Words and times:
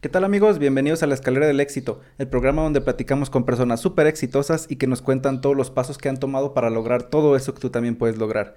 ¿Qué 0.00 0.08
tal 0.08 0.24
amigos? 0.24 0.58
Bienvenidos 0.58 1.02
a 1.02 1.06
la 1.06 1.12
Escalera 1.12 1.46
del 1.46 1.60
Éxito, 1.60 2.00
el 2.16 2.26
programa 2.26 2.62
donde 2.62 2.80
platicamos 2.80 3.28
con 3.28 3.44
personas 3.44 3.82
súper 3.82 4.06
exitosas 4.06 4.64
y 4.70 4.76
que 4.76 4.86
nos 4.86 5.02
cuentan 5.02 5.42
todos 5.42 5.54
los 5.54 5.70
pasos 5.70 5.98
que 5.98 6.08
han 6.08 6.18
tomado 6.18 6.54
para 6.54 6.70
lograr 6.70 7.02
todo 7.02 7.36
eso 7.36 7.52
que 7.52 7.60
tú 7.60 7.68
también 7.68 7.96
puedes 7.96 8.16
lograr. 8.16 8.56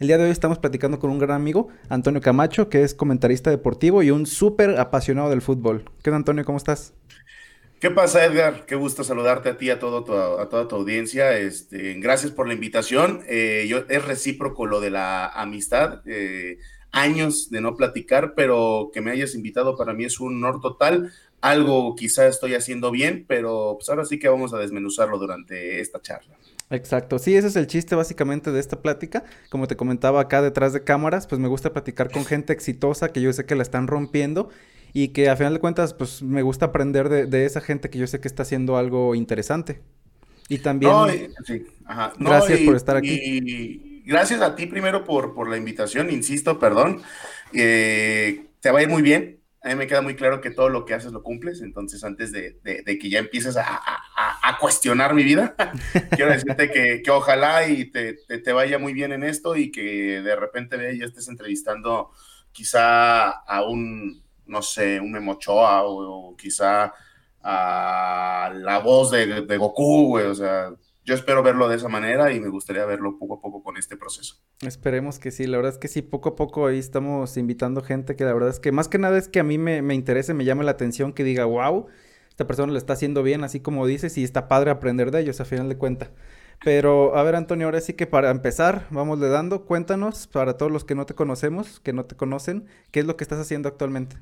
El 0.00 0.08
día 0.08 0.18
de 0.18 0.24
hoy 0.24 0.30
estamos 0.30 0.58
platicando 0.58 0.98
con 0.98 1.10
un 1.10 1.20
gran 1.20 1.36
amigo, 1.36 1.68
Antonio 1.88 2.20
Camacho, 2.20 2.68
que 2.68 2.82
es 2.82 2.94
comentarista 2.94 3.50
deportivo 3.50 4.02
y 4.02 4.10
un 4.10 4.26
súper 4.26 4.80
apasionado 4.80 5.30
del 5.30 5.42
fútbol. 5.42 5.84
¿Qué 5.98 6.10
tal 6.10 6.14
Antonio? 6.14 6.44
¿Cómo 6.44 6.58
estás? 6.58 6.92
¿Qué 7.78 7.92
pasa, 7.92 8.24
Edgar? 8.24 8.66
Qué 8.66 8.74
gusto 8.74 9.04
saludarte 9.04 9.50
a 9.50 9.56
ti, 9.56 9.70
a, 9.70 9.78
todo 9.78 10.40
a 10.40 10.48
toda 10.48 10.66
tu 10.66 10.74
audiencia. 10.74 11.38
Este, 11.38 11.94
gracias 12.00 12.32
por 12.32 12.48
la 12.48 12.54
invitación. 12.54 13.22
Eh, 13.28 13.66
yo, 13.68 13.84
es 13.88 14.04
recíproco 14.04 14.66
lo 14.66 14.80
de 14.80 14.90
la 14.90 15.28
amistad. 15.28 16.02
Eh, 16.04 16.58
años 16.92 17.50
de 17.50 17.60
no 17.60 17.76
platicar, 17.76 18.34
pero 18.34 18.90
que 18.92 19.00
me 19.00 19.10
hayas 19.10 19.34
invitado 19.34 19.76
para 19.76 19.92
mí 19.92 20.04
es 20.04 20.20
un 20.20 20.36
honor 20.36 20.60
total. 20.60 21.12
Algo 21.40 21.94
quizá 21.94 22.26
estoy 22.26 22.54
haciendo 22.54 22.90
bien, 22.90 23.24
pero 23.26 23.76
pues 23.78 23.88
ahora 23.88 24.04
sí 24.04 24.18
que 24.18 24.28
vamos 24.28 24.52
a 24.52 24.58
desmenuzarlo 24.58 25.18
durante 25.18 25.80
esta 25.80 26.00
charla. 26.00 26.36
Exacto, 26.68 27.18
sí, 27.18 27.34
ese 27.34 27.48
es 27.48 27.56
el 27.56 27.66
chiste 27.66 27.94
básicamente 27.94 28.52
de 28.52 28.60
esta 28.60 28.80
plática. 28.80 29.24
Como 29.48 29.66
te 29.66 29.76
comentaba 29.76 30.20
acá 30.20 30.42
detrás 30.42 30.72
de 30.72 30.84
cámaras, 30.84 31.26
pues 31.26 31.40
me 31.40 31.48
gusta 31.48 31.72
platicar 31.72 32.10
con 32.10 32.24
gente 32.24 32.52
exitosa 32.52 33.10
que 33.10 33.20
yo 33.20 33.32
sé 33.32 33.44
que 33.44 33.56
la 33.56 33.62
están 33.62 33.86
rompiendo 33.86 34.50
y 34.92 35.08
que 35.08 35.30
a 35.30 35.36
final 35.36 35.54
de 35.54 35.60
cuentas, 35.60 35.94
pues 35.94 36.22
me 36.22 36.42
gusta 36.42 36.66
aprender 36.66 37.08
de, 37.08 37.44
esa 37.44 37.60
gente 37.60 37.90
que 37.90 37.98
yo 37.98 38.06
sé 38.06 38.20
que 38.20 38.28
está 38.28 38.42
haciendo 38.42 38.76
algo 38.76 39.14
interesante. 39.14 39.80
Y 40.48 40.58
también... 40.58 40.92
gracias 42.18 42.60
por 42.60 42.76
estar 42.76 42.96
aquí 42.96 43.89
gracias 44.10 44.42
a 44.42 44.56
ti 44.56 44.66
primero 44.66 45.04
por, 45.04 45.34
por 45.34 45.48
la 45.48 45.56
invitación, 45.56 46.10
insisto, 46.10 46.58
perdón. 46.58 47.00
Eh, 47.54 48.48
te 48.60 48.70
va 48.72 48.84
muy 48.88 49.02
bien. 49.02 49.40
A 49.62 49.68
mí 49.68 49.74
me 49.76 49.86
queda 49.86 50.02
muy 50.02 50.16
claro 50.16 50.40
que 50.40 50.50
todo 50.50 50.68
lo 50.68 50.84
que 50.84 50.94
haces 50.94 51.12
lo 51.12 51.22
cumples, 51.22 51.60
entonces 51.60 52.02
antes 52.02 52.32
de, 52.32 52.58
que 52.64 53.10
ya 53.10 53.18
empieces 53.18 53.56
a, 53.56 53.80
a, 54.42 54.58
cuestionar 54.58 55.14
mi 55.14 55.22
vida, 55.22 55.54
quiero 56.16 56.32
decirte 56.32 56.70
que, 56.70 57.02
que 57.02 57.10
ojalá 57.10 57.68
y 57.68 57.84
te, 57.90 58.14
te, 58.14 58.52
vaya 58.52 58.78
muy 58.78 58.94
bien 58.94 59.12
en 59.12 59.22
esto 59.22 59.54
y 59.56 59.70
que 59.70 60.22
de 60.22 60.34
repente 60.34 60.98
ya 60.98 61.04
estés 61.04 61.28
entrevistando 61.28 62.10
quizá 62.52 63.28
a 63.28 63.62
un, 63.64 64.22
no 64.46 64.62
sé, 64.62 64.98
un 64.98 65.12
Memochoa 65.12 65.82
o, 65.84 66.34
quizá 66.36 66.94
a 67.42 68.50
la 68.54 68.78
voz 68.78 69.10
de 69.10 69.56
Goku, 69.58 70.08
güey, 70.08 70.24
o 70.24 70.34
sea, 70.34 70.70
yo 71.10 71.16
espero 71.16 71.42
verlo 71.42 71.68
de 71.68 71.74
esa 71.74 71.88
manera 71.88 72.32
y 72.32 72.38
me 72.38 72.48
gustaría 72.48 72.84
verlo 72.86 73.18
poco 73.18 73.34
a 73.34 73.40
poco 73.40 73.64
con 73.64 73.76
este 73.76 73.96
proceso. 73.96 74.36
Esperemos 74.62 75.18
que 75.18 75.32
sí, 75.32 75.48
la 75.48 75.56
verdad 75.56 75.72
es 75.72 75.78
que 75.78 75.88
sí, 75.88 76.02
poco 76.02 76.28
a 76.28 76.36
poco 76.36 76.68
ahí 76.68 76.78
estamos 76.78 77.36
invitando 77.36 77.82
gente 77.82 78.14
que 78.14 78.22
la 78.22 78.32
verdad 78.32 78.50
es 78.50 78.60
que 78.60 78.70
más 78.70 78.86
que 78.86 78.98
nada 78.98 79.18
es 79.18 79.26
que 79.26 79.40
a 79.40 79.42
mí 79.42 79.58
me, 79.58 79.82
me 79.82 79.96
interese, 79.96 80.34
me 80.34 80.44
llame 80.44 80.62
la 80.62 80.70
atención, 80.70 81.12
que 81.12 81.24
diga, 81.24 81.46
wow, 81.46 81.88
esta 82.28 82.46
persona 82.46 82.72
lo 82.72 82.78
está 82.78 82.92
haciendo 82.92 83.24
bien, 83.24 83.42
así 83.42 83.58
como 83.58 83.88
dices, 83.88 84.16
y 84.18 84.22
está 84.22 84.46
padre 84.46 84.70
aprender 84.70 85.10
de 85.10 85.22
ellos 85.22 85.40
a 85.40 85.44
final 85.44 85.68
de 85.68 85.78
cuentas. 85.78 86.10
Pero, 86.64 87.16
a 87.16 87.24
ver, 87.24 87.34
Antonio, 87.34 87.66
ahora 87.66 87.80
sí 87.80 87.94
que 87.94 88.06
para 88.06 88.30
empezar, 88.30 88.86
vamos 88.90 89.18
le 89.18 89.28
dando, 89.28 89.64
cuéntanos, 89.64 90.28
para 90.28 90.56
todos 90.58 90.70
los 90.70 90.84
que 90.84 90.94
no 90.94 91.06
te 91.06 91.14
conocemos, 91.14 91.80
que 91.80 91.92
no 91.92 92.04
te 92.04 92.14
conocen, 92.14 92.66
¿qué 92.92 93.00
es 93.00 93.06
lo 93.06 93.16
que 93.16 93.24
estás 93.24 93.40
haciendo 93.40 93.68
actualmente? 93.68 94.16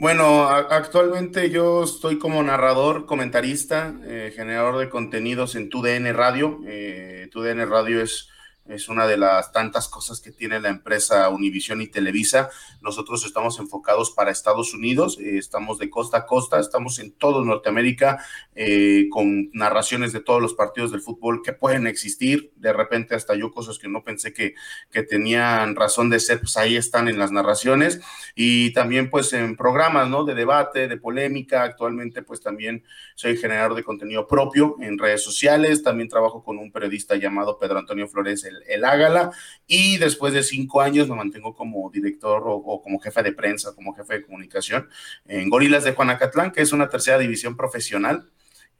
Bueno, 0.00 0.48
actualmente 0.48 1.50
yo 1.50 1.82
estoy 1.82 2.20
como 2.20 2.40
narrador, 2.44 3.04
comentarista, 3.04 3.96
eh, 4.04 4.32
generador 4.32 4.78
de 4.78 4.88
contenidos 4.88 5.56
en 5.56 5.70
TUDN 5.70 6.14
Radio. 6.14 6.60
Eh, 6.68 7.28
TUDN 7.32 7.68
Radio 7.68 8.00
es 8.00 8.28
es 8.68 8.88
una 8.88 9.06
de 9.06 9.16
las 9.16 9.52
tantas 9.52 9.88
cosas 9.88 10.20
que 10.20 10.30
tiene 10.30 10.60
la 10.60 10.68
empresa 10.68 11.28
Univision 11.28 11.80
y 11.80 11.88
Televisa. 11.88 12.50
Nosotros 12.80 13.24
estamos 13.24 13.58
enfocados 13.58 14.10
para 14.10 14.30
Estados 14.30 14.74
Unidos, 14.74 15.18
eh, 15.18 15.38
estamos 15.38 15.78
de 15.78 15.90
costa 15.90 16.18
a 16.18 16.26
costa, 16.26 16.60
estamos 16.60 16.98
en 16.98 17.12
todo 17.12 17.44
Norteamérica 17.44 18.24
eh, 18.54 19.08
con 19.10 19.50
narraciones 19.52 20.12
de 20.12 20.20
todos 20.20 20.42
los 20.42 20.54
partidos 20.54 20.90
del 20.90 21.00
fútbol 21.00 21.42
que 21.42 21.52
pueden 21.52 21.86
existir. 21.86 22.52
De 22.56 22.72
repente 22.72 23.14
hasta 23.14 23.34
yo 23.34 23.50
cosas 23.50 23.78
que 23.78 23.88
no 23.88 24.04
pensé 24.04 24.32
que, 24.32 24.54
que 24.90 25.02
tenían 25.02 25.74
razón 25.74 26.10
de 26.10 26.20
ser, 26.20 26.40
pues 26.40 26.56
ahí 26.56 26.76
están 26.76 27.08
en 27.08 27.18
las 27.18 27.32
narraciones 27.32 28.00
y 28.34 28.72
también 28.72 29.10
pues 29.10 29.32
en 29.32 29.56
programas, 29.56 30.08
¿no? 30.08 30.24
De 30.24 30.34
debate, 30.34 30.88
de 30.88 30.96
polémica. 30.96 31.62
Actualmente 31.62 32.22
pues 32.22 32.40
también 32.40 32.84
soy 33.14 33.36
generador 33.36 33.74
de 33.74 33.84
contenido 33.84 34.26
propio 34.26 34.76
en 34.80 34.98
redes 34.98 35.22
sociales, 35.22 35.82
también 35.82 36.08
trabajo 36.08 36.42
con 36.42 36.58
un 36.58 36.70
periodista 36.70 37.16
llamado 37.16 37.58
Pedro 37.58 37.78
Antonio 37.78 38.08
Flores, 38.08 38.44
el 38.44 38.57
el, 38.66 38.84
Ágala, 38.84 39.30
y 39.66 39.98
después 39.98 40.32
de 40.32 40.42
cinco 40.42 40.80
años 40.80 41.08
me 41.08 41.16
mantengo 41.16 41.54
como 41.54 41.90
director 41.90 42.42
o, 42.46 42.82
como 42.82 42.98
jefe 42.98 43.22
de 43.22 43.32
prensa, 43.32 43.74
como 43.74 43.94
jefe 43.94 44.14
de 44.14 44.22
comunicación 44.24 44.88
en 45.26 45.48
Gorilas 45.48 45.84
de 45.84 45.92
Juanacatlán, 45.92 46.52
que 46.52 46.62
es 46.62 46.72
una 46.72 46.88
tercera 46.88 47.18
división 47.18 47.56
profesional. 47.56 48.30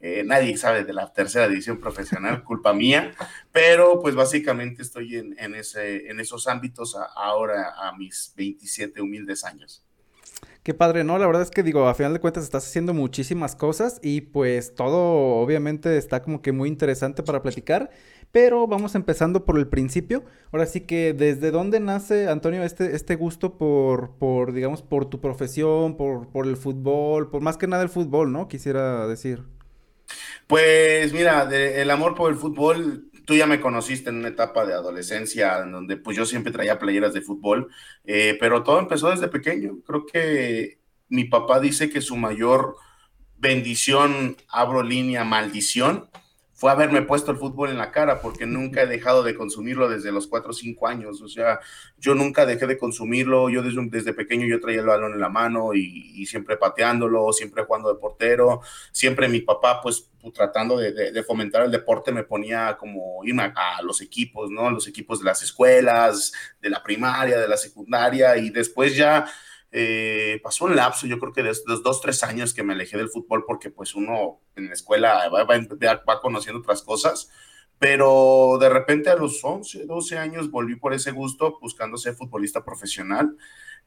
Eh, 0.01 0.23
nadie 0.25 0.55
sabe 0.55 0.85
de 0.85 0.93
la 0.93 1.11
tercera 1.11 1.47
división 1.47 1.79
profesional, 1.79 2.43
culpa 2.45 2.73
mía, 2.73 3.11
pero 3.51 3.99
pues 3.99 4.15
básicamente 4.15 4.81
estoy 4.81 5.17
en, 5.17 5.55
ese, 5.55 6.09
en 6.09 6.19
esos 6.19 6.47
ámbitos 6.47 6.97
ahora 7.15 7.73
a 7.77 7.95
mis 7.97 8.33
27 8.35 9.01
humildes 9.01 9.43
años. 9.43 9.83
Qué 10.63 10.73
padre, 10.73 11.05
¿no? 11.05 11.17
La 11.17 11.25
verdad 11.25 11.41
es 11.41 11.51
que 11.51 11.63
digo, 11.63 11.87
a 11.87 11.95
final 11.95 12.13
de 12.13 12.19
cuentas 12.19 12.43
estás 12.43 12.67
haciendo 12.67 12.93
muchísimas 12.93 13.55
cosas 13.55 13.99
y 14.03 14.21
pues 14.21 14.75
todo 14.75 15.41
obviamente 15.41 15.97
está 15.97 16.21
como 16.21 16.41
que 16.41 16.51
muy 16.51 16.67
interesante 16.67 17.23
para 17.23 17.41
platicar. 17.41 17.89
Pero 18.31 18.67
vamos 18.67 18.93
empezando 18.93 19.45
por 19.45 19.57
el 19.57 19.67
principio. 19.67 20.23
Ahora 20.51 20.65
sí 20.65 20.81
que, 20.81 21.13
¿desde 21.13 21.51
dónde 21.51 21.79
nace, 21.79 22.27
Antonio, 22.27 22.63
este, 22.63 22.95
este 22.95 23.15
gusto 23.15 23.57
por, 23.57 24.17
por, 24.17 24.53
digamos, 24.53 24.81
por 24.83 25.09
tu 25.09 25.19
profesión, 25.19 25.97
por, 25.97 26.29
por 26.29 26.45
el 26.45 26.55
fútbol, 26.55 27.29
por 27.31 27.41
más 27.41 27.57
que 27.57 27.67
nada 27.67 27.81
el 27.81 27.89
fútbol, 27.89 28.31
¿no? 28.31 28.47
Quisiera 28.47 29.07
decir. 29.07 29.43
Pues 30.47 31.13
mira, 31.13 31.47
el 31.51 31.89
amor 31.91 32.15
por 32.15 32.31
el 32.31 32.37
fútbol, 32.37 33.09
tú 33.25 33.35
ya 33.35 33.45
me 33.45 33.59
conociste 33.59 34.09
en 34.09 34.17
una 34.17 34.29
etapa 34.29 34.65
de 34.65 34.73
adolescencia 34.73 35.59
en 35.59 35.71
donde 35.71 35.97
pues 35.97 36.17
yo 36.17 36.25
siempre 36.25 36.51
traía 36.51 36.79
playeras 36.79 37.13
de 37.13 37.21
fútbol, 37.21 37.69
eh, 38.03 38.37
pero 38.39 38.63
todo 38.63 38.79
empezó 38.79 39.09
desde 39.11 39.27
pequeño. 39.27 39.79
Creo 39.85 40.05
que 40.05 40.79
mi 41.09 41.25
papá 41.25 41.59
dice 41.59 41.89
que 41.89 42.01
su 42.01 42.15
mayor 42.15 42.75
bendición, 43.37 44.37
abro 44.49 44.83
línea, 44.83 45.23
maldición, 45.23 46.09
fue 46.59 46.71
haberme 46.71 47.03
puesto 47.03 47.31
el 47.31 47.37
fútbol 47.37 47.69
en 47.69 47.77
la 47.77 47.89
cara, 47.89 48.19
porque 48.19 48.45
nunca 48.45 48.81
he 48.81 48.85
dejado 48.85 49.23
de 49.23 49.33
consumirlo 49.33 49.87
desde 49.87 50.11
los 50.11 50.27
4 50.27 50.49
o 50.49 50.53
5 50.53 50.87
años. 50.87 51.21
O 51.21 51.29
sea, 51.29 51.61
yo 51.97 52.15
nunca 52.15 52.45
dejé 52.45 52.67
de 52.67 52.77
consumirlo. 52.77 53.49
Yo 53.49 53.63
desde, 53.63 53.81
desde 53.85 54.11
pequeño 54.11 54.45
yo 54.45 54.59
traía 54.59 54.81
el 54.81 54.87
balón 54.87 55.13
en 55.13 55.21
la 55.21 55.29
mano 55.29 55.73
y, 55.73 56.25
siempre 56.25 56.57
pateándolo, 56.57 57.31
siempre 57.31 57.63
jugando 57.63 57.93
de 57.93 57.97
portero. 57.97 58.59
Siempre 58.91 59.29
mi 59.29 59.39
papá, 59.39 59.79
pues, 59.81 60.09
tratando 60.33 60.75
de, 60.75 61.23
fomentar 61.23 61.63
el 61.63 61.71
deporte, 61.71 62.11
me 62.11 62.25
ponía 62.25 62.75
como 62.77 63.23
irme 63.23 63.43
a, 63.43 63.77
a, 63.77 63.81
los 63.81 64.01
equipos, 64.01 64.51
¿no? 64.51 64.69
Los 64.69 64.85
equipos 64.85 65.19
de 65.19 65.25
las 65.25 65.41
escuelas, 65.41 66.33
de 66.61 66.69
la 66.69 66.83
primaria, 66.83 67.39
de 67.39 67.47
la 67.47 67.55
secundaria. 67.55 68.35
Y 68.35 68.49
después 68.49 68.97
ya 68.97 69.25
eh, 69.71 70.39
pasó 70.43 70.65
un 70.65 70.75
lapso, 70.75 71.05
yo 71.05 71.19
creo 71.19 71.31
que 71.31 71.43
de 71.43 71.53
los 71.65 71.83
dos, 71.83 72.01
tres 72.01 72.23
años 72.23 72.53
que 72.53 72.63
me 72.63 72.73
alejé 72.73 72.97
del 72.97 73.09
fútbol 73.09 73.45
porque 73.45 73.69
pues 73.69 73.93
uno 73.93 74.41
en 74.55 74.67
la 74.67 74.73
escuela 74.73 75.29
va, 75.29 75.43
va, 75.43 76.21
conociendo 76.21 76.59
otras 76.59 76.81
cosas, 76.81 77.29
pero 77.77 78.57
de 78.59 78.69
repente 78.69 79.09
a 79.09 79.15
los 79.15 79.43
11, 79.43 79.85
12 79.85 80.17
años 80.17 80.49
volví 80.49 80.75
por 80.75 80.93
ese 80.93 81.11
gusto 81.11 81.59
buscando 81.61 81.97
ser 81.97 82.15
futbolista 82.15 82.65
profesional. 82.65 83.37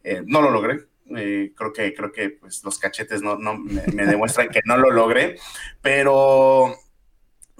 Eh, 0.04 0.22
no 0.24 0.40
lo 0.40 0.50
logré, 0.50 0.86
eh, 1.16 1.52
creo 1.56 1.72
que, 1.72 1.94
creo 1.94 2.12
que 2.12 2.30
pues, 2.30 2.62
los 2.64 2.78
cachetes 2.78 3.22
no, 3.22 3.36
no 3.36 3.58
me, 3.58 3.82
me 3.92 4.06
demuestran 4.06 4.48
que 4.48 4.60
no 4.64 4.76
lo 4.76 4.90
logré, 4.90 5.36
pero 5.80 6.74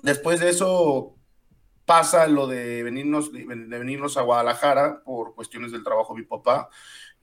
después 0.03 0.41
de 0.41 0.51
eso 0.51 1.17
pasa 1.85 2.27
lo 2.29 2.47
de 2.47 2.83
venirnos, 2.83 3.33
de 3.33 3.45
venirnos 3.45 4.17
a 4.17 4.23
Guadalajara 4.23 5.03
por 5.05 5.35
cuestiones 5.35 5.73
del 5.73 5.83
trabajo 5.83 6.15
de 6.15 6.21
mi 6.21 6.27
papá 6.27 6.69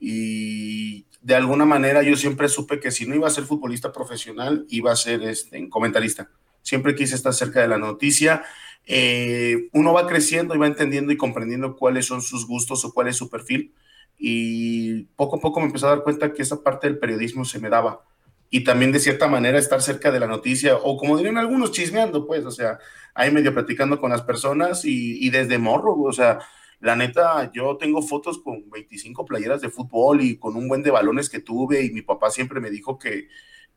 y 0.00 1.04
de 1.20 1.34
alguna 1.34 1.66
manera 1.66 2.02
yo 2.02 2.16
siempre 2.16 2.48
supe 2.48 2.80
que 2.80 2.90
si 2.90 3.06
no 3.06 3.14
iba 3.14 3.28
a 3.28 3.30
ser 3.30 3.44
futbolista 3.44 3.92
profesional, 3.92 4.64
iba 4.70 4.90
a 4.90 4.96
ser 4.96 5.22
este, 5.22 5.68
comentarista. 5.68 6.30
Siempre 6.62 6.94
quise 6.94 7.14
estar 7.14 7.34
cerca 7.34 7.60
de 7.60 7.68
la 7.68 7.78
noticia. 7.78 8.42
Eh, 8.86 9.68
uno 9.72 9.92
va 9.92 10.06
creciendo 10.06 10.54
y 10.54 10.58
va 10.58 10.66
entendiendo 10.66 11.12
y 11.12 11.18
comprendiendo 11.18 11.76
cuáles 11.76 12.06
son 12.06 12.22
sus 12.22 12.46
gustos 12.46 12.84
o 12.84 12.92
cuál 12.92 13.08
es 13.08 13.16
su 13.16 13.28
perfil. 13.28 13.74
Y 14.18 15.04
poco 15.16 15.36
a 15.36 15.40
poco 15.40 15.60
me 15.60 15.66
empecé 15.66 15.86
a 15.86 15.90
dar 15.90 16.02
cuenta 16.02 16.32
que 16.32 16.42
esa 16.42 16.62
parte 16.62 16.86
del 16.86 16.98
periodismo 16.98 17.44
se 17.44 17.58
me 17.58 17.68
daba. 17.68 18.02
Y 18.48 18.64
también 18.64 18.90
de 18.90 18.98
cierta 18.98 19.28
manera 19.28 19.58
estar 19.58 19.80
cerca 19.80 20.10
de 20.10 20.20
la 20.20 20.26
noticia, 20.26 20.76
o 20.76 20.96
como 20.96 21.16
dirían 21.16 21.38
algunos, 21.38 21.70
chismeando, 21.70 22.26
pues, 22.26 22.44
o 22.44 22.50
sea, 22.50 22.78
ahí 23.14 23.30
medio 23.30 23.54
platicando 23.54 24.00
con 24.00 24.10
las 24.10 24.22
personas 24.22 24.84
y, 24.84 25.24
y 25.24 25.30
desde 25.30 25.58
morro, 25.58 25.94
o 26.00 26.12
sea, 26.12 26.40
la 26.80 26.96
neta, 26.96 27.50
yo 27.52 27.76
tengo 27.76 28.00
fotos 28.02 28.38
con 28.38 28.68
25 28.70 29.24
playeras 29.26 29.60
de 29.60 29.68
fútbol 29.68 30.22
y 30.22 30.36
con 30.38 30.56
un 30.56 30.66
buen 30.66 30.82
de 30.82 30.90
balones 30.90 31.28
que 31.28 31.40
tuve 31.40 31.84
y 31.84 31.90
mi 31.90 32.02
papá 32.02 32.30
siempre 32.30 32.58
me 32.60 32.70
dijo 32.70 32.98
que, 32.98 33.28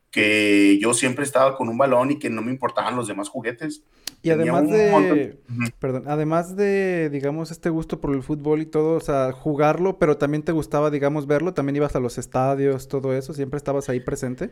que 0.09 0.79
yo 0.81 0.94
siempre 0.94 1.25
estaba 1.25 1.57
con 1.57 1.67
un 1.67 1.77
balón 1.77 2.11
y 2.11 2.19
que 2.19 2.29
no 2.29 2.41
me 2.41 2.51
importaban 2.51 2.95
los 2.95 3.07
demás 3.07 3.27
juguetes. 3.27 3.83
Y 4.21 4.29
además 4.29 4.69
de, 4.69 5.38
perdón, 5.79 6.05
además 6.07 6.55
de, 6.55 7.09
digamos, 7.09 7.51
este 7.51 7.69
gusto 7.69 8.00
por 8.00 8.15
el 8.15 8.23
fútbol 8.23 8.61
y 8.61 8.65
todo, 8.65 8.95
o 8.95 9.01
sea, 9.01 9.33
jugarlo, 9.33 10.00
pero 10.00 10.15
también 10.15 10.44
te 10.44 10.53
gustaba, 10.53 10.89
digamos, 10.89 11.27
verlo, 11.27 11.53
también 11.53 11.75
ibas 11.75 11.97
a 11.97 12.00
los 12.00 12.17
estadios, 12.17 12.88
todo 12.88 13.13
eso, 13.13 13.33
siempre 13.33 13.57
estabas 13.57 13.89
ahí 13.89 14.00
presente. 14.00 14.51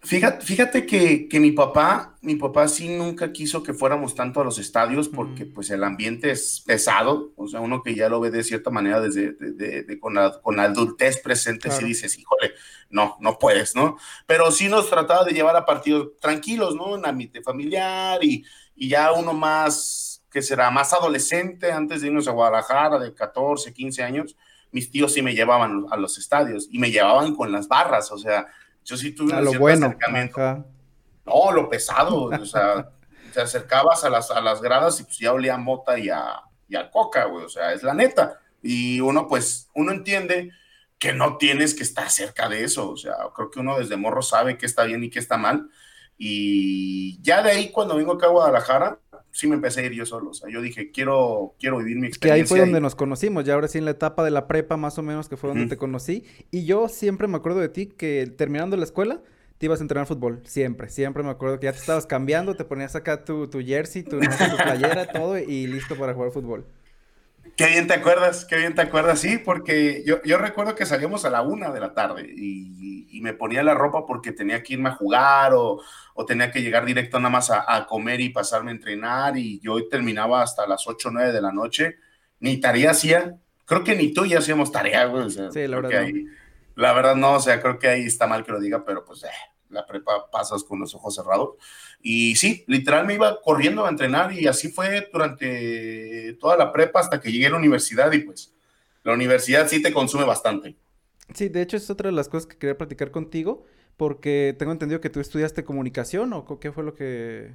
Fíjate, 0.00 0.46
fíjate 0.46 0.86
que, 0.86 1.40
mi 1.40 1.50
papá, 1.50 2.16
mi 2.22 2.36
papá 2.36 2.68
sí 2.68 2.88
nunca 2.88 3.32
quiso 3.32 3.64
que 3.64 3.74
fuéramos 3.74 4.14
tanto 4.14 4.40
a 4.40 4.44
los 4.44 4.58
estadios 4.58 5.08
porque 5.08 5.44
pues 5.44 5.70
el 5.70 5.82
ambiente 5.82 6.30
es 6.30 6.62
pesado, 6.64 7.32
o 7.36 7.48
sea, 7.48 7.60
uno 7.60 7.82
que 7.82 7.96
ya 7.96 8.08
lo 8.08 8.20
ve 8.20 8.30
de 8.30 8.44
cierta 8.44 8.70
manera 8.70 9.00
desde 9.00 9.32
de, 9.32 9.98
con, 9.98 10.14
la, 10.14 10.40
con, 10.40 10.60
adultez 10.60 11.20
presente, 11.20 11.70
sí 11.72 11.84
dices, 11.84 12.16
híjole, 12.16 12.52
no, 12.90 13.16
no 13.20 13.38
puedes, 13.40 13.74
¿no? 13.74 13.98
Pero 14.26 14.52
sí 14.52 14.68
nos 14.68 14.88
trataba 14.88 15.24
de 15.24 15.32
llevar 15.32 15.56
a 15.56 15.66
partidos 15.66 16.10
tranquilos, 16.20 16.76
¿no? 16.76 16.96
En 16.96 17.04
ambiente 17.04 17.42
familiar 17.42 18.22
y, 18.22 18.44
y 18.76 18.88
ya 18.88 19.12
uno 19.12 19.32
más, 19.32 20.22
que 20.30 20.42
será 20.42 20.70
más 20.70 20.92
adolescente, 20.92 21.72
antes 21.72 22.02
de 22.02 22.06
irnos 22.06 22.28
a 22.28 22.32
Guadalajara, 22.32 23.00
de 23.00 23.12
14, 23.12 23.72
15 23.72 24.02
años, 24.04 24.36
mis 24.70 24.90
tíos 24.90 25.12
sí 25.12 25.22
me 25.22 25.34
llevaban 25.34 25.86
a 25.90 25.96
los 25.96 26.18
estadios 26.18 26.68
y 26.70 26.78
me 26.78 26.90
llevaban 26.90 27.34
con 27.34 27.50
las 27.50 27.66
barras, 27.66 28.12
o 28.12 28.18
sea, 28.18 28.46
yo 28.88 28.96
sí 28.96 29.12
tuve 29.12 29.34
a 29.34 29.42
lo 29.42 29.52
bueno. 29.58 29.94
No, 31.26 31.52
lo 31.52 31.68
pesado, 31.68 32.24
o 32.24 32.46
sea, 32.46 32.88
te 33.34 33.42
acercabas 33.42 34.02
a 34.04 34.08
las, 34.08 34.30
a 34.30 34.40
las 34.40 34.62
gradas 34.62 34.98
y 35.00 35.04
pues 35.04 35.18
ya 35.18 35.34
olía 35.34 35.58
mota 35.58 35.98
y 35.98 36.08
a, 36.08 36.40
y 36.66 36.74
a 36.74 36.90
coca, 36.90 37.26
güey, 37.26 37.44
o 37.44 37.48
sea, 37.50 37.74
es 37.74 37.82
la 37.82 37.92
neta. 37.92 38.40
Y 38.62 39.00
uno, 39.00 39.28
pues, 39.28 39.68
uno 39.74 39.92
entiende 39.92 40.52
que 40.98 41.12
no 41.12 41.36
tienes 41.36 41.74
que 41.74 41.82
estar 41.82 42.08
cerca 42.08 42.48
de 42.48 42.64
eso, 42.64 42.90
o 42.90 42.96
sea, 42.96 43.14
creo 43.36 43.50
que 43.50 43.60
uno 43.60 43.78
desde 43.78 43.98
morro 43.98 44.22
sabe 44.22 44.56
qué 44.56 44.64
está 44.64 44.84
bien 44.84 45.04
y 45.04 45.10
qué 45.10 45.18
está 45.18 45.36
mal. 45.36 45.68
Y 46.16 47.20
ya 47.20 47.42
de 47.42 47.50
ahí, 47.50 47.70
cuando 47.70 47.94
vengo 47.94 48.14
acá 48.14 48.26
a 48.26 48.30
Guadalajara, 48.30 48.98
sí 49.38 49.46
me 49.46 49.54
empecé 49.54 49.82
a 49.82 49.84
ir 49.84 49.92
yo 49.92 50.04
solo. 50.04 50.30
O 50.30 50.34
sea, 50.34 50.50
yo 50.50 50.60
dije, 50.60 50.90
quiero, 50.90 51.54
quiero 51.60 51.78
vivir 51.78 51.96
mi 51.96 52.08
experiencia. 52.08 52.34
Que 52.34 52.40
ahí 52.42 52.44
fue 52.44 52.58
donde 52.58 52.80
nos 52.80 52.96
conocimos, 52.96 53.44
ya 53.44 53.54
ahora 53.54 53.68
sí 53.68 53.78
en 53.78 53.84
la 53.84 53.92
etapa 53.92 54.24
de 54.24 54.32
la 54.32 54.48
prepa, 54.48 54.76
más 54.76 54.98
o 54.98 55.02
menos, 55.04 55.28
que 55.28 55.36
fue 55.36 55.50
donde 55.50 55.66
te 55.66 55.76
conocí. 55.76 56.24
Y 56.50 56.64
yo 56.64 56.88
siempre 56.88 57.28
me 57.28 57.36
acuerdo 57.36 57.60
de 57.60 57.68
ti 57.68 57.86
que 57.86 58.26
terminando 58.36 58.76
la 58.76 58.82
escuela, 58.82 59.22
te 59.58 59.66
ibas 59.66 59.78
a 59.78 59.84
entrenar 59.84 60.08
fútbol. 60.08 60.40
Siempre, 60.44 60.88
siempre 60.88 61.22
me 61.22 61.30
acuerdo 61.30 61.60
que 61.60 61.66
ya 61.66 61.72
te 61.72 61.78
estabas 61.78 62.04
cambiando, 62.06 62.56
te 62.56 62.64
ponías 62.64 62.96
acá 62.96 63.24
tu, 63.24 63.46
tu 63.48 63.60
jersey, 63.60 64.02
tu, 64.02 64.18
tu 64.18 64.56
playera, 64.60 65.06
todo, 65.12 65.38
y 65.38 65.68
listo 65.68 65.94
para 65.94 66.14
jugar 66.14 66.32
fútbol. 66.32 66.66
Qué 67.56 67.66
bien 67.66 67.86
te 67.86 67.94
acuerdas, 67.94 68.44
qué 68.44 68.56
bien 68.56 68.74
te 68.74 68.82
acuerdas, 68.82 69.20
sí, 69.20 69.38
porque 69.38 70.04
yo, 70.06 70.22
yo 70.22 70.38
recuerdo 70.38 70.74
que 70.74 70.86
salíamos 70.86 71.24
a 71.24 71.30
la 71.30 71.42
una 71.42 71.70
de 71.70 71.80
la 71.80 71.92
tarde 71.92 72.32
y, 72.36 73.06
y, 73.10 73.20
me 73.20 73.34
ponía 73.34 73.64
la 73.64 73.74
ropa 73.74 74.06
porque 74.06 74.30
tenía 74.30 74.62
que 74.62 74.74
irme 74.74 74.90
a 74.90 74.94
jugar 74.94 75.54
o, 75.54 75.80
o 76.20 76.26
tenía 76.26 76.50
que 76.50 76.60
llegar 76.60 76.84
directo 76.84 77.20
nada 77.20 77.30
más 77.30 77.48
a, 77.48 77.64
a, 77.76 77.86
comer 77.86 78.20
y 78.20 78.30
pasarme 78.30 78.72
a 78.72 78.74
entrenar 78.74 79.38
y 79.38 79.60
yo 79.60 79.86
terminaba 79.86 80.42
hasta 80.42 80.66
las 80.66 80.84
ocho 80.88 81.10
o 81.10 81.12
nueve 81.12 81.32
de 81.32 81.40
la 81.40 81.52
noche, 81.52 81.98
ni 82.40 82.56
tarea 82.56 82.90
hacía, 82.90 83.36
creo 83.64 83.84
que 83.84 83.94
ni 83.94 84.12
tú 84.12 84.26
ya 84.26 84.38
hacíamos 84.38 84.72
tarea, 84.72 85.04
güey. 85.04 85.30
sí, 85.30 85.68
la 85.68 85.80
verdad. 85.80 86.08
la 86.74 86.92
verdad 86.92 87.14
no, 87.14 87.34
o 87.34 87.40
sea, 87.40 87.62
creo 87.62 87.78
que 87.78 87.86
ahí 87.86 88.02
está 88.02 88.26
mal 88.26 88.44
que 88.44 88.50
lo 88.50 88.58
diga, 88.58 88.84
pero 88.84 89.04
pues 89.04 89.22
eh, 89.22 89.28
la 89.68 89.86
prepa 89.86 90.28
pasas 90.28 90.64
con 90.64 90.80
los 90.80 90.92
ojos 90.96 91.14
cerrados. 91.14 91.50
Y 92.02 92.34
sí, 92.34 92.64
literal 92.66 93.06
me 93.06 93.14
iba 93.14 93.40
corriendo 93.40 93.86
a 93.86 93.88
entrenar 93.88 94.32
y 94.32 94.48
así 94.48 94.70
fue 94.70 95.08
durante 95.12 96.36
toda 96.40 96.56
la 96.56 96.72
prepa 96.72 96.98
hasta 96.98 97.20
que 97.20 97.30
llegué 97.30 97.46
a 97.46 97.50
la 97.50 97.58
universidad 97.58 98.10
y 98.10 98.18
pues 98.18 98.52
la 99.04 99.12
universidad 99.12 99.68
sí 99.68 99.80
te 99.80 99.92
consume 99.92 100.24
bastante. 100.24 100.74
Sí, 101.32 101.48
de 101.48 101.62
hecho 101.62 101.76
es 101.76 101.88
otra 101.90 102.10
de 102.10 102.16
las 102.16 102.28
cosas 102.28 102.48
que 102.48 102.58
quería 102.58 102.76
platicar 102.76 103.12
contigo 103.12 103.66
porque 103.98 104.54
tengo 104.58 104.70
entendido 104.72 105.00
que 105.02 105.10
tú 105.10 105.20
estudiaste 105.20 105.64
comunicación 105.64 106.32
o 106.32 106.58
qué 106.60 106.72
fue 106.72 106.84
lo 106.84 106.94
que... 106.94 107.52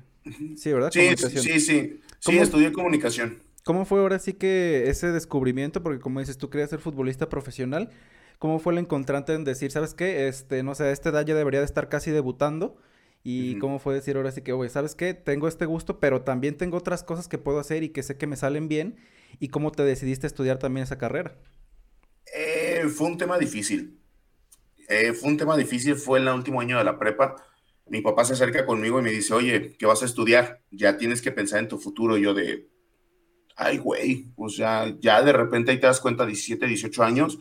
Sí, 0.57 0.71
¿verdad? 0.71 0.91
Sí, 0.91 1.15
sí, 1.17 1.59
sí. 1.59 2.01
Sí, 2.19 2.37
estudié 2.37 2.71
comunicación. 2.71 3.41
¿Cómo 3.63 3.85
fue 3.85 4.01
ahora 4.01 4.19
sí 4.19 4.33
que 4.33 4.89
ese 4.89 5.07
descubrimiento? 5.13 5.81
Porque 5.81 5.99
como 5.99 6.19
dices, 6.19 6.37
tú 6.37 6.49
querías 6.49 6.69
ser 6.69 6.79
futbolista 6.79 7.29
profesional. 7.29 7.89
¿Cómo 8.39 8.59
fue 8.59 8.73
el 8.73 8.79
encontrante 8.79 9.33
en 9.33 9.45
decir, 9.45 9.71
sabes 9.71 9.93
qué? 9.93 10.27
Este, 10.27 10.63
no 10.63 10.75
sé, 10.75 10.83
a 10.83 10.91
esta 10.91 11.09
edad 11.09 11.25
ya 11.25 11.33
debería 11.33 11.61
de 11.61 11.65
estar 11.65 11.87
casi 11.87 12.11
debutando 12.11 12.75
y 13.23 13.57
cómo 13.59 13.79
fue 13.79 13.93
decir 13.93 14.17
ahora 14.17 14.33
sí 14.33 14.41
que, 14.41 14.51
oye, 14.51 14.69
¿sabes 14.69 14.95
qué? 14.95 15.13
Tengo 15.13 15.47
este 15.47 15.65
gusto, 15.65 16.01
pero 16.01 16.23
también 16.23 16.57
tengo 16.57 16.75
otras 16.75 17.03
cosas 17.03 17.29
que 17.29 17.37
puedo 17.37 17.59
hacer 17.59 17.83
y 17.83 17.89
que 17.89 18.03
sé 18.03 18.17
que 18.17 18.27
me 18.27 18.35
salen 18.35 18.67
bien. 18.67 18.97
¿Y 19.39 19.47
cómo 19.47 19.71
te 19.71 19.83
decidiste 19.83 20.27
estudiar 20.27 20.59
también 20.59 20.83
esa 20.83 20.97
carrera? 20.97 21.37
Eh, 22.35 22.83
fue 22.93 23.07
un 23.07 23.17
tema 23.17 23.39
difícil. 23.39 24.02
Eh, 24.87 25.13
fue 25.13 25.29
un 25.29 25.37
tema 25.37 25.57
difícil, 25.57 25.95
fue 25.95 26.19
en 26.19 26.27
el 26.27 26.33
último 26.33 26.61
año 26.61 26.77
de 26.77 26.83
la 26.83 26.97
prepa. 26.97 27.35
Mi 27.87 28.01
papá 28.01 28.25
se 28.25 28.33
acerca 28.33 28.65
conmigo 28.65 28.99
y 28.99 29.03
me 29.03 29.11
dice, 29.11 29.33
oye, 29.33 29.75
¿qué 29.77 29.85
vas 29.85 30.01
a 30.01 30.05
estudiar? 30.05 30.61
Ya 30.71 30.97
tienes 30.97 31.21
que 31.21 31.31
pensar 31.31 31.59
en 31.59 31.67
tu 31.67 31.77
futuro. 31.77 32.17
Y 32.17 32.21
yo 32.21 32.33
de, 32.33 32.67
ay, 33.55 33.77
güey, 33.77 34.27
o 34.35 34.49
sea, 34.49 34.93
ya 34.99 35.21
de 35.21 35.33
repente 35.33 35.71
ahí 35.71 35.79
te 35.79 35.87
das 35.87 35.99
cuenta, 35.99 36.25
17, 36.25 36.65
18 36.65 37.03
años, 37.03 37.39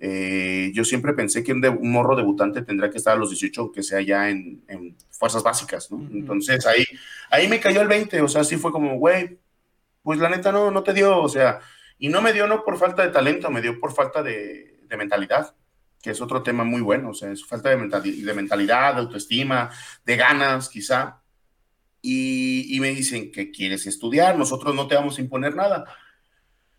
eh, 0.00 0.70
yo 0.74 0.84
siempre 0.84 1.12
pensé 1.12 1.42
que 1.42 1.52
un, 1.52 1.90
morro 1.90 2.14
debutante 2.14 2.62
tendría 2.62 2.90
que 2.90 2.98
estar 2.98 3.14
a 3.14 3.18
los 3.18 3.30
18, 3.30 3.72
que 3.72 3.82
sea 3.82 4.00
ya 4.00 4.30
en, 4.30 4.62
fuerzas 5.10 5.42
básicas, 5.42 5.90
¿no? 5.90 5.98
Entonces 6.12 6.64
ahí, 6.66 6.84
ahí 7.30 7.48
me 7.48 7.58
cayó 7.58 7.80
el 7.80 7.88
20, 7.88 8.20
o 8.22 8.28
sea, 8.28 8.44
sí 8.44 8.56
fue 8.56 8.70
como, 8.70 8.96
güey, 8.98 9.38
pues 10.02 10.20
la 10.20 10.28
neta 10.30 10.52
no, 10.52 10.70
no 10.70 10.82
te 10.84 10.94
dio, 10.94 11.18
o 11.20 11.28
sea, 11.28 11.60
y 11.98 12.08
no 12.08 12.22
me 12.22 12.32
dio 12.32 12.46
no 12.46 12.64
por 12.64 12.78
falta 12.78 13.02
de 13.02 13.12
talento, 13.12 13.50
me 13.50 13.60
dio 13.60 13.78
por 13.80 13.92
falta 13.92 14.22
de, 14.22 14.78
mentalidad, 14.96 15.54
que 16.02 16.10
es 16.10 16.20
otro 16.20 16.42
tema 16.42 16.64
muy 16.64 16.80
bueno, 16.80 17.10
o 17.10 17.14
sea, 17.14 17.30
es 17.30 17.44
falta 17.44 17.70
de, 17.70 17.76
mentalidad, 17.76 18.94
de 18.94 19.00
autoestima, 19.00 19.70
de 20.04 20.16
ganas, 20.16 20.68
quizá. 20.68 21.22
Y, 22.00 22.76
y 22.76 22.80
me 22.80 22.90
dicen 22.90 23.32
que 23.32 23.50
quieres 23.50 23.86
estudiar, 23.86 24.38
nosotros 24.38 24.74
no 24.74 24.86
te 24.86 24.94
vamos 24.94 25.18
a 25.18 25.20
imponer 25.20 25.56
nada 25.56 25.84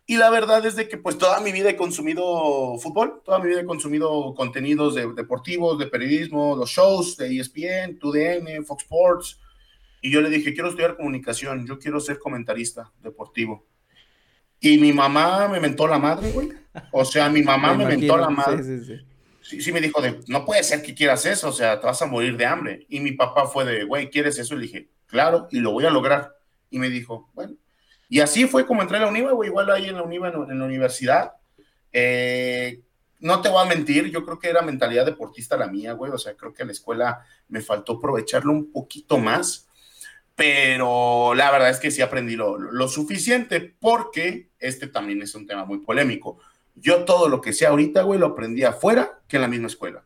y 0.10 0.18
la 0.18 0.32
verdad 0.32 0.66
es 0.66 0.76
de 0.76 0.90
que 0.90 0.98
pues 0.98 1.20
toda 1.20 1.40
mi 1.40 1.52
vida 1.52 1.70
he 1.70 1.76
consumido 1.76 2.80
fútbol, 2.80 3.22
toda 3.24 3.38
mi 3.38 3.50
vida 3.50 3.62
he 3.62 3.66
consumido 3.66 4.34
contenidos 4.34 4.96
de, 4.96 5.14
deportivos, 5.14 5.78
de 5.78 5.86
periodismo, 5.86 6.56
los 6.56 6.72
shows 6.72 7.16
de 7.16 7.38
ESPN, 7.38 8.00
TUDN, 8.00 8.66
Fox 8.66 8.86
Sports. 8.86 9.40
Y 10.02 10.10
yo 10.10 10.22
le 10.22 10.32
dije, 10.32 10.56
quiero 10.56 10.70
estudiar 10.70 10.98
comunicación, 10.98 11.68
yo 11.68 11.78
quiero 11.78 12.00
ser 12.00 12.18
comentarista 12.18 12.92
deportivo. 13.04 13.68
Y 14.60 14.80
mi 14.80 14.92
mamá 14.92 15.48
me 15.48 15.60
mentó 15.60 15.86
la 15.86 16.00
madre, 16.00 16.32
güey. 16.32 16.54
O 16.92 17.06
sea, 17.06 17.30
mi 17.30 17.44
mamá 17.44 17.76
me, 17.76 17.86
mentó 17.86 18.18
la 18.18 18.32
madre. 18.32 18.64
Sí, 18.64 18.80
sí, 18.80 18.86
sí. 18.86 19.06
Sí, 19.50 19.72
me 19.72 19.82
dijo 19.82 20.02
de, 20.02 20.20
no 20.28 20.46
puede 20.46 20.64
ser 20.64 20.82
que 20.84 20.94
quieras 20.94 21.26
eso, 21.26 21.50
o 21.50 21.52
sea, 21.52 21.80
te 21.80 21.86
vas 21.88 22.02
a 22.02 22.06
morir 22.06 22.38
de 22.38 22.46
hambre. 22.46 22.86
Y 22.88 23.00
mi 23.00 23.14
papá 23.14 23.48
fue 23.48 23.66
de, 23.66 23.84
güey, 23.84 24.10
¿quieres 24.10 24.38
eso? 24.38 24.56
Y 24.56 24.62
dije, 24.62 24.90
claro, 25.08 25.48
y 25.52 25.60
lo 25.60 25.72
voy 25.72 25.86
a 25.86 25.90
lograr. 25.90 26.36
Y 26.70 26.78
me 26.78 26.90
dijo, 26.90 27.30
bueno, 27.34 27.56
y 28.08 28.20
así 28.20 28.48
fue 28.48 28.66
como 28.66 28.82
entré 28.82 28.98
a 28.98 29.02
la 29.02 29.08
UNIVA, 29.08 29.32
güey, 29.32 29.50
igual 29.50 29.70
ahí 29.72 29.86
en 29.86 29.96
la 29.96 30.04
UNIVA, 30.04 30.30
en, 30.50 30.60
la 30.60 30.66
universidad. 30.66 31.34
Eh, 31.92 32.82
no 33.20 33.42
te 33.42 33.50
voy 33.50 33.64
a 33.64 33.70
mentir, 33.70 34.10
yo 34.10 34.24
creo 34.24 34.40
que 34.40 34.50
era 34.50 34.62
mentalidad 34.62 35.06
deportista 35.06 35.58
la 35.58 35.68
mía, 35.68 35.94
güey, 35.94 36.12
o 36.12 36.18
sea, 36.18 36.36
creo 36.36 36.54
que 36.54 36.64
a 36.64 36.66
la 36.66 36.72
escuela 36.72 37.26
me 37.48 37.62
faltó 37.62 37.94
aprovecharlo 37.94 38.52
un 38.52 38.72
poquito 38.72 39.18
más, 39.18 39.68
pero 40.36 41.34
la 41.36 41.52
verdad 41.52 41.70
es 41.70 41.80
que 41.80 41.92
sí 41.92 42.02
aprendí 42.02 42.36
lo, 42.36 42.58
lo 42.58 42.88
suficiente 42.88 43.76
porque 43.80 44.50
este 44.58 44.88
también 44.88 45.22
es 45.22 45.36
un 45.36 45.46
tema 45.46 45.66
muy 45.66 45.80
polémico. 45.80 46.40
Yo 46.76 47.06
todo 47.06 47.28
lo 47.30 47.42
que 47.42 47.54
sé 47.54 47.66
ahorita, 47.66 48.04
güey, 48.04 48.20
lo 48.20 48.28
aprendí 48.28 48.64
afuera 48.64 49.20
que 49.28 49.38
en 49.38 49.42
la 49.42 49.48
misma 49.48 49.68
escuela. 49.68 50.04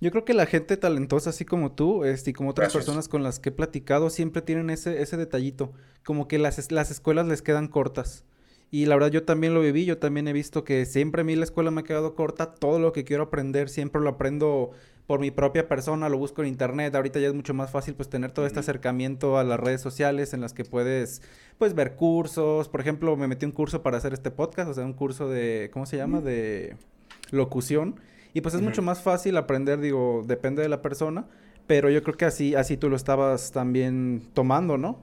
Yo 0.00 0.10
creo 0.10 0.24
que 0.24 0.32
la 0.32 0.46
gente 0.46 0.78
talentosa, 0.78 1.30
así 1.30 1.44
como 1.44 1.72
tú, 1.72 2.04
este, 2.04 2.30
y 2.30 2.32
como 2.32 2.50
otras 2.50 2.72
personas 2.72 3.08
con 3.08 3.22
las 3.22 3.38
que 3.38 3.50
he 3.50 3.52
platicado, 3.52 4.08
siempre 4.08 4.40
tienen 4.40 4.70
ese, 4.70 5.02
ese 5.02 5.18
detallito. 5.18 5.72
Como 6.04 6.26
que 6.26 6.38
las, 6.38 6.72
las 6.72 6.90
escuelas 6.90 7.26
les 7.26 7.42
quedan 7.42 7.68
cortas. 7.68 8.24
Y 8.70 8.86
la 8.86 8.94
verdad 8.94 9.10
yo 9.10 9.24
también 9.24 9.52
lo 9.52 9.60
viví, 9.60 9.84
yo 9.84 9.98
también 9.98 10.28
he 10.28 10.32
visto 10.32 10.64
que 10.64 10.86
siempre 10.86 11.22
a 11.22 11.24
mí 11.24 11.34
la 11.34 11.44
escuela 11.44 11.70
me 11.70 11.80
ha 11.80 11.84
quedado 11.84 12.14
corta, 12.14 12.54
todo 12.54 12.78
lo 12.78 12.92
que 12.92 13.04
quiero 13.04 13.24
aprender 13.24 13.68
siempre 13.68 14.00
lo 14.00 14.10
aprendo 14.10 14.70
por 15.10 15.18
mi 15.18 15.32
propia 15.32 15.66
persona, 15.66 16.08
lo 16.08 16.18
busco 16.18 16.40
en 16.40 16.46
internet, 16.46 16.94
ahorita 16.94 17.18
ya 17.18 17.26
es 17.26 17.34
mucho 17.34 17.52
más 17.52 17.72
fácil 17.72 17.94
pues 17.94 18.08
tener 18.08 18.30
todo 18.30 18.46
este 18.46 18.60
acercamiento 18.60 19.38
a 19.38 19.42
las 19.42 19.58
redes 19.58 19.80
sociales 19.80 20.34
en 20.34 20.40
las 20.40 20.54
que 20.54 20.64
puedes 20.64 21.20
pues 21.58 21.74
ver 21.74 21.96
cursos, 21.96 22.68
por 22.68 22.80
ejemplo 22.80 23.16
me 23.16 23.26
metí 23.26 23.44
un 23.44 23.50
curso 23.50 23.82
para 23.82 23.96
hacer 23.96 24.12
este 24.12 24.30
podcast, 24.30 24.70
o 24.70 24.74
sea 24.74 24.84
un 24.84 24.92
curso 24.92 25.28
de, 25.28 25.68
¿cómo 25.72 25.84
se 25.84 25.96
llama? 25.96 26.20
De 26.20 26.76
locución 27.32 27.98
y 28.34 28.40
pues 28.40 28.54
es 28.54 28.60
mucho 28.60 28.82
más 28.82 29.02
fácil 29.02 29.36
aprender, 29.36 29.80
digo, 29.80 30.22
depende 30.24 30.62
de 30.62 30.68
la 30.68 30.80
persona, 30.80 31.26
pero 31.66 31.90
yo 31.90 32.04
creo 32.04 32.16
que 32.16 32.26
así, 32.26 32.54
así 32.54 32.76
tú 32.76 32.88
lo 32.88 32.94
estabas 32.94 33.50
también 33.50 34.28
tomando, 34.32 34.78
¿no? 34.78 35.00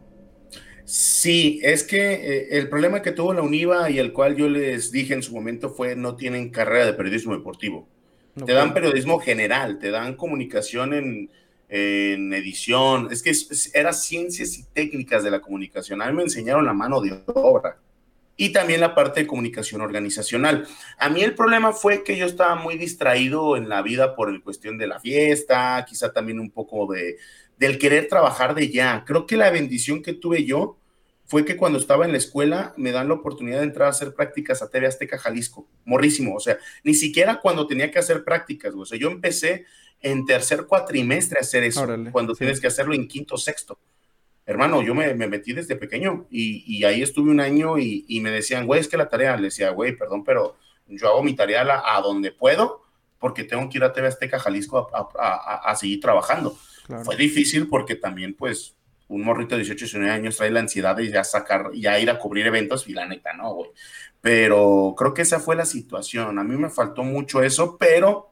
Sí, 0.86 1.60
es 1.64 1.84
que 1.84 2.14
eh, 2.14 2.48
el 2.52 2.70
problema 2.70 3.02
que 3.02 3.12
tuvo 3.12 3.34
la 3.34 3.42
UNIVA 3.42 3.90
y 3.90 4.00
el 4.00 4.14
cual 4.14 4.38
yo 4.38 4.48
les 4.48 4.90
dije 4.90 5.14
en 5.14 5.22
su 5.22 5.36
momento 5.36 5.70
fue 5.70 5.98
no 5.98 6.16
tienen 6.16 6.50
carrera 6.50 6.86
de 6.86 6.94
periodismo 6.94 7.36
deportivo. 7.36 7.90
Te 8.46 8.54
dan 8.54 8.74
periodismo 8.74 9.20
general, 9.20 9.80
te 9.80 9.92
dan 9.92 10.16
comunicación 10.16 10.94
en, 10.94 11.30
en 11.70 12.34
edición. 12.34 13.10
Es 13.12 13.22
que 13.22 13.32
era 13.74 13.94
ciencias 13.94 14.58
y 14.58 14.64
técnicas 14.64 15.24
de 15.24 15.32
la 15.32 15.42
comunicación. 15.42 16.02
A 16.02 16.08
mí 16.08 16.14
me 16.14 16.24
enseñaron 16.24 16.66
la 16.66 16.74
mano 16.74 17.02
de 17.02 17.22
obra. 17.28 17.80
y 18.40 18.52
también 18.52 18.80
la 18.80 18.94
parte 18.94 19.22
de 19.22 19.28
comunicación 19.28 19.82
organizacional. 19.82 20.68
A 21.00 21.10
mí 21.10 21.24
el 21.24 21.34
problema 21.34 21.74
fue 21.74 22.04
que 22.04 22.16
yo 22.16 22.26
estaba 22.28 22.56
muy 22.56 22.78
distraído 22.78 23.58
en 23.58 23.68
la 23.68 23.82
vida 23.82 24.16
por 24.16 24.30
el 24.30 24.44
cuestión 24.44 24.78
de 24.78 24.86
la 24.86 25.00
fiesta, 25.00 25.84
quizá 25.90 26.14
también 26.14 26.40
un 26.40 26.52
poco 26.52 26.92
de, 26.94 27.18
del 27.58 27.80
querer 27.80 28.08
trabajar 28.08 28.54
de 28.54 28.70
ya. 28.70 29.04
Creo 29.06 29.26
que 29.26 29.38
la 29.38 29.50
bendición 29.50 30.04
que 30.04 30.14
tuve 30.14 30.46
yo 30.46 30.78
fue 31.28 31.44
que 31.44 31.58
cuando 31.58 31.78
estaba 31.78 32.06
en 32.06 32.14
la 32.14 32.18
escuela 32.18 32.74
me 32.78 32.92
dan 32.92 33.10
la 33.10 33.16
oportunidad 33.16 33.60
de 33.60 33.66
entrar 33.66 33.88
a 33.88 33.92
hacer 33.92 34.14
prácticas 34.16 34.62
a 34.62 34.70
TV 34.70 34.88
Azteca 34.88 35.18
Jalisco, 35.18 35.68
morrísimo, 35.86 36.36
o 36.36 36.40
sea, 36.40 36.58
ni 36.84 36.94
siquiera 36.94 37.42
cuando 37.42 37.68
tenía 37.68 37.92
que 37.92 38.00
hacer 38.00 38.24
prácticas, 38.24 38.74
o 38.74 38.86
sea, 38.86 38.98
yo 38.98 39.10
empecé 39.10 39.66
en 40.02 40.26
tercer 40.26 40.66
cuatrimestre 40.66 41.40
a 41.40 41.42
hacer 41.42 41.64
eso, 41.64 41.86
cuando 42.12 42.34
tienes 42.34 42.62
que 42.62 42.68
hacerlo 42.68 42.94
en 42.94 43.08
quinto, 43.08 43.38
sexto. 43.38 43.78
Hermano, 44.46 44.82
yo 44.82 44.96
me, 44.96 45.14
metí 45.14 45.52
desde 45.52 45.76
pequeño 45.76 46.26
y, 46.32 46.82
ahí 46.86 47.02
estuve 47.02 47.30
un 47.30 47.42
año 47.42 47.78
y, 47.78 48.20
me 48.22 48.32
decían, 48.32 48.66
güey, 48.66 48.80
es 48.80 48.88
que 48.88 48.96
la 48.96 49.10
tarea, 49.10 49.36
le 49.36 49.44
decía, 49.44 49.72
güey, 49.72 49.98
perdón, 49.98 50.24
pero 50.24 50.56
yo 50.88 51.10
hago 51.10 51.22
mi 51.22 51.36
tarea 51.36 51.84
a, 51.84 52.02
donde 52.02 52.32
puedo 52.32 52.84
porque 53.20 53.44
tengo 53.44 53.68
que 53.68 53.80
ir 53.80 53.84
a 53.84 53.92
TV 53.92 54.08
Azteca 54.08 54.40
Jalisco 54.40 54.90
a, 55.20 55.76
seguir 55.76 56.00
trabajando. 56.00 56.58
Fue 57.04 57.18
difícil 57.18 57.68
porque 57.68 57.96
también, 57.96 58.34
pues, 58.36 58.77
un 59.10 59.24
morrito 59.24 59.56
de 59.56 59.64
18, 59.64 59.86
19 59.86 60.12
años 60.12 60.38
trae 60.38 60.52
la 60.52 60.60
ansiedad 60.60 60.96
de 60.96 61.10
ya 61.10 61.24
sacar, 61.24 61.72
ya 61.74 62.00
ir 62.00 62.10
a 62.10 62.20
cubrir 62.20 62.48
eventos 62.48 62.88
y 62.88 62.94
la 62.94 63.06
neta, 63.06 63.34
no, 63.34 63.54
güey. 63.54 63.70
Pero 64.22 64.96
creo 64.98 65.14
que 65.14 65.22
esa 65.22 65.40
fue 65.40 65.56
la 65.56 65.66
situación. 65.66 66.40
A 66.40 66.44
mí 66.44 66.58
me 66.58 66.70
faltó 66.70 67.04
mucho 67.04 67.42
eso, 67.42 67.78
pero 67.78 68.32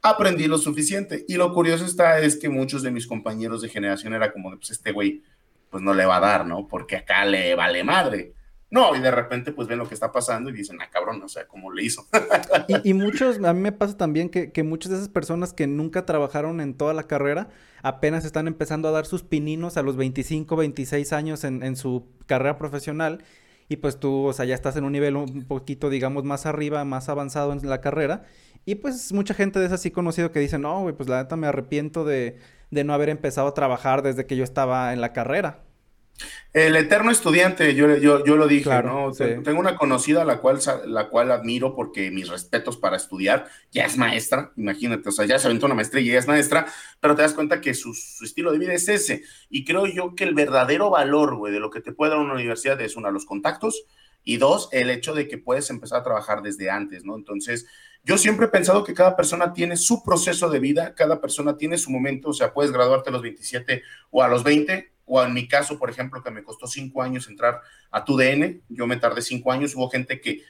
aprendí 0.00 0.46
lo 0.46 0.58
suficiente. 0.58 1.24
Y 1.28 1.34
lo 1.34 1.52
curioso 1.52 1.84
está 1.84 2.18
es 2.20 2.36
que 2.36 2.48
muchos 2.48 2.82
de 2.82 2.90
mis 2.90 3.06
compañeros 3.06 3.62
de 3.62 3.68
generación 3.68 4.14
era 4.14 4.32
como, 4.32 4.50
pues 4.50 4.70
este 4.70 4.92
güey, 4.92 5.22
pues 5.70 5.82
no 5.82 5.92
le 5.92 6.06
va 6.06 6.16
a 6.16 6.20
dar, 6.20 6.46
¿no? 6.46 6.68
Porque 6.68 6.96
acá 6.96 7.24
le 7.24 7.54
vale 7.54 7.84
madre. 7.84 8.32
No, 8.74 8.96
y 8.96 8.98
de 8.98 9.12
repente 9.12 9.52
pues 9.52 9.68
ven 9.68 9.78
lo 9.78 9.86
que 9.86 9.94
está 9.94 10.10
pasando 10.10 10.50
y 10.50 10.52
dicen, 10.52 10.78
ah, 10.82 10.90
cabrón, 10.90 11.22
o 11.22 11.28
sea, 11.28 11.46
¿cómo 11.46 11.72
le 11.72 11.84
hizo? 11.84 12.08
y, 12.82 12.92
muchos, 12.92 13.38
a 13.44 13.52
mí 13.52 13.60
me 13.60 13.70
pasa 13.70 13.96
también 13.96 14.28
que, 14.28 14.50
que, 14.50 14.64
muchas 14.64 14.90
de 14.90 14.96
esas 14.96 15.08
personas 15.08 15.52
que 15.52 15.68
nunca 15.68 16.04
trabajaron 16.06 16.60
en 16.60 16.74
toda 16.74 16.92
la 16.92 17.04
carrera, 17.04 17.50
apenas 17.84 18.24
están 18.24 18.48
empezando 18.48 18.88
a 18.88 18.90
dar 18.90 19.06
sus 19.06 19.22
pininos 19.22 19.76
a 19.76 19.82
los 19.82 19.96
25, 19.96 20.56
26 20.56 21.12
años 21.12 21.44
en, 21.44 21.62
en 21.62 21.76
su 21.76 22.08
carrera 22.26 22.58
profesional. 22.58 23.22
Y 23.68 23.76
pues 23.76 24.00
tú, 24.00 24.24
o 24.24 24.32
sea, 24.32 24.44
ya 24.44 24.56
estás 24.56 24.74
en 24.74 24.82
un 24.82 24.90
nivel 24.90 25.14
un 25.14 25.44
poquito, 25.44 25.88
digamos, 25.88 26.24
más 26.24 26.44
arriba, 26.44 26.84
más 26.84 27.08
avanzado 27.08 27.52
en 27.52 27.70
la 27.70 27.80
carrera. 27.80 28.24
Y 28.64 28.74
pues 28.74 29.12
mucha 29.12 29.34
gente 29.34 29.60
de 29.60 29.66
esas 29.66 29.82
sí 29.82 29.92
conocido 29.92 30.32
que 30.32 30.40
dice, 30.40 30.58
no, 30.58 30.80
güey, 30.80 30.96
pues 30.96 31.08
la 31.08 31.22
neta 31.22 31.36
me 31.36 31.46
arrepiento 31.46 32.04
de, 32.04 32.38
de 32.72 32.82
no 32.82 32.92
haber 32.92 33.08
empezado 33.08 33.46
a 33.46 33.54
trabajar 33.54 34.02
desde 34.02 34.26
que 34.26 34.34
yo 34.34 34.42
estaba 34.42 34.92
en 34.92 35.00
la 35.00 35.12
carrera. 35.12 35.60
El 36.52 36.76
eterno 36.76 37.10
estudiante, 37.10 37.74
yo, 37.74 37.96
yo, 37.96 38.24
yo 38.24 38.36
lo 38.36 38.46
dije, 38.46 38.70
¿no? 38.84 39.10
Tengo 39.12 39.58
una 39.58 39.76
conocida 39.76 40.24
la 40.24 40.38
cual, 40.38 40.60
la 40.86 41.08
cual 41.08 41.32
admiro 41.32 41.74
porque 41.74 42.12
mis 42.12 42.28
respetos 42.28 42.76
para 42.76 42.96
estudiar, 42.96 43.48
ya 43.72 43.86
es 43.86 43.96
maestra, 43.96 44.52
imagínate, 44.56 45.08
o 45.08 45.12
sea, 45.12 45.24
ya 45.24 45.38
se 45.40 45.48
aventó 45.48 45.66
una 45.66 45.74
maestría 45.74 46.02
y 46.02 46.12
ya 46.12 46.18
es 46.20 46.28
maestra, 46.28 46.66
pero 47.00 47.16
te 47.16 47.22
das 47.22 47.34
cuenta 47.34 47.60
que 47.60 47.74
su, 47.74 47.90
estilo 48.22 48.52
de 48.52 48.58
vida 48.58 48.72
es 48.72 48.88
ese. 48.88 49.24
Y 49.50 49.64
creo 49.64 49.86
yo 49.86 50.14
que 50.14 50.22
el 50.22 50.34
verdadero 50.34 50.90
valor, 50.90 51.34
güey, 51.34 51.52
de 51.52 51.58
lo 51.58 51.70
que 51.70 51.80
te 51.80 51.92
puede 51.92 52.12
dar 52.12 52.20
una 52.20 52.34
universidad 52.34 52.80
es, 52.80 52.94
una, 52.94 53.10
los 53.10 53.26
contactos, 53.26 53.84
y 54.22 54.36
dos, 54.36 54.68
el 54.70 54.90
hecho 54.90 55.12
de 55.12 55.26
que 55.26 55.38
puedes 55.38 55.68
empezar 55.70 56.00
a 56.00 56.04
trabajar 56.04 56.40
desde 56.40 56.70
antes, 56.70 57.04
¿no? 57.04 57.16
Entonces, 57.16 57.66
yo 58.04 58.16
siempre 58.16 58.46
he 58.46 58.50
pensado 58.50 58.84
que 58.84 58.94
cada 58.94 59.16
persona 59.16 59.52
tiene 59.52 59.76
su 59.76 60.04
proceso 60.04 60.48
de 60.50 60.60
vida, 60.60 60.94
cada 60.94 61.20
persona 61.20 61.56
tiene 61.56 61.78
su 61.78 61.90
momento, 61.90 62.28
o 62.28 62.32
sea, 62.32 62.52
puedes 62.52 62.70
graduarte 62.70 63.10
a 63.10 63.12
los 63.12 63.22
27 63.22 63.82
o 64.10 64.22
a 64.22 64.28
los 64.28 64.44
20, 64.44 64.93
o 65.06 65.22
en 65.22 65.34
mi 65.34 65.46
caso, 65.48 65.78
por 65.78 65.90
ejemplo, 65.90 66.22
que 66.22 66.30
me 66.30 66.42
costó 66.42 66.66
cinco 66.66 67.02
años 67.02 67.28
entrar 67.28 67.60
a 67.90 68.04
tu 68.04 68.16
DN, 68.16 68.60
yo 68.68 68.86
me 68.86 68.96
tardé 68.96 69.22
cinco 69.22 69.52
años, 69.52 69.74
hubo 69.74 69.90
gente 69.90 70.20
que, 70.20 70.42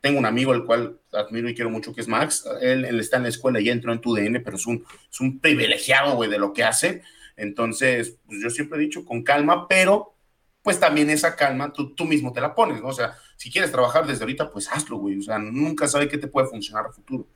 tengo 0.00 0.18
un 0.18 0.26
amigo 0.26 0.52
al 0.52 0.64
cual 0.64 0.98
admiro 1.12 1.48
y 1.48 1.54
quiero 1.54 1.70
mucho, 1.70 1.94
que 1.94 2.00
es 2.00 2.08
Max, 2.08 2.44
él, 2.60 2.84
está 2.98 3.18
en 3.18 3.24
la 3.24 3.28
escuela 3.28 3.60
y 3.60 3.68
entró 3.68 3.92
en 3.92 4.00
tu 4.00 4.14
DN, 4.14 4.40
pero 4.40 4.56
es 4.56 4.66
un, 4.66 4.84
es 5.10 5.20
un 5.20 5.38
privilegiado, 5.40 6.16
güey, 6.16 6.30
de 6.30 6.38
lo 6.38 6.52
que 6.52 6.64
hace, 6.64 7.02
entonces, 7.36 8.16
pues 8.26 8.40
yo 8.42 8.50
siempre 8.50 8.78
he 8.78 8.82
dicho, 8.82 9.04
con 9.04 9.22
calma, 9.22 9.68
pero 9.68 10.14
pues 10.62 10.78
también 10.78 11.08
esa 11.08 11.36
calma 11.36 11.72
tú, 11.72 11.94
tú 11.94 12.04
mismo 12.04 12.32
te 12.32 12.40
la 12.40 12.54
pones, 12.54 12.82
¿no? 12.82 12.88
O 12.88 12.92
sea, 12.92 13.14
si 13.36 13.50
quieres 13.50 13.72
trabajar 13.72 14.06
desde 14.06 14.24
ahorita, 14.24 14.50
pues 14.50 14.68
hazlo, 14.70 14.98
güey, 14.98 15.18
o 15.18 15.22
sea, 15.22 15.38
nunca 15.38 15.88
sabe 15.88 16.08
qué 16.08 16.18
te 16.18 16.28
puede 16.28 16.48
funcionar 16.48 16.86
a 16.86 16.92
futuro. 16.92 17.26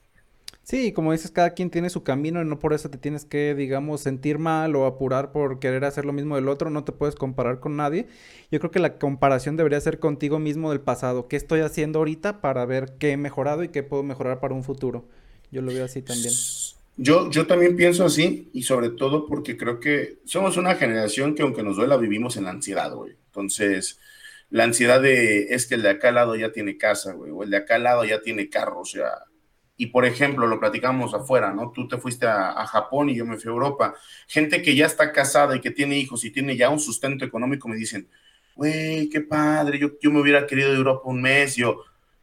Sí, 0.64 0.92
como 0.92 1.12
dices, 1.12 1.30
cada 1.30 1.50
quien 1.50 1.68
tiene 1.68 1.90
su 1.90 2.02
camino 2.04 2.40
y 2.40 2.46
no 2.46 2.58
por 2.58 2.72
eso 2.72 2.88
te 2.88 2.96
tienes 2.96 3.26
que, 3.26 3.54
digamos, 3.54 4.00
sentir 4.00 4.38
mal 4.38 4.74
o 4.76 4.86
apurar 4.86 5.30
por 5.30 5.58
querer 5.58 5.84
hacer 5.84 6.06
lo 6.06 6.14
mismo 6.14 6.36
del 6.36 6.48
otro, 6.48 6.70
no 6.70 6.84
te 6.84 6.92
puedes 6.92 7.14
comparar 7.14 7.60
con 7.60 7.76
nadie. 7.76 8.06
Yo 8.50 8.60
creo 8.60 8.70
que 8.70 8.78
la 8.78 8.98
comparación 8.98 9.58
debería 9.58 9.78
ser 9.82 9.98
contigo 9.98 10.38
mismo 10.38 10.70
del 10.70 10.80
pasado. 10.80 11.28
¿Qué 11.28 11.36
estoy 11.36 11.60
haciendo 11.60 11.98
ahorita 11.98 12.40
para 12.40 12.64
ver 12.64 12.94
qué 12.98 13.10
he 13.10 13.16
mejorado 13.18 13.62
y 13.62 13.68
qué 13.68 13.82
puedo 13.82 14.02
mejorar 14.02 14.40
para 14.40 14.54
un 14.54 14.64
futuro? 14.64 15.06
Yo 15.50 15.60
lo 15.60 15.70
veo 15.70 15.84
así 15.84 16.00
también. 16.00 16.32
Yo, 16.96 17.30
yo 17.30 17.46
también 17.46 17.76
pienso 17.76 18.06
así 18.06 18.48
y 18.54 18.62
sobre 18.62 18.88
todo 18.88 19.26
porque 19.26 19.58
creo 19.58 19.80
que 19.80 20.20
somos 20.24 20.56
una 20.56 20.76
generación 20.76 21.34
que 21.34 21.42
aunque 21.42 21.62
nos 21.62 21.76
duela 21.76 21.98
vivimos 21.98 22.38
en 22.38 22.44
la 22.44 22.50
ansiedad, 22.50 22.90
güey. 22.94 23.16
Entonces, 23.26 23.98
la 24.48 24.64
ansiedad 24.64 25.02
de 25.02 25.48
es 25.50 25.66
que 25.66 25.74
el 25.74 25.82
de 25.82 25.90
acá 25.90 26.08
al 26.08 26.14
lado 26.14 26.36
ya 26.36 26.52
tiene 26.52 26.78
casa, 26.78 27.12
güey, 27.12 27.32
o 27.32 27.42
el 27.42 27.50
de 27.50 27.58
acá 27.58 27.74
al 27.74 27.82
lado 27.82 28.04
ya 28.06 28.22
tiene 28.22 28.48
carro, 28.48 28.80
o 28.80 28.84
sea, 28.86 29.10
y 29.76 29.86
por 29.86 30.04
ejemplo, 30.04 30.46
lo 30.46 30.60
platicamos 30.60 31.14
afuera, 31.14 31.52
¿no? 31.52 31.72
Tú 31.72 31.88
te 31.88 31.98
fuiste 31.98 32.26
a, 32.26 32.64
Japón 32.66 33.10
y 33.10 33.16
yo 33.16 33.26
me 33.26 33.36
fui 33.36 33.50
a 33.50 33.52
Europa. 33.52 33.94
Gente 34.28 34.62
que 34.62 34.76
ya 34.76 34.86
está 34.86 35.12
casada 35.12 35.56
y 35.56 35.60
que 35.60 35.70
tiene 35.70 35.98
hijos 35.98 36.24
y 36.24 36.30
tiene 36.30 36.56
ya 36.56 36.70
un 36.70 36.78
sustento 36.78 37.24
económico 37.24 37.68
me 37.68 37.76
dicen, 37.76 38.08
güey, 38.54 39.08
qué 39.08 39.20
padre, 39.20 39.78
yo, 39.78 39.90
yo 40.00 40.10
me 40.12 40.20
hubiera 40.20 40.46
querido 40.46 40.70
de 40.70 40.76
Europa 40.76 41.02
un 41.04 41.20
mes. 41.20 41.56
Yo, 41.56 41.82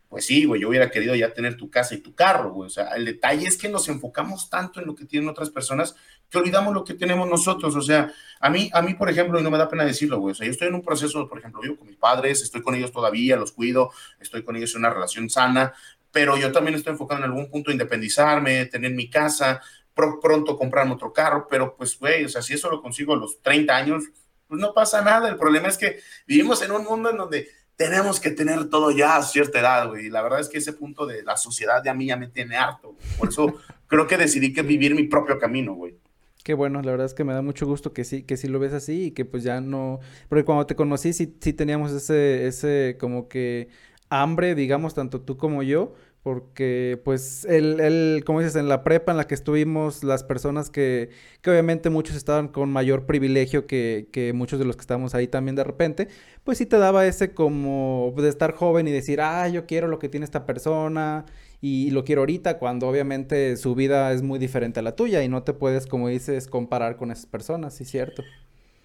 pues 0.09 0.25
sí, 0.25 0.45
güey, 0.45 0.61
yo 0.61 0.69
hubiera 0.69 0.89
querido 0.89 1.13
ya 1.15 1.33
tener 1.33 1.57
tu 1.57 1.69
casa 1.69 1.93
y 1.93 1.99
tu 1.99 2.15
carro, 2.15 2.51
güey. 2.53 2.67
O 2.67 2.69
sea, 2.69 2.89
el 2.95 3.03
detalle 3.05 3.47
es 3.47 3.57
que 3.57 3.67
nos 3.67 3.89
enfocamos 3.89 4.49
tanto 4.49 4.79
en 4.79 4.87
lo 4.87 4.95
que 4.95 5.05
tienen 5.05 5.29
otras 5.29 5.49
personas 5.49 5.95
que 6.29 6.37
olvidamos 6.37 6.73
lo 6.73 6.85
que 6.85 6.93
tenemos 6.93 7.29
nosotros. 7.29 7.75
O 7.75 7.81
sea, 7.81 8.11
a 8.39 8.49
mí, 8.49 8.69
a 8.73 8.81
mí, 8.81 8.93
por 8.93 9.09
ejemplo, 9.09 9.39
y 9.39 9.43
no 9.43 9.51
me 9.51 9.57
da 9.57 9.67
pena 9.67 9.83
decirlo, 9.83 10.19
güey, 10.19 10.31
o 10.31 10.35
sea, 10.35 10.45
yo 10.45 10.51
estoy 10.53 10.69
en 10.69 10.75
un 10.75 10.81
proceso, 10.81 11.27
por 11.27 11.39
ejemplo, 11.39 11.61
vivo 11.61 11.75
con 11.75 11.87
mis 11.87 11.97
padres, 11.97 12.41
estoy 12.41 12.61
con 12.61 12.73
ellos 12.75 12.91
todavía, 12.91 13.35
los 13.35 13.51
cuido, 13.51 13.91
estoy 14.19 14.43
con 14.43 14.55
ellos 14.55 14.73
en 14.73 14.79
una 14.79 14.89
relación 14.89 15.29
sana, 15.29 15.73
pero 16.11 16.37
yo 16.37 16.51
también 16.51 16.75
estoy 16.75 16.91
enfocado 16.91 17.19
en 17.19 17.25
algún 17.25 17.49
punto 17.49 17.71
independizarme, 17.71 18.65
tener 18.65 18.91
mi 18.91 19.09
casa, 19.09 19.61
pronto 19.93 20.57
comprarme 20.57 20.93
otro 20.93 21.11
carro, 21.13 21.47
pero 21.49 21.75
pues, 21.75 21.97
güey, 21.97 22.25
o 22.25 22.29
sea, 22.29 22.41
si 22.41 22.53
eso 22.53 22.69
lo 22.69 22.81
consigo 22.81 23.13
a 23.13 23.17
los 23.17 23.41
30 23.41 23.75
años, 23.75 24.03
pues 24.47 24.59
no 24.59 24.73
pasa 24.73 25.01
nada. 25.01 25.29
El 25.29 25.37
problema 25.37 25.67
es 25.67 25.77
que 25.77 25.99
vivimos 26.27 26.61
en 26.61 26.71
un 26.71 26.83
mundo 26.83 27.09
en 27.09 27.17
donde 27.17 27.47
tenemos 27.75 28.19
que 28.19 28.31
tener 28.31 28.69
todo 28.69 28.91
ya 28.91 29.17
a 29.17 29.23
cierta 29.23 29.59
edad, 29.59 29.87
güey. 29.87 30.07
Y 30.07 30.09
la 30.09 30.21
verdad 30.21 30.39
es 30.39 30.49
que 30.49 30.57
ese 30.57 30.73
punto 30.73 31.05
de 31.05 31.23
la 31.23 31.37
sociedad 31.37 31.81
de 31.81 31.89
a 31.89 31.93
mí 31.93 32.07
ya 32.07 32.17
me 32.17 32.27
tiene 32.27 32.55
harto. 32.55 32.95
Por 33.17 33.29
eso 33.29 33.55
creo 33.87 34.07
que 34.07 34.17
decidí 34.17 34.53
que 34.53 34.61
vivir 34.61 34.93
mi 34.93 35.03
propio 35.03 35.39
camino, 35.39 35.73
güey. 35.73 35.97
Qué 36.43 36.55
bueno, 36.55 36.81
la 36.81 36.91
verdad 36.91 37.05
es 37.05 37.13
que 37.13 37.23
me 37.23 37.33
da 37.33 37.43
mucho 37.43 37.67
gusto 37.67 37.93
que 37.93 38.03
sí, 38.03 38.23
que 38.23 38.35
sí 38.35 38.47
lo 38.47 38.59
ves 38.59 38.73
así 38.73 39.05
y 39.05 39.11
que 39.11 39.25
pues 39.25 39.43
ya 39.43 39.61
no, 39.61 39.99
porque 40.27 40.43
cuando 40.43 40.65
te 40.65 40.75
conocí 40.75 41.13
sí, 41.13 41.37
sí 41.39 41.53
teníamos 41.53 41.91
ese, 41.91 42.47
ese 42.47 42.97
como 42.99 43.27
que 43.27 43.69
hambre, 44.11 44.53
digamos, 44.55 44.93
tanto 44.93 45.21
tú 45.21 45.37
como 45.37 45.63
yo, 45.63 45.93
porque 46.21 47.01
pues 47.03 47.45
el, 47.45 47.79
el, 47.79 48.23
como 48.25 48.41
dices, 48.41 48.55
en 48.55 48.67
la 48.69 48.83
prepa 48.83 49.11
en 49.11 49.17
la 49.17 49.25
que 49.25 49.33
estuvimos, 49.33 50.03
las 50.03 50.23
personas 50.23 50.69
que, 50.69 51.09
que 51.41 51.49
obviamente 51.49 51.89
muchos 51.89 52.15
estaban 52.15 52.49
con 52.49 52.69
mayor 52.71 53.05
privilegio 53.07 53.65
que, 53.65 54.07
que 54.11 54.33
muchos 54.33 54.59
de 54.59 54.65
los 54.65 54.75
que 54.75 54.81
estábamos 54.81 55.15
ahí 55.15 55.27
también 55.27 55.55
de 55.55 55.63
repente, 55.63 56.09
pues 56.43 56.59
sí 56.59 56.65
te 56.67 56.77
daba 56.77 57.07
ese 57.07 57.33
como 57.33 58.13
de 58.17 58.29
estar 58.29 58.53
joven 58.53 58.87
y 58.87 58.91
decir, 58.91 59.21
ah, 59.21 59.47
yo 59.47 59.65
quiero 59.65 59.87
lo 59.87 59.97
que 59.97 60.09
tiene 60.09 60.25
esta 60.25 60.45
persona 60.45 61.25
y 61.61 61.91
lo 61.91 62.03
quiero 62.03 62.21
ahorita, 62.21 62.59
cuando 62.59 62.87
obviamente 62.87 63.55
su 63.57 63.75
vida 63.75 64.11
es 64.13 64.21
muy 64.21 64.39
diferente 64.39 64.79
a 64.81 64.83
la 64.83 64.95
tuya 64.95 65.23
y 65.23 65.29
no 65.29 65.43
te 65.43 65.53
puedes, 65.53 65.87
como 65.87 66.07
dices, 66.09 66.47
comparar 66.47 66.97
con 66.97 67.11
esas 67.11 67.25
personas, 67.27 67.75
sí, 67.75 67.85
cierto. 67.85 68.23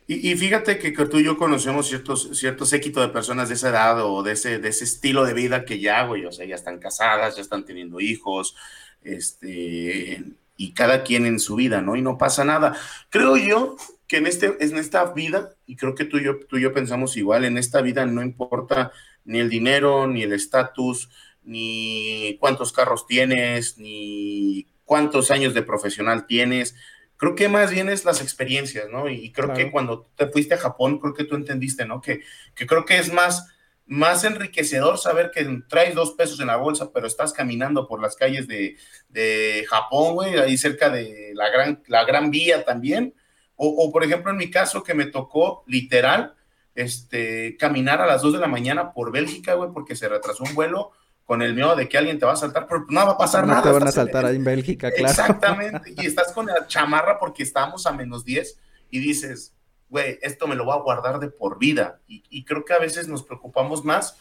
Y, 0.09 0.37
fíjate 0.37 0.79
que, 0.79 0.93
tú 0.93 1.19
y 1.19 1.25
yo 1.25 1.37
conocemos 1.37 1.89
ciertos, 1.89 2.31
ciertos 2.39 2.69
séquitos 2.69 3.05
de 3.05 3.13
personas 3.13 3.49
de 3.49 3.57
esa 3.57 3.71
edad 3.71 4.05
o 4.05 4.23
de 4.23 4.33
ese, 4.33 4.61
de 4.61 4.69
ese 4.69 4.85
estilo 4.85 5.25
de 5.25 5.35
vida 5.35 5.65
que 5.65 5.81
ya, 5.81 6.07
güey, 6.07 6.25
o 6.25 6.31
sea, 6.31 6.47
ya 6.47 6.55
están 6.55 6.79
casadas, 6.79 7.35
ya 7.35 7.43
están 7.43 7.65
teniendo 7.65 7.99
hijos, 7.99 8.55
este, 9.03 10.23
y 10.57 10.75
cada 10.75 11.03
quien 11.03 11.27
en 11.27 11.41
su 11.41 11.57
vida, 11.57 11.83
¿no? 11.83 11.97
Y 11.97 12.03
no 12.03 12.19
pasa 12.19 12.45
nada. 12.45 12.79
Creo 13.11 13.37
yo 13.37 13.77
que 14.07 14.19
en, 14.19 14.29
este, 14.29 14.57
en 14.61 14.77
esta 14.77 15.13
vida, 15.13 15.51
y 15.67 15.75
creo 15.75 15.97
que 15.97 16.05
tú 16.05 16.19
y, 16.19 16.25
yo, 16.25 16.39
tú 16.47 16.59
y 16.59 16.63
yo 16.63 16.73
pensamos 16.73 17.17
igual, 17.17 17.45
en 17.45 17.59
esta 17.59 17.81
vida 17.83 18.07
no 18.07 18.23
importa 18.23 18.93
ni 19.25 19.41
el 19.41 19.51
dinero, 19.51 20.07
ni 20.07 20.23
el 20.23 20.33
estatus, 20.33 21.11
ni 21.43 22.37
cuántos 22.39 22.73
carros 22.73 23.09
tienes, 23.09 23.77
ni 23.77 24.69
cuántos 24.85 25.33
años 25.33 25.53
de 25.53 25.63
profesional 25.63 26.27
tienes 26.27 26.77
creo 27.17 27.35
que 27.35 27.49
más 27.49 27.71
bien 27.71 27.89
es 27.89 28.05
las 28.05 28.21
experiencias, 28.21 28.89
¿no? 28.91 29.09
Y 29.09 29.33
creo 29.33 29.55
que 29.55 29.71
cuando 29.71 30.11
te 30.17 30.29
fuiste 30.29 30.55
a 30.55 30.59
Japón, 30.59 30.99
creo 30.99 31.15
que 31.15 31.25
tú 31.25 31.35
entendiste, 31.35 31.87
¿no? 31.87 32.01
Que, 32.01 32.21
que 32.55 32.67
creo 32.67 32.85
que 32.85 32.99
es 32.99 33.13
más, 33.13 33.47
más 33.87 34.25
enriquecedor 34.25 34.99
saber 34.99 35.31
que 35.31 35.45
traes 35.69 35.95
dos 35.95 36.13
pesos 36.13 36.41
en 36.41 36.49
la 36.49 36.57
bolsa, 36.57 36.91
pero 36.93 37.07
estás 37.07 37.33
caminando 37.33 37.87
por 37.89 38.01
las 38.01 38.17
calles 38.17 38.47
de, 38.47 38.77
de 39.09 39.65
Japón, 39.69 40.15
güey, 40.15 40.39
ahí 40.39 40.59
cerca 40.59 40.91
de 40.91 41.33
la 41.35 41.49
gran, 41.49 41.83
la 41.87 42.05
gran 42.05 42.31
vía 42.31 42.65
también. 42.65 43.15
O, 43.57 43.69
o, 43.69 43.91
por 43.91 44.05
ejemplo, 44.05 44.31
en 44.31 44.37
mi 44.37 44.51
caso, 44.51 44.83
que 44.83 44.93
me 44.93 45.07
tocó 45.07 45.65
literal 45.67 46.35
este, 46.75 47.57
caminar 47.57 48.03
a 48.03 48.07
las 48.07 48.21
2 48.21 48.35
de 48.35 48.39
la 48.39 48.49
mañana 48.49 48.93
por 48.93 49.11
Bélgica, 49.11 49.55
güey, 49.55 49.71
porque 49.73 49.97
se 49.97 50.09
retrasó 50.09 50.45
un 50.45 50.55
vuelo 50.55 50.93
con 51.27 51.43
el 51.43 51.55
miedo 51.55 51.75
de 51.75 51.89
que 51.89 51.99
alguien 51.99 52.19
te 52.19 52.25
va 52.25 52.33
a 52.33 52.37
saltar, 52.37 52.67
pero 52.69 52.87
no 52.89 53.05
va 53.05 53.13
a 53.13 53.19
pasar 53.19 53.47
nada. 53.47 53.59
No 53.59 53.67
te 53.67 53.73
van 53.73 53.89
a 53.89 53.93
saltar 53.93 54.25
ahí 54.25 54.37
en 54.37 54.45
Bélgica, 54.45 54.91
claro. 54.93 55.11
Exactamente, 55.11 55.95
y 55.97 56.07
estás 56.07 56.33
con 56.33 56.47
la 56.47 56.67
chamarra 56.69 57.19
porque 57.19 57.43
estamos 57.43 57.85
a 57.85 57.93
menos 57.93 58.25
10 58.25 58.59
y 58.91 59.01
dices, 59.01 59.53
güey, 59.91 60.19
esto 60.23 60.47
me 60.47 60.55
lo 60.55 60.65
voy 60.65 60.75
a 60.75 60.83
guardar 60.83 61.19
de 61.19 61.29
por 61.29 61.59
vida. 61.59 62.01
Y, 62.07 62.45
creo 62.45 62.65
que 62.65 62.73
a 62.73 62.79
veces 62.79 63.09
nos 63.09 63.25
preocupamos 63.25 63.85
más 63.85 64.17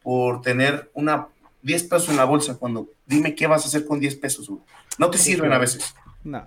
por 0.00 0.42
tener 0.42 0.90
una 0.94 1.28
10 1.62 1.82
pesos 1.84 2.08
en 2.10 2.16
la 2.16 2.24
bolsa 2.24 2.56
cuando 2.56 2.88
dime 3.04 3.34
qué 3.34 3.46
vas 3.46 3.64
a 3.64 3.68
hacer 3.68 3.84
con 3.84 3.98
10 3.98 4.16
pesos, 4.16 4.48
güey. 4.48 4.62
No 4.98 5.10
te 5.10 5.18
sirven 5.18 5.52
a 5.52 5.58
veces. 5.58 5.94
No. 6.22 6.46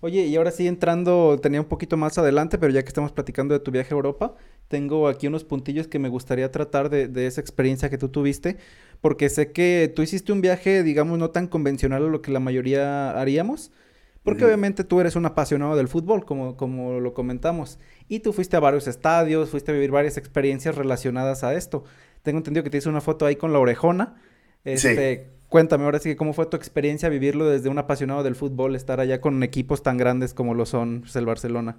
Oye, 0.00 0.22
y 0.22 0.34
ahora 0.34 0.50
sí 0.50 0.66
entrando, 0.66 1.38
tenía 1.40 1.60
un 1.60 1.68
poquito 1.68 1.96
más 1.96 2.18
adelante, 2.18 2.58
pero 2.58 2.72
ya 2.72 2.82
que 2.82 2.88
estamos 2.88 3.12
platicando 3.12 3.54
de 3.54 3.60
tu 3.60 3.70
viaje 3.70 3.94
a 3.94 3.96
Europa, 3.96 4.34
tengo 4.72 5.06
aquí 5.06 5.26
unos 5.26 5.44
puntillos 5.44 5.86
que 5.86 5.98
me 5.98 6.08
gustaría 6.08 6.50
tratar 6.50 6.88
de, 6.88 7.06
de 7.06 7.26
esa 7.26 7.42
experiencia 7.42 7.90
que 7.90 7.98
tú 7.98 8.08
tuviste 8.08 8.56
porque 9.02 9.28
sé 9.28 9.52
que 9.52 9.92
tú 9.94 10.00
hiciste 10.00 10.32
un 10.32 10.40
viaje, 10.40 10.82
digamos, 10.82 11.18
no 11.18 11.28
tan 11.28 11.46
convencional 11.46 12.06
a 12.06 12.08
lo 12.08 12.22
que 12.22 12.30
la 12.30 12.40
mayoría 12.40 13.10
haríamos, 13.20 13.70
porque 14.22 14.44
obviamente 14.46 14.84
tú 14.84 15.00
eres 15.00 15.16
un 15.16 15.26
apasionado 15.26 15.76
del 15.76 15.88
fútbol, 15.88 16.24
como, 16.24 16.56
como 16.56 17.00
lo 17.00 17.12
comentamos, 17.12 17.78
y 18.08 18.20
tú 18.20 18.32
fuiste 18.32 18.56
a 18.56 18.60
varios 18.60 18.86
estadios, 18.86 19.50
fuiste 19.50 19.72
a 19.72 19.74
vivir 19.74 19.90
varias 19.90 20.16
experiencias 20.16 20.76
relacionadas 20.76 21.44
a 21.44 21.52
esto. 21.54 21.84
Tengo 22.22 22.38
entendido 22.38 22.64
que 22.64 22.70
te 22.70 22.78
hice 22.78 22.88
una 22.88 23.00
foto 23.02 23.26
ahí 23.26 23.36
con 23.36 23.52
la 23.52 23.58
orejona. 23.58 24.22
Este, 24.64 25.32
Cuéntame 25.48 25.84
ahora 25.84 25.98
sí 25.98 26.14
cómo 26.14 26.32
fue 26.32 26.46
tu 26.46 26.56
experiencia 26.56 27.10
vivirlo 27.10 27.46
desde 27.46 27.68
un 27.68 27.78
apasionado 27.78 28.22
del 28.22 28.36
fútbol, 28.36 28.74
estar 28.74 29.00
allá 29.00 29.20
con 29.20 29.42
equipos 29.42 29.82
tan 29.82 29.98
grandes 29.98 30.32
como 30.32 30.54
lo 30.54 30.64
son 30.64 31.00
pues, 31.02 31.14
el 31.16 31.26
Barcelona. 31.26 31.76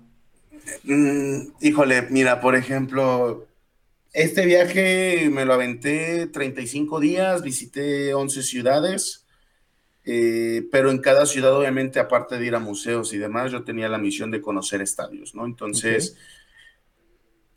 Mm, 0.83 1.53
híjole, 1.61 2.03
mira, 2.09 2.39
por 2.39 2.55
ejemplo, 2.55 3.47
este 4.13 4.45
viaje 4.45 5.29
me 5.31 5.45
lo 5.45 5.53
aventé 5.53 6.27
35 6.27 6.99
días, 6.99 7.41
visité 7.41 8.13
11 8.13 8.43
ciudades, 8.43 9.25
eh, 10.05 10.67
pero 10.71 10.91
en 10.91 10.99
cada 10.99 11.25
ciudad, 11.25 11.55
obviamente, 11.55 11.99
aparte 11.99 12.37
de 12.37 12.45
ir 12.45 12.55
a 12.55 12.59
museos 12.59 13.13
y 13.13 13.17
demás, 13.17 13.51
yo 13.51 13.63
tenía 13.63 13.89
la 13.89 13.97
misión 13.97 14.31
de 14.31 14.41
conocer 14.41 14.81
estadios, 14.81 15.33
¿no? 15.33 15.45
Entonces, 15.45 16.17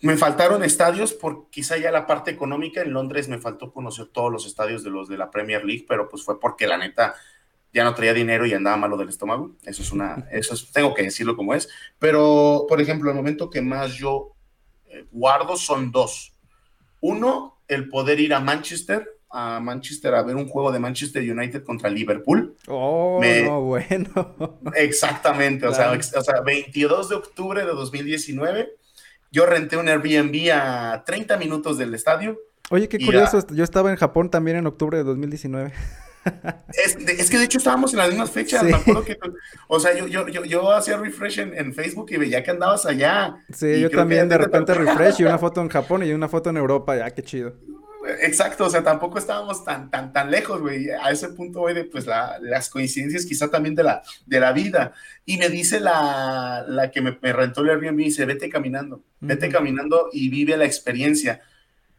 me 0.01 0.17
faltaron 0.17 0.63
estadios 0.63 1.13
por 1.13 1.49
quizá 1.51 1.77
ya 1.79 1.91
la 1.91 2.07
parte 2.07 2.31
económica. 2.31 2.83
En 2.83 2.93
Londres 2.93 3.29
me 3.29 3.39
faltó 3.39 3.73
conocer 3.73 4.07
todos 4.07 4.31
los 4.31 4.47
estadios 4.47 4.85
de 4.85 4.91
los 4.91 5.09
de 5.09 5.17
la 5.17 5.31
Premier 5.31 5.65
League, 5.65 5.87
pero 5.89 6.09
pues 6.09 6.23
fue 6.23 6.39
porque 6.39 6.67
la 6.67 6.79
neta 6.79 7.15
ya 7.77 7.85
no 7.85 7.95
traía 7.95 8.15
dinero 8.15 8.47
y 8.47 8.55
andaba 8.55 8.79
malo 8.79 8.97
del 8.97 9.11
estómago. 9.11 9.55
Eso 9.65 9.83
es 9.83 9.93
una, 9.93 10.27
eso 10.33 10.55
es, 10.55 10.73
tengo 10.73 10.95
que 10.95 11.03
decirlo 11.03 11.37
como 11.37 11.53
es. 11.53 11.69
Pero, 11.99 12.65
por 12.69 12.81
ejemplo, 12.81 13.11
el 13.11 13.17
momento 13.17 13.51
que 13.51 13.61
más 13.61 13.93
yo 13.93 14.33
eh, 14.87 15.05
guardo 15.13 15.57
son 15.57 15.93
dos. 15.93 16.33
Uno, 17.03 17.61
el 17.69 17.91
poder 17.91 18.19
ir 18.19 18.33
a 18.33 18.41
Manchester, 18.41 19.07
a 19.31 19.61
Manchester 19.61 20.15
a 20.15 20.23
ver 20.23 20.37
un 20.37 20.49
juego 20.49 20.73
de 20.73 20.79
Manchester 20.79 21.23
United 21.23 21.65
contra 21.65 21.91
Liverpool. 21.91 22.57
Oh, 22.67 23.21
bueno. 23.61 24.59
Exactamente, 24.75 25.67
o, 25.67 25.75
sea, 25.75 25.93
o 25.93 26.23
sea, 26.23 26.41
22 26.41 27.11
de 27.11 27.15
octubre 27.15 27.61
de 27.61 27.73
2019, 27.73 28.71
yo 29.31 29.45
renté 29.45 29.77
un 29.77 29.89
Airbnb 29.89 30.51
a 30.51 31.05
30 31.05 31.37
minutos 31.37 31.77
del 31.77 31.93
estadio. 31.93 32.39
Oye, 32.71 32.89
qué 32.89 32.99
curioso, 32.99 33.47
yo 33.53 33.63
estaba 33.63 33.91
en 33.91 33.97
Japón 33.97 34.31
también 34.31 34.57
en 34.57 34.67
octubre 34.67 34.97
de 34.97 35.05
2019. 35.05 35.75
Es, 36.73 37.31
que 37.31 37.39
de 37.39 37.45
hecho 37.45 37.59
estábamos 37.59 37.93
en 37.93 37.99
las 37.99 38.09
mismas 38.09 38.31
fechas, 38.31 38.63
me 38.63 38.75
acuerdo 38.75 39.05
que, 39.05 39.17
o 39.69 39.81
sea, 39.81 39.97
yo, 39.97 40.07
yo, 40.07 40.27
yo, 40.45 40.73
hacía 40.73 40.97
refresh 40.97 41.39
en, 41.41 41.75
Facebook 41.75 42.09
y 42.11 42.17
veía 42.17 42.43
que 42.43 42.51
andabas 42.51 42.87
allá. 42.87 43.37
Sí, 43.53 43.81
yo 43.81 43.91
también 43.91 44.29
de 44.29 44.39
repente 44.39 44.75
refresh 44.75 45.21
y 45.21 45.25
una 45.25 45.39
foto 45.47 45.61
en 45.61 45.69
Japón 45.69 46.03
y 46.03 46.13
una 46.13 46.29
foto 46.29 46.51
en 46.51 46.57
Europa, 46.57 46.97
ya, 46.97 47.11
qué 47.11 47.23
chido. 47.23 47.55
Exacto, 48.21 48.67
o 48.67 48.71
sea, 48.71 48.83
tampoco 48.83 49.19
estábamos 49.19 49.65
tan, 49.65 49.91
tan, 49.91 50.13
tan 50.13 50.31
lejos, 50.31 50.61
güey. 50.61 50.91
A 50.91 51.11
ese 51.11 51.31
punto, 51.31 51.61
güey, 51.61 51.75
de 51.75 51.85
pues 51.85 52.07
las 52.07 52.71
coincidencias 52.71 53.27
quizá 53.27 53.49
también 53.49 53.75
de 53.75 53.83
la, 53.83 54.03
de 54.27 54.41
la 54.41 54.53
vida. 54.53 54.93
Y 55.25 55.39
me 55.39 55.49
dice 55.49 55.81
la, 55.81 56.65
la 56.69 56.91
que 56.91 57.01
me, 57.01 57.19
rentó 57.33 57.63
el 57.63 57.71
Airbnb, 57.71 57.99
dice, 57.99 58.25
vete 58.25 58.49
caminando, 58.49 59.03
vete 59.21 59.49
caminando 59.49 60.09
y 60.13 60.29
vive 60.29 60.57
la 60.57 60.65
experiencia 60.65 61.41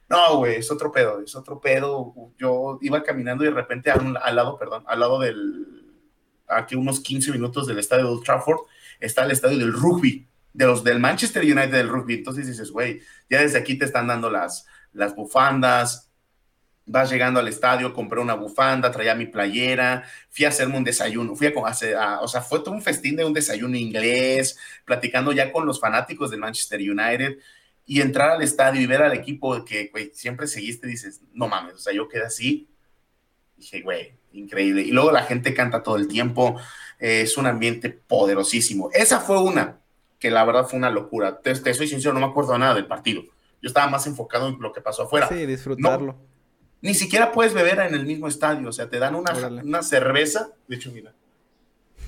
no, 0.09 0.37
güey, 0.37 0.55
es 0.55 0.71
otro 0.71 0.91
pedo, 0.91 1.21
es 1.21 1.35
otro 1.35 1.59
pedo. 1.59 2.13
Yo 2.37 2.79
iba 2.81 3.03
caminando 3.03 3.43
y 3.43 3.47
de 3.47 3.53
repente 3.53 3.91
al, 3.91 4.35
lado, 4.35 4.57
perdón, 4.57 4.83
al 4.87 4.99
lado 4.99 5.19
del, 5.19 5.85
aquí 6.47 6.75
unos 6.75 7.01
15 7.01 7.31
minutos 7.33 7.67
del 7.67 7.79
estadio 7.79 8.05
de 8.05 8.11
Old 8.11 8.23
Trafford, 8.23 8.59
está 8.99 9.25
el 9.25 9.31
estadio 9.31 9.57
del 9.57 9.73
rugby, 9.73 10.27
de 10.53 10.65
los 10.65 10.83
del 10.83 10.99
Manchester 10.99 11.43
United 11.43 11.71
del 11.71 11.89
rugby. 11.89 12.15
Entonces 12.15 12.47
dices, 12.47 12.71
güey, 12.71 13.01
ya 13.29 13.41
desde 13.41 13.57
aquí 13.57 13.77
te 13.77 13.85
están 13.85 14.07
dando 14.07 14.29
las, 14.29 14.65
las 14.93 15.13
bufandas, 15.13 16.09
vas 16.85 17.11
llegando 17.11 17.41
al 17.41 17.48
estadio, 17.50 17.93
compré 17.93 18.22
una 18.22 18.35
bufanda, 18.35 18.89
traía 18.91 19.13
mi 19.13 19.25
playera, 19.25 20.05
fui 20.29 20.46
a 20.46 20.50
hacerme 20.50 20.77
un 20.77 20.85
desayuno, 20.85 21.35
fui 21.35 21.48
a, 21.48 22.22
o 22.22 22.27
sea, 22.29 22.41
fue 22.41 22.59
todo 22.59 22.72
un 22.72 22.81
festín 22.81 23.17
de 23.17 23.25
un 23.25 23.33
desayuno 23.33 23.75
inglés, 23.75 24.57
platicando 24.85 25.33
ya 25.33 25.51
con 25.51 25.65
los 25.65 25.81
fanáticos 25.81 26.31
del 26.31 26.39
Manchester 26.39 26.79
United 26.79 27.39
y 27.89 28.01
entrar 28.01 28.29
al 28.31 28.43
estadio 28.43 28.81
y 28.81 28.85
ver 28.85 29.01
al 29.01 29.13
equipo 29.13 29.63
que 29.63 29.89
siempre 30.13 30.45
seguiste, 30.45 30.85
dices, 30.85 31.21
no 31.33 31.47
mames, 31.47 31.75
o 31.75 31.79
sea, 31.79 31.93
yo 31.93 32.09
quedé 32.09 32.25
así, 32.25 32.67
dije, 33.55 33.81
güey, 33.81 34.13
increíble. 34.33 34.81
Y 34.81 34.91
luego 34.91 35.11
la 35.11 35.23
gente 35.23 35.53
canta 35.53 35.81
todo 35.81 35.95
el 35.95 36.09
tiempo, 36.09 36.59
eh, 37.00 37.21
es 37.21 37.37
un 37.37 37.47
ambiente 37.47 37.89
poderosísimo. 37.89 38.89
Esa 38.93 39.21
fue 39.21 39.41
una, 39.41 39.79
que 40.19 40.29
la 40.29 40.43
verdad 40.43 40.67
fue 40.67 40.77
una 40.77 40.89
locura. 40.89 41.39
Te, 41.39 41.55
soy 41.55 41.87
sincero, 41.87 42.13
no 42.13 42.19
me 42.19 42.25
acuerdo 42.25 42.57
nada 42.57 42.75
del 42.75 42.87
partido. 42.87 43.23
Yo 43.61 43.67
estaba 43.67 43.87
más 43.87 44.05
enfocado 44.05 44.50
en 44.50 44.59
lo 44.59 44.73
que 44.73 44.81
pasó 44.81 45.03
afuera. 45.03 45.29
Sí, 45.29 45.45
disfrutarlo. 45.45 46.17
ni 46.81 46.93
siquiera 46.93 47.31
puedes 47.31 47.53
beber 47.53 47.79
en 47.79 47.95
el 47.95 48.05
mismo 48.05 48.27
estadio, 48.27 48.67
o 48.67 48.73
sea, 48.73 48.89
te 48.89 49.00
dan 49.00 49.15
una, 49.15 49.31
una 49.63 49.81
cerveza, 49.81 50.50
de 50.67 50.75
hecho, 50.75 50.91
mira. 50.91 51.13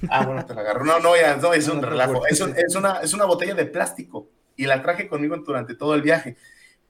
Ah, 0.09 0.25
bueno, 0.25 0.45
te 0.45 0.53
la 0.53 0.61
agarro. 0.61 0.83
No, 0.83 0.99
no, 0.99 1.15
ya, 1.15 1.37
no, 1.37 1.53
es 1.53 1.67
un 1.69 1.81
relajo. 1.81 2.25
Es, 2.27 2.39
es, 2.41 2.75
una, 2.75 2.99
es 3.01 3.13
una 3.13 3.25
botella 3.25 3.53
de 3.53 3.65
plástico 3.65 4.29
y 4.59 4.65
la 4.65 4.81
traje 4.81 5.07
conmigo 5.07 5.37
durante 5.37 5.73
todo 5.73 5.95
el 5.95 6.01
viaje. 6.01 6.35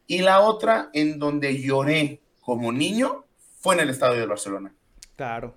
Y 0.07 0.19
la 0.19 0.39
otra 0.41 0.89
en 0.91 1.19
donde 1.19 1.61
lloré 1.61 2.19
como 2.41 2.71
niño 2.71 3.25
fue 3.59 3.75
en 3.75 3.81
el 3.81 3.91
estadio 3.91 4.19
de 4.19 4.25
Barcelona. 4.25 4.73
Claro. 5.15 5.53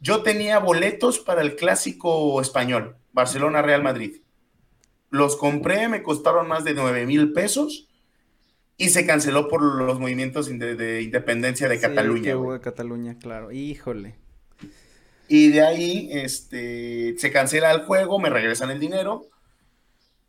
Yo 0.00 0.24
tenía 0.24 0.58
boletos 0.58 1.20
para 1.20 1.40
el 1.42 1.54
clásico 1.54 2.40
español, 2.40 2.96
Barcelona-Real 3.12 3.84
Madrid. 3.84 4.22
Los 5.10 5.36
compré, 5.36 5.88
me 5.88 6.02
costaron 6.02 6.48
más 6.48 6.64
de 6.64 6.74
9 6.74 7.06
mil 7.06 7.32
pesos 7.32 7.88
y 8.76 8.88
se 8.88 9.06
canceló 9.06 9.46
por 9.46 9.62
los 9.62 10.00
movimientos 10.00 10.48
de, 10.48 11.02
independencia 11.02 11.68
de 11.68 11.78
Cataluña. 11.78 12.34
de 12.34 12.60
Cataluña, 12.60 13.18
claro. 13.20 13.52
Híjole. 13.52 14.16
Y 15.28 15.50
de 15.50 15.62
ahí 15.62 16.08
este, 16.10 17.14
se 17.18 17.30
cancela 17.30 17.70
el 17.70 17.82
juego, 17.84 18.18
me 18.18 18.30
regresan 18.30 18.72
el 18.72 18.80
dinero 18.80 19.30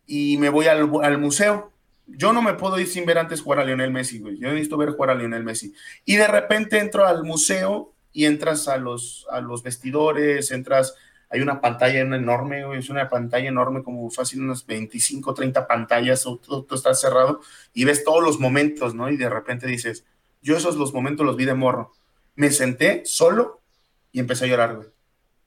y 0.05 0.37
me 0.37 0.49
voy 0.49 0.67
al, 0.67 0.89
al, 1.03 1.17
museo. 1.17 1.71
Yo 2.07 2.33
no 2.33 2.41
me 2.41 2.53
puedo 2.53 2.79
ir 2.79 2.87
sin 2.87 3.05
ver 3.05 3.17
antes 3.17 3.41
jugar 3.41 3.59
a 3.59 3.65
Lionel 3.65 3.91
Messi, 3.91 4.19
güey. 4.19 4.37
Yo 4.37 4.49
necesito 4.49 4.77
ver 4.77 4.91
jugar 4.91 5.09
a 5.11 5.15
Lionel 5.15 5.43
Messi. 5.43 5.73
Y 6.05 6.15
de 6.15 6.27
repente 6.27 6.79
entro 6.79 7.05
al 7.05 7.23
museo 7.23 7.93
y 8.13 8.25
entras 8.25 8.67
a 8.67 8.77
los, 8.77 9.27
a 9.29 9.41
los 9.41 9.61
vestidores, 9.61 10.51
entras, 10.51 10.95
hay 11.29 11.41
una 11.41 11.59
pantalla 11.59 11.99
enorme, 11.99 12.65
güey, 12.65 12.79
es 12.79 12.89
una 12.89 13.09
pantalla 13.09 13.49
enorme, 13.49 13.83
como 13.83 14.09
fácil 14.09 14.41
unas 14.41 14.65
25, 14.65 15.33
30 15.33 15.67
pantallas, 15.67 16.23
todo, 16.23 16.65
está 16.71 16.93
cerrado, 16.93 17.41
y 17.73 17.83
ves 17.83 18.05
todos 18.05 18.23
los 18.23 18.39
momentos, 18.39 18.95
¿no? 18.95 19.09
Y 19.09 19.17
de 19.17 19.29
repente 19.29 19.67
dices, 19.67 20.05
yo 20.41 20.55
esos 20.55 20.77
los 20.77 20.93
momentos 20.93 21.25
los 21.25 21.35
vi 21.35 21.43
de 21.43 21.55
morro. 21.55 21.91
Me 22.35 22.51
senté 22.51 23.01
solo 23.05 23.61
y 24.13 24.19
empecé 24.19 24.45
a 24.45 24.47
llorar, 24.47 24.75
güey. 24.75 24.87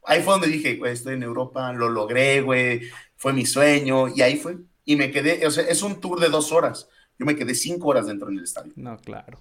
Ahí 0.04 0.22
fue 0.22 0.34
donde 0.34 0.48
dije, 0.48 0.76
güey, 0.76 0.92
estoy 0.92 1.14
en 1.14 1.22
Europa, 1.22 1.72
lo 1.72 1.88
logré, 1.88 2.40
güey, 2.40 2.82
fue 3.18 3.34
mi 3.34 3.44
sueño, 3.44 4.08
y 4.08 4.22
ahí 4.22 4.36
fue. 4.36 4.56
Y 4.84 4.96
me 4.96 5.10
quedé, 5.10 5.46
o 5.46 5.50
sea, 5.50 5.64
es 5.64 5.82
un 5.82 6.00
tour 6.00 6.18
de 6.18 6.28
dos 6.28 6.50
horas. 6.50 6.88
Yo 7.18 7.26
me 7.26 7.36
quedé 7.36 7.54
cinco 7.54 7.88
horas 7.88 8.06
dentro 8.06 8.28
del 8.28 8.42
estadio. 8.42 8.72
No, 8.76 8.96
claro. 8.96 9.38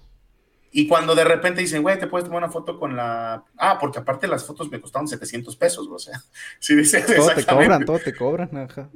Y 0.70 0.86
cuando 0.86 1.14
de 1.14 1.24
repente 1.24 1.62
dicen, 1.62 1.82
güey, 1.82 1.98
te 1.98 2.08
puedes 2.08 2.26
tomar 2.26 2.42
una 2.42 2.52
foto 2.52 2.78
con 2.78 2.94
la. 2.94 3.42
Ah, 3.56 3.78
porque 3.80 4.00
aparte 4.00 4.26
las 4.26 4.44
fotos 4.44 4.70
me 4.70 4.80
costaron 4.80 5.08
700 5.08 5.56
pesos, 5.56 5.88
o 5.90 5.98
sea. 5.98 6.20
Si 6.58 6.74
dices, 6.74 7.06
todo 7.06 7.30
te 7.34 7.46
cobran, 7.46 7.84
todo 7.84 7.98
te 7.98 8.14
cobran, 8.14 8.56
ajá. 8.56 8.90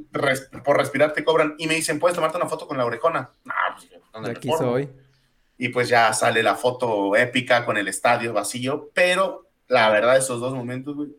por 0.65 0.77
respirar 0.77 1.13
te 1.13 1.25
cobran. 1.25 1.55
Y 1.59 1.67
me 1.67 1.75
dicen, 1.75 1.99
¿puedes 1.99 2.15
tomarte 2.15 2.37
una 2.37 2.49
foto 2.49 2.67
con 2.67 2.77
la 2.77 2.85
orejona? 2.85 3.31
No, 3.45 3.55
pues, 3.77 3.89
¿dónde 4.13 4.33
Aquí 4.33 4.51
soy. 4.59 4.91
Y 5.57 5.69
pues 5.69 5.89
ya 5.89 6.13
sale 6.13 6.43
la 6.43 6.57
foto 6.57 7.17
épica 7.17 7.65
con 7.65 7.77
el 7.77 7.87
estadio 7.87 8.33
vacío, 8.33 8.91
pero 8.93 9.49
la 9.69 9.89
verdad, 9.91 10.17
esos 10.17 10.41
dos 10.41 10.55
momentos, 10.55 10.97
güey, 10.97 11.11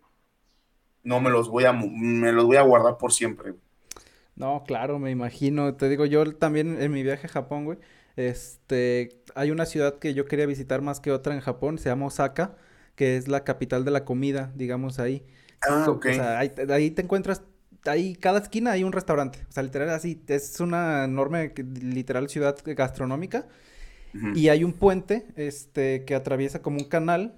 no 1.04 1.22
me 1.22 1.30
los 1.30 1.50
voy 1.50 1.66
a, 1.66 1.74
me 1.74 2.32
los 2.32 2.46
voy 2.46 2.58
a 2.58 2.62
guardar 2.62 2.98
por 2.98 3.14
siempre. 3.14 3.54
No, 4.36 4.64
claro, 4.66 5.00
me 5.00 5.12
imagino. 5.12 5.76
Te 5.76 5.90
digo, 5.90 6.06
yo 6.06 6.36
también 6.36 6.82
en 6.82 6.92
mi 6.92 7.04
viaje 7.04 7.28
a 7.28 7.30
Japón, 7.30 7.66
güey, 7.66 7.78
este, 8.16 9.22
hay 9.36 9.52
una 9.52 9.66
ciudad 9.66 10.00
que 10.00 10.14
yo 10.14 10.26
quería 10.26 10.46
visitar 10.46 10.82
más 10.82 11.00
que 11.00 11.12
otra 11.12 11.34
en 11.34 11.42
Japón, 11.42 11.78
se 11.78 11.90
llama 11.90 12.08
Osaka, 12.08 12.56
que 12.96 13.18
es 13.18 13.28
la 13.28 13.44
capital 13.44 13.86
de 13.86 13.92
la 13.92 14.06
comida, 14.06 14.52
digamos 14.56 15.00
ahí. 15.00 15.26
Ah, 15.62 15.86
ok. 15.88 16.08
O 16.10 16.14
sea, 16.14 16.40
ahí, 16.40 16.52
ahí 16.70 16.92
te 16.92 17.04
encuentras 17.04 17.44
hay 17.86 18.16
cada 18.16 18.40
esquina 18.40 18.72
hay 18.72 18.84
un 18.84 18.92
restaurante. 18.92 19.40
O 19.50 19.52
sea, 19.52 19.64
literal 19.64 19.90
así, 19.90 20.22
es 20.28 20.60
una 20.60 21.06
enorme, 21.06 21.54
literal 21.82 22.30
ciudad 22.30 22.58
gastronómica. 22.66 23.48
Y 24.36 24.50
hay 24.50 24.64
un 24.64 24.74
puente, 24.74 25.26
este, 25.36 26.06
que 26.06 26.14
atraviesa 26.14 26.62
como 26.62 26.78
un 26.78 26.84
canal. 26.84 27.34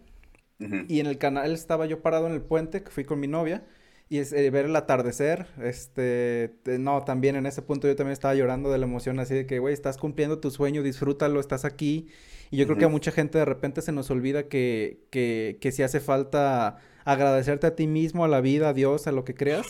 Y 0.59 0.99
en 0.99 1.05
el 1.05 1.17
canal 1.17 1.51
estaba 1.51 1.85
yo 1.85 2.01
parado 2.01 2.27
en 2.27 2.33
el 2.33 2.41
puente, 2.41 2.83
que 2.83 2.89
fui 2.89 3.03
con 3.03 3.19
mi 3.19 3.27
novia. 3.27 3.65
Y 4.07 4.19
es, 4.19 4.31
eh, 4.33 4.49
ver 4.51 4.65
el 4.65 4.75
atardecer, 4.75 5.47
este, 5.63 6.53
no, 6.79 7.03
también 7.03 7.35
en 7.35 7.47
ese 7.47 7.63
punto 7.63 7.87
yo 7.87 7.95
también 7.95 8.13
estaba 8.13 8.35
llorando 8.35 8.71
de 8.71 8.77
la 8.77 8.85
emoción, 8.85 9.19
así 9.19 9.33
de 9.33 9.47
que, 9.47 9.57
güey, 9.57 9.73
estás 9.73 9.97
cumpliendo 9.97 10.37
tu 10.39 10.51
sueño, 10.51 10.83
disfrútalo, 10.83 11.39
estás 11.39 11.65
aquí. 11.65 12.07
Y 12.51 12.57
yo 12.57 12.65
creo 12.67 12.77
que 12.77 12.85
a 12.85 12.89
mucha 12.89 13.11
gente 13.11 13.39
de 13.39 13.45
repente 13.45 13.81
se 13.81 13.91
nos 13.91 14.11
olvida 14.11 14.47
que, 14.47 14.99
que, 15.09 15.57
que 15.59 15.71
si 15.71 15.81
hace 15.81 15.99
falta 15.99 16.77
agradecerte 17.03 17.65
a 17.65 17.75
ti 17.75 17.87
mismo, 17.87 18.23
a 18.23 18.27
la 18.27 18.41
vida, 18.41 18.69
a 18.69 18.73
Dios, 18.73 19.07
a 19.07 19.11
lo 19.11 19.25
que 19.25 19.33
creas, 19.33 19.65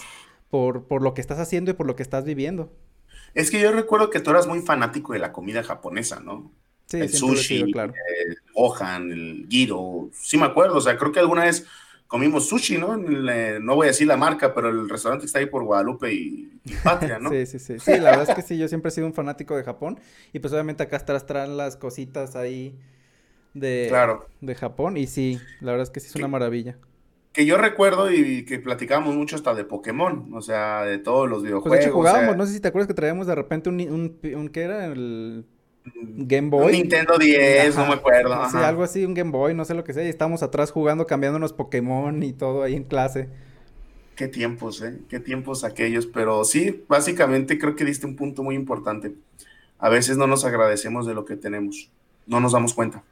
por, 0.49 0.85
por 0.85 1.01
lo 1.01 1.13
que 1.13 1.21
estás 1.21 1.39
haciendo 1.39 1.71
y 1.71 1.73
por 1.75 1.87
lo 1.87 1.95
que 1.95 2.03
estás 2.03 2.25
viviendo. 2.25 2.73
Es 3.33 3.51
que 3.51 3.61
yo 3.61 3.71
recuerdo 3.71 4.09
que 4.09 4.19
tú 4.19 4.31
eras 4.31 4.47
muy 4.47 4.59
fanático 4.59 5.13
de 5.13 5.19
la 5.19 5.31
comida 5.31 5.63
japonesa, 5.63 6.19
¿no? 6.19 6.51
Sí, 6.97 7.01
el 7.01 7.09
sushi, 7.13 7.71
claro. 7.71 7.93
el 8.27 8.37
gohan, 8.53 9.11
el 9.11 9.47
giro, 9.49 10.09
sí 10.13 10.37
me 10.37 10.45
acuerdo, 10.45 10.77
o 10.77 10.81
sea, 10.81 10.97
creo 10.97 11.11
que 11.11 11.19
alguna 11.19 11.45
vez 11.45 11.65
comimos 12.07 12.47
sushi, 12.47 12.77
¿no? 12.77 12.97
no 12.97 13.75
voy 13.75 13.85
a 13.85 13.89
decir 13.89 14.07
la 14.07 14.17
marca, 14.17 14.53
pero 14.53 14.69
el 14.69 14.89
restaurante 14.89 15.25
está 15.25 15.39
ahí 15.39 15.47
por 15.47 15.63
Guadalupe 15.63 16.13
y, 16.13 16.59
Patria, 16.83 17.19
¿no? 17.19 17.29
sí, 17.31 17.45
sí, 17.45 17.59
sí. 17.59 17.79
Sí, 17.79 17.91
la 17.91 18.11
verdad 18.11 18.29
es 18.29 18.35
que 18.35 18.41
sí, 18.41 18.57
yo 18.57 18.67
siempre 18.67 18.89
he 18.89 18.91
sido 18.91 19.07
un 19.07 19.13
fanático 19.13 19.55
de 19.57 19.63
Japón. 19.63 19.99
Y 20.33 20.39
pues 20.39 20.53
obviamente 20.53 20.83
acá 20.83 20.99
traen 20.99 21.57
las 21.57 21.77
cositas 21.77 22.35
ahí 22.35 22.77
de, 23.53 23.87
claro. 23.89 24.27
de 24.41 24.55
Japón. 24.55 24.97
Y 24.97 25.07
sí, 25.07 25.39
la 25.61 25.71
verdad 25.71 25.83
es 25.83 25.89
que 25.89 25.99
sí 25.99 26.07
es 26.07 26.15
una 26.15 26.27
maravilla. 26.27 26.77
Que 27.33 27.45
yo 27.45 27.57
recuerdo 27.57 28.09
y 28.11 28.45
que 28.45 28.59
platicábamos 28.59 29.15
mucho 29.15 29.35
hasta 29.35 29.53
de 29.53 29.65
Pokémon, 29.65 30.33
o 30.33 30.41
sea, 30.41 30.83
de 30.83 30.99
todos 30.99 31.29
los 31.29 31.43
videojuegos. 31.43 31.69
Pues 31.69 31.79
de 31.81 31.85
hecho 31.87 31.93
jugábamos, 31.93 32.37
no 32.37 32.45
sé 32.45 32.53
si 32.53 32.59
te 32.61 32.69
acuerdas 32.69 32.87
que 32.87 32.93
traíamos 32.93 33.27
de 33.27 33.35
repente 33.35 33.67
un, 33.67 33.81
un, 33.81 34.19
un 34.35 34.47
¿qué 34.47 34.61
era? 34.61 34.85
El 34.85 35.45
Game 35.93 36.49
Boy. 36.49 36.65
Un 36.65 36.71
Nintendo 36.71 37.17
10, 37.17 37.75
no 37.75 37.87
me 37.87 37.93
acuerdo. 37.93 38.49
Sí, 38.49 38.57
algo 38.57 38.83
así, 38.83 39.05
un 39.05 39.13
Game 39.13 39.31
Boy, 39.31 39.53
no 39.53 39.65
sé 39.65 39.73
lo 39.73 39.83
que 39.83 39.93
sea. 39.93 40.03
Y 40.03 40.09
estamos 40.09 40.43
atrás 40.43 40.71
jugando, 40.71 41.05
cambiándonos 41.05 41.53
Pokémon 41.53 42.23
y 42.23 42.33
todo 42.33 42.63
ahí 42.63 42.75
en 42.75 42.83
clase. 42.83 43.29
Qué 44.15 44.27
tiempos, 44.27 44.81
¿eh? 44.81 44.99
Qué 45.09 45.19
tiempos 45.19 45.63
aquellos. 45.63 46.05
Pero 46.07 46.43
sí, 46.45 46.83
básicamente 46.87 47.59
creo 47.59 47.75
que 47.75 47.85
diste 47.85 48.05
un 48.05 48.15
punto 48.15 48.43
muy 48.43 48.55
importante. 48.55 49.13
A 49.77 49.89
veces 49.89 50.17
no 50.17 50.25
nos 50.25 50.45
agradecemos 50.45 51.05
de 51.05 51.13
lo 51.13 51.25
que 51.25 51.35
tenemos. 51.35 51.91
No 52.25 52.39
nos 52.39 52.53
damos 52.53 52.73
cuenta. 52.73 53.03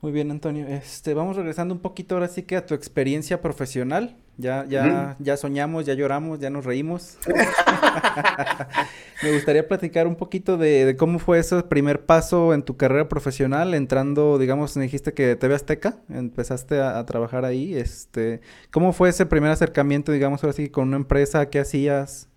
Muy 0.00 0.12
bien, 0.12 0.30
Antonio. 0.30 0.66
Este, 0.68 1.12
vamos 1.12 1.36
regresando 1.36 1.74
un 1.74 1.80
poquito 1.80 2.14
ahora 2.14 2.28
sí 2.28 2.44
que 2.44 2.56
a 2.56 2.64
tu 2.64 2.74
experiencia 2.74 3.42
profesional. 3.42 4.16
Ya, 4.36 4.64
ya, 4.68 5.16
ya 5.18 5.36
soñamos, 5.36 5.84
ya 5.84 5.94
lloramos, 5.94 6.38
ya 6.38 6.48
nos 6.48 6.64
reímos. 6.64 7.18
Me 9.22 9.32
gustaría 9.32 9.66
platicar 9.66 10.06
un 10.06 10.14
poquito 10.14 10.56
de, 10.56 10.94
cómo 10.96 11.18
fue 11.18 11.40
ese 11.40 11.60
primer 11.64 12.06
paso 12.06 12.54
en 12.54 12.62
tu 12.62 12.76
carrera 12.76 13.08
profesional, 13.08 13.74
entrando, 13.74 14.38
digamos, 14.38 14.76
me 14.76 14.84
dijiste 14.84 15.12
que 15.12 15.34
TV 15.34 15.56
Azteca, 15.56 15.96
empezaste 16.08 16.80
a, 16.80 17.04
trabajar 17.04 17.44
ahí. 17.44 17.74
Este, 17.74 18.40
¿cómo 18.70 18.92
fue 18.92 19.08
ese 19.08 19.26
primer 19.26 19.50
acercamiento, 19.50 20.12
digamos, 20.12 20.44
ahora 20.44 20.52
sí, 20.52 20.68
con 20.68 20.86
una 20.86 20.98
empresa? 20.98 21.50
¿Qué 21.50 21.58
hacías? 21.58 22.27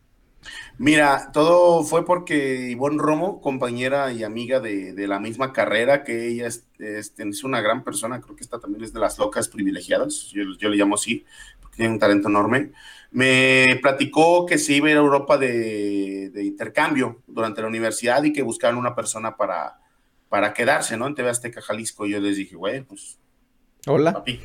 Mira, 0.78 1.32
todo 1.32 1.84
fue 1.84 2.06
porque 2.06 2.70
Ivonne 2.70 2.98
Romo, 2.98 3.42
compañera 3.42 4.12
y 4.12 4.24
amiga 4.24 4.60
de, 4.60 4.94
la 5.08 5.20
misma 5.20 5.54
carrera, 5.54 6.04
que 6.04 6.28
ella 6.28 6.48
es, 6.48 6.66
es, 6.80 7.44
una 7.44 7.62
gran 7.62 7.84
persona, 7.84 8.22
creo 8.22 8.36
que 8.36 8.44
esta 8.44 8.60
también 8.60 8.84
es 8.84 8.94
de 8.94 9.00
las 9.00 9.18
locas 9.20 9.48
privilegiadas, 9.48 10.32
yo, 10.32 10.44
yo 10.60 10.70
le 10.70 10.78
llamo 10.78 10.96
así, 10.96 11.26
porque 11.62 11.78
tiene 11.78 11.94
un 11.94 12.00
talento 12.00 12.30
enorme, 12.30 12.72
me 13.12 13.78
platicó 13.82 14.46
que 14.46 14.58
se 14.58 14.74
iba 14.74 14.88
a 14.88 14.92
ir 14.92 14.98
a 14.98 15.02
Europa 15.02 15.38
de, 15.38 16.32
intercambio 16.36 17.22
durante 17.28 17.62
la 17.62 17.68
universidad 17.68 18.24
y 18.24 18.32
que 18.32 18.42
buscaban 18.42 18.78
una 18.78 18.96
persona 18.96 19.36
para, 19.36 19.80
para 20.30 20.54
quedarse, 20.54 20.96
¿no? 20.96 21.08
En 21.08 21.16
TV 21.16 21.30
Azteca, 21.30 21.62
Jalisco. 21.62 22.06
Y 22.06 22.12
yo 22.12 22.20
les 22.20 22.38
dije, 22.38 22.56
güey, 22.56 22.82
pues... 22.84 23.20
Hola. 23.86 24.14
Papi, 24.14 24.40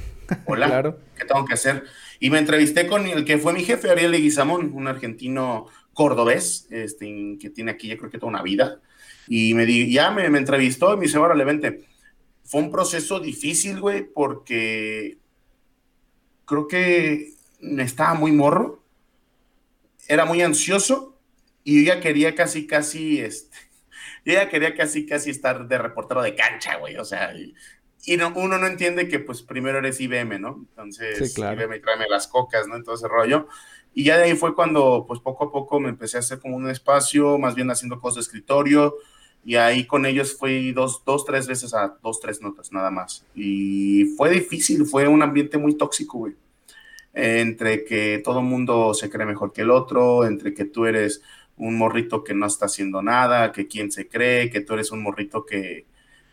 hola. 0.47 0.67
claro. 0.67 0.99
¿Qué 1.17 1.25
tengo 1.25 1.45
que 1.45 1.55
hacer? 1.55 1.85
Y 2.19 2.31
me 2.31 2.39
entrevisté 2.39 2.89
con 2.89 3.07
el 3.07 3.25
que 3.25 3.39
fue 3.39 3.53
mi 3.53 3.63
jefe, 3.63 3.91
Ariel 3.91 4.11
Leguizamón, 4.11 4.73
un 4.75 4.89
argentino 4.89 5.67
cordobés, 5.97 6.69
este, 6.71 7.39
que 7.41 7.49
tiene 7.49 7.71
aquí, 7.71 7.89
yo 7.89 7.97
creo 7.97 8.11
que 8.11 8.19
toda 8.19 8.29
una 8.29 8.43
vida. 8.43 8.81
Y 9.27 9.55
me 9.55 9.65
di, 9.65 9.91
ya 9.91 10.11
me, 10.11 10.29
me 10.29 10.39
entrevistó 10.39 10.93
y 10.93 10.99
me 10.99 11.07
dice, 11.07 11.17
órale, 11.17 11.43
vente. 11.45 11.87
Fue 12.45 12.61
un 12.61 12.71
proceso 12.71 13.19
difícil, 13.19 13.81
güey, 13.81 14.05
porque 14.05 15.17
creo 16.45 16.69
que 16.69 17.33
estaba 17.79 18.13
muy 18.13 18.31
morro, 18.31 18.85
era 20.07 20.27
muy 20.27 20.43
ansioso 20.43 21.19
y 21.65 21.83
yo 21.83 21.95
ya 21.95 22.01
quería 22.01 22.35
casi, 22.35 22.67
casi, 22.67 23.21
este, 23.21 23.57
yo 24.27 24.35
ya 24.35 24.51
quería 24.51 24.77
casi, 24.77 25.07
casi 25.07 25.31
estar 25.31 25.67
de 25.67 25.79
reportero 25.79 26.21
de 26.21 26.35
cancha, 26.35 26.77
güey, 26.77 26.99
o 26.99 27.05
sea, 27.05 27.35
y, 27.35 27.55
uno 28.37 28.59
no 28.59 28.67
entiende 28.69 29.09
que 29.09 29.19
pues 29.19 29.43
primero 29.43 29.79
eres 29.79 30.01
IBM, 30.01 30.39
¿no? 30.39 30.65
Entonces, 30.69 31.37
IBM 31.37 31.81
tráeme 31.81 32.07
las 32.09 32.29
cocas, 32.29 32.69
¿no? 32.69 32.77
Entonces, 32.77 33.09
rollo. 33.09 33.49
Y 33.97 34.05
ya 34.05 34.17
de 34.17 34.25
ahí 34.25 34.37
fue 34.37 34.55
cuando, 34.55 35.07
pues 35.09 35.19
poco 35.21 35.45
a 35.45 35.51
poco 35.51 35.81
me 35.81 35.89
empecé 35.89 36.19
a 36.19 36.21
hacer 36.21 36.39
como 36.39 36.55
un 36.55 36.71
espacio, 36.71 37.39
más 37.39 37.57
bien 37.57 37.71
haciendo 37.71 37.99
cosas 37.99 38.17
de 38.17 38.21
escritorio, 38.21 38.95
y 39.45 39.57
ahí 39.57 39.87
con 39.87 40.07
ellos 40.07 40.37
fui 40.37 40.71
dos, 40.73 41.03
dos, 41.05 41.25
tres 41.25 41.47
veces 41.47 41.75
a 41.75 41.97
dos, 42.03 42.21
tres 42.21 42.43
notas, 42.43 42.73
nada 42.73 42.91
más. 42.91 43.25
Y 43.35 44.05
fue 44.17 44.31
difícil, 44.31 44.85
fue 44.87 45.09
un 45.09 45.23
ambiente 45.23 45.59
muy 45.59 45.75
tóxico, 45.75 46.19
güey 46.19 46.35
entre 47.17 47.83
que 47.85 48.21
todo 48.23 48.41
el 48.41 48.45
mundo 48.45 48.93
se 48.93 49.09
cree 49.09 49.25
mejor 49.25 49.51
que 49.51 49.63
el 49.63 49.71
otro, 49.71 50.27
entre 50.27 50.53
que 50.53 50.67
tú 50.67 50.85
eres 50.85 51.23
un 51.57 51.79
morrito 51.79 52.23
que 52.23 52.35
no 52.35 52.45
está 52.45 52.67
haciendo 52.67 53.01
nada, 53.01 53.53
que 53.53 53.67
quién 53.67 53.91
se 53.91 54.07
cree, 54.07 54.51
que 54.51 54.61
tú 54.61 54.75
eres 54.75 54.93
un 54.93 55.03
morrito 55.03 55.47
que, 55.47 55.87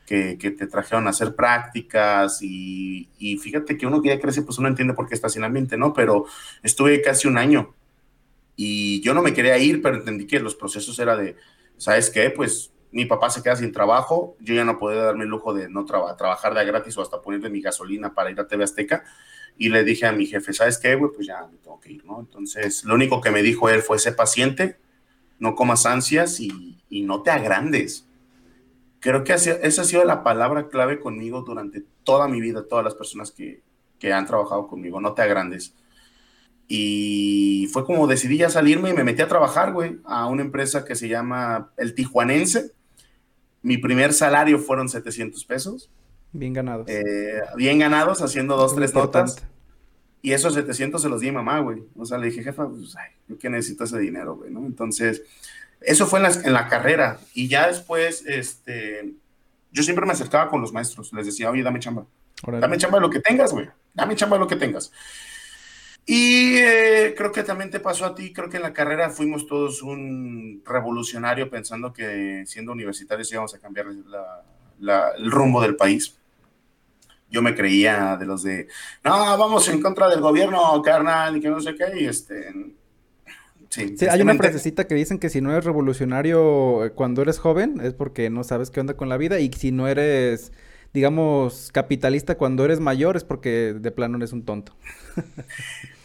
que, 0.06 0.36
te 0.36 0.68
trajeron 0.68 1.08
a 1.08 1.12
hacer 1.12 1.36
prácticas 1.36 2.42
y, 2.42 3.10
y, 3.18 3.38
fíjate 3.38 3.78
que 3.78 3.88
uno 3.88 4.02
que 4.02 4.10
ya 4.10 4.20
crece, 4.20 4.42
pues 4.42 4.58
uno 4.58 4.68
entiende 4.68 4.94
por 4.94 5.08
qué 5.08 5.16
está 5.16 5.30
sin 5.30 5.44
ambiente, 5.44 5.78
¿no? 5.78 5.94
Pero 5.94 6.26
estuve 6.62 7.02
casi 7.02 7.28
un 7.28 7.38
año 7.38 7.74
y 8.56 9.02
yo 9.02 9.14
no 9.14 9.22
me 9.22 9.34
quería 9.34 9.58
ir, 9.58 9.82
pero 9.82 9.98
entendí 9.98 10.28
que 10.28 10.40
los 10.40 10.56
procesos 10.56 10.98
era 11.00 11.16
de, 11.16 11.36
¿sabes 11.78 12.10
qué? 12.10 12.30
Pues 12.30 12.72
mi 12.92 13.06
papá 13.06 13.30
se 13.30 13.42
queda 13.42 13.56
sin 13.56 13.72
trabajo, 13.72 14.38
yo 14.40 14.54
ya 14.54 14.64
no 14.64 14.78
podía 14.78 15.02
darme 15.02 15.24
el 15.24 15.30
lujo 15.30 15.54
de 15.54 15.68
no 15.68 15.86
trabajar 15.86 16.54
de 16.54 16.66
gratis 16.66 16.96
o 16.98 17.02
hasta 17.02 17.22
ponerle 17.22 17.50
mi 17.50 17.62
gasolina 17.62 18.14
para 18.14 18.30
ir 18.30 18.40
a 18.40 18.48
TV 18.48 18.64
Azteca 18.64 19.04
y 19.58 19.70
le 19.70 19.84
dije 19.84 20.06
a 20.06 20.12
mi 20.12 20.26
jefe, 20.28 20.54
¿sabes 20.54 20.78
qué, 20.78 20.96
güey? 20.96 21.12
Pues 21.14 21.28
ya 21.28 21.48
me 21.52 21.58
tengo 21.58 21.80
que 21.80 21.92
ir, 21.92 22.06
¿no? 22.06 22.20
Entonces, 22.20 22.84
lo 22.84 22.94
único 22.94 23.22
que 23.22 23.32
me 23.32 23.42
dijo 23.42 23.70
él 23.70 23.82
fue, 23.82 23.98
sé 23.98 24.12
paciente, 24.12 24.78
no 25.40 25.56
comas 25.56 25.86
ansias 25.86 26.40
y, 26.40 26.84
y 26.90 27.02
no 27.02 27.22
te 27.24 27.32
agrandes. 27.32 28.08
Creo 29.04 29.24
que 29.24 29.34
esa 29.34 29.60
ha 29.62 29.86
sido 29.86 30.04
la 30.06 30.24
palabra 30.24 30.70
clave 30.70 31.00
conmigo 31.00 31.42
durante 31.42 31.84
toda 32.04 32.28
mi 32.28 32.42
vida, 32.42 32.66
todas 32.68 32.84
las 32.84 32.96
personas 32.96 33.32
que, 33.32 33.62
que 34.00 34.14
han 34.14 34.26
trabajado 34.26 34.68
conmigo, 34.68 35.00
no 35.00 35.14
te 35.14 35.22
agrandes. 35.22 35.76
Y 36.68 37.70
fue 37.72 37.86
como 37.86 38.08
decidí 38.08 38.38
ya 38.38 38.50
salirme 38.50 38.90
y 38.90 38.94
me 38.94 39.04
metí 39.04 39.22
a 39.22 39.28
trabajar, 39.28 39.74
güey, 39.74 40.00
a 40.06 40.26
una 40.28 40.42
empresa 40.42 40.86
que 40.86 40.96
se 40.96 41.10
llama 41.10 41.72
El 41.78 41.94
Tijuanense. 41.94 42.72
Mi 43.62 43.78
primer 43.78 44.14
salario 44.14 44.58
fueron 44.58 44.90
700 44.90 45.44
pesos 45.46 45.92
Bien 46.34 46.52
ganados. 46.52 46.90
Eh, 46.90 47.42
bien 47.56 47.78
ganados, 47.78 48.22
haciendo 48.24 48.58
dos, 48.58 48.76
tres 48.76 48.94
notas. 48.94 49.46
Y 50.24 50.32
esos 50.32 50.56
700 50.56 51.02
se 51.02 51.08
los 51.08 51.22
di 51.22 51.30
a 51.30 51.34
mamá, 51.34 51.60
güey. 51.60 51.84
O 51.96 52.06
sea, 52.06 52.18
le 52.18 52.28
dije, 52.28 52.44
jefa, 52.44 52.68
pues, 52.68 52.96
ay, 52.96 53.12
yo 53.28 53.38
que 53.38 53.50
necesito 53.50 53.84
ese 53.84 54.00
dinero, 54.00 54.36
güey, 54.36 54.50
¿no? 54.50 54.66
Entonces, 54.66 55.22
eso 55.84 56.08
fue 56.08 56.20
en 56.20 56.24
la, 56.24 56.32
en 56.32 56.54
la, 56.54 56.68
carrera. 56.68 57.20
Y 57.34 57.48
ya 57.48 57.68
después, 57.68 58.26
este, 58.26 59.14
yo 59.72 59.84
siempre 59.84 60.06
me 60.06 60.14
acercaba 60.14 60.50
con 60.50 60.62
los 60.62 60.74
maestros. 60.74 61.14
Les 61.14 61.26
decía, 61.26 61.50
oye, 61.50 61.64
dame 61.64 61.80
chamba. 61.80 62.06
Dame 62.60 62.78
chamba 62.78 62.98
de 62.98 63.02
lo 63.02 63.10
que 63.10 63.20
tengas, 63.20 63.52
güey. 63.52 63.70
Dame 63.94 64.16
chamba 64.16 64.38
de 64.38 64.42
lo 64.42 64.48
que 64.48 64.56
tengas. 64.56 64.92
Y 66.06 66.58
eh, 66.58 67.14
creo 67.18 67.32
que 67.32 67.44
también 67.44 67.72
te 67.72 67.80
pasó 67.80 68.06
a 68.06 68.14
ti, 68.14 68.34
creo 68.34 68.50
que 68.50 68.58
en 68.58 68.64
la 68.64 68.74
carrera 68.74 69.10
fuimos 69.10 69.48
todos 69.48 69.82
un 69.82 70.62
revolucionario 70.66 71.50
pensando 71.50 71.94
que 71.94 72.44
siendo 72.46 72.74
universitarios 72.74 73.32
íbamos 73.32 73.56
a 73.56 73.60
cambiar 73.60 73.86
el 73.88 75.32
rumbo 75.32 75.62
del 75.62 75.78
país 75.78 76.18
yo 77.34 77.42
me 77.42 77.56
creía 77.56 78.16
de 78.16 78.28
los 78.28 78.44
de, 78.44 78.68
no, 79.04 79.12
vamos 79.38 79.68
en 79.68 79.82
contra 79.82 80.08
del 80.08 80.22
gobierno, 80.22 80.80
carnal, 80.84 81.36
y 81.36 81.42
que 81.42 81.50
no 81.50 81.60
sé 81.60 81.76
qué, 81.76 82.00
y 82.00 82.06
este... 82.06 82.54
Sí, 83.74 83.96
hay 84.08 84.22
una 84.22 84.36
frasecita 84.36 84.86
que 84.86 84.94
dicen 84.94 85.18
que 85.18 85.30
si 85.30 85.42
no 85.42 85.52
eres 85.52 85.66
revolucionario 85.66 86.86
eh, 86.86 86.92
cuando 86.92 87.24
eres 87.24 87.40
joven 87.40 87.82
es 87.82 87.96
porque 87.96 88.30
no 88.30 88.44
sabes 88.44 88.70
qué 88.70 88.80
onda 88.80 88.96
con 88.96 89.10
la 89.10 89.18
vida 89.18 89.40
y 89.40 89.52
si 89.52 89.72
no 89.72 89.88
eres, 89.88 90.52
digamos, 90.94 91.72
capitalista 91.72 92.36
cuando 92.36 92.66
eres 92.66 92.80
mayor 92.80 93.18
es 93.18 93.24
porque 93.24 93.74
de 93.74 93.92
plano 93.92 94.18
eres 94.18 94.32
un 94.32 94.46
tonto. 94.46 94.76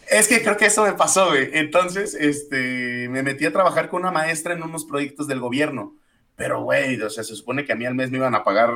Es 0.09 0.27
que 0.27 0.41
creo 0.41 0.57
que 0.57 0.65
eso 0.65 0.83
me 0.83 0.93
pasó, 0.93 1.27
güey. 1.27 1.51
Entonces, 1.53 2.15
este, 2.15 3.07
me 3.09 3.21
metí 3.21 3.45
a 3.45 3.53
trabajar 3.53 3.89
con 3.89 4.01
una 4.01 4.11
maestra 4.11 4.55
en 4.55 4.63
unos 4.63 4.85
proyectos 4.85 5.27
del 5.27 5.39
gobierno. 5.39 5.95
Pero, 6.35 6.63
güey, 6.63 6.99
o 6.99 7.11
sea, 7.11 7.23
se 7.23 7.35
supone 7.35 7.63
que 7.63 7.73
a 7.73 7.75
mí 7.75 7.85
al 7.85 7.93
mes 7.93 8.09
me 8.09 8.17
iban 8.17 8.33
a 8.33 8.43
pagar 8.43 8.73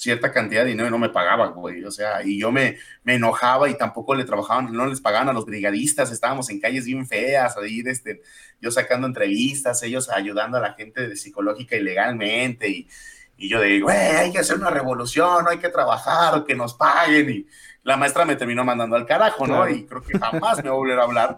cierta 0.00 0.32
cantidad 0.32 0.62
de 0.62 0.70
dinero 0.70 0.88
y 0.88 0.90
no 0.90 0.98
me 0.98 1.10
pagaban, 1.10 1.52
güey. 1.52 1.84
O 1.84 1.90
sea, 1.90 2.22
y 2.24 2.40
yo 2.40 2.50
me, 2.50 2.78
me 3.04 3.16
enojaba 3.16 3.68
y 3.68 3.76
tampoco 3.76 4.14
le 4.14 4.24
trabajaban, 4.24 4.72
no 4.72 4.86
les 4.86 4.98
pagaban 4.98 5.28
a 5.28 5.34
los 5.34 5.44
brigadistas, 5.44 6.10
estábamos 6.10 6.48
en 6.48 6.58
calles 6.58 6.86
bien 6.86 7.06
feas, 7.06 7.54
ahí, 7.58 7.82
este, 7.84 8.22
yo 8.62 8.70
sacando 8.70 9.06
entrevistas, 9.06 9.82
ellos 9.82 10.08
ayudando 10.08 10.56
a 10.56 10.60
la 10.62 10.72
gente 10.72 11.06
de 11.06 11.16
psicológica 11.16 11.76
y 11.76 11.82
legalmente, 11.82 12.66
y, 12.70 12.88
y 13.36 13.50
yo 13.50 13.60
de, 13.60 13.78
güey, 13.78 13.94
hay 13.94 14.32
que 14.32 14.38
hacer 14.38 14.56
una 14.56 14.70
revolución, 14.70 15.46
hay 15.46 15.58
que 15.58 15.68
trabajar, 15.68 16.44
que 16.46 16.54
nos 16.54 16.72
paguen, 16.72 17.28
y 17.28 17.46
la 17.82 17.98
maestra 17.98 18.24
me 18.24 18.36
terminó 18.36 18.64
mandando 18.64 18.96
al 18.96 19.04
carajo, 19.04 19.46
¿no? 19.46 19.68
Y 19.68 19.84
creo 19.84 20.00
que 20.00 20.18
jamás 20.18 20.64
me 20.64 20.70
a 20.70 20.72
volver 20.72 20.98
a 20.98 21.02
hablar, 21.02 21.36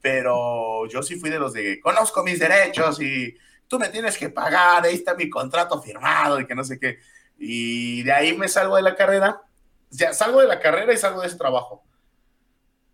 pero 0.00 0.86
yo 0.86 1.02
sí 1.02 1.16
fui 1.16 1.30
de 1.30 1.40
los 1.40 1.52
de, 1.52 1.80
conozco 1.80 2.22
mis 2.22 2.38
derechos 2.38 3.00
y 3.02 3.34
tú 3.66 3.76
me 3.80 3.88
tienes 3.88 4.16
que 4.16 4.28
pagar, 4.28 4.84
ahí 4.84 4.94
está 4.94 5.16
mi 5.16 5.28
contrato 5.28 5.82
firmado 5.82 6.38
y 6.38 6.46
que 6.46 6.54
no 6.54 6.62
sé 6.62 6.78
qué 6.78 7.00
y 7.38 8.02
de 8.02 8.12
ahí 8.12 8.36
me 8.36 8.48
salgo 8.48 8.76
de 8.76 8.82
la 8.82 8.96
carrera, 8.96 9.42
ya 9.90 10.12
salgo 10.12 10.40
de 10.40 10.48
la 10.48 10.60
carrera 10.60 10.92
y 10.92 10.96
salgo 10.96 11.20
de 11.20 11.28
ese 11.28 11.36
trabajo. 11.36 11.84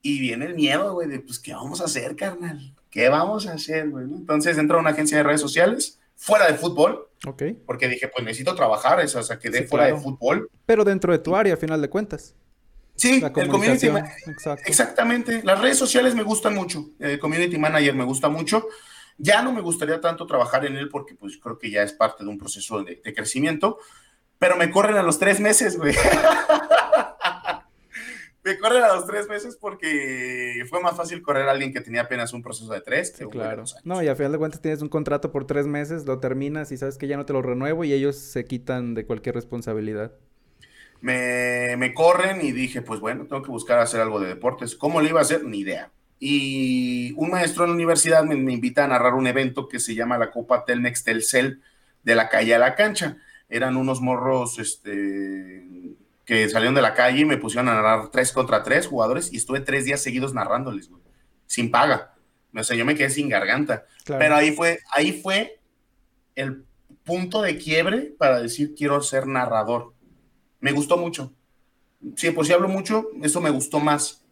Y 0.02 0.18
viene 0.18 0.46
el 0.46 0.54
miedo, 0.54 0.94
güey, 0.94 1.08
de 1.08 1.20
pues, 1.20 1.38
¿qué 1.38 1.52
vamos 1.52 1.80
a 1.80 1.84
hacer, 1.84 2.16
carnal? 2.16 2.74
¿Qué 2.90 3.08
vamos 3.08 3.46
a 3.46 3.52
hacer, 3.52 3.88
güey? 3.90 4.04
Entonces 4.04 4.58
entro 4.58 4.78
a 4.78 4.80
una 4.80 4.90
agencia 4.90 5.18
de 5.18 5.22
redes 5.22 5.40
sociales, 5.40 6.00
fuera 6.16 6.46
de 6.46 6.54
fútbol. 6.54 7.08
Ok. 7.26 7.42
Porque 7.66 7.88
dije, 7.88 8.08
pues 8.08 8.24
necesito 8.24 8.54
trabajar, 8.54 9.00
eso, 9.00 9.20
o 9.20 9.22
sea, 9.22 9.38
quedé 9.38 9.66
fuera 9.66 9.86
de 9.86 9.96
fútbol. 9.96 10.50
Pero 10.66 10.84
dentro 10.84 11.12
de 11.12 11.18
tu 11.18 11.36
área, 11.36 11.54
a 11.54 11.56
final 11.56 11.80
de 11.80 11.88
cuentas. 11.88 12.34
Sí, 12.96 13.22
el 13.22 13.48
community 13.48 13.86
Exacto. 13.86 14.64
Exactamente. 14.66 15.42
Las 15.42 15.60
redes 15.60 15.78
sociales 15.78 16.14
me 16.14 16.22
gustan 16.22 16.54
mucho. 16.54 16.90
El 16.98 17.18
community 17.18 17.56
manager 17.56 17.94
me 17.94 18.04
gusta 18.04 18.28
mucho. 18.28 18.66
Ya 19.16 19.42
no 19.42 19.52
me 19.52 19.60
gustaría 19.60 20.00
tanto 20.00 20.26
trabajar 20.26 20.66
en 20.66 20.76
él 20.76 20.88
porque 20.88 21.14
pues 21.14 21.38
creo 21.38 21.58
que 21.58 21.70
ya 21.70 21.82
es 21.82 21.92
parte 21.92 22.24
de 22.24 22.28
un 22.28 22.38
proceso 22.38 22.82
de, 22.82 23.00
de 23.02 23.14
crecimiento 23.14 23.78
pero 24.40 24.56
me 24.56 24.70
corren 24.70 24.96
a 24.96 25.02
los 25.02 25.18
tres 25.18 25.38
meses, 25.38 25.76
güey. 25.76 25.94
me 28.42 28.58
corren 28.58 28.82
a 28.82 28.94
los 28.94 29.06
tres 29.06 29.28
meses 29.28 29.58
porque 29.60 30.64
fue 30.68 30.80
más 30.80 30.96
fácil 30.96 31.20
correr 31.20 31.46
a 31.46 31.52
alguien 31.52 31.74
que 31.74 31.82
tenía 31.82 32.00
apenas 32.00 32.32
un 32.32 32.42
proceso 32.42 32.72
de 32.72 32.80
tres. 32.80 33.14
claro. 33.30 33.64
No, 33.84 34.02
y 34.02 34.08
a 34.08 34.16
final 34.16 34.32
de 34.32 34.38
cuentas 34.38 34.62
tienes 34.62 34.80
un 34.80 34.88
contrato 34.88 35.30
por 35.30 35.46
tres 35.46 35.66
meses, 35.66 36.06
lo 36.06 36.20
terminas 36.20 36.72
y 36.72 36.78
sabes 36.78 36.96
que 36.96 37.06
ya 37.06 37.18
no 37.18 37.26
te 37.26 37.34
lo 37.34 37.42
renuevo 37.42 37.84
y 37.84 37.92
ellos 37.92 38.16
se 38.16 38.46
quitan 38.46 38.94
de 38.94 39.04
cualquier 39.04 39.34
responsabilidad. 39.34 40.12
Me, 41.02 41.76
me 41.76 41.92
corren 41.92 42.40
y 42.40 42.52
dije, 42.52 42.80
pues 42.80 42.98
bueno, 42.98 43.26
tengo 43.26 43.42
que 43.42 43.50
buscar 43.50 43.78
hacer 43.78 44.00
algo 44.00 44.20
de 44.20 44.28
deportes. 44.28 44.74
¿Cómo 44.74 45.02
lo 45.02 45.06
iba 45.06 45.18
a 45.18 45.22
hacer? 45.22 45.44
Ni 45.44 45.58
idea. 45.58 45.90
Y 46.18 47.12
un 47.16 47.30
maestro 47.30 47.64
en 47.64 47.70
la 47.70 47.76
universidad 47.76 48.24
me, 48.24 48.36
me 48.36 48.54
invita 48.54 48.86
a 48.86 48.88
narrar 48.88 49.12
un 49.12 49.26
evento 49.26 49.68
que 49.68 49.80
se 49.80 49.94
llama 49.94 50.16
la 50.16 50.30
Copa 50.30 50.64
Telmex 50.64 51.04
Telcel 51.04 51.60
de 52.02 52.14
la 52.14 52.30
calle 52.30 52.54
a 52.54 52.58
la 52.58 52.74
cancha 52.74 53.18
eran 53.50 53.76
unos 53.76 54.00
morros 54.00 54.58
este, 54.58 55.96
que 56.24 56.48
salieron 56.48 56.74
de 56.74 56.82
la 56.82 56.94
calle 56.94 57.20
y 57.20 57.24
me 57.24 57.36
pusieron 57.36 57.68
a 57.68 57.74
narrar 57.74 58.10
tres 58.10 58.32
contra 58.32 58.62
tres 58.62 58.86
jugadores 58.86 59.32
y 59.32 59.36
estuve 59.36 59.60
tres 59.60 59.84
días 59.84 60.00
seguidos 60.00 60.32
narrándoles, 60.32 60.88
güey, 60.88 61.02
sin 61.46 61.70
paga. 61.70 62.14
O 62.54 62.62
sea, 62.62 62.76
yo 62.76 62.84
me 62.84 62.94
quedé 62.94 63.10
sin 63.10 63.28
garganta. 63.28 63.84
Pero 64.06 64.34
ahí 64.34 64.52
fue, 64.52 64.78
ahí 64.92 65.12
fue 65.12 65.60
el 66.34 66.64
punto 67.04 67.42
de 67.42 67.58
quiebre 67.58 68.14
para 68.16 68.40
decir 68.40 68.74
quiero 68.76 69.02
ser 69.02 69.26
narrador. 69.26 69.92
Me 70.60 70.72
gustó 70.72 70.96
mucho. 70.96 71.32
Sí, 72.16 72.30
pues 72.30 72.48
si 72.48 72.54
hablo 72.54 72.68
mucho, 72.68 73.08
eso 73.22 73.40
me 73.40 73.50
gustó 73.50 73.78
más. 73.78 74.24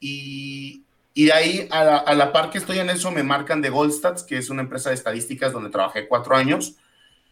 Y, 0.00 0.84
y 1.14 1.26
de 1.26 1.32
ahí, 1.32 1.68
a 1.70 1.84
la, 1.84 1.96
a 1.96 2.14
la 2.14 2.32
par 2.32 2.50
que 2.50 2.58
estoy 2.58 2.78
en 2.78 2.90
eso, 2.90 3.10
me 3.10 3.22
marcan 3.22 3.60
de 3.60 3.70
Goldstats, 3.70 4.22
que 4.22 4.36
es 4.36 4.50
una 4.50 4.62
empresa 4.62 4.90
de 4.90 4.94
estadísticas 4.94 5.52
donde 5.52 5.70
trabajé 5.70 6.06
cuatro 6.06 6.36
años 6.36 6.76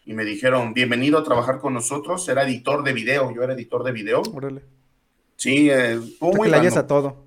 y 0.06 0.14
me 0.14 0.24
dijeron, 0.24 0.72
bienvenido 0.72 1.18
a 1.18 1.24
trabajar 1.24 1.58
con 1.58 1.74
nosotros. 1.74 2.28
Era 2.28 2.44
editor 2.44 2.84
de 2.84 2.92
video, 2.92 3.34
yo 3.34 3.42
era 3.42 3.54
editor 3.54 3.82
de 3.82 3.90
video. 3.90 4.22
Órale. 4.32 4.62
Sí, 5.34 5.68
eh, 5.68 6.00
muy 6.20 6.48
a 6.52 6.86
todo. 6.86 7.26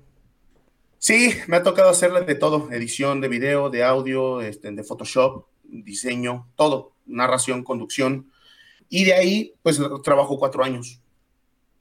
Sí, 0.96 1.34
me 1.46 1.58
ha 1.58 1.62
tocado 1.62 1.90
hacerle 1.90 2.22
de 2.22 2.34
todo, 2.34 2.70
edición 2.72 3.20
de 3.20 3.28
video, 3.28 3.68
de 3.68 3.84
audio, 3.84 4.40
este, 4.40 4.72
de 4.72 4.82
Photoshop, 4.82 5.44
diseño, 5.62 6.48
todo, 6.56 6.94
narración, 7.04 7.64
conducción. 7.64 8.30
Y 8.88 9.04
de 9.04 9.12
ahí, 9.12 9.54
pues 9.62 9.78
trabajo 10.02 10.38
cuatro 10.38 10.64
años 10.64 10.99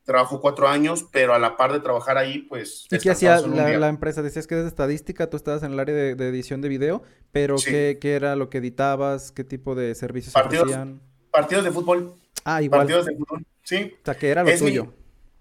trabajo 0.10 0.42
cuatro 0.42 0.68
años, 0.68 1.06
pero 1.12 1.36
a 1.36 1.40
la 1.40 1.56
par 1.56 1.72
de 1.72 1.82
trabajar 1.82 2.18
ahí, 2.18 2.40
pues... 2.40 2.88
¿Y 2.90 2.98
qué 2.98 3.12
hacía 3.12 3.40
la, 3.42 3.90
empresa? 3.90 4.24
Decías 4.24 4.48
que 4.48 4.56
es 4.56 4.64
de 4.64 4.68
estadística, 4.68 5.30
tú 5.30 5.38
estabas 5.38 5.62
en 5.62 5.74
el 5.74 5.80
área 5.80 5.94
de, 5.94 6.28
edición 6.30 6.62
de 6.62 6.68
video, 6.68 7.04
pero 7.32 7.58
¿qué, 7.64 8.00
era 8.02 8.36
lo 8.36 8.50
que 8.50 8.58
editabas? 8.58 9.32
¿Qué 9.32 9.44
tipo 9.44 9.76
de 9.76 9.94
servicios 9.94 10.34
partidos, 10.34 10.76
Partidos 11.30 11.64
de 11.64 11.72
fútbol. 11.72 12.16
Ah, 12.44 12.60
igual. 12.64 12.82
Partidos 12.82 13.06
de 13.06 13.16
fútbol, 13.18 13.46
sí. 13.62 13.94
O 14.02 14.06
sea, 14.06 14.16
que 14.16 14.30
era 14.30 14.44
lo 14.44 14.58
tuyo. 14.58 14.92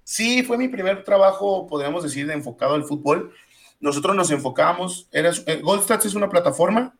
sí, 0.04 0.42
fue 0.42 0.58
mi 0.58 0.68
primer 0.68 1.02
trabajo, 1.02 1.66
podríamos 1.66 2.02
decir, 2.02 2.26
de 2.26 2.34
enfocado 2.34 2.74
al 2.74 2.84
fútbol. 2.84 3.32
Nosotros 3.80 4.14
nos 4.14 4.30
enfocábamos, 4.30 5.08
era, 5.12 5.30
eh, 5.46 5.62
Goldstats 5.62 6.04
es 6.04 6.14
una 6.14 6.28
plataforma 6.28 6.94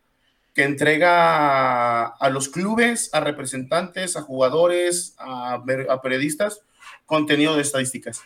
que 0.55 0.65
entrega 0.65 2.07
a, 2.07 2.31
los 2.31 2.49
clubes, 2.49 3.11
a 3.13 3.21
representantes, 3.21 4.17
a 4.17 4.23
jugadores, 4.23 5.15
a, 5.19 5.63
a 5.91 6.01
periodistas, 6.01 6.63
contenido 7.07 7.57
de 7.57 7.63
estadísticas. 7.63 8.23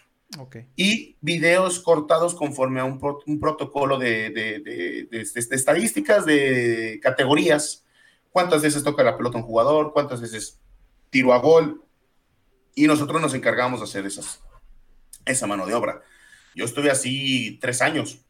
Y 0.77 1.17
videos 1.21 1.79
cortados 1.81 2.35
conforme 2.35 2.81
a 2.81 2.85
un, 2.85 2.99
protocolo 3.39 3.99
de, 3.99 5.07
estadísticas, 5.11 6.25
de 6.25 6.99
categorías. 7.03 7.85
¿Cuántas 8.31 8.63
veces 8.63 8.83
toca 8.83 9.03
la 9.03 9.17
pelota 9.17 9.37
un 9.37 9.45
jugador? 9.45 9.93
¿Cuántas 9.93 10.23
veces 10.23 10.59
tiro 11.11 11.35
a 11.35 11.39
gol? 11.39 11.85
Y 12.75 12.87
nosotros 12.87 13.21
nos 13.21 13.35
encargamos 13.35 13.81
de 13.81 13.85
hacer 13.85 14.07
esas, 14.07 14.43
esa 15.27 15.47
mano 15.47 15.67
de 15.67 15.75
obra. 15.75 16.01
Yo 16.55 16.65
estuve 16.65 16.91
así 16.91 17.59
tres 17.61 17.83
años, 17.83 18.25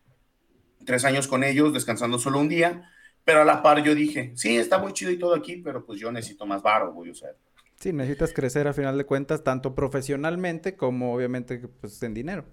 tres 0.84 1.04
años 1.04 1.28
con 1.28 1.44
ellos, 1.44 1.72
descansando 1.72 2.18
solo 2.18 2.40
un 2.40 2.48
día, 2.48 2.90
pero 3.24 3.42
a 3.42 3.44
la 3.44 3.62
par 3.62 3.82
yo 3.84 3.94
dije, 3.94 4.32
sí, 4.34 4.56
está 4.56 4.78
muy 4.78 4.92
chido 4.92 5.12
y 5.12 5.18
todo 5.18 5.34
aquí, 5.34 5.56
pero 5.56 5.84
pues 5.84 6.00
yo 6.00 6.10
necesito 6.10 6.46
más 6.46 6.62
varo, 6.62 6.92
voy 6.92 7.10
a 7.10 7.12
usar. 7.12 7.36
Sí, 7.82 7.92
necesitas 7.92 8.32
crecer 8.32 8.68
a 8.68 8.72
final 8.72 8.96
de 8.96 9.04
cuentas, 9.04 9.42
tanto 9.42 9.74
profesionalmente 9.74 10.76
como 10.76 11.12
obviamente 11.12 11.58
pues, 11.80 12.00
en 12.04 12.14
dinero. 12.14 12.44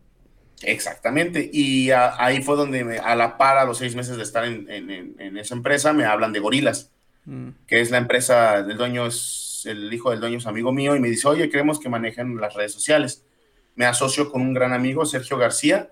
Exactamente, 0.63 1.47
y 1.53 1.91
ahí 1.91 2.41
fue 2.41 2.55
donde 2.55 2.97
a 2.97 3.15
la 3.15 3.37
par, 3.37 3.59
a 3.59 3.63
los 3.63 3.77
seis 3.77 3.95
meses 3.95 4.17
de 4.17 4.23
estar 4.23 4.43
en, 4.43 5.37
esa 5.37 5.53
empresa, 5.53 5.93
me 5.93 6.05
hablan 6.05 6.33
de 6.33 6.39
Gorilas, 6.39 6.91
mm. 7.25 7.49
que 7.67 7.79
es 7.79 7.91
la 7.91 7.99
empresa 7.99 8.63
del 8.63 8.75
dueño, 8.75 9.05
es 9.05 9.67
el 9.67 9.93
hijo 9.93 10.09
del 10.09 10.19
dueño 10.19 10.39
es 10.39 10.47
amigo 10.47 10.71
mío, 10.71 10.95
y 10.95 10.99
me 10.99 11.09
dice, 11.09 11.27
oye, 11.27 11.47
queremos 11.47 11.79
que 11.79 11.89
manejen 11.89 12.35
las 12.37 12.55
redes 12.55 12.73
sociales. 12.73 13.23
Me 13.75 13.85
asocio 13.85 14.31
con 14.31 14.41
un 14.41 14.55
gran 14.55 14.73
amigo, 14.73 15.05
Sergio 15.05 15.37
García, 15.37 15.91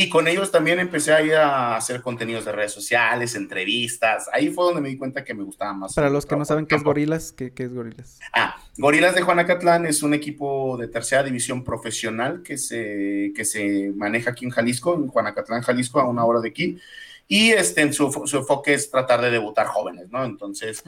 y 0.00 0.08
con 0.08 0.28
ellos 0.28 0.52
también 0.52 0.78
empecé 0.78 1.12
a 1.12 1.20
ir 1.22 1.34
a 1.34 1.74
hacer 1.74 2.02
contenidos 2.02 2.44
de 2.44 2.52
redes 2.52 2.70
sociales, 2.70 3.34
entrevistas. 3.34 4.30
Ahí 4.32 4.48
fue 4.50 4.66
donde 4.66 4.80
me 4.80 4.90
di 4.90 4.96
cuenta 4.96 5.24
que 5.24 5.34
me 5.34 5.42
gustaba 5.42 5.72
más. 5.72 5.92
Para 5.92 6.08
los 6.08 6.24
que 6.24 6.36
no 6.36 6.44
saben 6.44 6.66
qué 6.66 6.76
es 6.76 6.84
Gorilas, 6.84 7.32
¿qué, 7.32 7.52
es 7.52 7.74
Gorilas? 7.74 8.20
Ah, 8.32 8.54
Gorilas 8.76 9.16
de 9.16 9.22
Juanacatlán 9.22 9.86
es 9.86 10.04
un 10.04 10.14
equipo 10.14 10.76
de 10.76 10.86
tercera 10.86 11.24
división 11.24 11.64
profesional 11.64 12.44
que 12.44 12.58
se, 12.58 13.32
que 13.34 13.44
se 13.44 13.90
maneja 13.96 14.30
aquí 14.30 14.44
en 14.44 14.52
Jalisco, 14.52 14.94
en 14.94 15.08
Juanacatlán, 15.08 15.62
Jalisco, 15.62 15.98
a 15.98 16.08
una 16.08 16.24
hora 16.24 16.38
de 16.38 16.50
aquí. 16.50 16.78
Y 17.26 17.50
este, 17.50 17.80
en 17.80 17.92
su, 17.92 18.08
su 18.24 18.36
enfoque 18.36 18.74
es 18.74 18.92
tratar 18.92 19.20
de 19.20 19.32
debutar 19.32 19.66
jóvenes, 19.66 20.10
¿no? 20.12 20.24
Entonces, 20.24 20.80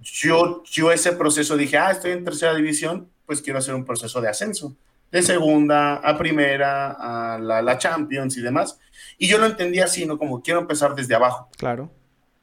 yo, 0.00 0.64
yo 0.64 0.90
ese 0.90 1.12
proceso 1.12 1.56
dije, 1.56 1.78
ah, 1.78 1.92
estoy 1.92 2.10
en 2.10 2.24
tercera 2.24 2.56
división, 2.56 3.08
pues 3.24 3.40
quiero 3.40 3.60
hacer 3.60 3.76
un 3.76 3.84
proceso 3.84 4.20
de 4.20 4.28
ascenso 4.28 4.74
de 5.10 5.22
segunda 5.22 5.96
a 5.96 6.18
primera, 6.18 6.92
a 6.92 7.38
la, 7.38 7.78
Champions 7.78 8.36
y 8.36 8.42
demás. 8.42 8.78
Y 9.16 9.26
yo 9.26 9.38
lo 9.38 9.46
entendía 9.46 9.84
así, 9.84 10.06
¿no? 10.06 10.18
Como 10.18 10.42
quiero 10.42 10.60
empezar 10.60 10.94
desde 10.94 11.14
abajo. 11.14 11.48
Claro. 11.56 11.90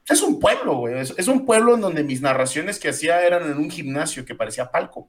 Es 0.07 0.21
un 0.21 0.39
pueblo, 0.39 0.75
güey. 0.75 0.99
Es, 0.99 1.27
un 1.27 1.45
pueblo 1.45 1.75
en 1.75 1.81
donde 1.81 2.03
mis 2.03 2.21
narraciones 2.21 2.79
que 2.79 2.89
hacía 2.89 3.25
eran 3.25 3.49
en 3.49 3.57
un 3.57 3.71
gimnasio 3.71 4.25
que 4.25 4.35
parecía 4.35 4.71
palco. 4.71 5.07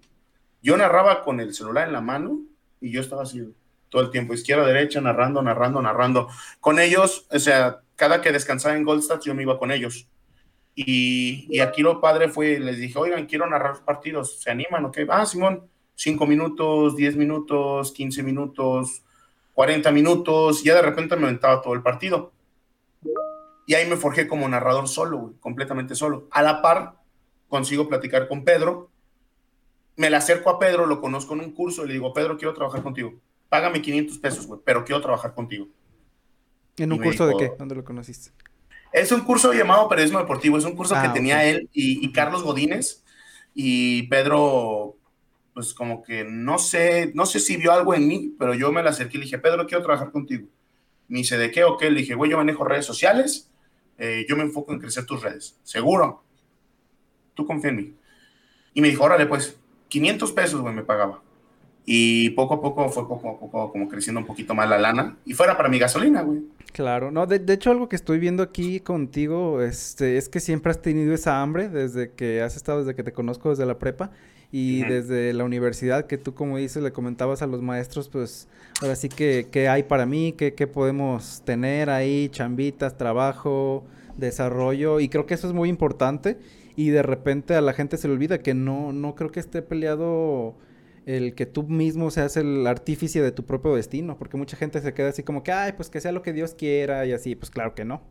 Yo 0.63 0.77
narraba 0.77 1.23
con 1.23 1.41
el 1.41 1.55
celular 1.55 1.87
en 1.87 1.93
la 1.93 2.01
mano 2.01 2.41
y 2.81 2.91
yo 2.91 3.01
estaba 3.01 3.23
así 3.23 3.43
todo 3.89 4.03
el 4.03 4.11
tiempo, 4.11 4.35
izquierda, 4.35 4.67
derecha, 4.67 5.01
narrando, 5.01 5.43
narrando, 5.43 5.81
narrando. 5.83 6.29
Con 6.61 6.79
ellos, 6.79 7.27
o 7.31 7.39
sea, 7.39 7.81
cada 7.95 8.21
que 8.21 8.33
descansaba 8.33 8.75
en 8.75 8.85
Goldstats 8.85 9.25
yo 9.25 9.35
me 9.35 9.43
iba 9.43 9.59
con 9.59 9.71
ellos. 9.71 10.09
Y, 10.75 11.47
y 11.51 11.61
aquí 11.61 11.83
lo 11.83 12.01
padre 12.01 12.29
fue, 12.29 12.59
les 12.59 12.79
dije, 12.79 12.99
oigan, 12.99 13.27
quiero 13.27 13.49
narrar 13.49 13.85
partidos, 13.85 14.41
¿se 14.41 14.51
animan 14.51 14.85
o 14.87 14.93
qué? 14.93 15.07
Ah, 15.09 15.25
Simón, 15.25 15.69
5 15.97 16.27
minutos, 16.27 16.95
10 16.95 17.17
minutos, 17.17 17.93
15 17.93 18.23
minutos, 18.23 19.03
40 19.55 19.91
minutos, 19.91 20.61
y 20.63 20.67
ya 20.67 20.75
de 20.75 20.83
repente 20.83 21.17
me 21.17 21.25
aventaba 21.25 21.63
todo 21.63 21.75
el 21.75 21.83
partido. 21.83 22.33
Y 23.67 23.75
ahí 23.75 23.89
me 23.89 23.97
forjé 23.97 24.29
como 24.29 24.49
narrador 24.49 24.89
solo, 24.89 25.35
completamente 25.41 25.95
solo. 25.95 26.29
A 26.31 26.43
la 26.43 26.63
par, 26.63 27.01
consigo 27.49 27.89
platicar 27.89 28.29
con 28.29 28.45
Pedro. 28.45 28.91
Me 29.97 30.11
le 30.11 30.17
acerco 30.17 30.51
a 30.51 30.59
Pedro, 30.59 30.87
lo 30.87 31.01
conozco 31.01 31.35
en 31.35 31.41
un 31.41 31.53
curso 31.53 31.85
y 31.85 31.89
le 31.89 31.95
digo, 31.95 32.13
Pedro, 32.13 32.37
quiero 32.37 32.53
trabajar 32.53 32.83
contigo. 32.83 33.15
Págame 33.49 33.81
500 33.81 34.19
pesos, 34.19 34.47
güey, 34.47 34.61
pero 34.65 34.85
quiero 34.85 35.01
trabajar 35.01 35.35
contigo. 35.35 35.67
¿En 36.77 36.93
un 36.93 36.99
curso 36.99 37.27
de 37.27 37.37
qué? 37.39 37.53
¿Dónde 37.59 37.75
lo 37.75 37.85
conociste? 37.85 38.31
Es 38.93 39.11
un 39.11 39.23
curso 39.23 39.53
llamado 39.55 39.89
Periodismo 39.89 40.19
Deportivo. 40.19 40.59
Es 40.59 40.65
un 40.65 40.77
curso 40.77 40.95
que 40.95 41.07
ah, 41.07 41.13
tenía 41.13 41.45
él 41.45 41.71
y, 41.73 42.05
y 42.05 42.13
Carlos 42.13 42.43
Godínez. 42.43 43.03
Y 43.55 44.03
Pedro 44.09 44.96
pues 45.57 45.73
como 45.73 46.03
que 46.03 46.23
no 46.23 46.59
sé, 46.59 47.13
no 47.15 47.25
sé 47.25 47.41
si 47.41 47.57
vio 47.57 47.73
algo 47.73 47.95
en 47.95 48.07
mí, 48.07 48.37
pero 48.39 48.53
yo 48.53 48.71
me 48.73 48.83
la 48.83 48.91
acerqué 48.91 49.17
y 49.17 49.21
le 49.21 49.25
dije, 49.25 49.39
Pedro, 49.39 49.67
quiero 49.67 49.83
trabajar 49.83 50.11
contigo. 50.11 50.47
Me 51.09 51.21
dice, 51.21 51.39
¿de 51.39 51.51
qué 51.51 51.65
o 51.65 51.79
qué? 51.79 51.91
Le 51.91 52.01
dije, 52.01 52.15
güey, 52.15 52.31
yo 52.31 52.37
manejo 52.37 52.63
redes 52.63 52.85
sociales, 52.85 53.51
eh, 53.97 54.27
yo 54.29 54.37
me 54.37 54.43
enfoco 54.43 54.75
en 54.75 54.81
crecer 54.81 55.07
tus 55.07 55.23
redes. 55.23 55.59
¿Seguro? 55.63 56.23
Tú 57.33 57.47
confía 57.47 57.71
en 57.71 57.77
mí. 57.77 57.95
Y 58.75 58.83
me 58.83 58.89
dijo, 58.89 59.05
órale, 59.05 59.25
pues, 59.25 59.59
500 59.89 60.31
pesos, 60.33 60.61
güey, 60.61 60.75
me 60.75 60.83
pagaba. 60.83 61.23
Y 61.87 62.29
poco 62.31 62.53
a 62.53 62.61
poco 62.61 62.91
fue 62.91 63.09
poco 63.09 63.31
a 63.31 63.41
poco 63.41 63.73
como 63.73 63.89
creciendo 63.89 64.21
un 64.21 64.27
poquito 64.27 64.55
más 64.55 64.69
la 64.69 64.77
lana. 64.77 65.17
Y 65.25 65.33
fuera 65.33 65.57
para 65.57 65.71
mi 65.71 65.79
gasolina, 65.79 66.21
güey. 66.21 66.43
Claro, 66.75 67.11
no, 67.11 67.27
de, 67.27 67.41
hecho 67.51 67.71
algo 67.71 67.89
que 67.89 67.97
estoy 67.97 68.19
viendo 68.19 68.43
aquí 68.43 68.81
contigo 68.81 69.63
este, 69.63 70.19
es 70.19 70.29
que 70.29 70.41
siempre 70.41 70.71
has 70.71 70.83
tenido 70.83 71.15
esa 71.15 71.41
hambre 71.41 71.71
desde 71.71 72.13
que 72.13 72.43
has 72.43 72.57
estado, 72.57 72.81
desde 72.81 72.95
que 72.95 73.03
te 73.03 73.15
conozco 73.15 73.49
desde 73.49 73.65
la 73.65 73.79
prepa 73.79 74.11
y 74.53 74.85
desde 74.85 75.33
la 75.33 75.45
universidad 75.45 76.07
que 76.07 76.19
tú 76.19 76.35
como 76.35 76.57
dices 76.57 76.83
le 76.83 76.93
comentabas 76.93 77.43
a 77.43 77.47
los 77.47 77.63
maestros 77.63 78.09
pues 78.09 78.49
ahora 78.81 78.97
sí 78.97 79.09
que 79.09 79.49
qué 79.51 79.69
hay 79.69 79.83
para 79.83 80.07
mí, 80.07 80.35
qué, 80.37 80.55
qué 80.55 80.67
podemos 80.67 81.43
tener 81.45 81.91
ahí, 81.91 82.29
chambitas, 82.29 82.97
trabajo, 82.97 83.85
desarrollo. 84.17 85.01
Y 85.01 85.09
creo 85.09 85.27
que 85.27 85.35
eso 85.35 85.47
es 85.47 85.55
muy 85.55 85.69
importante. 85.69 86.39
Y 86.77 86.91
de 86.91 87.03
repente 87.03 87.55
a 87.55 87.61
la 87.61 87.73
gente 87.73 87.97
se 87.97 88.09
le 88.09 88.15
olvida 88.15 88.39
que 88.39 88.55
no, 88.55 88.93
no 88.93 89.15
creo 89.15 89.31
que 89.33 89.41
esté 89.41 89.63
peleado 89.63 90.55
el 91.07 91.35
que 91.35 91.47
tú 91.47 91.63
mismo 91.63 92.11
seas 92.11 92.37
el 92.37 92.67
artífice 92.67 93.23
de 93.23 93.33
tu 93.33 93.45
propio 93.45 93.75
destino, 93.75 94.19
porque 94.19 94.37
mucha 94.37 94.57
gente 94.57 94.81
se 94.81 94.93
queda 94.93 95.11
así 95.11 95.23
como 95.23 95.43
que, 95.43 95.53
ay, 95.53 95.73
pues 95.73 95.89
que 95.89 96.01
sea 96.01 96.13
lo 96.13 96.23
que 96.23 96.33
Dios 96.33 96.55
quiera 96.55 97.07
y 97.07 97.13
así, 97.13 97.37
pues 97.37 97.51
claro 97.51 97.75
que 97.75 97.85
no. 97.85 98.03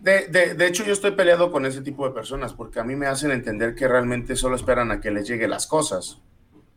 De, 0.00 0.28
de, 0.28 0.66
hecho, 0.66 0.84
yo 0.84 0.92
estoy 0.92 1.10
peleado 1.12 1.50
con 1.50 1.66
ese 1.66 1.82
tipo 1.82 2.06
de 2.06 2.14
personas 2.14 2.52
porque 2.52 2.78
a 2.78 2.84
mí 2.84 2.94
me 2.94 3.06
hacen 3.06 3.32
entender 3.32 3.74
que 3.74 3.88
realmente 3.88 4.36
solo 4.36 4.54
esperan 4.54 4.92
a 4.92 5.00
que 5.00 5.10
les 5.10 5.26
lleguen 5.28 5.50
las 5.50 5.66
cosas. 5.66 6.20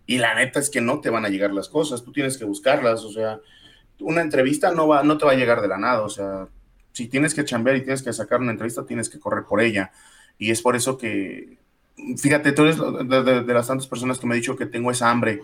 Y 0.08 0.18
la 0.18 0.34
neta 0.34 0.60
es 0.60 0.72
que 0.72 0.82
no 0.82 1.02
te 1.02 1.12
van 1.12 1.26
a 1.26 1.30
llegar 1.30 1.54
las 1.54 1.70
cosas, 1.70 2.04
tú 2.04 2.12
tienes 2.12 2.38
que 2.38 2.46
buscarlas, 2.46 3.04
o 3.04 3.12
sea, 3.12 3.40
una 4.00 4.22
entrevista 4.22 4.72
no, 4.72 4.88
va, 4.88 5.04
no 5.04 5.18
te 5.18 5.26
va 5.26 5.34
a 5.34 5.36
llegar 5.36 5.62
de 5.62 5.68
la 5.68 5.78
nada, 5.78 6.02
o 6.02 6.10
sea, 6.10 6.48
si 6.92 7.08
tienes 7.08 7.36
que 7.36 7.46
chambear 7.46 7.78
y 7.78 7.84
tienes 7.84 8.02
que 8.02 8.12
sacar 8.12 8.42
una 8.42 8.52
entrevista, 8.52 8.86
tienes 8.86 9.08
que 9.08 9.20
correr 9.20 9.46
por 9.46 9.62
ella. 9.62 9.92
Y 10.40 10.50
es 10.50 10.62
por 10.62 10.76
eso 10.76 10.98
que, 10.98 11.60
fíjate, 12.18 12.52
tú 12.54 12.64
eres 12.64 12.78
de, 12.78 13.44
de 13.44 13.54
las 13.54 13.68
tantas 13.68 13.88
personas 13.88 14.18
que 14.18 14.26
me 14.26 14.34
ha 14.34 14.38
dicho 14.38 14.58
que 14.58 14.66
tengo 14.66 14.90
esa 14.90 15.12
hambre. 15.12 15.42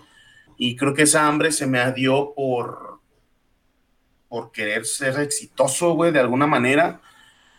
Y 0.57 0.75
creo 0.75 0.95
que 0.95 1.03
esa 1.03 1.27
hambre 1.27 1.51
se 1.51 1.67
me 1.67 1.93
dio 1.93 2.33
por, 2.35 2.99
por 4.27 4.51
querer 4.51 4.85
ser 4.85 5.19
exitoso, 5.19 5.93
güey, 5.93 6.11
de 6.11 6.19
alguna 6.19 6.47
manera 6.47 7.01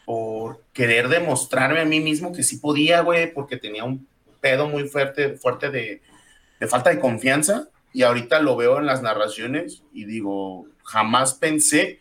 por 0.09 0.63
querer 0.73 1.11
demostrarme 1.11 1.81
a 1.81 1.85
mí 1.85 2.01
mismo 2.01 2.33
que 2.33 2.43
sí 2.43 2.57
podía, 2.57 3.03
güey, 3.03 3.31
porque 3.31 3.59
tenía 3.59 3.85
un 3.85 4.09
pedo 4.41 4.67
muy 4.67 4.89
fuerte, 4.89 5.37
fuerte 5.37 5.69
de, 5.69 6.01
de 6.59 6.67
falta 6.67 6.89
de 6.89 6.99
confianza. 6.99 7.69
Y 7.93 8.05
ahorita 8.05 8.41
lo 8.41 8.57
veo 8.57 8.79
en 8.79 8.87
las 8.87 9.03
narraciones 9.03 9.83
y 9.93 10.07
digo, 10.07 10.65
jamás 10.83 11.35
pensé 11.35 12.01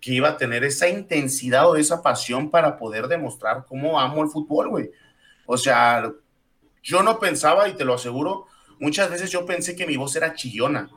que 0.00 0.12
iba 0.12 0.28
a 0.28 0.36
tener 0.36 0.62
esa 0.62 0.88
intensidad 0.88 1.68
o 1.68 1.74
esa 1.74 2.00
pasión 2.00 2.48
para 2.48 2.78
poder 2.78 3.08
demostrar 3.08 3.64
cómo 3.66 3.98
amo 3.98 4.22
el 4.22 4.30
fútbol, 4.30 4.68
güey. 4.68 4.90
O 5.44 5.58
sea, 5.58 6.12
yo 6.80 7.02
no 7.02 7.18
pensaba, 7.18 7.68
y 7.68 7.72
te 7.72 7.84
lo 7.84 7.94
aseguro, 7.94 8.46
muchas 8.78 9.10
veces 9.10 9.32
yo 9.32 9.44
pensé 9.44 9.74
que 9.74 9.84
mi 9.84 9.96
voz 9.96 10.14
era 10.14 10.36
chillona. 10.36 10.88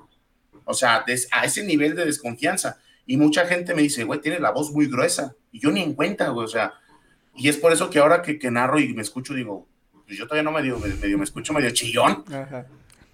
O 0.65 0.75
sea, 0.75 1.03
a 1.31 1.43
ese 1.43 1.63
nivel 1.63 1.95
de 1.95 2.05
desconfianza. 2.05 2.77
Y 3.05 3.17
mucha 3.17 3.45
gente 3.45 3.73
me 3.73 3.81
dice, 3.81 4.03
güey, 4.03 4.21
tiene 4.21 4.39
la 4.39 4.51
voz 4.51 4.71
muy 4.71 4.87
gruesa. 4.87 5.35
Y 5.51 5.59
yo 5.59 5.71
ni 5.71 5.81
en 5.81 5.93
cuenta, 5.93 6.29
güey, 6.29 6.45
o 6.45 6.49
sea. 6.49 6.73
Y 7.35 7.49
es 7.49 7.57
por 7.57 7.71
eso 7.71 7.89
que 7.89 7.99
ahora 7.99 8.21
que, 8.21 8.37
que 8.37 8.51
narro 8.51 8.79
y 8.79 8.93
me 8.93 9.01
escucho, 9.01 9.33
digo, 9.33 9.67
pues 10.05 10.17
yo 10.17 10.25
todavía 10.27 10.43
no 10.43 10.51
medio, 10.51 10.77
medio 10.79 11.17
me 11.17 11.23
escucho 11.23 11.53
medio 11.53 11.69
chillón. 11.71 12.23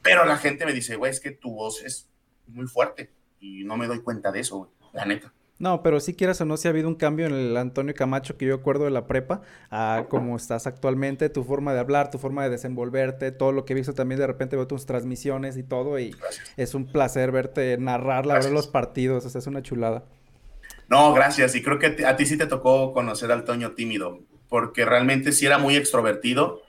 Pero 0.01 0.25
la 0.25 0.37
gente 0.37 0.65
me 0.65 0.73
dice, 0.73 0.95
güey, 0.95 1.11
es 1.11 1.19
que 1.19 1.31
tu 1.31 1.53
voz 1.53 1.83
es 1.83 2.09
muy 2.47 2.67
fuerte. 2.67 3.11
Y 3.39 3.63
no 3.63 3.77
me 3.77 3.87
doy 3.87 4.01
cuenta 4.01 4.31
de 4.31 4.39
eso, 4.39 4.57
güey, 4.57 4.71
la 4.93 5.05
neta. 5.05 5.33
No, 5.59 5.81
pero 5.81 5.99
si 5.99 6.13
quieras 6.13 6.39
o 6.41 6.45
no, 6.45 6.55
si 6.55 6.67
ha 6.67 6.71
habido 6.71 6.87
un 6.87 6.95
cambio 6.95 7.25
en 7.25 7.33
el 7.33 7.57
Antonio 7.57 7.95
Camacho 7.95 8.37
que 8.37 8.45
yo 8.45 8.53
acuerdo 8.55 8.85
de 8.85 8.91
la 8.91 9.07
prepa 9.07 9.41
a 9.71 10.05
cómo 10.07 10.35
estás 10.35 10.67
actualmente, 10.67 11.29
tu 11.29 11.43
forma 11.43 11.73
de 11.73 11.79
hablar, 11.79 12.11
tu 12.11 12.19
forma 12.19 12.43
de 12.43 12.51
desenvolverte, 12.51 13.31
todo 13.31 13.51
lo 13.51 13.65
que 13.65 13.73
he 13.73 13.75
visto 13.75 13.93
también 13.93 14.19
de 14.19 14.27
repente 14.27 14.55
veo 14.55 14.67
tus 14.67 14.85
transmisiones 14.85 15.57
y 15.57 15.63
todo 15.63 15.99
y 15.99 16.15
es 16.57 16.75
un 16.75 16.85
placer 16.85 17.31
verte 17.31 17.77
narrar, 17.79 18.27
la 18.27 18.35
verdad, 18.35 18.51
los 18.51 18.67
partidos, 18.67 19.25
o 19.25 19.29
sea, 19.29 19.39
es 19.39 19.47
una 19.47 19.63
chulada. 19.63 20.03
No, 20.89 21.13
gracias, 21.13 21.55
y 21.55 21.63
creo 21.63 21.79
que 21.79 22.05
a 22.05 22.15
ti 22.15 22.25
sí 22.25 22.37
te 22.37 22.45
tocó 22.45 22.93
conocer 22.93 23.31
al 23.31 23.43
Toño 23.43 23.71
tímido, 23.71 24.19
porque 24.47 24.85
realmente 24.85 25.31
sí 25.31 25.47
era 25.47 25.57
muy 25.57 25.75
extrovertido, 25.75 26.61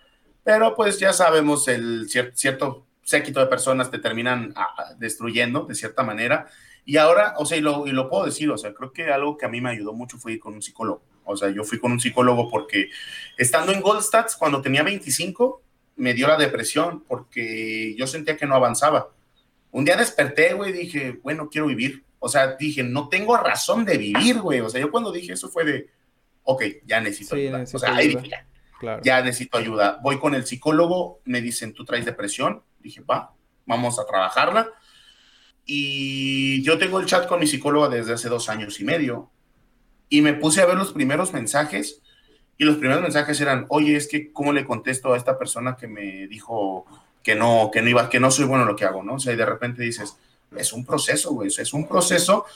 pero 0.45 0.75
pues 0.75 0.99
ya 0.99 1.13
sabemos, 1.13 1.69
el 1.69 2.09
cierto 2.09 2.87
séquito 3.03 3.41
de 3.41 3.47
personas 3.47 3.91
te 3.91 3.99
terminan 3.99 4.53
ah, 4.57 4.95
destruyendo 4.99 5.65
de 5.65 5.75
cierta 5.75 6.03
manera 6.03 6.47
y 6.89 6.97
ahora, 6.97 7.35
o 7.37 7.45
sea, 7.45 7.59
y 7.59 7.61
lo, 7.61 7.87
y 7.87 7.91
lo 7.91 8.09
puedo 8.09 8.25
decir, 8.25 8.51
o 8.51 8.57
sea, 8.57 8.73
creo 8.73 8.95
que 8.95 9.13
algo 9.13 9.37
que 9.37 9.45
a 9.45 9.51
mí 9.51 9.61
me 9.61 9.69
ayudó 9.69 9.93
mucho 9.93 10.17
fue 10.17 10.33
ir 10.33 10.41
con 10.41 10.55
un 10.55 10.63
psicólogo. 10.63 11.03
O 11.25 11.37
sea, 11.37 11.51
yo 11.51 11.63
fui 11.63 11.79
con 11.79 11.93
un 11.93 12.01
psicólogo 12.01 12.49
porque 12.49 12.89
estando 13.37 13.73
en 13.73 13.83
Goldstats, 13.83 14.37
cuando 14.37 14.63
tenía 14.63 14.83
25, 14.83 15.61
me 15.97 16.15
dio 16.15 16.27
la 16.27 16.39
depresión 16.39 17.05
porque 17.07 17.95
yo 17.95 18.07
sentía 18.07 18.39
que 18.39 18.47
no 18.47 18.55
avanzaba. 18.55 19.11
Un 19.71 19.85
día 19.85 19.99
desperté, 19.99 20.55
güey, 20.55 20.73
dije, 20.73 21.21
bueno, 21.23 21.51
quiero 21.51 21.67
vivir. 21.67 22.05
O 22.21 22.29
sea, 22.31 22.55
dije, 22.55 22.83
no 22.83 23.11
tengo 23.11 23.37
razón 23.37 23.85
de 23.85 23.99
vivir, 23.99 24.41
güey. 24.41 24.61
O 24.61 24.71
sea, 24.71 24.81
yo 24.81 24.91
cuando 24.91 25.13
dije 25.13 25.35
eso 25.35 25.51
fue 25.51 25.67
de, 25.67 25.91
ok, 26.45 26.63
ya 26.87 27.03
necesito 27.03 27.35
ayuda. 27.35 27.65
o 27.71 27.79
sea, 27.79 27.97
ahí 27.97 28.09
dije, 28.09 28.31
ya, 28.81 29.01
ya 29.03 29.21
necesito 29.21 29.59
ayuda. 29.59 30.01
Voy 30.03 30.19
con 30.19 30.35
el 30.35 30.47
psicólogo, 30.47 31.21
me 31.27 31.43
dicen, 31.43 31.75
tú 31.75 31.85
traes 31.85 32.07
depresión. 32.07 32.63
Dije, 32.81 33.03
va, 33.03 33.35
vamos 33.67 33.99
a 33.99 34.07
trabajarla 34.07 34.73
y 35.71 36.63
yo 36.63 36.79
tengo 36.79 36.99
el 36.99 37.05
chat 37.05 37.27
con 37.27 37.41
mi 37.41 37.47
psicóloga 37.47 37.91
desde 37.91 38.15
hace 38.15 38.31
dos 38.31 38.49
años 38.49 38.81
y 38.81 38.85
medio. 38.85 39.29
Y 40.09 40.23
me 40.23 40.33
puse 40.33 40.63
a 40.63 40.67
ver 40.67 40.79
los 40.79 40.95
primeros 40.95 41.35
mensajes. 41.35 42.01
Y 42.57 42.65
los 42.65 42.79
primeros 42.79 43.03
mensajes 43.03 43.39
eran, 43.43 43.67
oye, 43.69 43.95
es 43.95 44.09
que 44.09 44.33
cómo 44.33 44.55
le 44.55 44.65
contesto 44.65 45.13
a 45.13 45.19
esta 45.19 45.39
persona 45.39 45.77
que 45.77 45.87
me 45.87 46.27
dijo 46.27 46.87
que 47.23 47.35
no, 47.35 47.69
que 47.71 47.83
no 47.83 47.91
iba, 47.91 48.09
que 48.09 48.19
no 48.19 48.31
soy 48.31 48.47
bueno 48.47 48.63
en 48.63 48.69
lo 48.69 48.77
que 48.77 48.87
hago, 48.87 49.03
¿no? 49.03 49.17
O 49.17 49.19
sea, 49.19 49.35
y 49.35 49.37
de 49.37 49.45
repente 49.45 49.83
dices, 49.83 50.17
es 50.57 50.73
un 50.73 50.87
proceso, 50.87 51.35
güey, 51.35 51.49
es 51.49 51.75
un 51.75 51.87
proceso 51.87 52.47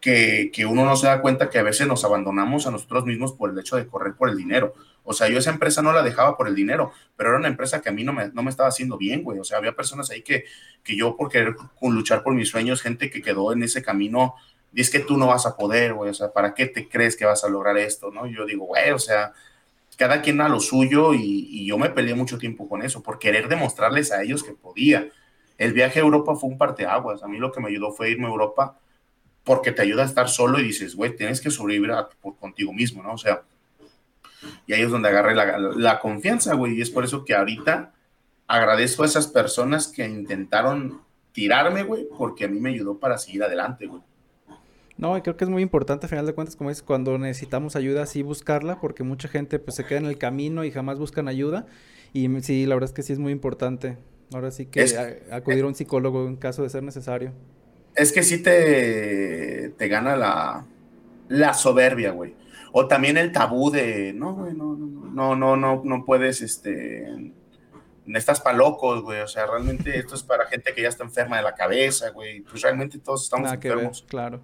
que, 0.00 0.50
que, 0.52 0.66
uno 0.66 0.84
no 0.84 0.96
se 0.96 1.06
da 1.06 1.22
cuenta 1.22 1.48
que 1.48 1.60
a 1.60 1.62
veces 1.62 1.86
nos 1.86 2.04
abandonamos 2.04 2.66
a 2.66 2.72
nosotros 2.72 3.06
mismos 3.06 3.32
por 3.32 3.50
el 3.50 3.58
hecho 3.60 3.76
de 3.76 3.86
correr 3.86 4.14
por 4.14 4.28
el 4.28 4.36
dinero. 4.36 4.74
O 5.06 5.12
sea, 5.12 5.28
yo 5.28 5.38
esa 5.38 5.50
empresa 5.50 5.82
no 5.82 5.92
la 5.92 6.02
dejaba 6.02 6.36
por 6.36 6.48
el 6.48 6.54
dinero, 6.54 6.92
pero 7.16 7.30
era 7.30 7.38
una 7.38 7.48
empresa 7.48 7.80
que 7.80 7.88
a 7.88 7.92
mí 7.92 8.02
no 8.02 8.12
me, 8.12 8.28
no 8.28 8.42
me 8.42 8.50
estaba 8.50 8.68
haciendo 8.68 8.98
bien, 8.98 9.22
güey. 9.22 9.38
O 9.38 9.44
sea, 9.44 9.58
había 9.58 9.72
personas 9.74 10.10
ahí 10.10 10.22
que, 10.22 10.44
que 10.82 10.96
yo 10.96 11.16
por 11.16 11.30
querer 11.30 11.54
luchar 11.80 12.22
por 12.22 12.34
mis 12.34 12.48
sueños, 12.48 12.82
gente 12.82 13.08
que 13.08 13.22
quedó 13.22 13.52
en 13.52 13.62
ese 13.62 13.82
camino, 13.82 14.34
y 14.74 14.80
es 14.80 14.90
que 14.90 14.98
tú 14.98 15.16
no 15.16 15.28
vas 15.28 15.46
a 15.46 15.56
poder, 15.56 15.94
güey. 15.94 16.10
O 16.10 16.14
sea, 16.14 16.32
¿para 16.32 16.54
qué 16.54 16.66
te 16.66 16.88
crees 16.88 17.16
que 17.16 17.24
vas 17.24 17.44
a 17.44 17.48
lograr 17.48 17.78
esto, 17.78 18.10
no? 18.10 18.26
Yo 18.26 18.44
digo, 18.44 18.66
güey, 18.66 18.90
o 18.90 18.98
sea, 18.98 19.32
cada 19.96 20.20
quien 20.22 20.40
a 20.40 20.48
lo 20.48 20.60
suyo 20.60 21.14
y, 21.14 21.48
y 21.50 21.66
yo 21.66 21.78
me 21.78 21.90
peleé 21.90 22.14
mucho 22.14 22.36
tiempo 22.36 22.68
con 22.68 22.82
eso, 22.82 23.02
por 23.02 23.18
querer 23.18 23.48
demostrarles 23.48 24.12
a 24.12 24.22
ellos 24.22 24.42
que 24.42 24.52
podía. 24.52 25.08
El 25.56 25.72
viaje 25.72 26.00
a 26.00 26.02
Europa 26.02 26.34
fue 26.34 26.50
un 26.50 26.58
parteaguas. 26.58 27.22
A 27.22 27.28
mí 27.28 27.38
lo 27.38 27.52
que 27.52 27.60
me 27.60 27.68
ayudó 27.68 27.92
fue 27.92 28.10
irme 28.10 28.26
a 28.26 28.30
Europa 28.30 28.78
porque 29.44 29.70
te 29.70 29.82
ayuda 29.82 30.02
a 30.02 30.06
estar 30.06 30.28
solo 30.28 30.58
y 30.58 30.64
dices, 30.64 30.96
güey, 30.96 31.14
tienes 31.14 31.40
que 31.40 31.52
sobrevivir 31.52 31.92
por 32.20 32.36
contigo 32.36 32.72
mismo, 32.72 33.02
¿no? 33.04 33.12
O 33.12 33.18
sea, 33.18 33.42
y 34.66 34.72
ahí 34.72 34.82
es 34.82 34.90
donde 34.90 35.08
agarré 35.08 35.34
la, 35.34 35.98
confianza, 36.00 36.54
güey. 36.54 36.78
Y 36.78 36.82
es 36.82 36.90
por 36.90 37.04
eso 37.04 37.24
que 37.24 37.34
ahorita 37.34 37.92
agradezco 38.46 39.02
a 39.02 39.06
esas 39.06 39.26
personas 39.26 39.88
que 39.88 40.04
intentaron 40.04 41.00
tirarme, 41.32 41.82
güey, 41.82 42.06
porque 42.16 42.44
a 42.44 42.48
mí 42.48 42.60
me 42.60 42.70
ayudó 42.70 42.98
para 42.98 43.18
seguir 43.18 43.42
adelante, 43.42 43.86
güey. 43.86 44.02
No, 44.96 45.20
creo 45.22 45.36
que 45.36 45.44
es 45.44 45.50
muy 45.50 45.62
importante, 45.62 46.06
a 46.06 46.08
final 46.08 46.24
de 46.24 46.32
cuentas, 46.32 46.56
como 46.56 46.70
dices, 46.70 46.82
cuando 46.82 47.18
necesitamos 47.18 47.76
ayuda, 47.76 48.06
sí 48.06 48.22
buscarla, 48.22 48.80
porque 48.80 49.02
mucha 49.02 49.28
gente 49.28 49.58
pues 49.58 49.76
se 49.76 49.84
queda 49.84 49.98
en 49.98 50.06
el 50.06 50.16
camino 50.16 50.64
y 50.64 50.70
jamás 50.70 50.98
buscan 50.98 51.28
ayuda. 51.28 51.66
Y 52.14 52.28
sí, 52.40 52.64
la 52.64 52.76
verdad 52.76 52.88
es 52.88 52.94
que 52.94 53.02
sí 53.02 53.12
es 53.12 53.18
muy 53.18 53.32
importante. 53.32 53.98
Ahora 54.32 54.50
sí 54.50 54.66
que 54.66 54.84
acudir 55.30 55.64
a 55.64 55.66
un 55.66 55.74
psicólogo 55.74 56.26
en 56.26 56.36
caso 56.36 56.62
de 56.62 56.70
ser 56.70 56.82
necesario. 56.82 57.32
Es 57.94 58.10
que 58.12 58.22
sí 58.22 58.42
te, 58.42 59.70
te 59.76 59.88
gana 59.88 60.16
la, 60.16 60.64
la 61.28 61.54
soberbia, 61.54 62.10
güey. 62.10 62.34
O 62.78 62.86
también 62.86 63.16
el 63.16 63.32
tabú 63.32 63.70
de, 63.70 64.12
no, 64.12 64.34
güey, 64.34 64.52
no, 64.52 64.76
no, 64.76 65.34
no, 65.34 65.56
no, 65.56 65.80
no 65.82 66.04
puedes, 66.04 66.42
este, 66.42 67.32
estás 68.06 68.38
para 68.42 68.58
locos, 68.58 69.00
güey. 69.00 69.20
O 69.22 69.26
sea, 69.26 69.46
realmente 69.46 69.98
esto 69.98 70.14
es 70.14 70.22
para 70.22 70.44
gente 70.44 70.74
que 70.74 70.82
ya 70.82 70.90
está 70.90 71.02
enferma 71.02 71.38
de 71.38 71.42
la 71.42 71.54
cabeza, 71.54 72.10
güey. 72.10 72.42
Pues 72.42 72.60
realmente 72.60 72.98
todos 72.98 73.24
estamos 73.24 73.50
enfermos. 73.50 74.04
claro. 74.06 74.42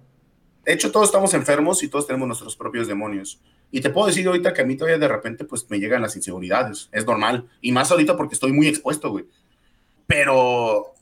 De 0.65 0.73
hecho, 0.73 0.91
todos 0.91 1.09
estamos 1.09 1.31
enfermos 1.35 1.83
y 1.83 1.89
todos 1.89 2.07
tenemos 2.07 2.27
nuestros 2.27 2.55
propios 2.55 2.87
demonios. 2.87 3.39
Y 3.69 3.81
te 3.81 3.91
puedo 3.91 4.07
decir 4.07 4.25
ahorita 4.25 4.51
que 4.51 4.63
a 4.63 4.65
mí 4.65 4.75
todavía 4.77 4.97
de 4.97 5.07
repente, 5.07 5.45
pues 5.45 5.69
me 5.69 5.77
llegan 5.77 6.01
las 6.01 6.15
inseguridades. 6.15 6.89
Es 6.91 7.05
normal. 7.05 7.47
Y 7.61 7.71
más 7.71 7.91
ahorita 7.91 8.17
porque 8.17 8.33
estoy 8.33 8.51
muy 8.51 8.67
expuesto, 8.67 9.11
güey. 9.11 9.25
Pero 10.07 10.95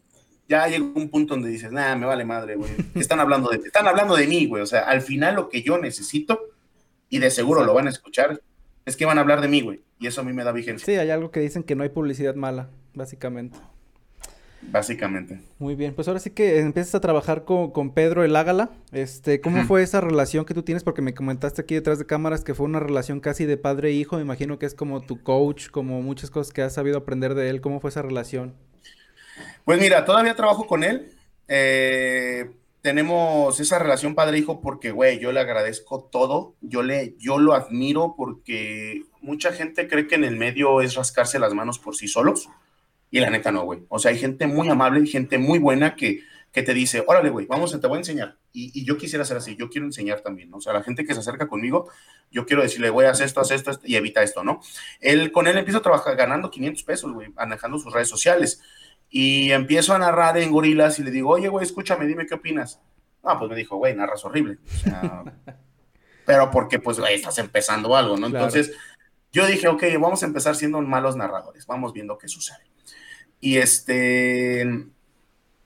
ya 0.50 0.68
llega 0.68 0.84
un 0.84 1.10
punto 1.10 1.36
donde 1.36 1.48
dices, 1.48 1.72
nada, 1.72 1.96
me 1.96 2.08
vale 2.08 2.26
madre, 2.26 2.56
güey. 2.58 2.72
Están 2.94 3.22
hablando 3.22 3.50
de, 3.50 3.56
están 3.56 3.88
hablando 3.88 4.18
de 4.18 4.28
mí, 4.28 4.48
güey. 4.48 4.64
O 4.64 4.68
sea, 4.68 4.82
al 4.82 5.02
final 5.02 5.36
lo 5.36 5.48
que 5.48 5.62
yo 5.62 5.78
necesito 5.78 6.51
y 7.12 7.20
de 7.20 7.30
seguro 7.30 7.64
lo 7.64 7.76
van 7.76 7.86
a 7.86 7.92
escuchar, 7.92 8.42
es 8.86 8.98
que 8.98 9.06
van 9.06 9.20
a 9.20 9.22
hablar 9.22 9.42
de 9.42 9.50
mí, 9.50 9.62
güey. 9.62 9.82
Y 10.00 10.08
eso 10.08 10.22
a 10.22 10.24
mí 10.24 10.34
me 10.34 10.44
da 10.44 10.52
vigencia. 10.54 10.86
Sí, 10.86 10.94
hay 10.94 11.12
algo 11.12 11.30
que 11.30 11.42
dicen 11.42 11.62
que 11.62 11.76
no 11.76 11.84
hay 11.84 11.90
publicidad 11.90 12.34
mala, 12.36 12.70
básicamente. 12.96 13.60
básicamente. 14.62 15.42
Muy 15.60 15.76
bien, 15.76 15.94
pues 15.94 16.08
ahora 16.08 16.22
sí 16.22 16.30
que 16.32 16.60
empiezas 16.60 16.96
a 16.96 17.02
trabajar 17.02 17.44
con, 17.44 17.94
Pedro 17.94 18.24
el 18.24 18.36
Ágala. 18.36 18.70
Este, 18.94 19.42
¿cómo 19.42 19.66
fue 19.66 19.84
esa 19.84 20.00
relación 20.00 20.46
que 20.46 20.54
tú 20.54 20.64
tienes? 20.64 20.86
Porque 20.86 21.02
me 21.02 21.14
comentaste 21.14 21.62
aquí 21.62 21.76
detrás 21.76 22.00
de 22.00 22.06
cámaras 22.06 22.46
que 22.46 22.56
fue 22.56 22.66
una 22.66 22.80
relación 22.80 23.20
casi 23.20 23.46
de 23.46 23.58
padre 23.58 23.90
e 23.90 23.92
hijo. 23.92 24.16
Me 24.16 24.22
imagino 24.22 24.58
que 24.58 24.66
es 24.66 24.74
como 24.74 25.02
tu 25.02 25.22
coach, 25.22 25.70
como 25.70 26.02
muchas 26.02 26.32
cosas 26.32 26.54
que 26.54 26.62
has 26.62 26.74
sabido 26.74 26.98
aprender 26.98 27.36
de 27.36 27.50
él. 27.50 27.60
¿Cómo 27.60 27.82
fue 27.82 27.90
esa 27.90 28.02
relación? 28.02 28.56
Pues 29.66 29.82
mira, 29.82 30.06
todavía 30.06 30.34
trabajo 30.36 30.66
con 30.66 30.86
él. 30.86 31.12
Eh, 31.50 32.52
tenemos 32.82 33.60
esa 33.60 33.80
relación 33.80 34.16
padre-hijo 34.16 34.62
porque, 34.62 34.92
güey, 34.92 35.20
yo 35.20 35.32
le 35.32 35.40
agradezco 35.40 36.10
todo. 36.12 36.56
Yo, 36.62 36.84
le, 36.84 37.16
yo 37.20 37.38
lo 37.38 37.54
admiro 37.54 38.16
porque 38.18 39.04
mucha 39.22 39.54
gente 39.54 39.88
cree 39.88 40.08
que 40.08 40.16
en 40.16 40.24
el 40.24 40.36
medio 40.36 40.82
es 40.82 40.96
rascarse 40.96 41.40
las 41.40 41.54
manos 41.54 41.80
por 41.80 41.96
sí 41.96 42.08
solos. 42.08 42.50
Y 43.12 43.20
la 43.20 43.30
neta 43.30 43.52
no, 43.52 43.64
güey. 43.64 43.82
O 43.90 44.00
sea, 44.00 44.12
hay 44.12 44.18
gente 44.18 44.48
muy 44.48 44.70
amable, 44.70 45.06
gente 45.06 45.38
muy 45.38 45.60
buena 45.60 45.96
que, 45.96 46.22
que 46.52 46.64
te 46.64 46.74
dice, 46.74 47.04
órale, 47.08 47.30
güey, 47.30 47.46
vamos, 47.46 47.72
te 47.80 47.88
voy 47.88 47.98
a 47.98 48.00
enseñar. 48.00 48.38
Y, 48.52 48.84
yo 48.84 48.98
quisiera 48.98 49.24
ser 49.24 49.38
así, 49.38 49.56
yo 49.56 49.70
quiero 49.70 49.86
enseñar 49.86 50.22
también, 50.22 50.54
O 50.54 50.60
sea, 50.60 50.74
la 50.74 50.84
gente 50.84 51.06
que 51.06 51.14
se 51.14 51.22
acerca 51.22 51.48
conmigo, 51.48 51.90
yo 52.30 52.46
quiero 52.46 52.62
decirle, 52.62 52.90
güey, 52.90 53.08
haz 53.08 53.22
esto, 53.22 53.40
haz 53.40 53.52
esto, 53.52 53.80
y 53.84 53.96
evita 53.96 54.22
esto, 54.22 54.44
¿no? 54.44 54.60
Él, 55.00 55.32
con 55.32 55.48
él 55.48 55.58
empiezo 55.58 55.80
a 55.80 55.82
trabajar 55.82 56.16
ganando 56.16 56.52
500 56.52 56.84
pesos, 56.84 57.14
güey, 57.14 57.30
manejando 57.30 57.80
sus 57.80 57.94
redes 57.94 58.10
sociales. 58.10 58.62
Y 59.14 59.52
empiezo 59.52 59.94
a 59.94 60.00
narrar 60.00 60.38
en 60.38 60.52
gorilas 60.52 60.98
y 60.98 61.04
le 61.04 61.12
digo, 61.12 61.32
oye, 61.32 61.50
güey, 61.50 61.66
escúchame, 61.66 62.08
dime 62.08 62.26
qué 62.26 62.36
opinas. 62.36 62.80
No, 63.24 63.38
pues 63.38 63.52
me 63.52 63.58
dijo, 63.58 63.76
güey, 63.76 63.94
narras 63.94 64.24
horrible. 64.24 64.58
pero 66.26 66.50
porque, 66.50 66.80
pues, 66.80 66.98
güey, 66.98 67.16
estás 67.16 67.38
empezando 67.38 67.96
algo, 67.96 68.18
¿no? 68.18 68.28
Entonces, 68.28 68.72
yo 69.34 69.46
dije, 69.46 69.68
ok, 69.68 69.84
vamos 70.00 70.24
a 70.24 70.26
empezar 70.26 70.56
siendo 70.56 70.82
malos 70.82 71.18
narradores, 71.18 71.68
vamos 71.68 71.92
viendo 71.92 72.18
qué 72.18 72.30
sucede. 72.30 72.72
Y 73.42 73.58
este, 73.58 74.66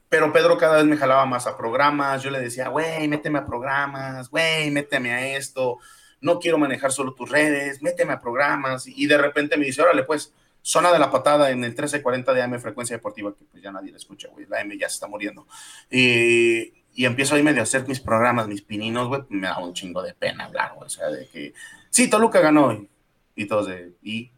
pero 0.09 0.31
Pedro 0.33 0.57
cada 0.57 0.77
vez 0.77 0.85
me 0.85 0.97
jalaba 0.97 1.25
más 1.25 1.45
a 1.45 1.57
programas, 1.57 2.23
yo 2.23 2.31
le 2.31 2.39
decía, 2.39 2.69
güey, 2.69 3.07
méteme 3.07 3.39
a 3.39 3.45
programas, 3.45 4.29
güey, 4.29 4.71
méteme 4.71 5.11
a 5.11 5.35
esto, 5.35 5.77
no 6.21 6.39
quiero 6.39 6.57
manejar 6.57 6.91
solo 6.91 7.13
tus 7.13 7.29
redes, 7.29 7.81
méteme 7.81 8.13
a 8.13 8.19
programas. 8.19 8.87
Y 8.87 9.07
de 9.07 9.17
repente 9.17 9.57
me 9.57 9.65
dice, 9.65 9.81
órale, 9.81 10.03
pues, 10.03 10.33
zona 10.65 10.91
de 10.91 10.97
la 10.97 11.11
patada 11.11 11.51
en 11.51 11.63
el 11.63 11.69
1340 11.69 12.33
de 12.33 12.41
AM 12.41 12.59
Frecuencia 12.59 12.95
Deportiva, 12.95 13.31
que 13.35 13.45
pues 13.45 13.61
ya 13.61 13.71
nadie 13.71 13.91
la 13.91 13.97
escucha, 13.97 14.29
güey, 14.29 14.47
la 14.47 14.61
M 14.61 14.75
ya 14.75 14.89
se 14.89 14.95
está 14.95 15.07
muriendo. 15.07 15.45
Y, 15.91 16.73
y 16.95 17.05
empiezo 17.05 17.35
ahí 17.35 17.43
medio 17.43 17.59
a 17.59 17.63
hacer 17.63 17.87
mis 17.87 17.99
programas, 17.99 18.47
mis 18.47 18.63
pininos, 18.63 19.07
güey, 19.07 19.21
me 19.29 19.45
da 19.45 19.59
un 19.59 19.75
chingo 19.75 20.01
de 20.01 20.15
pena 20.15 20.45
hablar, 20.45 20.73
güey, 20.73 20.87
o 20.87 20.89
sea, 20.89 21.07
de 21.09 21.27
que, 21.27 21.53
sí, 21.91 22.09
Toluca 22.09 22.39
ganó, 22.39 22.73
y, 22.73 22.89
y 23.35 23.45
todos 23.45 23.67
de, 23.67 23.93
y, 24.01 24.31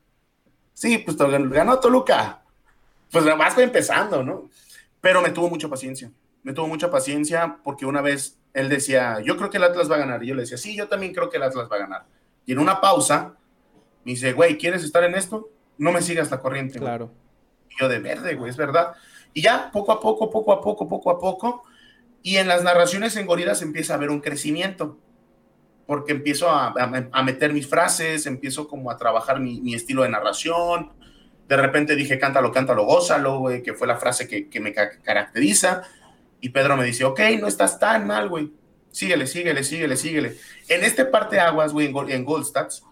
sí, 0.73 0.97
pues 0.97 1.15
ganó 1.15 1.79
Toluca, 1.79 2.43
pues 3.09 3.23
vas 3.23 3.57
empezando, 3.57 4.21
¿no? 4.21 4.49
Pero 4.99 5.21
me 5.21 5.29
tuvo 5.29 5.49
mucha 5.49 5.69
paciencia, 5.69 6.11
me 6.43 6.51
tuvo 6.51 6.67
mucha 6.67 6.91
paciencia 6.91 7.57
porque 7.63 7.85
una 7.85 8.01
vez 8.01 8.37
él 8.53 8.67
decía, 8.67 9.21
yo 9.23 9.37
creo 9.37 9.49
que 9.49 9.57
el 9.57 9.63
Atlas 9.63 9.89
va 9.89 9.95
a 9.95 9.99
ganar, 9.99 10.21
y 10.25 10.27
yo 10.27 10.35
le 10.35 10.41
decía, 10.41 10.57
sí, 10.57 10.75
yo 10.75 10.89
también 10.89 11.13
creo 11.13 11.29
que 11.29 11.37
el 11.37 11.43
Atlas 11.43 11.69
va 11.71 11.77
a 11.77 11.79
ganar. 11.79 12.05
Y 12.45 12.51
en 12.51 12.59
una 12.59 12.81
pausa, 12.81 13.37
me 14.03 14.11
dice, 14.11 14.33
güey, 14.33 14.57
¿quieres 14.57 14.83
estar 14.83 15.05
en 15.05 15.15
esto? 15.15 15.51
No 15.77 15.91
me 15.91 16.01
sigas 16.01 16.31
la 16.31 16.39
corriente. 16.39 16.79
Claro. 16.79 17.11
Yo 17.79 17.87
de 17.87 17.99
verde, 17.99 18.35
güey, 18.35 18.49
es 18.49 18.57
verdad. 18.57 18.93
Y 19.33 19.41
ya, 19.41 19.69
poco 19.71 19.91
a 19.91 19.99
poco, 19.99 20.29
poco 20.29 20.51
a 20.51 20.61
poco, 20.61 20.87
poco 20.87 21.11
a 21.11 21.19
poco, 21.19 21.63
y 22.23 22.37
en 22.37 22.47
las 22.47 22.63
narraciones 22.63 23.15
en 23.15 23.27
gorilas 23.27 23.61
empieza 23.61 23.93
a 23.93 23.97
haber 23.97 24.09
un 24.09 24.19
crecimiento, 24.19 24.97
porque 25.85 26.11
empiezo 26.11 26.49
a, 26.49 26.73
a, 27.11 27.23
meter 27.23 27.53
mis 27.53 27.67
frases, 27.67 28.25
empiezo 28.25 28.67
como 28.67 28.89
a 28.89 28.97
trabajar 28.97 29.39
mi, 29.39 29.61
mi 29.61 29.75
estilo 29.75 30.03
de 30.03 30.09
narración, 30.09 30.91
de 31.47 31.57
repente 31.57 31.95
dije, 31.95 32.19
cántalo, 32.19 32.51
cántalo, 32.51 32.85
gózalo, 32.85 33.39
güey, 33.39 33.63
que 33.63 33.73
fue 33.73 33.87
la 33.87 33.97
frase 33.97 34.27
que, 34.27 34.49
que 34.49 34.59
me 34.59 34.73
caracteriza. 34.73 35.83
Y 36.41 36.49
Pedro 36.49 36.75
me 36.75 36.83
dice, 36.83 37.05
ok, 37.05 37.19
no 37.39 37.47
estás 37.47 37.79
tan 37.79 38.05
mal, 38.05 38.27
güey. 38.27 38.51
Síguele, 38.91 39.27
síguele, 39.27 39.63
síguele, 39.63 39.95
síguele. 39.95 40.35
En 40.67 40.83
este 40.83 41.05
parte 41.05 41.37
de 41.37 41.41
aguas, 41.41 41.71
güey, 41.71 41.93
en, 42.09 42.25
Goldstats, 42.25 42.83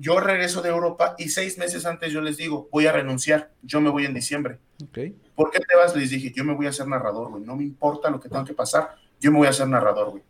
yo 0.00 0.18
regreso 0.18 0.62
de 0.62 0.70
Europa 0.70 1.14
y 1.18 1.28
seis 1.28 1.58
meses 1.58 1.84
antes 1.84 2.10
yo 2.10 2.22
les 2.22 2.38
digo, 2.38 2.68
voy 2.72 2.86
a 2.86 2.92
renunciar, 2.92 3.50
yo 3.60 3.82
me 3.82 3.90
voy 3.90 4.06
en 4.06 4.14
diciembre. 4.14 4.58
Okay. 4.88 5.14
¿Por 5.34 5.50
qué 5.50 5.60
te 5.60 5.76
vas? 5.76 5.94
Les 5.94 6.08
dije, 6.08 6.32
yo 6.34 6.42
me 6.42 6.54
voy 6.54 6.64
a 6.64 6.70
hacer 6.70 6.88
narrador, 6.88 7.28
güey. 7.28 7.44
No 7.44 7.54
me 7.54 7.64
importa 7.64 8.08
lo 8.08 8.18
que 8.18 8.30
tenga 8.30 8.46
que 8.46 8.54
pasar, 8.54 8.96
yo 9.20 9.30
me 9.30 9.36
voy 9.36 9.46
a 9.46 9.50
hacer 9.50 9.68
narrador, 9.68 10.10
güey. 10.10 10.22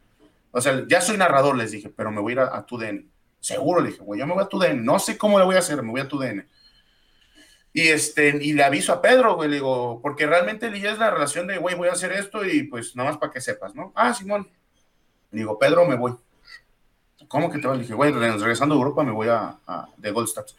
O 0.50 0.60
sea, 0.60 0.84
ya 0.88 1.00
soy 1.00 1.16
narrador, 1.16 1.56
les 1.56 1.70
dije, 1.70 1.88
pero 1.88 2.10
me 2.10 2.20
voy 2.20 2.32
a 2.32 2.34
ir 2.34 2.40
a, 2.40 2.66
tu 2.66 2.78
DN. 2.78 3.06
Seguro, 3.38 3.80
le 3.80 3.90
dije, 3.90 4.02
güey, 4.02 4.18
yo 4.18 4.26
me 4.26 4.34
voy 4.34 4.42
a 4.42 4.48
tu 4.48 4.58
DN. 4.58 4.82
No 4.82 4.98
sé 4.98 5.16
cómo 5.16 5.38
le 5.38 5.44
voy 5.44 5.54
a 5.54 5.60
hacer, 5.60 5.80
me 5.84 5.92
voy 5.92 6.00
a 6.00 6.08
tu 6.08 6.18
DN. 6.18 6.44
Y, 7.72 7.82
este, 7.82 8.36
y 8.42 8.52
le 8.52 8.64
aviso 8.64 8.92
a 8.92 9.00
Pedro, 9.00 9.36
güey, 9.36 9.48
le 9.48 9.56
digo, 9.56 10.00
porque 10.02 10.26
realmente 10.26 10.68
ya 10.80 10.90
es 10.90 10.98
la 10.98 11.12
relación 11.12 11.46
de, 11.46 11.58
güey, 11.58 11.76
voy 11.76 11.86
a 11.86 11.92
hacer 11.92 12.10
esto 12.10 12.44
y 12.44 12.64
pues 12.64 12.96
nada 12.96 13.10
más 13.10 13.18
para 13.18 13.32
que 13.32 13.40
sepas, 13.40 13.76
¿no? 13.76 13.92
Ah, 13.94 14.12
Simón. 14.12 14.50
Le 15.30 15.38
digo, 15.38 15.56
Pedro, 15.60 15.86
me 15.86 15.94
voy. 15.94 16.16
¿Cómo 17.30 17.50
que 17.50 17.58
te 17.58 17.68
vas? 17.68 17.76
Le 17.76 17.84
dije, 17.84 17.94
güey, 17.94 18.12
regresando 18.12 18.74
a 18.74 18.78
Europa 18.78 19.04
me 19.04 19.12
voy 19.12 19.28
a, 19.28 19.58
a 19.66 19.88
de 19.96 20.10
Goldstats. 20.10 20.56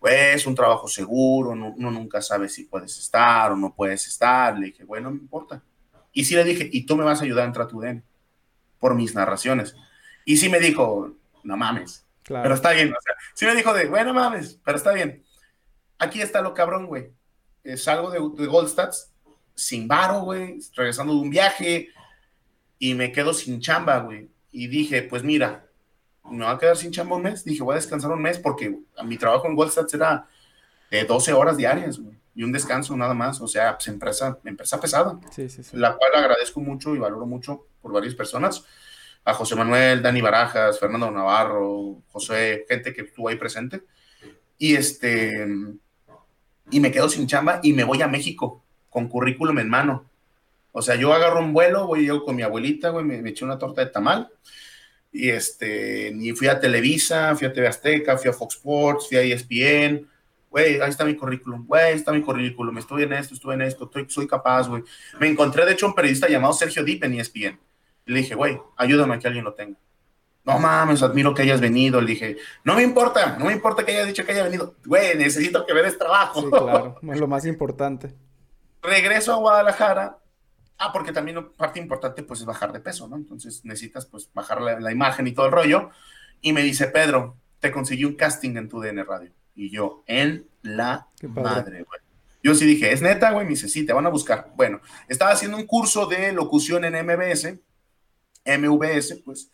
Güey, 0.00 0.34
es 0.34 0.46
un 0.46 0.54
trabajo 0.54 0.88
seguro, 0.88 1.50
uno 1.50 1.90
nunca 1.90 2.20
sabe 2.22 2.48
si 2.48 2.64
puedes 2.64 2.98
estar 2.98 3.52
o 3.52 3.56
no 3.56 3.74
puedes 3.74 4.06
estar. 4.08 4.58
Le 4.58 4.66
dije, 4.66 4.84
güey, 4.84 5.02
no 5.02 5.10
me 5.10 5.18
importa. 5.18 5.62
Y 6.12 6.24
sí 6.24 6.34
le 6.34 6.44
dije, 6.44 6.68
y 6.72 6.86
tú 6.86 6.96
me 6.96 7.04
vas 7.04 7.20
a 7.20 7.24
ayudar 7.24 7.44
a 7.44 7.48
entrar 7.48 7.66
a 7.66 7.68
tu 7.68 7.80
DN 7.80 8.02
por 8.78 8.94
mis 8.94 9.14
narraciones. 9.14 9.76
Y 10.24 10.38
sí 10.38 10.48
me 10.48 10.60
dijo, 10.60 11.12
no 11.42 11.56
mames, 11.56 12.06
pero 12.26 12.54
está 12.54 12.72
bien. 12.72 12.88
O 12.88 13.00
sea, 13.02 13.14
sí 13.34 13.44
me 13.44 13.54
dijo 13.54 13.74
de, 13.74 13.88
bueno, 13.88 14.14
mames, 14.14 14.58
pero 14.64 14.78
está 14.78 14.92
bien 14.92 15.24
aquí 15.98 16.20
está 16.20 16.40
lo 16.42 16.54
cabrón, 16.54 16.86
güey. 16.86 17.10
salgo 17.76 18.10
de, 18.10 18.18
de 18.42 18.48
Goldstats 18.48 19.12
sin 19.54 19.86
varo, 19.86 20.20
güey, 20.20 20.58
regresando 20.74 21.14
de 21.14 21.20
un 21.20 21.30
viaje 21.30 21.88
y 22.78 22.94
me 22.94 23.12
quedo 23.12 23.32
sin 23.32 23.60
chamba, 23.60 23.98
güey. 23.98 24.28
Y 24.50 24.68
dije, 24.68 25.02
pues 25.02 25.22
mira, 25.22 25.63
me 26.30 26.44
va 26.44 26.52
a 26.52 26.58
quedar 26.58 26.76
sin 26.76 26.90
chamba 26.90 27.16
un 27.16 27.22
mes. 27.22 27.44
Dije, 27.44 27.62
voy 27.62 27.72
a 27.72 27.76
descansar 27.76 28.10
un 28.10 28.22
mes 28.22 28.38
porque 28.38 28.78
mi 29.04 29.16
trabajo 29.16 29.46
en 29.46 29.54
Goldstats 29.54 29.94
era 29.94 30.26
de 30.90 31.04
12 31.04 31.32
horas 31.32 31.56
diarias, 31.56 31.98
güey, 31.98 32.16
y 32.34 32.42
un 32.42 32.52
descanso 32.52 32.96
nada 32.96 33.14
más. 33.14 33.40
O 33.40 33.48
sea, 33.48 33.76
pues 33.76 33.88
empresa, 33.88 34.38
empresa 34.44 34.80
pesada, 34.80 35.18
sí, 35.30 35.48
sí, 35.48 35.62
sí. 35.62 35.76
la 35.76 35.96
cual 35.96 36.14
agradezco 36.14 36.60
mucho 36.60 36.94
y 36.94 36.98
valoro 36.98 37.26
mucho 37.26 37.66
por 37.80 37.92
varias 37.92 38.14
personas. 38.14 38.64
A 39.26 39.32
José 39.32 39.56
Manuel, 39.56 40.02
Dani 40.02 40.20
Barajas, 40.20 40.78
Fernando 40.78 41.10
Navarro, 41.10 42.02
José, 42.08 42.66
gente 42.68 42.92
que 42.92 43.02
estuvo 43.02 43.28
ahí 43.28 43.36
presente. 43.36 43.82
Y 44.58 44.76
este, 44.76 45.46
y 46.70 46.80
me 46.80 46.92
quedo 46.92 47.08
sin 47.08 47.26
chamba 47.26 47.60
y 47.62 47.72
me 47.72 47.84
voy 47.84 48.02
a 48.02 48.08
México 48.08 48.62
con 48.90 49.08
currículum 49.08 49.58
en 49.58 49.68
mano. 49.68 50.04
O 50.72 50.82
sea, 50.82 50.96
yo 50.96 51.12
agarro 51.12 51.40
un 51.40 51.52
vuelo, 51.52 51.86
voy 51.86 52.06
yo 52.06 52.24
con 52.24 52.36
mi 52.36 52.42
abuelita, 52.42 52.90
güey, 52.90 53.04
me, 53.04 53.28
eché 53.28 53.44
una 53.44 53.58
torta 53.58 53.84
de 53.84 53.90
tamal 53.90 54.30
y 55.14 55.30
este, 55.30 56.08
y 56.14 56.32
fui 56.32 56.48
a 56.48 56.60
Televisa, 56.60 57.34
fui 57.34 57.46
a 57.46 57.52
TV 57.52 57.66
Azteca, 57.66 58.18
fui 58.18 58.28
a 58.28 58.34
Fox 58.34 58.56
Sports, 58.56 59.08
fui 59.08 59.16
a 59.16 59.22
ESPN, 59.22 60.06
güey, 60.50 60.80
ahí 60.80 60.90
está 60.90 61.06
mi 61.06 61.14
currículum, 61.14 61.66
güey, 61.66 61.84
ahí 61.84 61.94
está 61.94 62.12
mi 62.12 62.20
currículum, 62.20 62.76
estuve 62.76 63.04
en 63.04 63.14
esto, 63.14 63.32
estuve 63.32 63.54
en 63.54 63.62
esto, 63.62 63.84
estoy, 63.84 64.04
soy 64.08 64.26
capaz, 64.26 64.68
güey. 64.68 64.82
Me 65.18 65.28
encontré, 65.28 65.64
de 65.64 65.72
hecho, 65.72 65.86
un 65.86 65.94
periodista 65.94 66.28
llamado 66.28 66.52
Sergio 66.52 66.84
Deep 66.84 67.04
en 67.04 67.14
ESPN. 67.14 67.58
Le 68.04 68.18
dije, 68.18 68.34
güey, 68.34 68.60
ayúdame 68.76 69.14
a 69.14 69.18
que 69.18 69.26
alguien 69.28 69.44
lo 69.44 69.54
tenga 69.54 69.78
no 70.44 70.58
mames, 70.58 71.02
admiro 71.02 71.34
que 71.34 71.42
hayas 71.42 71.60
venido. 71.60 72.00
Le 72.00 72.08
dije, 72.08 72.36
no 72.64 72.74
me 72.74 72.82
importa, 72.82 73.36
no 73.38 73.46
me 73.46 73.52
importa 73.52 73.84
que 73.84 73.92
hayas 73.92 74.06
dicho 74.06 74.24
que 74.24 74.32
haya 74.32 74.44
venido. 74.44 74.74
Güey, 74.84 75.16
necesito 75.16 75.64
que 75.64 75.72
veas 75.72 75.98
trabajo. 75.98 76.42
Sí, 76.42 76.48
claro, 76.50 76.98
es 77.02 77.18
lo 77.18 77.26
más 77.26 77.46
importante. 77.46 78.14
Regreso 78.82 79.32
a 79.32 79.36
Guadalajara. 79.36 80.18
Ah, 80.78 80.92
porque 80.92 81.12
también 81.12 81.52
parte 81.52 81.78
importante 81.78 82.22
pues 82.22 82.40
es 82.40 82.46
bajar 82.46 82.72
de 82.72 82.80
peso, 82.80 83.08
¿no? 83.08 83.16
Entonces 83.16 83.64
necesitas 83.64 84.06
pues 84.06 84.28
bajar 84.32 84.60
la, 84.60 84.92
imagen 84.92 85.26
y 85.26 85.32
todo 85.32 85.46
el 85.46 85.52
rollo. 85.52 85.90
Y 86.40 86.52
me 86.52 86.62
dice, 86.62 86.88
Pedro, 86.88 87.36
te 87.60 87.70
conseguí 87.70 88.04
un 88.04 88.14
casting 88.14 88.56
en 88.56 88.68
tu 88.68 88.80
DN 88.80 89.04
Radio. 89.04 89.32
Y 89.54 89.70
yo, 89.70 90.02
en 90.06 90.48
la 90.62 91.08
madre, 91.22 91.84
güey. 91.84 92.00
Yo 92.42 92.54
sí 92.54 92.66
dije, 92.66 92.92
¿es 92.92 93.00
neta, 93.00 93.30
güey? 93.30 93.46
Me 93.46 93.52
dice, 93.52 93.68
sí, 93.68 93.86
te 93.86 93.94
van 93.94 94.04
a 94.04 94.10
buscar. 94.10 94.52
Bueno, 94.56 94.80
estaba 95.08 95.30
haciendo 95.30 95.56
un 95.56 95.66
curso 95.66 96.06
de 96.06 96.32
locución 96.32 96.84
en 96.84 96.94
MBS, 97.06 97.54
MVS, 98.44 99.22
pues. 99.24 99.50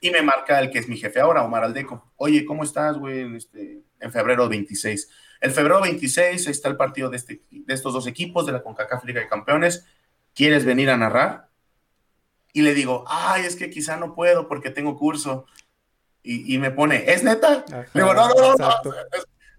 Y 0.00 0.10
me 0.10 0.22
marca 0.22 0.60
el 0.60 0.70
que 0.70 0.78
es 0.78 0.88
mi 0.88 0.96
jefe 0.96 1.20
ahora, 1.20 1.42
Omar 1.42 1.64
Aldeco. 1.64 2.12
Oye, 2.16 2.44
¿cómo 2.44 2.62
estás, 2.62 2.96
güey? 2.98 3.36
Este, 3.36 3.82
en 3.98 4.12
febrero 4.12 4.48
26. 4.48 5.10
El 5.40 5.50
febrero 5.50 5.80
26 5.80 6.46
está 6.46 6.68
el 6.68 6.76
partido 6.76 7.10
de, 7.10 7.16
este, 7.16 7.42
de 7.50 7.74
estos 7.74 7.92
dos 7.92 8.06
equipos 8.06 8.46
de 8.46 8.52
la 8.52 8.62
CONCACAF 8.62 9.04
Liga 9.04 9.20
de 9.20 9.28
Campeones. 9.28 9.86
¿Quieres 10.34 10.64
venir 10.64 10.90
a 10.90 10.96
narrar? 10.96 11.48
Y 12.52 12.62
le 12.62 12.74
digo, 12.74 13.04
ay, 13.06 13.44
es 13.44 13.56
que 13.56 13.70
quizá 13.70 13.96
no 13.96 14.14
puedo 14.14 14.48
porque 14.48 14.70
tengo 14.70 14.96
curso. 14.98 15.46
Y, 16.22 16.58
me 16.58 16.70
pone, 16.70 17.10
¿es 17.10 17.22
neta? 17.22 17.64
le 17.68 18.02
digo, 18.02 18.12
no, 18.12 18.28
no, 18.28 18.54
no, 18.56 18.68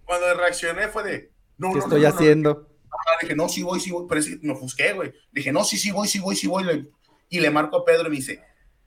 Cuando 0.06 0.34
reaccioné 0.36 0.90
fue 0.90 1.04
de, 1.04 1.32
no, 1.58 1.74
¿Qué 1.74 1.80
estoy 1.80 2.06
haciendo? 2.06 2.68
dije, 3.22 3.36
no, 3.36 3.50
sí 3.50 3.64
voy, 3.64 3.80
sí 3.80 3.92
voy. 3.92 4.06
Pero 4.08 4.22
sí, 4.22 4.40
me 4.42 4.54
ofusqué, 4.54 4.94
güey. 4.94 5.14
Dije, 5.32 5.52
no, 5.52 5.64
sí, 5.64 5.78
sí 5.78 5.92
voy, 5.92 6.08
sí 6.08 6.20
voy, 6.20 6.36
sí 6.36 6.48
voy. 6.48 6.92
Y 7.30 7.40
le 7.40 7.50
marco 7.50 7.78
a 7.78 7.86
Pedro 7.86 8.08
y 8.08 8.10
me 8.10 8.16
dice, 8.18 8.44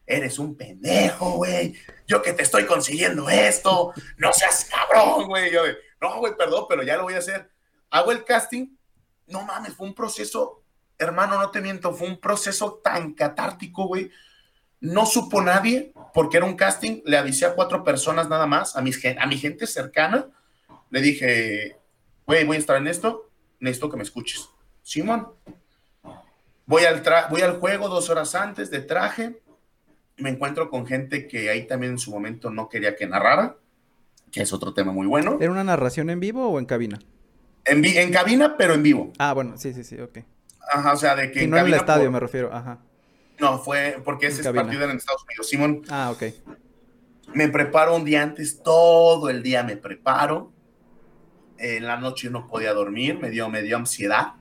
eres 0.06 0.38
un 0.38 0.56
pendejo, 0.56 1.32
güey. 1.32 1.74
Yo 2.06 2.22
que 2.22 2.32
te 2.32 2.42
estoy 2.42 2.66
consiguiendo 2.66 3.28
esto, 3.28 3.92
no 4.16 4.32
seas 4.32 4.70
cabrón, 4.70 5.28
güey. 5.28 5.52
Yo 5.52 5.64
de, 5.64 5.76
no, 6.00 6.18
güey, 6.18 6.36
perdón, 6.36 6.66
pero 6.68 6.82
ya 6.82 6.96
lo 6.96 7.04
voy 7.04 7.14
a 7.14 7.18
hacer. 7.18 7.50
Hago 7.90 8.12
el 8.12 8.24
casting. 8.24 8.76
No 9.26 9.42
mames, 9.42 9.74
fue 9.74 9.86
un 9.86 9.94
proceso 9.94 10.63
hermano, 10.98 11.38
no 11.38 11.50
te 11.50 11.60
miento, 11.60 11.92
fue 11.92 12.08
un 12.08 12.18
proceso 12.18 12.80
tan 12.82 13.12
catártico, 13.14 13.86
güey. 13.86 14.10
No 14.80 15.06
supo 15.06 15.40
nadie, 15.40 15.92
porque 16.12 16.36
era 16.36 16.46
un 16.46 16.56
casting, 16.56 17.00
le 17.04 17.16
avisé 17.16 17.46
a 17.46 17.54
cuatro 17.54 17.82
personas 17.84 18.28
nada 18.28 18.46
más, 18.46 18.76
a, 18.76 18.82
mis, 18.82 19.00
a 19.04 19.26
mi 19.26 19.38
gente 19.38 19.66
cercana, 19.66 20.28
le 20.90 21.00
dije, 21.00 21.78
güey, 22.26 22.44
voy 22.44 22.56
a 22.56 22.60
estar 22.60 22.76
en 22.76 22.86
esto, 22.86 23.30
necesito 23.60 23.90
que 23.90 23.96
me 23.96 24.02
escuches. 24.02 24.50
Simón, 24.82 25.28
voy 26.66 26.84
al, 26.84 27.02
voy 27.30 27.40
al 27.40 27.58
juego 27.58 27.88
dos 27.88 28.10
horas 28.10 28.34
antes 28.34 28.70
de 28.70 28.80
traje, 28.80 29.40
me 30.18 30.30
encuentro 30.30 30.70
con 30.70 30.86
gente 30.86 31.26
que 31.26 31.50
ahí 31.50 31.66
también 31.66 31.92
en 31.92 31.98
su 31.98 32.10
momento 32.10 32.50
no 32.50 32.68
quería 32.68 32.94
que 32.94 33.06
narrara, 33.06 33.56
que 34.30 34.42
es 34.42 34.52
otro 34.52 34.74
tema 34.74 34.92
muy 34.92 35.06
bueno. 35.06 35.38
¿Era 35.40 35.50
una 35.50 35.64
narración 35.64 36.10
en 36.10 36.20
vivo 36.20 36.48
o 36.48 36.58
en 36.58 36.66
cabina? 36.66 37.00
En, 37.64 37.84
en 37.84 38.12
cabina, 38.12 38.56
pero 38.56 38.74
en 38.74 38.82
vivo. 38.82 39.12
Ah, 39.18 39.32
bueno, 39.32 39.56
sí, 39.56 39.72
sí, 39.72 39.82
sí, 39.82 39.98
ok. 39.98 40.18
Ajá, 40.72 40.92
o 40.92 40.96
sea, 40.96 41.14
de 41.14 41.30
que... 41.30 41.44
Y 41.44 41.46
no 41.46 41.58
en 41.58 41.66
el 41.66 41.74
estadio, 41.74 42.10
me 42.10 42.20
refiero, 42.20 42.52
ajá. 42.52 42.78
No, 43.38 43.58
fue 43.58 44.00
porque 44.04 44.28
ese 44.28 44.42
es 44.42 44.48
partido 44.48 44.84
en 44.84 44.96
Estados 44.96 45.24
Unidos. 45.24 45.48
Simón. 45.48 45.82
Ah, 45.88 46.10
ok. 46.12 46.22
Me 47.34 47.48
preparo 47.48 47.96
un 47.96 48.04
día 48.04 48.22
antes, 48.22 48.62
todo 48.62 49.28
el 49.28 49.42
día 49.42 49.62
me 49.62 49.76
preparo. 49.76 50.52
En 51.58 51.86
la 51.86 51.96
noche 51.96 52.30
no 52.30 52.46
podía 52.46 52.72
dormir, 52.72 53.18
me 53.18 53.30
dio, 53.30 53.48
me 53.48 53.62
dio 53.62 53.76
ansiedad. 53.76 54.34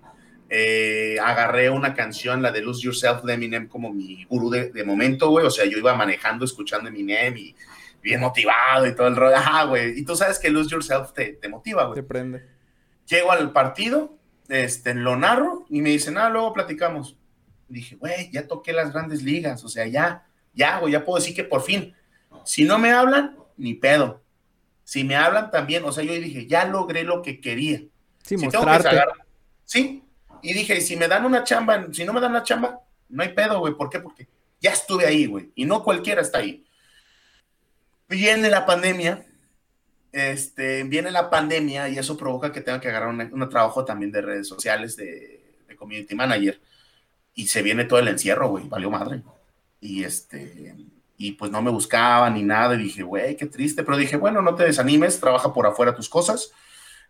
Eh, 0.49 1.17
agarré 1.19 1.69
una 1.69 1.95
canción, 1.95 2.41
la 2.41 2.51
de 2.51 2.61
Lose 2.61 2.83
Yourself 2.83 3.23
de 3.23 3.33
Eminem, 3.33 3.67
como 3.67 3.91
mi 3.91 4.23
gurú 4.25 4.49
de, 4.49 4.83
momento, 4.83 5.29
güey. 5.29 5.45
O 5.45 5.49
sea, 5.49 5.65
yo 5.65 5.77
iba 5.77 5.95
manejando, 5.95 6.45
escuchando 6.45 6.89
Eminem 6.89 7.35
y 7.37 7.55
bien 8.01 8.19
motivado 8.19 8.85
y 8.85 8.95
todo 8.95 9.07
el 9.07 9.15
rollo. 9.15 9.35
Ajá, 9.35 9.63
güey. 9.63 9.97
Y 9.97 10.05
tú 10.05 10.15
sabes 10.15 10.37
que 10.37 10.51
Lose 10.51 10.69
Yourself 10.69 11.13
te, 11.13 11.33
te 11.33 11.49
motiva, 11.49 11.85
güey. 11.85 11.95
Te 11.95 12.03
prende. 12.03 12.45
Llego 13.07 13.31
al 13.31 13.51
partido, 13.51 14.17
este, 14.49 14.93
lo 14.93 15.15
narro 15.15 15.65
y 15.69 15.81
me 15.81 15.89
dicen, 15.89 16.17
ah, 16.17 16.29
luego 16.29 16.53
platicamos. 16.53 17.17
Dije, 17.67 17.95
güey, 17.95 18.29
ya 18.31 18.47
toqué 18.47 18.73
las 18.73 18.93
grandes 18.93 19.23
ligas, 19.23 19.63
o 19.63 19.69
sea, 19.69 19.87
ya, 19.87 20.25
ya, 20.53 20.79
güey, 20.79 20.93
ya 20.93 21.03
puedo 21.03 21.19
decir 21.19 21.35
que 21.35 21.43
por 21.43 21.61
fin. 21.61 21.95
Si 22.43 22.65
no 22.65 22.77
me 22.77 22.91
hablan, 22.91 23.37
ni 23.57 23.73
pedo. 23.73 24.21
Si 24.83 25.03
me 25.03 25.15
hablan 25.15 25.49
también, 25.49 25.83
o 25.85 25.91
sea, 25.91 26.03
yo 26.03 26.13
dije, 26.13 26.45
ya 26.45 26.65
logré 26.65 27.03
lo 27.03 27.21
que 27.21 27.39
quería. 27.39 27.81
Sí, 28.23 28.37
si. 28.37 28.49
Tengo 28.49 28.65
que 28.65 29.01
sí, 29.65 30.03
y 30.41 30.53
dije, 30.53 30.81
si 30.81 30.97
me 30.97 31.07
dan 31.07 31.25
una 31.25 31.43
chamba, 31.43 31.87
si 31.91 32.03
no 32.03 32.13
me 32.13 32.19
dan 32.19 32.31
una 32.31 32.43
chamba, 32.43 32.81
no 33.09 33.23
hay 33.23 33.29
pedo, 33.29 33.59
güey. 33.59 33.73
¿Por 33.73 33.89
qué? 33.89 33.99
Porque 33.99 34.27
ya 34.59 34.71
estuve 34.71 35.05
ahí, 35.05 35.25
güey. 35.25 35.51
Y 35.55 35.65
no 35.65 35.83
cualquiera 35.83 36.21
está 36.21 36.39
ahí. 36.39 36.65
Viene 38.09 38.49
la 38.49 38.65
pandemia, 38.65 39.25
este, 40.13 40.83
viene 40.83 41.09
la 41.09 41.31
pandemia 41.31 41.89
y 41.89 41.97
eso 41.97 42.15
provoca 42.15 42.51
que 42.51 42.61
tenga 42.61 42.79
que 42.79 42.87
agarrar 42.87 43.09
un, 43.09 43.49
trabajo 43.49 43.83
también 43.83 44.11
de 44.11 44.21
redes 44.21 44.47
sociales, 44.47 44.95
de, 44.95 45.41
community 45.75 46.15
manager. 46.15 46.61
Y 47.33 47.47
se 47.47 47.63
viene 47.63 47.85
todo 47.85 47.99
el 47.99 48.07
encierro, 48.07 48.47
güey, 48.47 48.69
valió 48.69 48.91
madre. 48.91 49.23
Y 49.81 50.03
este, 50.03 50.75
y 51.17 51.31
pues 51.33 51.51
no 51.51 51.61
me 51.63 51.71
buscaba 51.71 52.29
ni 52.29 52.43
nada. 52.43 52.75
Y 52.75 52.83
dije, 52.83 53.01
güey, 53.01 53.35
qué 53.35 53.47
triste. 53.47 53.83
Pero 53.83 53.97
dije, 53.97 54.15
bueno, 54.15 54.41
no 54.43 54.53
te 54.53 54.63
desanimes, 54.63 55.19
trabaja 55.19 55.51
por 55.51 55.65
afuera 55.65 55.95
tus 55.95 56.07
cosas. 56.07 56.51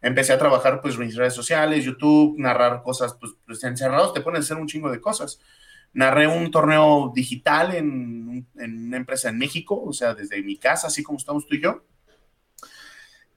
Empecé 0.01 0.33
a 0.33 0.39
trabajar, 0.39 0.81
pues, 0.81 0.97
mis 0.97 1.15
redes 1.15 1.33
sociales, 1.33 1.83
YouTube, 1.83 2.35
narrar 2.39 2.81
cosas, 2.83 3.15
pues, 3.19 3.33
pues 3.45 3.63
encerrados 3.63 4.13
te 4.13 4.21
ponen 4.21 4.37
a 4.37 4.43
hacer 4.43 4.57
un 4.57 4.67
chingo 4.67 4.89
de 4.89 5.01
cosas. 5.01 5.39
Narré 5.91 6.27
un 6.27 6.49
torneo 6.51 7.11
digital 7.13 7.75
en, 7.75 8.47
en 8.55 8.87
una 8.87 8.97
empresa 8.97 9.29
en 9.29 9.37
México, 9.37 9.81
o 9.81 9.93
sea, 9.93 10.15
desde 10.15 10.41
mi 10.41 10.57
casa, 10.57 10.87
así 10.87 11.03
como 11.03 11.17
estamos 11.19 11.45
tú 11.45 11.55
y 11.55 11.61
yo 11.61 11.83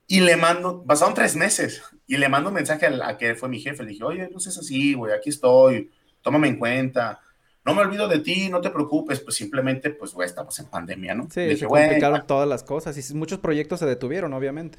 y 0.06 0.20
le 0.20 0.36
mando, 0.36 0.84
pasaron 0.84 1.14
tres 1.14 1.36
meses, 1.36 1.82
y 2.06 2.16
le 2.16 2.28
mando 2.28 2.50
un 2.50 2.54
mensaje 2.54 2.86
a, 2.86 3.18
que 3.18 3.34
fue 3.34 3.48
mi 3.48 3.60
jefe. 3.60 3.82
Le 3.82 3.90
dije, 3.90 4.04
oye, 4.04 4.28
no 4.32 4.38
seas 4.38 4.58
así, 4.58 4.94
güey, 4.94 5.12
aquí 5.12 5.30
estoy, 5.30 5.90
tómame 6.22 6.48
en 6.48 6.58
cuenta. 6.58 7.20
No 7.64 7.74
me 7.74 7.82
olvido 7.82 8.06
de 8.06 8.20
ti, 8.20 8.48
no 8.48 8.60
te 8.60 8.70
preocupes, 8.70 9.18
pues 9.18 9.34
simplemente, 9.34 9.90
pues, 9.90 10.12
güey, 10.12 10.28
estamos 10.28 10.56
en 10.60 10.66
pandemia, 10.66 11.14
¿no? 11.16 11.24
Sí, 11.28 11.40
le 11.40 11.46
dije, 11.48 11.60
se 11.60 11.66
complicaron 11.66 12.24
todas 12.24 12.48
las 12.48 12.62
cosas 12.62 12.96
y 12.96 13.14
muchos 13.14 13.40
proyectos 13.40 13.80
se 13.80 13.86
detuvieron, 13.86 14.32
obviamente. 14.32 14.78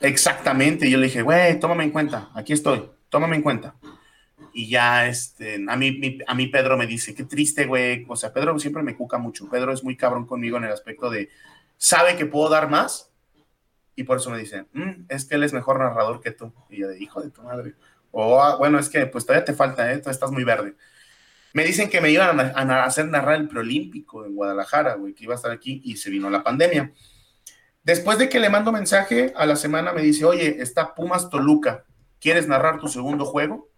Exactamente, 0.00 0.88
y 0.88 0.90
yo 0.90 0.98
le 0.98 1.06
dije, 1.06 1.22
güey, 1.22 1.58
tómame 1.60 1.84
en 1.84 1.90
cuenta, 1.90 2.30
aquí 2.34 2.52
estoy, 2.52 2.90
tómame 3.08 3.36
en 3.36 3.42
cuenta. 3.42 3.76
Y 4.52 4.68
ya, 4.68 5.06
este, 5.06 5.64
a 5.68 5.76
mí, 5.76 6.18
a 6.26 6.34
mí 6.34 6.46
Pedro 6.48 6.76
me 6.76 6.86
dice, 6.86 7.14
qué 7.14 7.24
triste, 7.24 7.66
güey, 7.66 8.04
o 8.08 8.16
sea, 8.16 8.32
Pedro 8.32 8.58
siempre 8.58 8.82
me 8.82 8.96
cuca 8.96 9.18
mucho, 9.18 9.48
Pedro 9.48 9.72
es 9.72 9.84
muy 9.84 9.96
cabrón 9.96 10.26
conmigo 10.26 10.56
en 10.56 10.64
el 10.64 10.72
aspecto 10.72 11.08
de, 11.08 11.28
sabe 11.76 12.16
que 12.16 12.26
puedo 12.26 12.48
dar 12.48 12.68
más, 12.68 13.10
y 13.96 14.04
por 14.04 14.18
eso 14.18 14.30
me 14.30 14.38
dicen, 14.38 14.68
mm, 14.74 15.06
es 15.08 15.24
que 15.24 15.34
él 15.34 15.42
es 15.42 15.54
mejor 15.54 15.78
narrador 15.78 16.20
que 16.20 16.30
tú. 16.30 16.52
Y 16.68 16.80
yo 16.80 16.88
de 16.88 17.02
hijo 17.02 17.22
de 17.22 17.30
tu 17.30 17.42
madre. 17.42 17.74
O 18.10 18.40
ah, 18.40 18.56
bueno, 18.56 18.78
es 18.78 18.90
que 18.90 19.06
pues 19.06 19.24
todavía 19.24 19.44
te 19.44 19.54
falta, 19.54 19.90
¿eh? 19.92 20.02
estás 20.04 20.30
muy 20.30 20.44
verde. 20.44 20.74
Me 21.54 21.64
dicen 21.64 21.88
que 21.88 22.02
me 22.02 22.10
iban 22.10 22.38
a, 22.38 22.84
hacer 22.84 23.06
narrar 23.06 23.36
el 23.36 23.48
preolímpico 23.48 24.26
en 24.26 24.34
Guadalajara, 24.34 24.94
güey, 24.96 25.14
que 25.14 25.24
iba 25.24 25.32
a 25.32 25.36
estar 25.36 25.50
aquí 25.50 25.80
y 25.82 25.96
se 25.96 26.10
vino 26.10 26.28
la 26.28 26.44
pandemia. 26.44 26.92
Después 27.82 28.18
de 28.18 28.28
que 28.28 28.38
le 28.38 28.50
mando 28.50 28.70
mensaje, 28.70 29.32
a 29.34 29.46
la 29.46 29.56
semana 29.56 29.94
me 29.94 30.02
dice, 30.02 30.26
oye, 30.26 30.60
está 30.60 30.94
Pumas 30.94 31.30
Toluca, 31.30 31.86
¿quieres 32.20 32.46
narrar 32.46 32.78
tu 32.78 32.88
segundo 32.88 33.24
juego? 33.24 33.70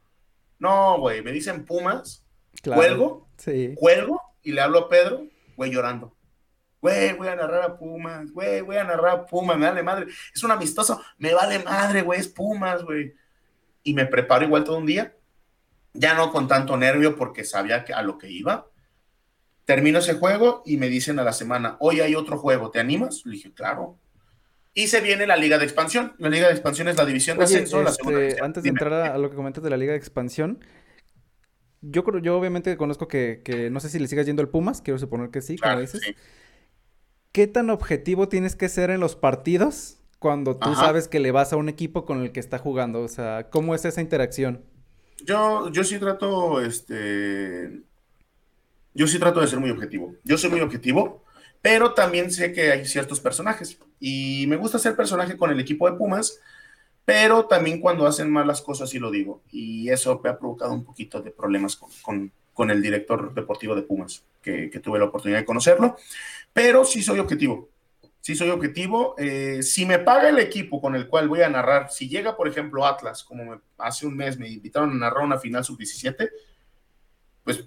No, 0.58 0.98
güey, 0.98 1.22
me 1.22 1.30
dicen 1.30 1.64
Pumas, 1.64 2.26
cuelgo, 2.64 3.28
sí. 3.36 3.74
cuelgo 3.76 4.20
y 4.42 4.52
le 4.52 4.60
hablo 4.60 4.80
a 4.80 4.88
Pedro, 4.88 5.22
güey, 5.56 5.70
llorando 5.70 6.17
güey, 6.80 7.12
voy 7.14 7.28
a 7.28 7.36
narrar 7.36 7.62
a 7.62 7.76
Pumas, 7.76 8.30
güey, 8.32 8.60
voy 8.60 8.76
a 8.76 8.84
narrar 8.84 9.10
a 9.10 9.26
Pumas, 9.26 9.58
me 9.58 9.66
vale 9.66 9.82
madre, 9.82 10.06
es 10.34 10.42
un 10.42 10.50
amistoso, 10.50 11.00
me 11.18 11.34
vale 11.34 11.58
madre, 11.60 12.02
güey, 12.02 12.20
es 12.20 12.28
Pumas, 12.28 12.82
güey. 12.84 13.14
Y 13.82 13.94
me 13.94 14.06
preparo 14.06 14.44
igual 14.44 14.64
todo 14.64 14.78
un 14.78 14.86
día, 14.86 15.14
ya 15.94 16.14
no 16.14 16.30
con 16.30 16.46
tanto 16.48 16.76
nervio 16.76 17.16
porque 17.16 17.44
sabía 17.44 17.84
que 17.84 17.92
a 17.92 18.02
lo 18.02 18.18
que 18.18 18.30
iba. 18.30 18.66
Termino 19.64 19.98
ese 19.98 20.14
juego 20.14 20.62
y 20.64 20.78
me 20.78 20.88
dicen 20.88 21.18
a 21.18 21.24
la 21.24 21.32
semana, 21.32 21.76
hoy 21.80 22.00
hay 22.00 22.14
otro 22.14 22.38
juego, 22.38 22.70
¿te 22.70 22.80
animas? 22.80 23.22
Le 23.24 23.32
dije, 23.32 23.52
claro. 23.52 23.98
Y 24.72 24.86
se 24.86 25.00
viene 25.00 25.26
la 25.26 25.36
Liga 25.36 25.58
de 25.58 25.64
Expansión. 25.64 26.14
La 26.18 26.28
Liga 26.28 26.46
de 26.46 26.52
Expansión 26.52 26.88
es 26.88 26.96
la 26.96 27.04
división 27.04 27.36
de 27.36 27.44
ascenso. 27.44 27.82
Este, 27.82 28.40
antes 28.40 28.62
de 28.62 28.68
entrar 28.68 28.92
a, 28.92 29.18
lo 29.18 29.28
que 29.28 29.36
comentas 29.36 29.62
de 29.62 29.70
la 29.70 29.76
Liga 29.76 29.92
de 29.92 29.98
Expansión, 29.98 30.64
yo 31.80 32.04
creo, 32.04 32.20
yo 32.20 32.38
obviamente 32.38 32.76
conozco 32.76 33.08
que, 33.08 33.68
no 33.72 33.80
sé 33.80 33.88
si 33.88 33.98
le 33.98 34.08
sigas 34.08 34.24
yendo 34.24 34.40
al 34.40 34.48
Pumas, 34.48 34.80
quiero 34.80 34.98
suponer 34.98 35.30
que 35.30 35.42
sí, 35.42 35.58
como 35.58 35.80
dices. 35.80 36.00
¿Qué 37.32 37.46
tan 37.46 37.70
objetivo 37.70 38.28
tienes 38.28 38.56
que 38.56 38.68
ser 38.68 38.90
en 38.90 39.00
los 39.00 39.16
partidos 39.16 39.98
cuando 40.18 40.56
tú 40.56 40.74
sabes 40.74 41.08
que 41.08 41.20
le 41.20 41.30
vas 41.30 41.52
a 41.52 41.56
un 41.56 41.68
equipo 41.68 42.04
con 42.04 42.22
el 42.22 42.32
que 42.32 42.40
está 42.40 42.58
jugando? 42.58 43.02
O 43.02 43.08
sea, 43.08 43.48
¿cómo 43.50 43.74
es 43.74 43.84
esa 43.84 44.00
interacción? 44.00 44.64
Yo, 45.24 45.70
yo 45.70 45.84
sí 45.84 45.98
trato, 45.98 46.60
este, 46.60 47.82
yo 48.94 49.06
sí 49.06 49.18
trato 49.18 49.40
de 49.40 49.46
ser 49.46 49.60
muy 49.60 49.70
objetivo. 49.70 50.14
Yo 50.24 50.38
soy 50.38 50.50
muy 50.50 50.60
objetivo, 50.60 51.24
pero 51.62 51.94
también 51.94 52.30
sé 52.30 52.52
que 52.52 52.72
hay 52.72 52.84
ciertos 52.84 53.20
personajes 53.20 53.78
y 54.00 54.46
me 54.48 54.56
gusta 54.56 54.78
ser 54.78 54.96
personaje 54.96 55.36
con 55.36 55.50
el 55.50 55.60
equipo 55.60 55.90
de 55.90 55.96
Pumas, 55.96 56.40
pero 57.04 57.46
también 57.46 57.80
cuando 57.80 58.06
hacen 58.06 58.30
malas 58.30 58.60
cosas 58.60 58.90
sí 58.90 58.98
lo 58.98 59.10
digo 59.10 59.42
y 59.50 59.88
eso 59.88 60.20
me 60.22 60.30
ha 60.30 60.38
provocado 60.38 60.72
un 60.72 60.84
poquito 60.84 61.20
de 61.20 61.30
problemas 61.30 61.76
con, 61.76 61.90
con, 62.02 62.32
el 62.70 62.82
director 62.82 63.32
deportivo 63.34 63.74
de 63.74 63.82
Pumas, 63.82 64.24
que, 64.42 64.68
que 64.70 64.80
tuve 64.80 64.98
la 64.98 65.06
oportunidad 65.06 65.38
de 65.38 65.44
conocerlo 65.44 65.96
pero 66.58 66.84
sí 66.84 67.04
soy 67.04 67.20
objetivo. 67.20 67.68
Sí 68.20 68.34
soy 68.34 68.50
objetivo. 68.50 69.14
Eh, 69.16 69.62
si 69.62 69.86
me 69.86 70.00
paga 70.00 70.28
el 70.28 70.40
equipo 70.40 70.80
con 70.80 70.96
el 70.96 71.06
cual 71.06 71.28
voy 71.28 71.42
a 71.42 71.48
narrar, 71.48 71.88
si 71.90 72.08
llega, 72.08 72.36
por 72.36 72.48
ejemplo, 72.48 72.84
Atlas, 72.84 73.22
como 73.22 73.60
hace 73.78 74.08
un 74.08 74.16
mes 74.16 74.38
me 74.38 74.48
invitaron 74.48 74.90
a 74.90 74.94
narrar 74.94 75.24
una 75.24 75.38
final 75.38 75.64
sub-17, 75.64 76.28
pues 77.44 77.64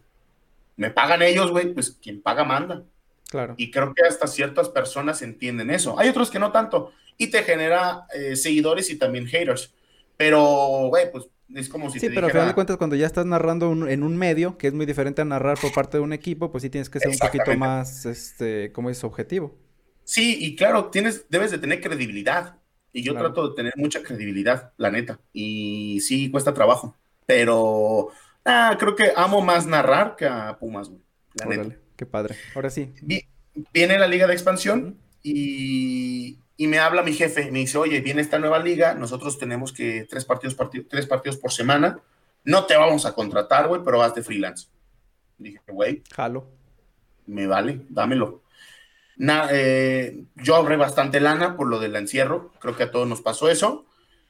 me 0.76 0.92
pagan 0.92 1.22
ellos, 1.22 1.52
güey, 1.52 1.74
pues 1.74 1.92
quien 2.02 2.22
paga 2.22 2.44
manda. 2.44 2.84
Claro. 3.30 3.54
Y 3.56 3.72
creo 3.72 3.94
que 3.94 4.06
hasta 4.06 4.28
ciertas 4.28 4.68
personas 4.68 5.22
entienden 5.22 5.70
eso. 5.70 5.98
Hay 5.98 6.10
otros 6.10 6.30
que 6.30 6.40
no 6.40 6.52
tanto. 6.52 6.92
Y 7.18 7.28
te 7.28 7.44
genera 7.44 8.08
eh, 8.14 8.36
seguidores 8.36 8.90
y 8.90 8.98
también 8.98 9.26
haters. 9.26 9.74
Pero, 10.22 10.88
güey, 10.90 11.12
pues 11.12 11.26
es 11.56 11.68
como 11.68 11.90
si 11.90 12.00
sí, 12.00 12.10
pero 12.10 12.28
al 12.28 12.32
final 12.32 12.48
de 12.50 12.54
cuentas, 12.54 12.78
cuando 12.78 12.96
ya 12.96 13.08
estás 13.08 13.26
narrando 13.26 13.72
en 13.88 14.04
un 14.04 14.16
medio, 14.16 14.56
que 14.56 14.68
es 14.68 14.74
muy 14.74 14.86
diferente 14.86 15.24
a 15.24 15.26
narrar 15.26 15.58
por 15.60 15.74
parte 15.74 15.98
de 15.98 16.04
un 16.04 16.14
equipo, 16.14 16.52
pues 16.52 16.62
sí 16.62 16.70
tienes 16.70 16.92
que 16.92 17.00
ser 17.00 17.10
un 17.10 17.18
poquito 17.18 17.58
más, 17.58 18.06
este, 18.06 18.72
¿cómo 18.72 18.92
es? 18.92 19.04
Objetivo. 19.04 19.58
Sí, 20.04 20.38
y 20.40 20.56
claro, 20.56 20.92
tienes, 20.92 21.26
debes 21.30 21.50
de 21.50 21.58
tener 21.58 21.82
credibilidad. 21.82 22.58
Y 22.94 23.02
yo 23.02 23.16
trato 23.16 23.50
de 23.50 23.56
tener 23.56 23.74
mucha 23.78 24.04
credibilidad, 24.04 24.74
la 24.78 24.92
neta. 24.92 25.20
Y 25.34 26.02
sí, 26.02 26.30
cuesta 26.30 26.54
trabajo. 26.54 26.96
Pero 27.26 28.10
ah, 28.46 28.78
creo 28.78 28.96
que 28.96 29.12
amo 29.16 29.42
más 29.42 29.66
narrar 29.66 30.16
que 30.16 30.28
a 30.28 30.56
Pumas, 30.60 30.90
güey. 30.90 31.02
La 31.34 31.46
neta. 31.48 31.76
Qué 31.96 32.06
padre. 32.06 32.36
Ahora 32.54 32.70
sí. 32.70 32.94
Viene 33.74 33.98
la 33.98 34.08
liga 34.08 34.28
de 34.28 34.34
expansión 34.34 35.00
y, 35.24 36.38
y 36.62 36.68
me 36.68 36.78
habla 36.78 37.02
mi 37.02 37.14
jefe, 37.14 37.50
me 37.50 37.58
dice, 37.58 37.80
oye, 37.80 38.02
viene 38.02 38.22
esta 38.22 38.38
nueva 38.38 38.60
liga, 38.60 38.94
nosotros 38.94 39.40
tenemos 39.40 39.74
que 39.74 40.06
tres 40.08 40.26
partidos, 40.26 40.56
tres 40.88 41.08
partidos 41.08 41.38
por 41.38 41.52
semana, 41.52 42.00
no 42.44 42.66
te 42.68 42.78
vamos 42.78 43.08
a 43.08 43.16
contratar, 43.16 43.68
güey, 43.68 43.82
pero 43.84 43.98
vas 43.98 44.14
de 44.14 44.22
freelance. 44.22 44.68
Dije, 45.40 45.60
güey. 45.68 46.04
Jalo. 46.14 46.48
Me 47.26 47.48
vale, 47.48 47.82
dámelo. 47.90 48.44
Eh, 49.52 50.24
yo 50.36 50.56
ahorré 50.56 50.78
bastante 50.78 51.20
lana 51.20 51.58
por 51.58 51.68
lo 51.68 51.80
del 51.80 51.96
encierro, 51.96 52.52
creo 52.60 52.76
que 52.76 52.84
a 52.84 52.92
todos 52.92 53.08
nos 53.08 53.24
pasó 53.24 53.50
eso. 53.50 53.88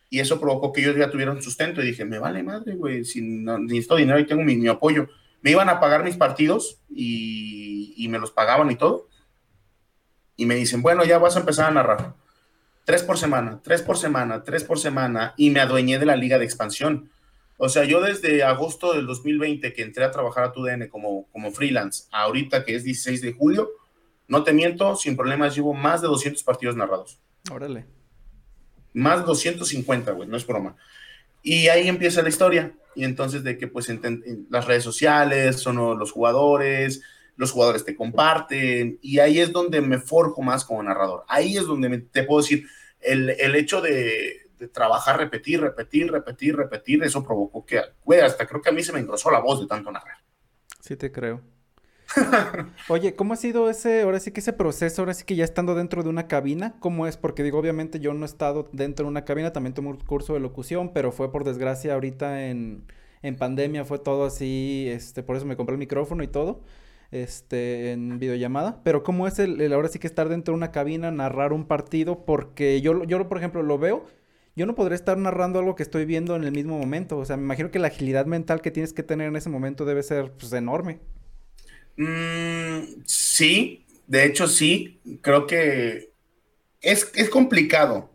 y 0.09 0.21
eso 0.21 0.39
provocó 0.39 0.71
que 0.71 0.84
yo 0.84 0.95
ya 0.95 1.11
tuviera 1.11 1.34
un 1.34 1.41
sustento 1.41 1.82
y 1.82 1.88
dije, 1.88 2.05
me 2.05 2.17
vale 2.17 2.43
madre, 2.43 2.75
güey, 2.75 3.03
si 3.03 3.21
no, 3.21 3.57
necesito 3.57 3.97
dinero 3.97 4.19
y 4.19 4.25
tengo 4.25 4.43
mi, 4.43 4.65
apoyo. 4.69 5.09
Me 5.41 5.51
iban 5.51 5.67
a 5.67 5.82
pagar 5.82 6.05
mis 6.05 6.15
partidos 6.15 6.79
y, 6.89 7.93
y 7.97 8.07
me 8.07 8.19
los 8.19 8.32
pagaban 8.32 8.71
y 8.71 8.77
todo. 8.77 9.09
Y 10.42 10.48
me 10.48 10.56
dicen, 10.56 10.82
bueno, 10.82 11.06
ya 11.06 11.20
vas 11.20 11.36
a 11.36 11.42
empezar 11.42 11.70
a 11.70 11.72
narrar. 11.72 12.16
Tres 12.84 13.04
por 13.04 13.16
semana, 13.20 13.60
tres 13.64 13.84
por 13.84 13.96
semana, 13.96 14.44
tres 14.44 14.64
por 14.64 14.80
semana. 14.80 15.36
Y 15.38 15.52
me 15.52 15.60
adueñé 15.60 16.00
de 16.00 16.08
la 16.08 16.16
liga 16.16 16.39
de 16.39 16.46
expansión. 16.46 17.12
O 17.58 17.70
sea, 17.70 17.84
yo 17.84 18.02
desde 18.02 18.42
agosto 18.44 18.94
del 18.94 19.06
2020 19.06 19.72
que 19.72 19.84
entré 19.84 20.04
a 20.04 20.10
trabajar 20.10 20.46
a 20.46 20.52
TUDN 20.52 20.88
como, 20.88 21.28
como 21.32 21.52
freelance, 21.52 22.06
ahorita 22.12 22.66
que 22.66 22.74
es 22.74 22.84
16 22.84 23.22
de 23.22 23.34
julio, 23.34 23.70
no 24.28 24.44
te 24.44 24.52
miento, 24.52 24.96
sin 24.96 25.16
problemas 25.16 25.54
llevo 25.56 25.76
más 25.76 26.02
de 26.02 26.08
200 26.08 26.42
partidos 26.42 26.76
narrados. 26.76 27.20
Órale. 27.52 27.86
Más 28.94 29.20
de 29.20 29.26
250, 29.28 30.12
güey, 30.14 30.28
no 30.28 30.38
es 30.38 30.48
broma. 30.48 30.76
Y 31.44 31.68
ahí 31.68 31.88
empieza 31.88 32.24
la 32.24 32.30
historia. 32.30 32.74
Y 32.96 33.04
entonces 33.04 33.44
de 33.44 33.60
que 33.60 33.68
pues 33.68 33.89
en, 33.89 34.48
las 34.50 34.66
redes 34.66 34.84
sociales 34.84 35.58
son 35.58 36.00
los 36.00 36.12
jugadores, 36.12 37.04
los 37.36 37.51
jugadores 37.51 37.86
te 37.86 37.95
comparten, 37.95 38.99
y 39.01 39.19
ahí 39.19 39.39
es 39.39 39.51
donde 39.51 39.82
me 39.82 39.97
forjo 39.97 40.41
más 40.41 40.65
como 40.65 40.84
narrador. 40.84 41.23
Ahí 41.27 41.57
es 41.57 41.65
donde 41.65 41.99
te 41.99 42.23
puedo 42.23 42.41
decir, 42.41 42.65
el, 42.99 43.29
el 43.32 43.55
hecho 43.55 43.82
de, 43.82 44.49
de, 44.59 44.67
trabajar, 44.67 45.17
repetir, 45.17 45.61
repetir, 45.61 46.11
repetir, 46.11 46.55
repetir, 46.55 47.03
eso 47.03 47.23
provocó 47.23 47.65
que, 47.65 47.82
güey, 48.03 48.19
hasta 48.19 48.45
creo 48.45 48.61
que 48.61 48.69
a 48.69 48.73
mí 48.73 48.84
se 48.84 48.93
me 48.93 48.99
engrosó 48.99 49.32
la 49.32 49.39
voz 49.39 49.59
de 49.59 49.67
tanto 49.67 49.91
narrar. 49.91 50.17
Sí, 50.79 50.95
te 50.95 51.11
creo. 51.11 51.41
Oye, 52.89 53.15
¿cómo 53.15 53.34
ha 53.34 53.38
sido 53.38 53.69
ese, 53.69 54.01
ahora 54.01 54.19
sí 54.19 54.32
que 54.32 54.41
ese 54.41 54.53
proceso, 54.53 55.01
ahora 55.01 55.13
sí 55.13 55.23
que 55.23 55.36
ya 55.36 55.43
estando 55.43 55.75
dentro 55.75 56.03
de 56.03 56.09
una 56.09 56.27
cabina? 56.27 56.75
¿Cómo 56.79 57.07
es? 57.07 57.17
Porque 57.17 57.43
digo, 57.43 57.59
obviamente 57.59 57.99
yo 57.99 58.13
no 58.13 58.25
he 58.25 58.25
estado 58.25 58.69
dentro 58.71 59.05
de 59.05 59.09
una 59.09 59.25
cabina, 59.25 59.53
también 59.53 59.73
tomé 59.73 59.89
un 59.89 59.97
curso 59.97 60.34
de 60.34 60.39
locución, 60.39 60.91
pero 60.93 61.11
fue 61.11 61.32
por 61.32 61.43
desgracia 61.43 61.93
ahorita 61.93 62.47
en, 62.47 62.86
en 63.21 63.36
pandemia, 63.36 63.86
fue 63.86 63.99
todo 63.99 64.25
así, 64.25 64.88
este, 64.89 65.23
por 65.23 65.36
eso 65.36 65.45
me 65.45 65.55
compré 65.55 65.73
el 65.73 65.79
micrófono 65.79 66.23
y 66.23 66.27
todo, 66.27 66.61
este, 67.12 67.91
en 67.91 68.20
videollamada. 68.20 68.82
Pero 68.84 69.03
¿cómo 69.03 69.28
es 69.28 69.39
el, 69.39 69.72
ahora 69.74 69.89
sí 69.89 69.99
que 69.99 70.07
estar 70.07 70.30
dentro 70.30 70.53
de 70.53 70.57
una 70.57 70.72
cabina, 70.72 71.12
narrar 71.12 71.53
un 71.53 71.66
partido? 71.66 72.26
Porque 72.26 72.82
yo, 72.82 73.03
yo, 73.03 73.28
por 73.30 73.38
ejemplo, 73.38 73.64
lo 73.64 73.78
veo 73.78 74.05
yo 74.55 74.66
no 74.66 74.76
podré 74.76 74.95
estar 74.95 75.18
narrando 75.18 75.59
algo 75.59 75.76
que 75.76 75.84
estoy 75.84 76.05
viendo 76.05 76.36
en 76.36 76.43
el 76.43 76.51
mismo 76.51 76.78
momento. 76.78 77.18
O 77.18 77.26
sea, 77.26 77.38
me 77.38 77.43
imagino 77.43 77.72
que 77.72 77.80
la 77.80 77.88
agilidad 77.88 78.26
mental 78.26 78.62
que 78.62 78.72
tienes 78.72 78.93
que 78.93 79.03
tener 79.03 79.28
en 79.28 79.36
ese 79.36 79.49
momento 79.49 79.86
debe 79.86 80.03
ser 80.03 80.32
pues, 80.34 80.51
enorme. 80.53 80.99
Mm, 81.97 83.03
sí, 83.05 83.86
de 84.07 84.26
hecho 84.26 84.47
sí, 84.47 84.99
creo 85.22 85.47
que 85.47 86.12
es, 86.82 87.12
es 87.16 87.30
complicado. 87.30 88.12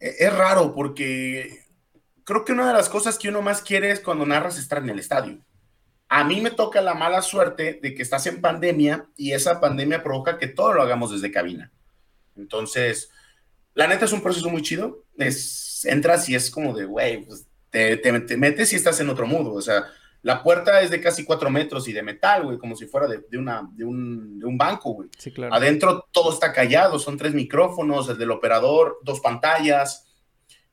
E, 0.00 0.14
es, 0.18 0.32
raro 0.32 0.74
porque 0.74 1.66
creo 2.24 2.44
que 2.44 2.52
una 2.52 2.68
de 2.68 2.74
las 2.74 2.88
cosas 2.88 3.18
que 3.18 3.28
uno 3.28 3.42
más 3.42 3.60
quiere 3.60 3.90
es 3.90 4.00
cuando 4.00 4.24
narras 4.24 4.58
estar 4.58 4.82
en 4.82 4.90
el 4.90 4.98
estadio. 4.98 5.38
A 6.08 6.24
mí 6.24 6.40
me 6.40 6.50
toca 6.50 6.80
la 6.80 6.94
mala 6.94 7.22
suerte 7.22 7.80
de 7.82 7.94
que 7.94 8.02
estás 8.02 8.26
en 8.26 8.40
pandemia 8.40 9.08
y 9.16 9.32
esa 9.32 9.60
pandemia 9.60 10.02
provoca 10.02 10.38
que 10.38 10.48
todo 10.48 10.72
lo 10.72 10.82
hagamos 10.82 11.10
desde 11.10 11.32
cabina. 11.32 11.72
Entonces, 12.36 13.10
la 13.74 13.86
neta 13.86 14.04
es 14.04 14.12
un 14.12 14.22
proceso 14.22 14.48
muy 14.50 14.62
chido. 14.62 15.04
Es, 15.16 15.84
entras 15.84 16.28
y 16.28 16.34
es 16.34 16.50
como 16.50 16.74
de, 16.74 16.84
güey, 16.84 17.24
pues, 17.24 17.46
te, 17.70 17.96
te, 17.96 18.20
te, 18.20 18.36
metes 18.36 18.72
y 18.72 18.76
estás 18.76 19.00
en 19.00 19.08
otro 19.08 19.26
mundo. 19.26 19.52
O 19.52 19.62
sea, 19.62 19.86
la 20.24 20.42
puerta 20.42 20.80
es 20.80 20.90
de 20.90 21.02
casi 21.02 21.22
cuatro 21.22 21.50
metros 21.50 21.86
y 21.86 21.92
de 21.92 22.02
metal, 22.02 22.44
güey, 22.44 22.56
como 22.56 22.76
si 22.76 22.86
fuera 22.86 23.06
de, 23.06 23.36
una, 23.36 23.68
de, 23.72 23.84
un, 23.84 24.56
banco, 24.56 24.92
güey. 24.92 25.10
Sí, 25.18 25.30
claro. 25.30 25.54
Adentro 25.54 26.08
todo 26.10 26.32
está 26.32 26.50
callado, 26.50 26.98
son 26.98 27.18
tres 27.18 27.34
micrófonos, 27.34 28.08
el 28.08 28.16
del 28.16 28.30
operador, 28.30 29.00
dos 29.02 29.20
pantallas. 29.20 30.06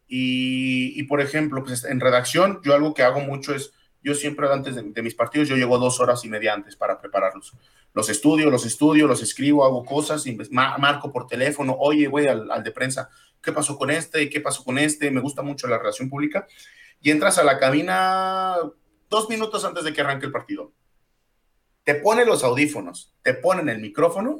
Y, 0.07 1.03
por 1.03 1.19
ejemplo, 1.19 1.63
pues 1.63 1.83
en 1.83 1.99
redacción, 1.99 2.61
yo 2.63 2.73
algo 2.73 2.93
que 2.93 3.03
hago 3.03 3.19
mucho 3.19 3.53
es, 3.53 3.73
yo 4.03 4.15
siempre 4.15 4.47
antes 4.51 4.75
de, 4.75 5.01
mis 5.01 5.15
partidos, 5.15 5.47
yo 5.47 5.55
llego 5.55 5.77
dos 5.77 5.99
horas 5.99 6.25
y 6.25 6.29
media 6.29 6.53
antes 6.53 6.75
para 6.75 6.99
prepararlos. 6.99 7.53
Los 7.93 8.09
estudio, 8.09 8.49
los 8.49 8.65
estudio, 8.65 9.07
los 9.07 9.21
escribo, 9.21 9.65
hago 9.65 9.85
cosas, 9.85 10.25
marco 10.49 11.11
por 11.11 11.27
teléfono, 11.27 11.75
oye, 11.79 12.07
güey, 12.07 12.27
al, 12.27 12.49
al 12.49 12.63
de 12.63 12.71
prensa, 12.71 13.09
¿qué 13.41 13.51
pasó 13.51 13.77
con 13.77 13.91
este? 13.91 14.29
¿Qué 14.29 14.41
pasó 14.41 14.63
con 14.63 14.77
este? 14.77 15.11
Me 15.11 15.21
gusta 15.21 15.41
mucho 15.41 15.67
la 15.67 15.77
relación 15.77 16.09
pública. 16.09 16.47
Y 17.01 17.11
entras 17.11 17.37
a 17.37 17.43
la 17.43 17.59
cabina 17.59 18.55
dos 19.09 19.29
minutos 19.29 19.65
antes 19.65 19.83
de 19.83 19.93
que 19.93 20.01
arranque 20.01 20.25
el 20.25 20.31
partido. 20.31 20.71
Te 21.83 21.95
ponen 21.95 22.27
los 22.27 22.43
audífonos, 22.43 23.13
te 23.23 23.33
ponen 23.33 23.69
el 23.69 23.79
micrófono 23.79 24.39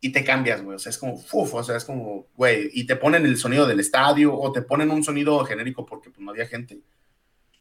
y 0.00 0.10
te 0.10 0.24
cambias, 0.24 0.62
güey. 0.62 0.76
O 0.76 0.78
sea, 0.78 0.90
es 0.90 0.98
como, 0.98 1.14
uf, 1.14 1.54
o 1.54 1.62
sea, 1.62 1.76
es 1.76 1.84
como, 1.84 2.26
güey, 2.34 2.70
y 2.72 2.86
te 2.86 2.96
ponen 2.96 3.24
el 3.24 3.36
sonido 3.36 3.66
del 3.66 3.80
estadio 3.80 4.34
o 4.34 4.50
te 4.52 4.62
ponen 4.62 4.90
un 4.90 5.04
sonido 5.04 5.44
genérico 5.44 5.84
porque 5.84 6.10
pues, 6.10 6.20
no 6.20 6.30
había 6.30 6.46
gente 6.46 6.80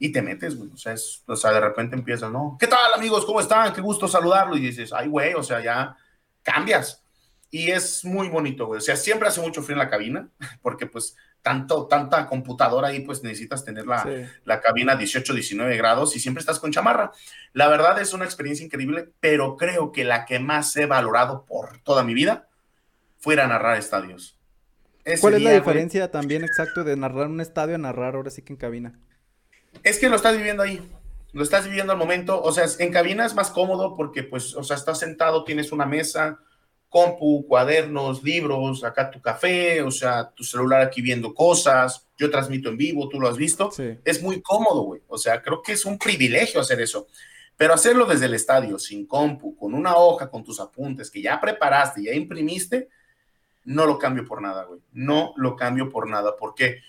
y 0.02 0.12
te 0.12 0.24
metes, 0.24 0.58
güey. 0.58 0.72
O 0.74 0.78
sea, 0.78 0.93
es, 0.93 1.24
o 1.28 1.36
sea, 1.36 1.52
de 1.52 1.60
repente 1.60 1.95
empiezas, 1.95 2.32
¿no? 2.32 2.58
¿Qué 2.60 2.66
tal, 2.66 2.91
amigos? 2.95 3.24
¿Cómo 3.24 3.39
están? 3.39 3.72
Qué 3.72 3.82
gusto 3.82 4.08
saludarlo. 4.08 4.58
Y 4.58 4.60
dices, 4.60 4.91
ay, 4.91 5.08
güey, 5.08 5.36
o 5.36 5.43
sea, 5.43 5.62
ya 5.62 5.95
cambias. 6.41 7.04
Y 7.52 7.70
es 7.70 8.04
muy 8.04 8.28
bonito, 8.28 8.66
güey. 8.66 8.80
O 8.80 8.82
sea, 8.82 8.95
siempre 8.95 9.28
hace 9.28 9.41
mucho 9.41 9.62
frío 9.62 9.76
en 9.76 9.84
la 9.84 9.91
cabina 9.91 10.28
porque, 10.64 10.88
pues, 10.88 11.16
tanto, 11.43 11.86
tanta 11.86 12.26
computadora 12.26 12.88
ahí, 12.88 13.02
pues 13.02 13.22
necesitas 13.22 13.64
tener 13.64 13.86
la, 13.86 14.28
la, 14.43 14.60
cabina 14.60 14.95
18, 14.95 15.36
19 15.36 15.78
grados 15.78 16.16
y 16.16 16.20
siempre 16.20 16.39
estás 16.39 16.60
con 16.60 16.72
chamarra. 16.72 17.12
La 17.54 17.68
verdad 17.68 18.02
es 18.02 18.12
una 18.16 18.26
experiencia 18.26 18.66
increíble, 18.66 19.10
pero 19.20 19.56
creo 19.56 19.91
que 19.91 20.04
la 20.04 20.26
que 20.26 20.39
más 20.39 20.76
he 20.78 20.88
valorado 20.88 21.45
por 21.45 21.78
toda 21.84 22.04
mi 22.04 22.16
vida 22.16 22.49
fue 23.20 23.36
ir 23.36 23.41
a 23.41 23.47
narrar 23.47 23.78
estadios. 23.78 24.36
¿Cuál 25.20 25.36
es 25.36 25.41
la 25.43 25.52
diferencia 25.52 26.10
también 26.10 26.43
exacto 26.43 26.84
de 26.84 26.95
narrar 26.95 27.28
un 27.28 27.39
estadio 27.39 27.76
a 27.76 27.80
narrar 27.80 28.16
ahora 28.16 28.32
sí 28.32 28.41
que 28.41 28.54
en 28.54 28.58
cabina? 28.58 28.99
Es 29.84 29.99
que 29.99 30.09
lo 30.09 30.15
estás 30.15 30.38
viviendo 30.38 30.63
ahí, 30.63 30.82
lo 31.34 31.43
estás 31.43 31.65
viviendo 31.65 31.93
al 31.93 31.97
momento, 31.97 32.41
o 32.41 32.51
sea, 32.51 32.65
en 32.80 32.91
cabina 32.91 33.26
es 33.26 33.34
más 33.34 33.49
cómodo 33.51 33.95
porque 33.95 34.24
pues, 34.24 34.55
o 34.55 34.63
sea, 34.63 34.76
estás 34.76 34.99
sentado, 34.99 35.43
tienes 35.43 35.72
una 35.72 35.86
mesa, 35.86 36.39
compu, 36.89 37.47
cuadernos, 37.47 38.22
libros, 38.22 38.84
acá 38.84 39.09
tu 39.09 39.22
café, 39.22 39.82
o 39.82 39.91
sea, 39.91 40.30
tu 40.30 40.43
celular 40.43 40.82
aquí 40.82 41.01
viendo 41.01 41.34
cosas, 41.34 42.05
yo 42.17 42.30
transmito 42.30 42.69
en 42.69 42.76
vivo, 42.76 43.07
tú 43.07 43.19
lo 43.19 43.30
has 43.30 43.38
visto, 43.38 43.72
es 44.03 44.22
muy 44.22 44.41
cómodo, 44.41 44.82
güey, 44.82 45.01
o 45.07 45.17
sea, 45.17 45.41
creo 45.41 45.61
que 45.61 45.72
es 45.72 45.86
un 45.86 45.97
privilegio 45.97 46.59
hacer 46.59 46.82
eso, 46.82 47.07
pero 47.55 47.74
hacerlo 47.74 48.05
desde 48.05 48.26
el 48.26 48.34
estadio, 48.34 48.78
sin 48.78 49.07
compu, 49.07 49.55
con 49.55 49.74
una 49.74 49.95
hoja, 49.95 50.30
con 50.30 50.43
tus 50.43 50.59
apuntes 50.59 51.09
que 51.09 51.22
ya 51.22 51.39
preparaste, 51.39 52.03
ya 52.03 52.13
imprimiste, 52.13 52.89
no 53.63 53.86
lo 53.86 53.97
cambio 53.97 54.26
por 54.26 54.41
nada, 54.41 54.65
güey, 54.65 54.82
no 54.91 55.34
lo 55.38 55.55
cambio 55.55 55.89
por 55.89 56.09
nada, 56.09 56.36
¿por 56.36 56.55
qué? 56.55 56.82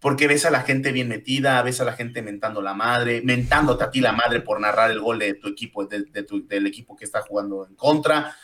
Porque 0.00 0.28
ves 0.28 0.44
a 0.44 0.50
la 0.50 0.62
gente 0.62 0.92
bien 0.92 1.08
metida, 1.08 1.60
ves 1.62 1.80
a 1.80 1.84
la 1.84 1.94
gente 1.94 2.22
mentando 2.22 2.62
la 2.62 2.74
madre, 2.74 3.20
mentándote 3.24 3.84
a 3.84 3.90
ti 3.90 4.00
la 4.00 4.12
madre 4.12 4.40
por 4.40 4.60
narrar 4.60 4.90
el 4.90 5.00
gol 5.00 5.18
de 5.18 5.34
tu 5.34 5.48
equipo, 5.48 5.86
del 5.86 6.66
equipo 6.66 6.94
que 6.94 7.04
está 7.04 7.20
jugando 7.22 7.66
en 7.66 7.74
contra, 7.74 8.36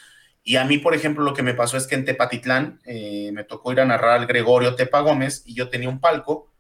y 0.46 0.56
a 0.56 0.64
mí, 0.66 0.76
por 0.76 0.94
ejemplo, 0.94 1.24
lo 1.24 1.32
que 1.32 1.42
me 1.42 1.54
pasó 1.54 1.78
es 1.78 1.86
que 1.86 1.94
en 1.94 2.04
Tepatitlán 2.04 2.78
eh, 2.84 3.30
me 3.32 3.44
tocó 3.44 3.72
ir 3.72 3.80
a 3.80 3.86
narrar 3.86 4.20
al 4.20 4.26
Gregorio 4.26 4.76
Tepa 4.76 5.00
Gómez 5.00 5.42
y 5.46 5.54
yo 5.54 5.70
tenía 5.70 5.88
un 5.88 6.00
palco 6.00 6.52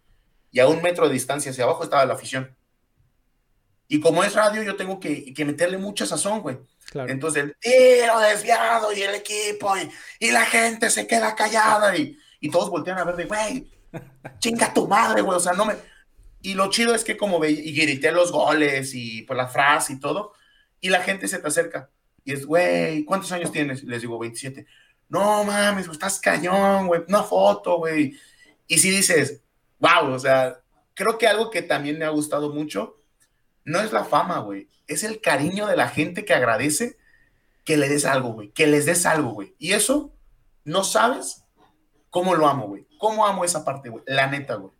y 0.50 0.60
a 0.60 0.66
un 0.66 0.80
metro 0.80 1.06
de 1.06 1.12
distancia 1.12 1.50
hacia 1.50 1.64
abajo 1.64 1.84
estaba 1.84 2.06
la 2.06 2.14
afición. 2.14 2.56
Y 3.86 4.00
como 4.00 4.24
es 4.24 4.32
radio, 4.34 4.62
yo 4.62 4.76
tengo 4.76 4.98
que, 4.98 5.34
que 5.34 5.44
meterle 5.44 5.76
mucha 5.76 6.06
sazón, 6.06 6.40
güey. 6.40 6.56
Entonces, 6.94 7.44
el 7.44 7.56
tiro 7.60 8.18
desviado 8.20 8.90
y 8.94 9.02
el 9.02 9.16
equipo 9.16 9.74
y, 10.18 10.30
la 10.30 10.46
gente 10.46 10.88
se 10.88 11.06
queda 11.06 11.34
callada 11.34 11.94
y, 11.94 12.16
y 12.40 12.50
todos 12.50 12.70
voltean 12.70 12.98
a 12.98 13.04
ver 13.04 13.16
de, 13.16 13.24
güey, 13.26 13.70
chinga 14.38 14.72
tu 14.72 14.86
madre, 14.86 15.22
güey. 15.22 15.36
O 15.36 15.40
sea, 15.40 15.52
no 15.52 15.64
me. 15.64 15.74
Y 16.42 16.54
lo 16.54 16.70
chido 16.70 16.94
es 16.94 17.04
que, 17.04 17.16
como 17.16 17.38
ve, 17.38 17.50
y 17.50 17.72
grité 17.72 18.12
los 18.12 18.30
goles 18.30 18.94
y 18.94 19.22
por 19.22 19.36
pues, 19.36 19.46
la 19.46 19.48
frase 19.48 19.94
y 19.94 20.00
todo, 20.00 20.32
y 20.80 20.90
la 20.90 21.00
gente 21.00 21.26
se 21.26 21.38
te 21.38 21.48
acerca 21.48 21.90
y 22.24 22.32
es, 22.32 22.46
güey, 22.46 23.04
¿cuántos 23.04 23.30
años 23.32 23.52
tienes? 23.52 23.84
Les 23.84 24.00
digo, 24.00 24.18
27. 24.18 24.66
No 25.08 25.44
mames, 25.44 25.86
estás 25.88 26.18
cañón, 26.18 26.86
güey, 26.86 27.02
una 27.06 27.22
foto, 27.22 27.78
güey. 27.78 28.18
Y 28.66 28.78
si 28.78 28.90
dices, 28.90 29.42
wow, 29.78 30.12
o 30.12 30.18
sea, 30.18 30.60
creo 30.94 31.18
que 31.18 31.28
algo 31.28 31.50
que 31.50 31.62
también 31.62 31.98
me 31.98 32.06
ha 32.06 32.10
gustado 32.10 32.52
mucho 32.52 32.96
no 33.64 33.80
es 33.80 33.92
la 33.92 34.04
fama, 34.04 34.38
güey, 34.38 34.68
es 34.86 35.04
el 35.04 35.20
cariño 35.20 35.66
de 35.66 35.76
la 35.76 35.88
gente 35.88 36.24
que 36.24 36.34
agradece 36.34 36.96
que 37.64 37.76
le 37.76 37.88
des 37.88 38.04
algo, 38.04 38.32
güey, 38.32 38.50
que 38.50 38.66
les 38.66 38.86
des 38.86 39.06
algo, 39.06 39.30
güey. 39.30 39.54
Y 39.58 39.72
eso, 39.72 40.14
no 40.64 40.84
sabes 40.84 41.43
cómo 42.14 42.36
lo 42.36 42.46
amo, 42.46 42.68
güey. 42.68 42.86
Cómo 42.96 43.26
amo 43.26 43.44
esa 43.44 43.64
parte, 43.64 43.88
güey. 43.88 44.04
La 44.06 44.28
neta, 44.28 44.54
güey. 44.54 44.72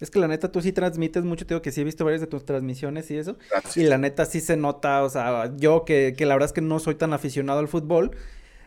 Es 0.00 0.10
que 0.10 0.18
la 0.18 0.26
neta 0.26 0.50
tú 0.50 0.62
sí 0.62 0.72
transmites 0.72 1.22
mucho, 1.22 1.46
tengo 1.46 1.60
que 1.60 1.70
sí 1.70 1.82
he 1.82 1.84
visto 1.84 2.02
varias 2.02 2.22
de 2.22 2.28
tus 2.28 2.46
transmisiones 2.46 3.10
y 3.10 3.18
eso. 3.18 3.36
Y 3.76 3.82
la 3.82 3.98
neta 3.98 4.24
sí 4.24 4.40
se 4.40 4.56
nota, 4.56 5.02
o 5.02 5.10
sea, 5.10 5.52
yo 5.56 5.84
que, 5.84 6.14
que 6.16 6.24
la 6.24 6.34
verdad 6.34 6.46
es 6.46 6.52
que 6.54 6.62
no 6.62 6.78
soy 6.78 6.94
tan 6.94 7.12
aficionado 7.12 7.58
al 7.58 7.68
fútbol, 7.68 8.12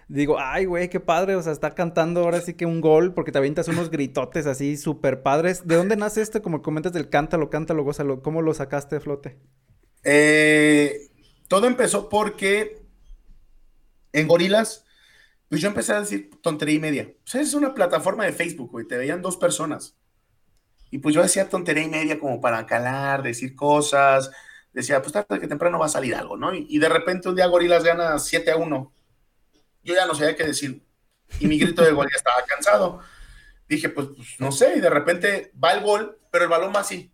digo, 0.07 0.37
ay, 0.39 0.65
güey, 0.65 0.89
qué 0.89 0.99
padre, 0.99 1.35
o 1.35 1.41
sea, 1.41 1.51
está 1.51 1.73
cantando 1.73 2.21
ahora 2.21 2.41
sí 2.41 2.53
que 2.53 2.67
un 2.67 2.79
gol, 2.79 3.13
porque 3.13 3.31
te 3.31 3.39
avientas 3.39 3.69
unos 3.69 3.89
gritotes 3.89 4.45
así 4.45 4.77
súper 4.77 5.23
padres. 5.23 5.65
¿De 5.65 5.75
dónde 5.75 5.95
nace 5.95 6.21
este? 6.21 6.41
Como 6.41 6.61
comentas 6.61 6.93
del 6.93 7.09
cántalo, 7.09 7.49
cántalo, 7.49 7.83
gózalo, 7.83 8.21
¿cómo 8.21 8.43
lo 8.43 8.53
sacaste 8.53 8.97
de 8.97 9.01
flote? 9.01 9.39
Eh, 10.03 11.09
todo 11.47 11.65
empezó 11.65 12.09
porque 12.09 12.83
en 14.13 14.27
Gorilas, 14.27 14.85
pues 15.51 15.59
yo 15.59 15.67
empecé 15.67 15.91
a 15.91 15.99
decir 15.99 16.29
tontería 16.41 16.75
y 16.75 16.79
media. 16.79 17.11
O 17.25 17.27
sea, 17.27 17.41
es 17.41 17.53
una 17.53 17.73
plataforma 17.73 18.23
de 18.23 18.31
Facebook, 18.31 18.71
güey, 18.71 18.87
te 18.87 18.95
veían 18.95 19.21
dos 19.21 19.35
personas 19.35 19.97
Y 20.91 20.99
pues 20.99 21.13
yo 21.13 21.21
decía 21.21 21.49
tontería 21.49 21.83
y 21.83 21.89
media 21.89 22.17
como 22.21 22.39
para 22.39 22.65
calar, 22.65 23.21
decir 23.21 23.53
cosas. 23.53 24.31
Decía, 24.71 25.01
pues 25.01 25.11
tarde 25.11 25.41
que 25.41 25.49
temprano 25.49 25.77
va 25.77 25.87
a 25.87 25.89
salir 25.89 26.15
algo, 26.15 26.37
¿no? 26.37 26.53
Y, 26.53 26.79
de 26.79 26.87
repente 26.87 27.27
un 27.27 27.35
día 27.35 27.47
Gorilas 27.47 27.83
gana 27.83 28.17
7 28.17 28.49
a 28.49 28.55
1. 28.55 28.93
Yo 29.83 29.93
ya 29.93 30.05
no 30.05 30.15
sabía 30.15 30.37
qué 30.37 30.45
decir. 30.45 30.85
Y 31.41 31.47
mi 31.47 31.59
grito 31.59 31.83
de 31.83 31.91
gol 31.91 32.07
ya 32.09 32.15
estaba 32.15 32.45
cansado. 32.45 33.01
Dije, 33.67 33.89
pues, 33.89 34.07
pues, 34.15 34.29
no 34.39 34.53
sé. 34.53 34.77
Y 34.77 34.79
de 34.79 34.89
repente 34.89 35.51
va 35.61 35.73
el 35.73 35.81
gol, 35.81 36.17
pero 36.31 36.45
el 36.45 36.49
balón 36.49 36.71
va 36.73 36.79
así. 36.79 37.11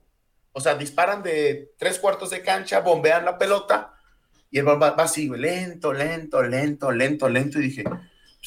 O 0.52 0.60
sea, 0.60 0.76
disparan 0.76 1.24
de 1.24 1.74
tres 1.80 1.98
cuartos 1.98 2.30
de 2.30 2.44
cancha, 2.44 2.82
bombean 2.82 3.26
la 3.26 3.40
pelota 3.40 3.96
y 4.52 4.60
el 4.60 4.66
balón 4.66 4.84
va, 4.84 5.04
así, 5.04 5.28
lento, 5.28 5.92
lento, 5.92 6.44
lento, 6.44 6.92
lento, 6.92 7.30
lento. 7.30 7.58
Y 7.58 7.64
dije, 7.64 7.84
pues, 7.84 8.00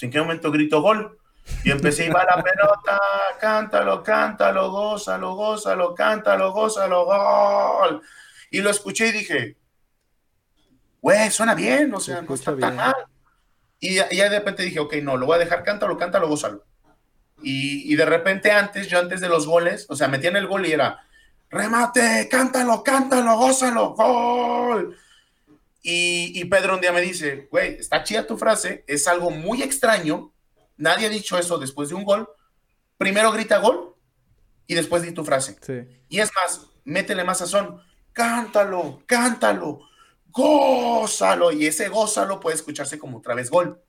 ¿en 0.03 0.11
qué 0.11 0.20
momento 0.20 0.51
grito 0.51 0.80
gol? 0.82 1.18
Y 1.64 1.70
empecé, 1.70 2.09
a 2.09 2.20
a 2.20 2.36
la 2.36 2.42
pelota, 2.42 3.01
cántalo, 3.40 4.03
cántalo, 4.03 4.70
gózalo, 4.70 5.34
gózalo, 5.34 5.94
cántalo, 5.94 6.53
gózalo, 6.53 7.05
gol. 7.05 8.03
Y 8.51 8.61
lo 8.61 8.70
escuché 8.70 9.09
y 9.09 9.12
dije, 9.12 9.57
güey, 11.01 11.30
suena 11.30 11.55
bien, 11.55 11.92
o 11.94 12.01
sea, 12.01 12.22
no 12.22 12.34
está 12.34 12.57
tan 12.57 12.76
mal. 12.76 12.94
Y, 13.78 13.96
ya 13.96 14.09
de 14.09 14.38
repente 14.38 14.62
dije, 14.62 14.78
ok, 14.80 14.94
no, 15.03 15.16
lo 15.16 15.26
voy 15.26 15.36
a 15.36 15.40
dejar, 15.40 15.64
cántalo, 15.64 15.96
cántalo, 15.96 16.28
gózalo. 16.28 16.64
Y, 17.42 17.92
y 17.92 17.96
de 17.96 18.05
repente 18.05 18.53
antes, 18.53 18.88
yo 18.88 18.98
antes 18.98 19.20
de 19.20 19.28
los 19.28 19.46
goles, 19.46 19.86
o 19.88 19.96
sea, 19.96 20.09
metían 20.09 20.36
el 20.36 20.46
gol 20.46 20.66
y 20.66 20.72
era, 20.72 21.01
remate, 21.51 22.28
cántalo, 22.30 22.82
cántalo, 22.82 23.36
gózalo, 23.36 23.90
gol. 23.94 24.96
Y, 25.82 26.32
y 26.38 26.44
Pedro 26.44 26.74
un 26.74 26.80
día 26.80 26.92
me 26.92 27.00
dice, 27.00 27.48
güey, 27.50 27.76
está 27.76 28.04
chida 28.04 28.26
tu 28.26 28.36
frase, 28.36 28.84
es 28.86 29.06
algo 29.08 29.30
muy 29.30 29.62
extraño, 29.62 30.32
Nadie 30.80 31.08
ha 31.08 31.10
dicho 31.10 31.38
eso 31.38 31.58
después 31.58 31.90
de 31.90 31.94
un 31.94 32.04
gol. 32.04 32.26
Primero 32.96 33.30
grita 33.32 33.58
gol 33.58 33.96
y 34.66 34.74
después 34.74 35.02
di 35.02 35.12
tu 35.12 35.24
frase. 35.24 35.58
Y 36.08 36.20
es 36.20 36.30
más, 36.34 36.68
métele 36.84 37.22
más 37.22 37.38
sazón. 37.38 37.82
Cántalo, 38.12 39.02
cántalo, 39.04 39.80
gózalo. 40.30 41.52
Y 41.52 41.66
ese 41.66 41.90
gózalo 41.90 42.40
puede 42.40 42.56
escucharse 42.56 42.98
como 42.98 43.18
otra 43.18 43.34
vez 43.34 43.50
gol. 43.50 43.82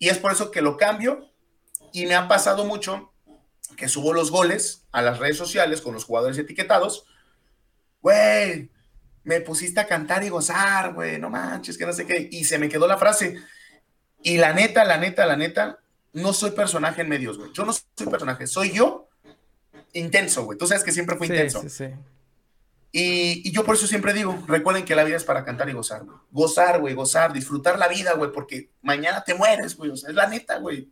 Y 0.00 0.08
es 0.08 0.18
por 0.18 0.32
eso 0.32 0.50
que 0.50 0.62
lo 0.62 0.76
cambio. 0.76 1.30
Y 1.92 2.06
me 2.06 2.16
ha 2.16 2.26
pasado 2.26 2.64
mucho 2.64 3.12
que 3.76 3.88
subo 3.88 4.12
los 4.12 4.32
goles 4.32 4.84
a 4.90 5.02
las 5.02 5.20
redes 5.20 5.36
sociales 5.36 5.80
con 5.80 5.94
los 5.94 6.04
jugadores 6.04 6.38
etiquetados. 6.38 7.06
Güey, 8.02 8.68
me 9.26 9.40
pusiste 9.40 9.80
a 9.80 9.86
cantar 9.86 10.22
y 10.22 10.28
gozar, 10.28 10.94
güey, 10.94 11.18
no 11.18 11.28
manches, 11.28 11.76
que 11.76 11.84
no 11.84 11.92
sé 11.92 12.06
qué. 12.06 12.28
Y 12.30 12.44
se 12.44 12.60
me 12.60 12.68
quedó 12.68 12.86
la 12.86 12.96
frase. 12.96 13.36
Y 14.22 14.38
la 14.38 14.52
neta, 14.52 14.84
la 14.84 14.98
neta, 14.98 15.26
la 15.26 15.36
neta, 15.36 15.80
no 16.12 16.32
soy 16.32 16.52
personaje 16.52 17.02
en 17.02 17.08
medios, 17.08 17.36
güey. 17.36 17.50
Yo 17.52 17.64
no 17.64 17.72
soy 17.72 18.06
personaje, 18.08 18.46
soy 18.46 18.70
yo 18.70 19.08
intenso, 19.94 20.44
güey. 20.44 20.56
Tú 20.56 20.68
sabes 20.68 20.84
que 20.84 20.92
siempre 20.92 21.16
fue 21.16 21.26
intenso. 21.26 21.60
Sí, 21.62 21.70
sí. 21.70 21.84
Y, 22.92 23.50
yo 23.50 23.64
por 23.64 23.74
eso 23.74 23.88
siempre 23.88 24.12
digo, 24.12 24.44
recuerden 24.46 24.84
que 24.84 24.94
la 24.94 25.02
vida 25.02 25.16
es 25.16 25.24
para 25.24 25.44
cantar 25.44 25.68
y 25.68 25.72
gozar, 25.72 26.04
güey. 26.04 26.16
Gozar, 26.30 26.80
güey, 26.80 26.94
gozar, 26.94 27.32
disfrutar 27.32 27.80
la 27.80 27.88
vida, 27.88 28.12
güey, 28.12 28.30
porque 28.30 28.70
mañana 28.80 29.24
te 29.24 29.34
mueres, 29.34 29.76
güey. 29.76 29.90
O 29.90 29.96
sea, 29.96 30.10
es 30.10 30.14
la 30.14 30.28
neta, 30.28 30.58
güey. 30.58 30.88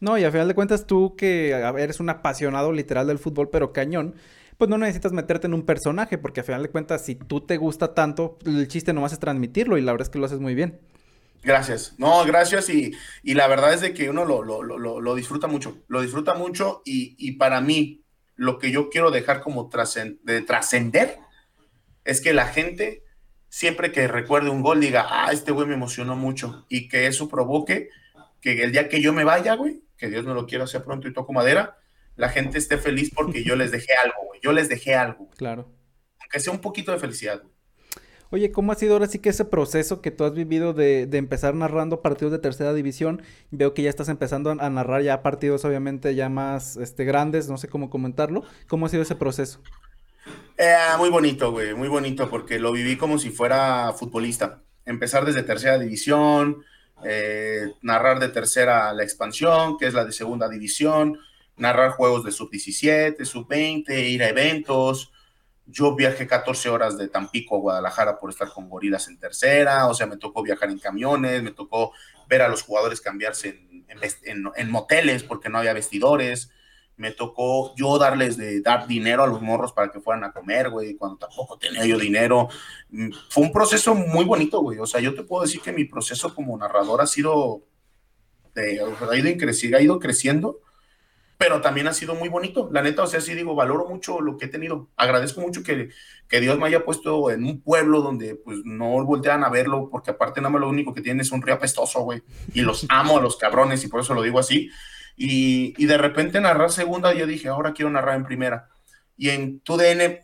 No, 0.00 0.18
y 0.18 0.24
a 0.24 0.30
final 0.30 0.48
de 0.48 0.54
cuentas 0.54 0.86
tú 0.86 1.16
que 1.16 1.50
eres 1.52 1.98
un 1.98 2.10
apasionado 2.10 2.72
literal 2.72 3.06
del 3.06 3.18
fútbol, 3.18 3.48
pero 3.48 3.72
cañón, 3.72 4.16
pues 4.58 4.68
no 4.68 4.76
necesitas 4.76 5.12
meterte 5.12 5.46
en 5.46 5.54
un 5.54 5.64
personaje, 5.64 6.18
porque 6.18 6.40
a 6.40 6.44
final 6.44 6.62
de 6.64 6.70
cuentas 6.70 7.04
si 7.04 7.14
tú 7.14 7.40
te 7.40 7.56
gusta 7.56 7.94
tanto, 7.94 8.38
el 8.44 8.66
chiste 8.68 8.92
no 8.92 9.02
vas 9.02 9.12
a 9.12 9.20
transmitirlo 9.20 9.78
y 9.78 9.82
la 9.82 9.92
verdad 9.92 10.06
es 10.06 10.10
que 10.10 10.18
lo 10.18 10.26
haces 10.26 10.40
muy 10.40 10.54
bien. 10.54 10.80
Gracias. 11.42 11.94
No, 11.98 12.24
gracias. 12.24 12.68
Y, 12.68 12.92
la 13.22 13.46
verdad 13.46 13.72
es 13.72 13.80
de 13.80 13.94
que 13.94 14.10
uno 14.10 14.24
lo, 14.24 15.14
disfruta 15.14 15.46
mucho. 15.46 15.78
Lo 15.86 16.02
disfruta 16.02 16.34
mucho 16.34 16.82
y, 16.84 17.32
para 17.32 17.60
mí 17.60 18.02
lo 18.34 18.58
que 18.58 18.70
yo 18.70 18.90
quiero 18.90 19.10
dejar 19.10 19.40
como 19.40 19.70
de 20.22 20.42
trascender 20.42 21.18
es 22.04 22.20
que 22.20 22.32
la 22.32 22.46
gente 22.46 23.04
siempre 23.48 23.92
que 23.92 24.08
recuerde 24.08 24.50
un 24.50 24.62
gol 24.62 24.80
diga, 24.80 25.06
ah, 25.08 25.30
este 25.32 25.52
güey 25.52 25.66
me 25.66 25.74
emocionó 25.74 26.16
mucho 26.16 26.66
y 26.68 26.88
que 26.88 27.06
eso 27.06 27.28
provoque 27.28 27.90
que 28.40 28.62
el 28.62 28.72
día 28.72 28.88
que 28.88 29.00
yo 29.00 29.12
me 29.12 29.24
vaya, 29.24 29.54
güey, 29.54 29.82
que 29.96 30.08
Dios 30.08 30.24
me 30.24 30.34
lo 30.34 30.46
quiera 30.46 30.64
hacer 30.64 30.84
pronto 30.84 31.08
y 31.08 31.12
toco 31.12 31.32
madera, 31.32 31.78
la 32.18 32.28
gente 32.28 32.58
esté 32.58 32.76
feliz 32.76 33.10
porque 33.14 33.44
yo 33.44 33.56
les 33.56 33.70
dejé 33.70 33.94
algo, 33.94 34.26
güey. 34.26 34.40
Yo 34.42 34.52
les 34.52 34.68
dejé 34.68 34.94
algo. 34.94 35.30
Claro. 35.38 35.72
Aunque 36.20 36.40
sea 36.40 36.52
un 36.52 36.60
poquito 36.60 36.92
de 36.92 36.98
felicidad, 36.98 37.40
güey. 37.40 37.54
Oye, 38.30 38.52
¿cómo 38.52 38.72
ha 38.72 38.74
sido 38.74 38.92
ahora 38.92 39.06
sí 39.06 39.20
que 39.20 39.30
ese 39.30 39.46
proceso 39.46 40.02
que 40.02 40.10
tú 40.10 40.24
has 40.24 40.34
vivido 40.34 40.74
de, 40.74 41.08
empezar 41.12 41.54
narrando 41.54 42.02
partidos 42.02 42.30
de 42.32 42.38
tercera 42.38 42.74
división? 42.74 43.22
Veo 43.50 43.72
que 43.72 43.82
ya 43.82 43.88
estás 43.88 44.10
empezando 44.10 44.50
a 44.50 44.68
narrar 44.68 45.00
ya 45.00 45.22
partidos 45.22 45.64
obviamente 45.64 46.14
ya 46.14 46.28
más 46.28 46.76
este, 46.76 47.06
grandes, 47.06 47.48
no 47.48 47.56
sé 47.56 47.68
cómo 47.68 47.88
comentarlo. 47.88 48.44
¿Cómo 48.66 48.84
ha 48.84 48.90
sido 48.90 49.02
ese 49.02 49.14
proceso? 49.14 49.60
Eh, 50.58 50.76
muy 50.98 51.08
bonito, 51.08 51.52
güey, 51.52 51.72
muy 51.72 51.88
bonito, 51.88 52.28
porque 52.28 52.58
lo 52.58 52.70
viví 52.72 52.96
como 52.96 53.18
si 53.18 53.30
fuera 53.30 53.94
futbolista. 53.94 54.60
Empezar 54.84 55.24
desde 55.24 55.42
tercera 55.42 55.78
división, 55.78 56.64
eh, 57.04 57.72
narrar 57.80 58.18
de 58.18 58.28
tercera 58.28 58.92
la 58.92 59.04
expansión, 59.04 59.78
que 59.78 59.86
es 59.86 59.94
la 59.94 60.04
de 60.04 60.12
segunda 60.12 60.50
división, 60.50 61.18
narrar 61.58 61.92
juegos 61.92 62.24
de 62.24 62.32
sub-17, 62.32 63.24
sub-20, 63.24 63.90
ir 64.08 64.22
a 64.22 64.28
eventos, 64.28 65.12
yo 65.70 65.94
viajé 65.94 66.26
14 66.26 66.70
horas 66.70 66.96
de 66.96 67.08
Tampico 67.08 67.56
a 67.56 67.60
Guadalajara 67.60 68.18
por 68.18 68.30
estar 68.30 68.50
con 68.50 68.68
gorilas 68.70 69.06
en 69.08 69.18
tercera, 69.18 69.86
o 69.86 69.94
sea, 69.94 70.06
me 70.06 70.16
tocó 70.16 70.42
viajar 70.42 70.70
en 70.70 70.78
camiones, 70.78 71.42
me 71.42 71.52
tocó 71.52 71.92
ver 72.26 72.42
a 72.42 72.48
los 72.48 72.62
jugadores 72.62 73.00
cambiarse 73.00 73.60
en, 73.88 74.70
moteles 74.70 75.22
porque 75.22 75.50
no 75.50 75.58
había 75.58 75.74
vestidores, 75.74 76.50
me 76.96 77.10
tocó 77.12 77.74
yo 77.76 77.98
darles 77.98 78.36
de 78.36 78.60
dar 78.62 78.86
dinero 78.86 79.22
a 79.22 79.26
los 79.26 79.42
morros 79.42 79.72
para 79.72 79.90
que 79.90 80.00
fueran 80.00 80.24
a 80.24 80.32
comer, 80.32 80.70
güey, 80.70 80.96
cuando 80.96 81.18
tampoco 81.18 81.58
tenía 81.58 81.84
yo 81.84 81.98
dinero. 81.98 82.48
Mm, 82.88 83.10
fue 83.28 83.44
un 83.44 83.52
proceso 83.52 83.94
muy 83.94 84.24
bonito, 84.24 84.60
güey, 84.60 84.78
o 84.78 84.86
sea, 84.86 85.00
yo 85.00 85.14
te 85.14 85.22
puedo 85.22 85.42
decir 85.42 85.60
que 85.60 85.72
mi 85.72 85.84
proceso 85.84 86.34
como 86.34 86.56
narrador 86.56 87.02
ha 87.02 87.06
sido, 87.06 87.62
ha, 88.56 89.16
ido 89.16 89.76
ha 89.76 89.80
ido 89.80 89.98
creciendo 89.98 90.60
pero 91.38 91.60
también 91.60 91.86
ha 91.86 91.94
sido 91.94 92.16
muy 92.16 92.28
bonito. 92.28 92.68
La 92.72 92.82
neta, 92.82 93.04
o 93.04 93.06
sea, 93.06 93.20
sí 93.20 93.32
digo, 93.32 93.54
valoro 93.54 93.86
mucho 93.86 94.20
lo 94.20 94.36
que 94.36 94.46
he 94.46 94.48
tenido. 94.48 94.90
Agradezco 94.96 95.40
mucho 95.40 95.62
que, 95.62 95.88
que 96.28 96.40
Dios 96.40 96.58
me 96.58 96.66
haya 96.66 96.84
puesto 96.84 97.30
en 97.30 97.44
un 97.44 97.62
pueblo 97.62 98.02
donde 98.02 98.34
pues 98.34 98.58
no 98.64 99.04
voltean 99.04 99.44
a 99.44 99.48
verlo, 99.48 99.88
porque 99.88 100.10
aparte 100.10 100.40
nada 100.40 100.50
más 100.50 100.60
lo 100.60 100.68
único 100.68 100.92
que 100.92 101.00
tienen 101.00 101.20
es 101.20 101.30
un 101.30 101.40
río 101.40 101.54
apestoso, 101.54 102.00
güey. 102.00 102.24
Y 102.52 102.62
los 102.62 102.86
amo 102.90 103.18
a 103.18 103.22
los 103.22 103.36
cabrones 103.36 103.84
y 103.84 103.88
por 103.88 104.00
eso 104.00 104.14
lo 104.14 104.22
digo 104.22 104.40
así. 104.40 104.68
Y, 105.16 105.74
y 105.80 105.86
de 105.86 105.96
repente 105.96 106.40
narrar 106.40 106.72
segunda, 106.72 107.14
yo 107.14 107.24
dije, 107.24 107.46
ahora 107.48 107.72
quiero 107.72 107.90
narrar 107.90 108.16
en 108.16 108.24
primera. 108.24 108.68
Y 109.16 109.30
en 109.30 109.60
tu 109.60 109.76
DN 109.76 110.20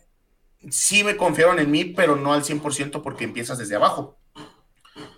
sí 0.69 1.05
me 1.05 1.15
confiaron 1.15 1.59
en 1.59 1.71
mí, 1.71 1.85
pero 1.85 2.17
no 2.17 2.33
al 2.33 2.43
100% 2.43 3.01
porque 3.01 3.23
empiezas 3.23 3.57
desde 3.57 3.75
abajo. 3.77 4.17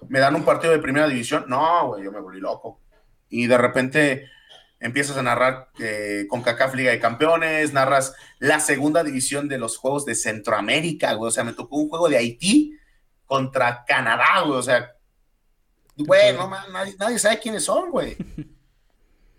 Me 0.10 0.20
dan 0.20 0.36
un 0.36 0.44
partido 0.44 0.74
de 0.74 0.80
primera 0.80 1.08
división. 1.08 1.46
No, 1.48 1.88
güey, 1.88 2.04
yo 2.04 2.12
me 2.12 2.20
volví 2.20 2.40
loco. 2.40 2.82
Y 3.30 3.48
de 3.48 3.58
repente 3.58 4.37
empiezas 4.80 5.18
a 5.18 5.24
narrar 5.24 5.70
eh, 5.80 6.26
con 6.30 6.42
CACAF 6.42 6.76
Liga 6.76 6.92
de 6.92 7.00
Campeones, 7.00 7.74
narras 7.74 8.16
la 8.40 8.60
segunda 8.60 9.04
división 9.04 9.48
de 9.48 9.58
los 9.58 9.78
Juegos 9.78 10.06
de 10.06 10.16
Centroamérica, 10.16 11.14
güey, 11.14 11.30
o 11.30 11.32
sea, 11.32 11.44
me 11.44 11.54
tocó 11.54 11.78
un 11.78 11.90
juego 11.90 12.10
de 12.10 12.18
Haití 12.18 12.78
contra 13.26 13.84
Canadá, 13.86 14.42
güey, 14.46 14.60
o 14.60 14.64
sea, 14.64 14.94
güey, 15.96 16.34
no, 16.34 16.50
nadie, 16.98 17.20
sabe 17.20 17.40
quiénes 17.40 17.64
son, 17.64 17.90
güey. 17.90 18.16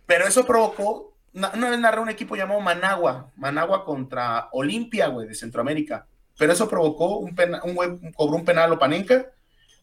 Pero 0.07 0.27
eso 0.27 0.45
provocó, 0.45 1.15
una 1.33 1.71
vez 1.71 1.79
narré 1.79 2.01
un 2.01 2.09
equipo 2.09 2.35
llamado 2.35 2.61
Managua, 2.61 3.31
Managua 3.37 3.85
contra 3.85 4.49
Olimpia, 4.53 5.09
güey, 5.09 5.29
de 5.29 5.35
Centroamérica, 5.35 6.07
pero 6.37 6.53
eso 6.53 6.69
provocó 6.69 7.19
un, 7.19 7.35
penal, 7.35 7.61
un 7.65 7.75
güey 7.75 7.91
cobró 8.15 8.37
un 8.37 8.45
penal 8.45 8.73
Opanenca 8.73 9.27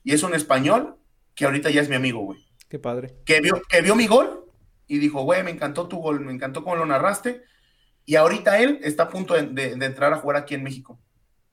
y 0.03 0.13
es 0.13 0.23
un 0.23 0.33
español 0.33 0.97
que 1.33 1.45
ahorita 1.45 1.69
ya 1.69 1.81
es 1.81 1.89
mi 1.89 1.95
amigo, 1.95 2.21
güey. 2.21 2.45
Qué 2.69 2.79
padre. 2.79 3.17
Que 3.25 3.41
vio, 3.41 3.61
que 3.69 3.81
vio 3.81 3.95
mi 3.95 4.07
gol 4.07 4.44
y 4.87 4.99
dijo, 4.99 5.23
güey, 5.23 5.43
me 5.43 5.51
encantó 5.51 5.87
tu 5.87 5.97
gol, 5.97 6.19
me 6.19 6.31
encantó 6.31 6.63
cómo 6.63 6.75
lo 6.75 6.85
narraste. 6.85 7.43
Y 8.05 8.15
ahorita 8.15 8.59
él 8.59 8.79
está 8.83 9.03
a 9.03 9.09
punto 9.09 9.33
de, 9.33 9.71
entrar 9.71 10.13
a 10.13 10.17
jugar 10.17 10.37
aquí 10.37 10.53
en 10.55 10.63
México. 10.63 10.99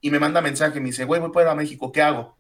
Y 0.00 0.10
me 0.10 0.18
manda 0.18 0.40
mensaje, 0.40 0.80
me 0.80 0.86
dice, 0.86 1.04
güey, 1.04 1.20
voy 1.20 1.30
para 1.30 1.54
México, 1.54 1.92
¿qué 1.92 2.02
hago? 2.02 2.36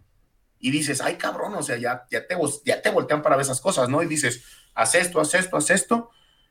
Y 0.58 0.70
dices, 0.70 1.00
ay, 1.00 1.16
cabrón, 1.16 1.54
o 1.54 1.62
sea, 1.62 1.76
ya, 1.76 2.04
ya, 2.10 2.26
te, 2.26 2.36
ya 2.64 2.82
te 2.82 2.90
voltean 2.90 3.22
para 3.22 3.36
ver 3.36 3.44
esas 3.44 3.60
cosas, 3.60 3.88
¿no? 3.88 4.02
Y 4.02 4.06
dices, 4.06 4.44
haz 4.74 4.94
esto, 4.94 5.20
haz 5.20 5.34
esto, 5.34 5.56
haz 5.56 5.70
esto. 5.70 6.10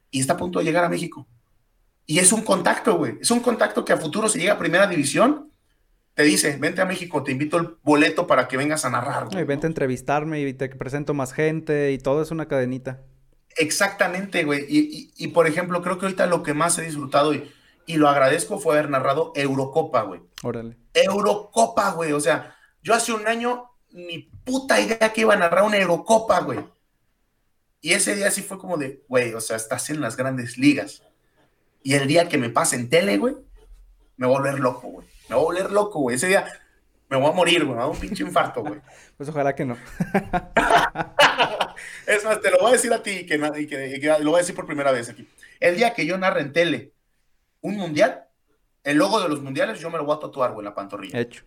Y 0.10 0.20
está 0.20 0.34
a 0.34 0.38
punto 0.38 0.60
de 0.60 0.66
llegar 0.66 0.84
a 0.84 0.90
México. 0.90 1.28
Y 2.06 2.20
es 2.20 2.32
un 2.32 2.42
contacto, 2.42 2.98
güey. 2.98 3.18
Es 3.22 3.32
un 3.32 3.40
contacto 3.40 3.86
que 3.86 3.94
a 3.94 3.98
futuro, 3.98 4.28
si 4.28 4.40
llega 4.40 4.54
a 4.54 4.60
primera 4.60 4.88
división, 4.88 5.52
te 6.14 6.24
dice, 6.24 6.58
vente 6.58 6.82
a 6.82 6.86
México, 6.86 7.24
te 7.24 7.32
invito 7.32 7.58
el 7.58 7.78
boleto 7.84 8.28
para 8.28 8.48
que 8.48 8.58
vengas 8.58 8.84
a 8.84 8.90
narrar. 8.90 9.28
Y 9.32 9.44
vente 9.44 9.68
a 9.68 9.70
entrevistarme 9.70 10.42
y 10.42 10.54
te 10.54 10.68
presento 10.70 11.14
más 11.14 11.32
gente 11.32 11.92
y 11.92 11.98
todo 12.00 12.22
es 12.22 12.32
una 12.32 12.48
cadenita. 12.48 13.02
Exactamente, 13.58 14.44
güey. 14.44 14.66
Y, 14.70 15.28
por 15.30 15.48
ejemplo, 15.48 15.82
creo 15.82 15.98
que 15.98 16.06
ahorita 16.06 16.26
lo 16.26 16.44
que 16.44 16.54
más 16.54 16.78
he 16.78 16.84
disfrutado 16.84 17.34
y, 17.34 17.52
y 17.86 17.98
lo 17.98 18.08
agradezco 18.08 18.60
fue 18.60 18.76
haber 18.78 18.90
narrado 18.90 19.34
Eurocopa, 19.36 20.04
güey. 20.04 20.22
Órale. 20.44 20.78
Eurocopa, 20.94 21.92
güey. 21.92 22.12
O 22.14 22.20
sea, 22.20 22.56
yo 22.82 22.94
hace 22.94 23.14
un 23.14 23.28
año 23.28 23.70
ni 23.92 24.20
puta 24.44 24.80
idea 24.80 25.12
que 25.14 25.22
iba 25.22 25.34
a 25.34 25.38
narrar 25.38 25.64
una 25.64 25.78
Eurocopa, 25.78 26.40
güey. 26.42 26.60
Y 27.82 27.94
ese 27.94 28.16
día 28.16 28.30
sí 28.32 28.42
fue 28.42 28.58
como 28.58 28.78
de, 28.78 29.04
güey, 29.08 29.34
o 29.34 29.42
sea, 29.42 29.58
estás 29.58 29.90
en 29.90 30.02
las 30.02 30.16
grandes 30.16 30.58
ligas. 30.58 31.04
Y 31.84 31.96
el 31.96 32.08
día 32.08 32.30
que 32.30 32.38
me 32.38 32.50
pase 32.50 32.76
en 32.76 32.90
tele, 32.90 33.18
güey, 33.18 33.36
me 34.18 34.28
voy 34.28 34.36
a 34.36 34.40
volver 34.40 34.60
loco, 34.60 34.88
güey. 34.88 35.08
Me 35.30 35.36
voy 35.36 35.44
a 35.44 35.46
volver 35.46 35.72
loco, 35.72 36.00
güey. 36.00 36.16
Ese 36.16 36.28
día 36.28 36.46
me 37.12 37.18
voy 37.18 37.30
a 37.30 37.34
morir, 37.34 37.66
güey. 37.66 37.72
Me 37.72 37.76
va 37.76 37.84
a 37.84 37.88
dar 37.88 37.94
un 37.94 38.00
pinche 38.00 38.24
infarto, 38.24 38.62
güey. 38.62 38.80
Pues 39.18 39.30
ojalá 39.30 39.54
que 39.54 39.66
no. 39.66 39.78
es 42.08 42.24
más, 42.24 42.42
te 42.42 42.50
lo 42.50 42.60
voy 42.60 42.70
a 42.70 42.72
decir 42.72 42.92
a 42.92 43.04
ti 43.04 43.12
y 43.12 43.26
que, 43.28 43.36
y 43.36 43.68
que, 43.68 44.16
lo 44.20 44.32
voy 44.32 44.40
a 44.40 44.42
decir 44.42 44.56
por 44.56 44.66
primera 44.66 44.92
vez 44.92 45.10
aquí. 45.10 45.30
El 45.60 45.76
día 45.76 45.94
que 45.94 46.08
yo 46.08 46.18
narre 46.18 46.42
en 46.42 46.54
tele 46.54 46.94
un 47.60 47.76
mundial, 47.76 48.26
el 48.84 48.98
logo 48.98 49.22
de 49.22 49.30
los 49.30 49.44
mundiales, 49.44 49.80
yo 49.80 49.92
me 49.92 50.00
lo 50.00 50.06
voy 50.06 50.16
a 50.16 50.20
tatuar, 50.20 50.54
güey, 50.54 50.62
en 50.62 50.66
la 50.66 50.74
pantorrilla. 50.74 51.20
Hecho. 51.20 51.44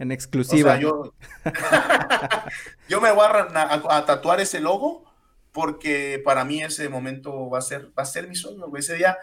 En 0.00 0.10
exclusiva. 0.10 0.70
O 0.70 0.72
sea, 0.72 0.80
yo, 0.80 1.14
yo 2.88 3.00
me 3.00 3.12
voy 3.12 3.24
a, 3.24 4.04
tatuar 4.04 4.40
ese 4.40 4.58
logo 4.58 5.04
porque 5.52 6.20
para 6.24 6.44
mí 6.44 6.60
ese 6.62 6.88
momento 6.88 7.48
va 7.48 7.58
a 7.58 7.62
ser, 7.62 7.92
va 7.96 8.02
a 8.02 8.06
ser 8.06 8.26
mi 8.26 8.34
sueño, 8.34 8.66
güey. 8.66 8.80
Ese 8.80 8.96
día 8.96 9.16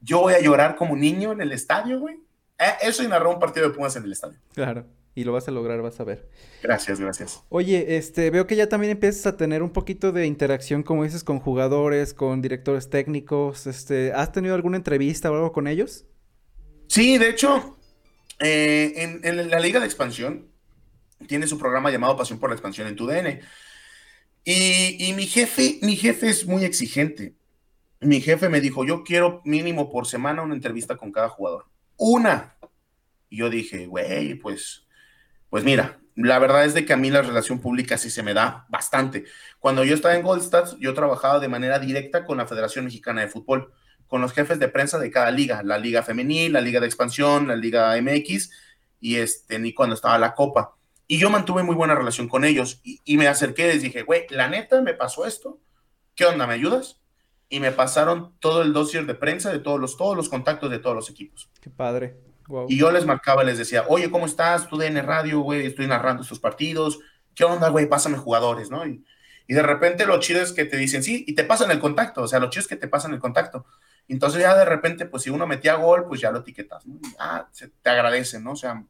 yo 0.00 0.20
voy 0.20 0.34
a 0.34 0.40
llorar 0.40 0.74
como 0.74 0.96
niño 0.96 1.30
en 1.30 1.42
el 1.42 1.52
estadio, 1.52 2.00
güey. 2.00 2.16
Eh, 2.58 2.72
eso 2.82 3.04
y 3.04 3.08
narrar 3.08 3.28
un 3.28 3.38
partido 3.38 3.68
de 3.68 3.74
Pumas 3.74 3.94
en 3.94 4.04
el 4.04 4.12
estadio. 4.12 4.38
Claro. 4.52 4.84
Y 5.14 5.24
lo 5.24 5.32
vas 5.32 5.48
a 5.48 5.50
lograr, 5.50 5.82
vas 5.82 5.98
a 5.98 6.04
ver. 6.04 6.28
Gracias, 6.62 7.00
gracias. 7.00 7.42
Oye, 7.48 7.96
este, 7.96 8.30
veo 8.30 8.46
que 8.46 8.54
ya 8.54 8.68
también 8.68 8.92
empiezas 8.92 9.26
a 9.26 9.36
tener 9.36 9.62
un 9.62 9.70
poquito 9.70 10.12
de 10.12 10.26
interacción, 10.26 10.82
como 10.82 11.04
dices, 11.04 11.24
con 11.24 11.40
jugadores, 11.40 12.14
con 12.14 12.40
directores 12.40 12.90
técnicos. 12.90 13.66
Este, 13.66 14.12
¿has 14.12 14.30
tenido 14.32 14.54
alguna 14.54 14.76
entrevista 14.76 15.30
o 15.30 15.34
algo 15.34 15.52
con 15.52 15.66
ellos? 15.66 16.04
Sí, 16.86 17.18
de 17.18 17.28
hecho, 17.28 17.76
eh, 18.38 19.20
en, 19.22 19.50
la 19.50 19.60
Liga 19.60 19.80
de 19.80 19.86
Expansión 19.86 20.48
tiene 21.26 21.46
su 21.46 21.58
programa 21.58 21.90
llamado 21.90 22.16
Pasión 22.16 22.38
por 22.38 22.50
la 22.50 22.54
Expansión 22.54 22.86
en 22.86 22.96
tu 22.96 23.06
DN. 23.06 23.40
Y, 24.44 25.08
y 25.08 25.12
mi 25.12 25.26
jefe, 25.26 25.78
mi 25.82 25.96
jefe 25.96 26.28
es 26.28 26.46
muy 26.46 26.64
exigente. 26.64 27.34
Mi 28.00 28.20
jefe 28.20 28.48
me 28.48 28.60
dijo, 28.60 28.84
yo 28.86 29.02
quiero 29.02 29.42
mínimo 29.44 29.90
por 29.90 30.06
semana 30.06 30.42
una 30.42 30.54
entrevista 30.54 30.96
con 30.96 31.12
cada 31.12 31.28
jugador. 31.28 31.66
Una. 31.96 32.56
Y 33.28 33.38
yo 33.38 33.50
dije, 33.50 33.86
güey, 33.86 34.34
pues 34.36 34.86
pues 35.50 35.64
mira, 35.64 36.00
la 36.14 36.38
verdad 36.38 36.64
es 36.64 36.74
de 36.74 36.84
que 36.84 36.92
a 36.92 36.96
mí 36.96 37.10
la 37.10 37.22
relación 37.22 37.60
pública 37.60 37.98
sí 37.98 38.10
se 38.10 38.22
me 38.22 38.34
da 38.34 38.66
bastante. 38.68 39.24
Cuando 39.58 39.84
yo 39.84 39.94
estaba 39.94 40.14
en 40.14 40.22
Goldstats, 40.22 40.76
yo 40.78 40.94
trabajaba 40.94 41.40
de 41.40 41.48
manera 41.48 41.78
directa 41.78 42.24
con 42.24 42.38
la 42.38 42.46
Federación 42.46 42.84
Mexicana 42.84 43.20
de 43.20 43.28
Fútbol, 43.28 43.72
con 44.06 44.20
los 44.20 44.32
jefes 44.32 44.58
de 44.58 44.68
prensa 44.68 44.98
de 44.98 45.10
cada 45.10 45.30
liga, 45.30 45.62
la 45.62 45.78
Liga 45.78 46.02
Femenil, 46.02 46.52
la 46.52 46.60
Liga 46.60 46.80
de 46.80 46.86
Expansión, 46.86 47.46
la 47.46 47.56
Liga 47.56 47.94
MX, 48.00 48.50
y 49.00 49.16
este, 49.16 49.58
ni 49.58 49.72
cuando 49.72 49.94
estaba 49.94 50.18
la 50.18 50.34
Copa. 50.34 50.74
Y 51.06 51.18
yo 51.18 51.30
mantuve 51.30 51.62
muy 51.62 51.74
buena 51.74 51.94
relación 51.94 52.28
con 52.28 52.44
ellos 52.44 52.80
y, 52.84 53.16
me 53.16 53.26
acerqué 53.26 53.64
y 53.64 53.72
les 53.72 53.82
dije, 53.82 54.02
güey, 54.02 54.26
la 54.30 54.48
neta 54.48 54.80
me 54.80 54.94
pasó 54.94 55.26
esto, 55.26 55.58
¿qué 56.14 56.24
onda? 56.24 56.46
¿Me 56.46 56.54
ayudas? 56.54 57.00
Y 57.48 57.58
me 57.58 57.72
pasaron 57.72 58.34
todo 58.38 58.62
el 58.62 58.72
dossier 58.72 59.06
de 59.06 59.14
prensa 59.14 59.50
de 59.50 59.58
todos 59.58 59.80
los, 59.80 59.96
todos 59.96 60.16
los 60.16 60.28
contactos 60.28 60.70
de 60.70 60.78
todos 60.78 60.94
los 60.94 61.10
equipos. 61.10 61.50
Qué 61.60 61.68
padre. 61.68 62.16
Y 62.68 62.76
yo 62.76 62.90
les 62.90 63.06
marcaba, 63.06 63.44
les 63.44 63.58
decía, 63.58 63.84
oye, 63.88 64.10
¿cómo 64.10 64.26
estás? 64.26 64.68
Tú 64.68 64.76
DN 64.76 65.02
Radio, 65.02 65.40
güey, 65.40 65.66
estoy 65.66 65.86
narrando 65.86 66.22
estos 66.22 66.40
partidos. 66.40 66.98
¿Qué 67.34 67.44
onda, 67.44 67.68
güey? 67.68 67.86
Pásame 67.86 68.18
jugadores, 68.18 68.70
¿no? 68.70 68.86
Y, 68.86 69.04
de 69.48 69.62
repente 69.62 70.06
lo 70.06 70.20
chido 70.20 70.40
es 70.40 70.52
que 70.52 70.64
te 70.64 70.76
dicen, 70.76 71.02
sí, 71.02 71.24
y 71.26 71.34
te 71.34 71.42
pasan 71.42 71.72
el 71.72 71.80
contacto. 71.80 72.22
O 72.22 72.28
sea, 72.28 72.38
lo 72.38 72.50
chido 72.50 72.62
es 72.62 72.68
que 72.68 72.76
te 72.76 72.86
pasan 72.86 73.12
el 73.12 73.18
contacto. 73.18 73.66
Entonces 74.06 74.40
ya 74.40 74.56
de 74.56 74.64
repente, 74.64 75.06
pues 75.06 75.24
si 75.24 75.30
uno 75.30 75.46
metía 75.46 75.74
gol, 75.74 76.06
pues 76.06 76.20
ya 76.20 76.30
lo 76.30 76.40
etiquetas, 76.40 76.86
¿no? 76.86 77.00
ah, 77.18 77.48
se, 77.50 77.68
te 77.68 77.90
agradecen, 77.90 78.44
¿no? 78.44 78.52
O 78.52 78.56
sea, 78.56 78.84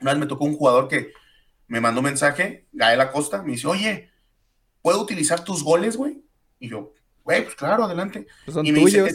una 0.00 0.12
vez 0.12 0.20
me 0.20 0.26
tocó 0.26 0.44
un 0.44 0.56
jugador 0.56 0.86
que 0.88 1.12
me 1.66 1.80
mandó 1.80 2.00
un 2.00 2.06
mensaje, 2.06 2.66
Gael 2.72 3.00
Acosta, 3.00 3.42
me 3.42 3.52
dice, 3.52 3.66
oye, 3.66 4.10
¿puedo 4.82 5.00
utilizar 5.00 5.44
tus 5.44 5.62
goles, 5.62 5.96
güey? 5.96 6.22
Y 6.58 6.68
yo, 6.70 6.92
güey, 7.28 7.42
pues 7.44 7.54
claro, 7.56 7.84
adelante. 7.84 8.26
Pues 8.46 8.54
son 8.54 8.64
tuyos. 8.64 9.10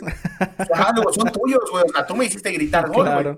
son 1.16 1.32
tuyos, 1.32 1.64
güey. 1.72 1.84
O 1.84 1.92
sea, 1.92 2.06
tú 2.06 2.16
me 2.16 2.26
hiciste 2.26 2.52
gritar 2.52 2.88
gol, 2.90 3.10
güey. 3.10 3.38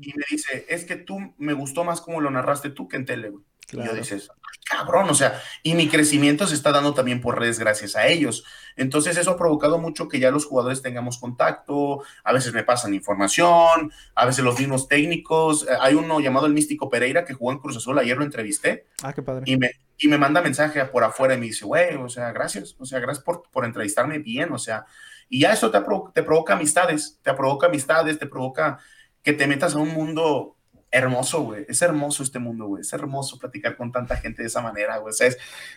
Y 0.00 0.12
me 0.16 0.24
dice, 0.30 0.64
es 0.68 0.84
que 0.84 0.94
tú 0.94 1.18
me 1.36 1.52
gustó 1.52 1.82
más 1.82 2.00
como 2.00 2.20
lo 2.20 2.30
narraste 2.30 2.70
tú 2.70 2.86
que 2.86 2.96
en 2.96 3.06
tele, 3.06 3.30
güey. 3.30 3.44
Y 3.72 3.84
yo 3.84 3.94
dices, 3.94 4.30
cabrón, 4.64 5.08
o 5.10 5.14
sea, 5.14 5.40
y 5.62 5.74
mi 5.74 5.88
crecimiento 5.88 6.46
se 6.46 6.54
está 6.54 6.72
dando 6.72 6.94
también 6.94 7.20
por 7.20 7.38
redes 7.38 7.58
gracias 7.58 7.96
a 7.96 8.06
ellos. 8.06 8.44
Entonces 8.76 9.16
eso 9.16 9.32
ha 9.32 9.36
provocado 9.36 9.78
mucho 9.78 10.08
que 10.08 10.18
ya 10.18 10.30
los 10.30 10.46
jugadores 10.46 10.82
tengamos 10.82 11.18
contacto, 11.18 12.02
a 12.24 12.32
veces 12.32 12.52
me 12.52 12.64
pasan 12.64 12.94
información, 12.94 13.92
a 14.14 14.26
veces 14.26 14.44
los 14.44 14.58
mismos 14.58 14.88
técnicos. 14.88 15.66
Eh, 15.68 15.76
hay 15.80 15.94
uno 15.94 16.20
llamado 16.20 16.46
el 16.46 16.54
Místico 16.54 16.88
Pereira 16.88 17.24
que 17.24 17.34
jugó 17.34 17.52
en 17.52 17.58
Cruz 17.58 17.76
Azul, 17.76 17.98
ayer 17.98 18.16
lo 18.16 18.24
entrevisté. 18.24 18.86
Ah, 19.02 19.12
qué 19.12 19.22
padre. 19.22 19.44
Y 19.46 19.56
me, 19.56 19.70
y 19.98 20.08
me 20.08 20.18
manda 20.18 20.42
mensaje 20.42 20.84
por 20.86 21.04
afuera 21.04 21.34
y 21.34 21.38
me 21.38 21.46
dice, 21.46 21.64
güey, 21.64 21.94
o 21.96 22.08
sea, 22.08 22.32
gracias, 22.32 22.74
o 22.78 22.84
sea, 22.84 23.00
gracias 23.00 23.24
por, 23.24 23.44
por 23.50 23.64
entrevistarme 23.64 24.18
bien, 24.18 24.52
o 24.52 24.58
sea, 24.58 24.86
y 25.28 25.40
ya 25.40 25.52
eso 25.52 25.70
te, 25.70 25.78
te 26.12 26.22
provoca 26.22 26.54
amistades, 26.54 27.18
te 27.22 27.32
provoca 27.34 27.66
amistades, 27.66 28.18
te 28.18 28.26
provoca 28.26 28.78
que 29.22 29.32
te 29.32 29.46
metas 29.46 29.74
a 29.74 29.78
un 29.78 29.88
mundo 29.88 30.53
hermoso, 30.94 31.42
güey. 31.42 31.66
Es 31.68 31.82
hermoso 31.82 32.22
este 32.22 32.38
mundo, 32.38 32.66
güey. 32.66 32.82
Es 32.82 32.92
hermoso 32.92 33.38
platicar 33.38 33.76
con 33.76 33.90
tanta 33.90 34.16
gente 34.16 34.42
de 34.42 34.48
esa 34.48 34.62
manera, 34.62 34.98
güey. 34.98 35.12
Sea, 35.12 35.30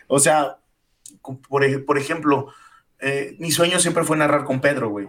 o 0.06 0.18
sea 0.18 0.58
por, 1.48 1.84
por, 1.84 1.98
ejemplo, 1.98 2.52
eh, 3.00 3.36
mi 3.38 3.50
sueño 3.50 3.80
siempre 3.80 4.04
fue 4.04 4.16
narrar 4.16 4.44
con 4.44 4.60
Pedro, 4.60 4.90
güey. 4.90 5.08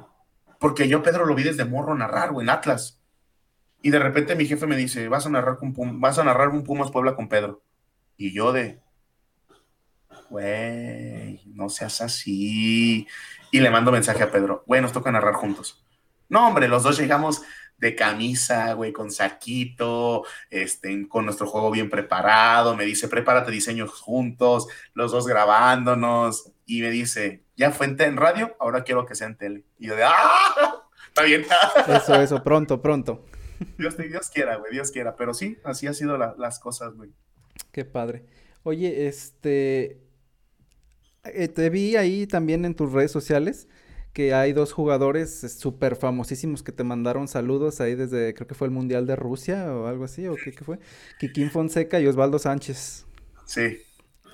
Porque 0.60 0.88
yo 0.88 1.04
Pedro 1.04 1.26
lo 1.26 1.36
vi 1.36 1.44
desde 1.44 1.64
morro 1.64 1.96
narrar, 1.96 2.32
güey, 2.32 2.46
en 2.46 2.50
Atlas. 2.50 3.00
Y 3.82 3.92
de 3.92 4.00
repente 4.00 4.36
mi 4.36 4.46
jefe 4.46 4.66
me 4.66 4.76
dice, 4.76 5.08
vas 5.08 5.26
a 5.26 5.30
narrar, 5.30 5.58
con 5.58 5.74
vas 6.02 6.18
a 6.18 6.24
narrar 6.24 6.50
un 6.50 6.64
Pumas 6.64 6.92
Puebla 6.92 7.16
con 7.16 7.30
Pedro. 7.30 7.62
Y 8.18 8.34
yo 8.34 8.52
de, 8.52 8.82
güey, 10.30 11.42
no 11.46 11.70
seas 11.70 12.02
así. 12.02 13.08
Y 13.52 13.60
le 13.60 13.70
mando 13.70 13.92
mensaje 13.92 14.24
a 14.24 14.32
Pedro, 14.32 14.64
güey, 14.66 14.82
nos 14.82 14.92
toca 14.92 15.12
narrar 15.12 15.36
juntos. 15.36 15.86
No, 16.28 16.48
hombre, 16.48 16.68
los 16.68 16.84
dos 16.84 16.98
llegamos 16.98 17.42
de 17.80 17.96
camisa, 17.96 18.74
güey, 18.74 18.92
con 18.92 19.12
saquito, 19.12 20.26
este, 20.50 21.08
con 21.08 21.26
nuestro 21.26 21.48
juego 21.48 21.72
bien 21.72 21.90
preparado. 21.90 22.76
Me 22.76 22.86
dice, 22.86 23.08
prepárate 23.08 23.52
diseños 23.52 23.92
juntos, 23.92 24.68
los 24.94 25.12
dos 25.12 25.28
grabándonos. 25.28 26.52
Y 26.66 26.82
me 26.82 26.92
dice, 26.92 27.44
ya 27.56 27.72
fue 27.72 27.88
en, 27.88 28.18
radio, 28.18 28.56
ahora 28.60 28.84
quiero 28.84 29.06
que 29.06 29.16
sea 29.16 29.28
en 29.28 29.38
tele. 29.38 29.64
Y 29.78 29.88
yo 29.88 29.96
de, 29.96 30.04
¡ah! 30.04 30.84
Está 31.08 31.24
bien. 31.24 31.46
Eso, 31.88 32.16
eso, 32.22 32.44
pronto, 32.44 32.82
pronto. 32.82 33.26
Dios, 33.78 33.98
Dios 33.98 34.30
quiera, 34.30 34.58
güey, 34.58 34.72
Dios 34.72 34.92
quiera. 34.92 35.16
Pero 35.16 35.34
sí, 35.34 35.58
así 35.64 35.88
han 35.88 35.96
sido 35.96 36.18
las 36.18 36.60
cosas, 36.60 36.96
güey. 36.96 37.12
Qué 37.72 37.84
padre. 37.84 38.26
Oye, 38.64 39.08
este, 39.08 40.00
eh, 41.24 41.48
te 41.48 41.70
vi 41.70 41.96
ahí 41.96 42.28
también 42.28 42.66
en 42.66 42.76
tus 42.76 42.92
redes 42.92 43.12
sociales 43.12 43.68
que 44.20 44.34
hay 44.34 44.52
dos 44.52 44.74
jugadores 44.74 45.40
súper 45.58 45.96
famosísimos 45.96 46.62
que 46.62 46.74
te 46.74 46.84
mandaron 46.84 47.30
saludos 47.30 47.80
ahí 47.80 47.96
desde, 47.96 48.34
creo 48.34 48.48
que 48.50 48.54
fue 48.54 48.68
el 48.68 48.74
Mundial 48.74 49.08
de 49.08 49.16
Rusia 49.16 49.74
o 49.74 49.88
algo 49.88 50.04
así, 50.04 50.28
o 50.28 50.36
qué, 50.36 50.52
qué 50.52 50.66
fue, 50.66 50.78
Kikín 51.20 51.50
Fonseca 51.50 52.02
y 52.02 52.08
Osvaldo 52.08 52.38
Sánchez. 52.38 53.06
Sí. 53.46 53.82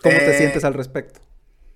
¿Cómo 0.02 0.18
te 0.18 0.32
eh, 0.32 0.38
sientes 0.40 0.64
al 0.64 0.74
respecto? 0.74 1.20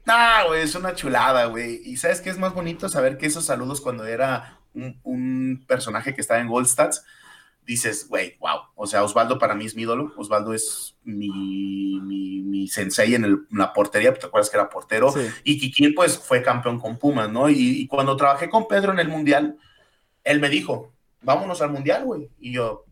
No, 0.08 0.48
güey, 0.48 0.64
es 0.64 0.74
una 0.74 0.96
chulada, 0.96 1.46
güey. 1.46 1.84
Y 1.86 1.98
sabes 1.98 2.20
qué 2.20 2.32
es 2.32 2.40
más 2.40 2.52
bonito 2.52 2.90
saber 2.90 3.20
que 3.20 3.28
esos 3.28 3.46
saludos 3.46 3.80
cuando 3.80 4.08
era 4.08 4.58
un, 4.74 5.00
un 5.04 5.64
personaje 5.68 6.16
que 6.16 6.22
estaba 6.22 6.40
en 6.40 6.48
Goldstats, 6.48 7.06
dices, 7.70 8.08
güey, 8.10 8.36
wow. 8.40 8.62
O 8.76 8.88
sea, 8.88 9.04
Osvaldo 9.04 9.38
para 9.38 9.54
mí 9.54 9.66
es 9.66 9.76
mi 9.76 9.84
ídolo. 9.84 10.12
Osvaldo 10.18 10.54
es 10.56 10.98
mi, 11.04 12.00
mi, 12.02 12.68
sensei 12.68 13.14
en, 13.14 13.46
la 13.52 13.74
portería, 13.74 14.14
¿te 14.14 14.26
acuerdas 14.26 14.50
que 14.50 14.58
era 14.58 14.70
portero? 14.70 15.14
Y 15.44 15.60
Kikín, 15.60 15.94
pues, 15.94 16.18
fue 16.18 16.42
campeón 16.42 16.80
con 16.80 16.98
Pumas, 16.98 17.30
¿no? 17.30 17.50
Y, 17.50 17.88
cuando 17.88 18.18
trabajé 18.18 18.50
con 18.50 18.68
Pedro 18.68 18.92
en 18.92 19.00
el 19.00 19.08
Mundial, 19.08 19.58
él 20.24 20.40
me 20.40 20.50
dijo, 20.50 20.94
vámonos 21.22 21.62
al 21.62 21.72
Mundial, 21.72 22.06
güey. 22.06 22.30
Y 22.40 22.54
yo, 22.54 22.86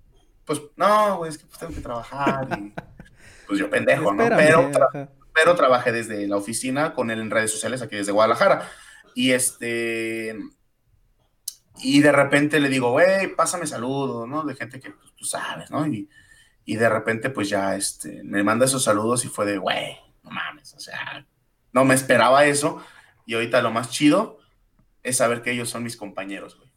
pues, 0.46 0.62
no, 0.76 1.18
güey, 1.18 1.32
es 1.32 1.38
que 1.40 1.46
pues, 1.48 1.60
tengo 1.60 1.74
que 1.74 1.82
trabajar. 1.82 2.48
Y, 2.60 2.74
pues 3.48 3.60
yo 3.60 3.70
pendejo, 3.70 4.14
¿no? 4.14 4.30
Pero, 4.30 4.72
pero 5.34 5.56
trabajé 5.56 5.92
desde 5.92 6.28
la 6.28 6.38
oficina 6.38 6.94
con 6.94 7.10
él 7.10 7.20
en 7.20 7.32
redes 7.32 7.52
sociales 7.52 7.82
aquí 7.82 7.96
desde 7.96 8.12
Guadalajara. 8.12 8.70
Y 9.16 9.32
este 9.32 10.36
y 11.82 12.02
de 12.02 12.12
repente 12.12 12.60
le 12.60 12.70
digo, 12.70 12.92
güey, 12.92 13.36
pásame 13.36 13.68
saludos, 13.68 14.28
¿no? 14.28 14.44
De 14.44 14.56
gente 14.56 14.80
que 14.80 14.92
pues, 14.92 15.14
tú 15.16 15.26
sabes, 15.26 15.72
¿no? 15.72 15.86
Y, 15.88 16.10
y, 16.66 16.76
de 16.76 16.90
repente, 16.90 17.30
pues 17.30 17.50
ya, 17.50 17.76
este, 17.76 18.24
me 18.24 18.44
manda 18.44 18.66
esos 18.66 18.84
saludos 18.84 19.26
y 19.26 19.30
fue 19.30 19.46
de, 19.46 19.58
güey, 19.58 19.98
no 20.24 20.32
mames, 20.32 20.74
o 20.74 20.80
sea, 20.80 21.26
no 21.72 21.86
me 21.86 21.96
esperaba 21.96 22.46
eso. 22.46 22.84
Y 23.26 23.34
ahorita 23.36 23.62
lo 23.62 23.72
más 23.72 23.90
chido 23.90 24.40
es 25.04 25.18
saber 25.18 25.42
que 25.42 25.52
ellos 25.52 25.70
son 25.70 25.84
mis 25.84 25.98
compañeros, 25.98 26.58
güey. 26.58 26.68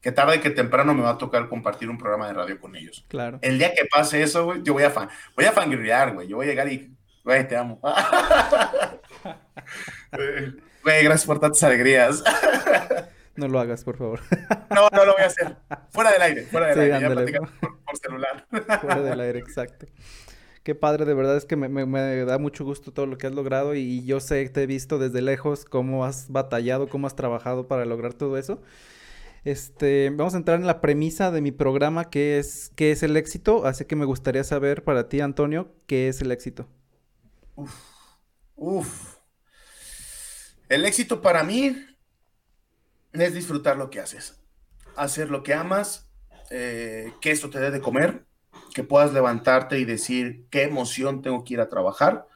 Que 0.00 0.12
tarde 0.12 0.40
que 0.40 0.50
temprano 0.50 0.94
me 0.94 1.02
va 1.02 1.10
a 1.10 1.18
tocar 1.18 1.48
compartir 1.48 1.90
un 1.90 1.98
programa 1.98 2.26
de 2.26 2.32
radio 2.32 2.58
con 2.58 2.74
ellos. 2.74 3.04
Claro. 3.08 3.38
El 3.42 3.58
día 3.58 3.74
que 3.74 3.84
pase 3.84 4.22
eso, 4.22 4.44
güey, 4.44 4.62
yo 4.62 4.72
voy 4.72 4.84
a 4.84 4.90
fan, 4.90 5.10
voy 5.36 5.44
a 5.44 5.52
fangirlear, 5.52 6.14
güey. 6.14 6.26
Yo 6.26 6.36
voy 6.36 6.46
a 6.46 6.48
llegar 6.48 6.72
y, 6.72 6.96
güey, 7.22 7.46
te 7.46 7.56
amo. 7.56 7.80
Güey, 10.82 11.04
gracias 11.04 11.26
por 11.26 11.38
tantas 11.38 11.62
alegrías. 11.62 12.22
No 13.40 13.48
lo 13.48 13.58
hagas, 13.58 13.84
por 13.84 13.96
favor. 13.96 14.20
No, 14.70 14.88
no 14.92 15.04
lo 15.06 15.14
voy 15.14 15.22
a 15.22 15.26
hacer. 15.26 15.56
Fuera 15.88 16.12
del 16.12 16.22
aire, 16.22 16.42
fuera 16.44 16.66
del 16.68 16.92
aire. 16.92 17.32
Ya 17.32 17.40
por, 17.40 17.96
celular. 17.96 18.46
Fuera 18.80 19.00
del 19.00 19.20
aire, 19.20 19.38
exacto. 19.38 19.86
Qué 20.62 20.74
padre, 20.74 21.06
de 21.06 21.14
verdad 21.14 21.36
es 21.38 21.46
que 21.46 21.56
me, 21.56 22.24
da 22.24 22.38
mucho 22.38 22.64
gusto 22.64 22.92
todo 22.92 23.06
lo 23.06 23.16
que 23.16 23.26
has 23.26 23.34
logrado 23.34 23.74
y 23.74 24.04
yo 24.04 24.20
sé, 24.20 24.46
te 24.50 24.62
he 24.62 24.66
visto 24.66 24.98
desde 24.98 25.22
lejos 25.22 25.64
cómo 25.64 26.04
has 26.04 26.30
batallado, 26.30 26.88
cómo 26.88 27.06
has 27.06 27.16
trabajado 27.16 27.66
para 27.66 27.86
lograr 27.86 28.12
todo 28.12 28.36
eso. 28.36 28.60
Este, 29.44 30.10
vamos 30.10 30.34
a 30.34 30.36
entrar 30.36 30.60
en 30.60 30.66
la 30.66 30.82
premisa 30.82 31.30
de 31.30 31.40
mi 31.40 31.50
programa 31.50 32.10
que 32.10 32.38
es 32.38 32.70
qué 32.76 32.92
es 32.92 33.02
el 33.02 33.16
éxito, 33.16 33.66
así 33.66 33.86
que 33.86 33.96
me 33.96 34.04
gustaría 34.04 34.44
saber 34.44 34.84
para 34.84 35.08
ti, 35.08 35.20
Antonio, 35.20 35.74
qué 35.86 36.08
es 36.08 36.20
el 36.20 36.30
éxito. 36.30 36.68
Uf, 37.56 37.74
uf. 38.54 39.16
El 40.68 40.84
éxito 40.84 41.22
para 41.22 41.42
mí 41.42 41.74
es 43.12 43.34
disfrutar 43.34 43.76
lo 43.76 43.90
que 43.90 44.00
haces, 44.00 44.40
hacer 44.96 45.30
lo 45.30 45.42
que 45.42 45.54
amas, 45.54 46.08
eh, 46.50 47.12
que 47.20 47.30
esto 47.30 47.50
te 47.50 47.60
dé 47.60 47.70
de 47.70 47.80
comer, 47.80 48.24
que 48.74 48.84
puedas 48.84 49.12
levantarte 49.12 49.78
y 49.78 49.84
decir 49.84 50.46
qué 50.50 50.62
emoción 50.62 51.22
tengo 51.22 51.44
que 51.44 51.54
ir 51.54 51.60
a 51.60 51.68
trabajar. 51.68 52.26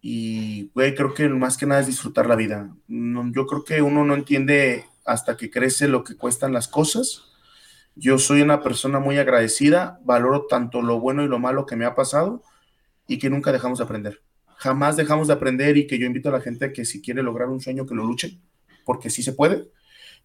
Y, 0.00 0.70
güey, 0.74 0.94
creo 0.94 1.14
que 1.14 1.28
más 1.28 1.56
que 1.56 1.66
nada 1.66 1.80
es 1.80 1.86
disfrutar 1.86 2.26
la 2.26 2.36
vida. 2.36 2.74
yo 2.88 3.46
creo 3.46 3.64
que 3.64 3.82
uno 3.82 4.04
no 4.04 4.14
entiende 4.14 4.84
hasta 5.04 5.36
que 5.36 5.50
crece 5.50 5.88
lo 5.88 6.04
que 6.04 6.16
cuestan 6.16 6.52
las 6.52 6.68
cosas. 6.68 7.32
Yo 7.94 8.18
soy 8.18 8.42
una 8.42 8.62
persona 8.62 8.98
muy 8.98 9.18
agradecida, 9.18 10.00
valoro 10.04 10.46
tanto 10.46 10.82
lo 10.82 10.98
bueno 10.98 11.22
y 11.22 11.28
lo 11.28 11.38
malo 11.38 11.66
que 11.66 11.76
me 11.76 11.84
ha 11.84 11.94
pasado 11.94 12.42
y 13.06 13.18
que 13.18 13.30
nunca 13.30 13.52
dejamos 13.52 13.78
de 13.78 13.84
aprender. 13.84 14.22
Jamás 14.56 14.96
dejamos 14.96 15.28
de 15.28 15.34
aprender 15.34 15.76
y 15.76 15.86
que 15.86 15.98
yo 15.98 16.06
invito 16.06 16.28
a 16.30 16.32
la 16.32 16.40
gente 16.40 16.72
que 16.72 16.84
si 16.84 17.02
quiere 17.02 17.22
lograr 17.22 17.48
un 17.48 17.60
sueño 17.60 17.86
que 17.86 17.94
lo 17.94 18.04
luche, 18.04 18.38
porque 18.84 19.10
sí 19.10 19.22
se 19.22 19.32
puede 19.32 19.68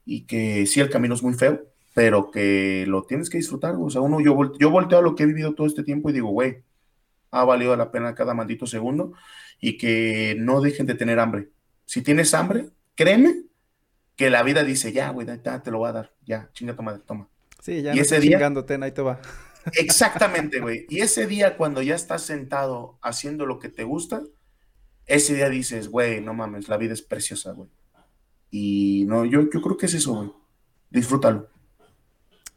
y 0.07 0.21
que 0.21 0.65
sí 0.65 0.79
el 0.79 0.89
camino 0.89 1.13
es 1.13 1.21
muy 1.21 1.33
feo, 1.33 1.67
pero 1.93 2.31
que 2.31 2.85
lo 2.87 3.03
tienes 3.03 3.29
que 3.29 3.37
disfrutar. 3.37 3.75
O 3.77 3.89
sea, 3.89 4.01
uno, 4.01 4.21
yo, 4.21 4.57
yo 4.57 4.71
volteo 4.71 4.99
a 4.99 5.01
lo 5.01 5.15
que 5.15 5.23
he 5.23 5.27
vivido 5.27 5.53
todo 5.53 5.67
este 5.67 5.83
tiempo 5.83 6.09
y 6.09 6.13
digo, 6.13 6.29
güey, 6.29 6.63
ha 7.29 7.43
valido 7.43 7.75
la 7.75 7.91
pena 7.91 8.15
cada 8.15 8.33
maldito 8.33 8.65
segundo 8.65 9.11
y 9.59 9.77
que 9.77 10.35
no 10.39 10.61
dejen 10.61 10.85
de 10.85 10.95
tener 10.95 11.19
hambre. 11.19 11.49
Si 11.85 12.01
tienes 12.01 12.33
hambre, 12.33 12.69
créeme 12.95 13.43
que 14.15 14.29
la 14.29 14.43
vida 14.43 14.63
dice, 14.63 14.93
ya, 14.93 15.09
güey, 15.09 15.27
te 15.27 15.71
lo 15.71 15.79
voy 15.79 15.89
a 15.89 15.93
dar, 15.93 16.13
ya, 16.25 16.49
chinga, 16.53 16.75
toma, 16.75 16.97
toma. 16.99 17.27
Sí, 17.61 17.81
ya 17.81 17.93
y 17.93 17.99
ese 17.99 18.21
día, 18.21 18.37
chingándote, 18.37 18.79
ahí 18.81 18.91
te 18.91 19.01
va. 19.01 19.19
Exactamente, 19.73 20.61
güey. 20.61 20.85
Y 20.89 21.01
ese 21.01 21.27
día 21.27 21.57
cuando 21.57 21.81
ya 21.81 21.95
estás 21.95 22.21
sentado 22.21 22.97
haciendo 23.01 23.45
lo 23.45 23.59
que 23.59 23.67
te 23.67 23.83
gusta, 23.83 24.23
ese 25.05 25.35
día 25.35 25.49
dices, 25.49 25.89
güey, 25.89 26.21
no 26.21 26.33
mames, 26.33 26.69
la 26.69 26.77
vida 26.77 26.93
es 26.93 27.01
preciosa, 27.01 27.51
güey. 27.51 27.69
Y 28.51 29.05
no, 29.07 29.25
yo, 29.25 29.49
yo 29.49 29.61
creo 29.61 29.77
que 29.77 29.85
es 29.87 29.93
eso, 29.93 30.15
güey. 30.15 30.31
Disfrútalo. 30.89 31.49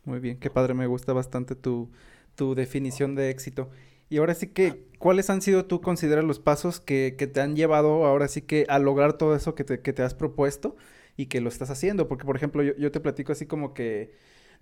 Muy 0.05 0.19
bien, 0.21 0.39
qué 0.39 0.51
padre, 0.51 0.75
me 0.75 0.87
gusta 0.87 1.13
bastante 1.13 1.55
tu, 1.55 1.91
tu 2.35 2.55
definición 2.55 3.15
de 3.15 3.31
éxito. 3.31 3.71
Y 4.09 4.19
ahora 4.19 4.35
sí 4.35 4.49
que, 4.49 4.87
¿cuáles 4.99 5.31
han 5.31 5.43
sido, 5.43 5.67
tú 5.67 5.81
consideras 5.81 6.25
los 6.25 6.41
pasos 6.41 6.81
que, 6.81 7.15
que, 7.17 7.27
te 7.27 7.41
han 7.41 7.55
llevado 7.55 8.07
ahora 8.07 8.29
sí 8.29 8.43
que 8.43 8.67
a 8.69 8.79
lograr 8.79 9.13
todo 9.15 9.37
eso 9.37 9.55
que 9.55 9.63
te, 9.63 9.81
que 9.81 9.93
te 9.93 10.03
has 10.03 10.15
propuesto 10.15 10.77
y 11.17 11.27
que 11.27 11.41
lo 11.41 11.49
estás 11.49 11.71
haciendo? 11.71 12.09
Porque, 12.09 12.25
por 12.25 12.35
ejemplo, 12.37 12.63
yo, 12.63 12.75
yo 12.77 12.91
te 12.91 13.01
platico 13.01 13.33
así 13.33 13.47
como 13.47 13.73
que, 13.75 14.13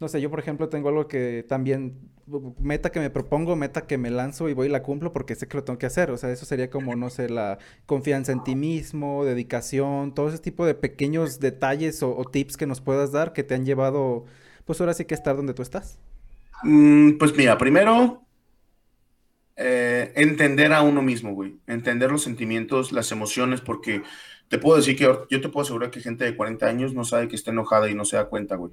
no 0.01 0.09
sé, 0.09 0.21
yo 0.21 0.31
por 0.31 0.39
ejemplo 0.39 0.69
tengo 0.69 0.89
algo 0.91 1.09
que 1.09 1.45
también, 1.49 1.99
meta 2.61 2.91
que 2.93 3.01
me 3.01 3.11
propongo, 3.11 3.57
meta 3.57 3.87
que 3.87 3.99
me 3.99 4.11
lanzo 4.11 4.49
y 4.49 4.55
voy 4.55 4.69
y 4.69 4.71
la 4.71 4.83
cumplo 4.83 5.13
porque 5.13 5.35
sé 5.35 5.49
que 5.49 5.57
lo 5.57 5.65
tengo 5.65 5.79
que 5.79 5.87
hacer. 5.87 6.11
O 6.13 6.17
sea, 6.17 6.31
eso 6.31 6.47
sería 6.47 6.71
como, 6.71 6.95
no 6.95 7.11
sé, 7.11 7.29
la 7.29 7.59
confianza 7.85 8.31
en 8.31 8.45
ti 8.45 8.55
mismo, 8.55 9.25
dedicación, 9.25 10.15
todo 10.15 10.29
ese 10.29 10.39
tipo 10.39 10.65
de 10.67 10.75
pequeños 10.75 11.41
detalles 11.41 12.03
o, 12.05 12.25
tips 12.25 12.57
que 12.57 12.67
nos 12.67 12.81
puedas 12.81 13.11
dar 13.11 13.33
que 13.33 13.43
te 13.43 13.55
han 13.55 13.65
llevado 13.65 14.27
pues 14.67 14.81
ahora 14.81 14.95
sí 14.95 15.05
que 15.07 15.15
estar 15.15 15.35
donde 15.35 15.55
tú 15.55 15.63
estás? 15.63 15.99
Mm, 16.63 17.13
pues 17.19 17.35
mira, 17.37 17.57
primero, 17.59 18.23
eh, 19.57 20.13
entender 20.15 20.73
a 20.75 20.83
uno 20.83 21.03
mismo, 21.03 21.33
güey. 21.35 21.59
Entender 21.67 22.13
los 22.13 22.23
sentimientos, 22.23 22.93
las 22.93 23.11
emociones, 23.11 23.63
porque 23.63 24.03
te 24.49 24.59
puedo 24.59 24.77
decir 24.77 24.97
que 24.97 25.05
yo 25.05 25.41
te 25.41 25.49
puedo 25.49 25.63
asegurar 25.63 25.91
que 25.91 26.01
gente 26.01 26.25
de 26.25 26.37
40 26.37 26.67
años 26.67 26.95
no 26.95 27.05
sabe 27.05 27.29
que 27.29 27.37
está 27.37 27.51
enojada 27.51 27.91
y 27.91 27.95
no 27.95 28.05
se 28.05 28.17
da 28.17 28.27
cuenta, 28.27 28.57
güey. 28.57 28.73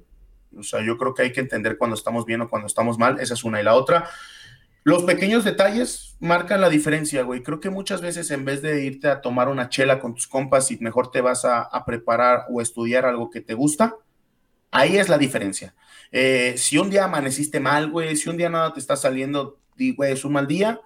O 0.56 0.62
sea, 0.62 0.84
yo 0.84 0.96
creo 0.96 1.14
que 1.14 1.22
hay 1.22 1.32
que 1.32 1.40
entender 1.40 1.78
cuando 1.78 1.94
estamos 1.96 2.24
bien 2.24 2.40
o 2.40 2.50
cuando 2.50 2.66
estamos 2.66 2.98
mal. 2.98 3.20
Esa 3.20 3.34
es 3.34 3.44
una. 3.44 3.60
Y 3.60 3.64
la 3.64 3.74
otra, 3.74 4.08
los 4.84 5.02
pequeños 5.04 5.44
detalles 5.44 6.16
marcan 6.20 6.60
la 6.60 6.68
diferencia, 6.68 7.22
güey. 7.22 7.42
Creo 7.42 7.60
que 7.60 7.70
muchas 7.70 8.00
veces 8.00 8.30
en 8.30 8.44
vez 8.44 8.62
de 8.62 8.84
irte 8.84 9.08
a 9.08 9.20
tomar 9.20 9.48
una 9.48 9.68
chela 9.68 9.98
con 9.98 10.14
tus 10.14 10.26
compas 10.26 10.70
y 10.70 10.78
mejor 10.78 11.10
te 11.10 11.20
vas 11.20 11.44
a, 11.44 11.62
a 11.62 11.84
preparar 11.84 12.46
o 12.50 12.60
estudiar 12.60 13.04
algo 13.04 13.30
que 13.30 13.40
te 13.40 13.54
gusta, 13.54 13.96
ahí 14.70 14.96
es 14.96 15.08
la 15.08 15.18
diferencia. 15.18 15.74
Eh, 16.12 16.54
si 16.56 16.78
un 16.78 16.90
día 16.90 17.04
amaneciste 17.04 17.60
mal, 17.60 17.90
güey, 17.90 18.16
si 18.16 18.28
un 18.28 18.36
día 18.36 18.48
nada 18.48 18.72
te 18.72 18.80
está 18.80 18.96
saliendo, 18.96 19.60
güey, 19.96 20.12
es 20.12 20.24
un 20.24 20.32
mal 20.32 20.46
día 20.46 20.80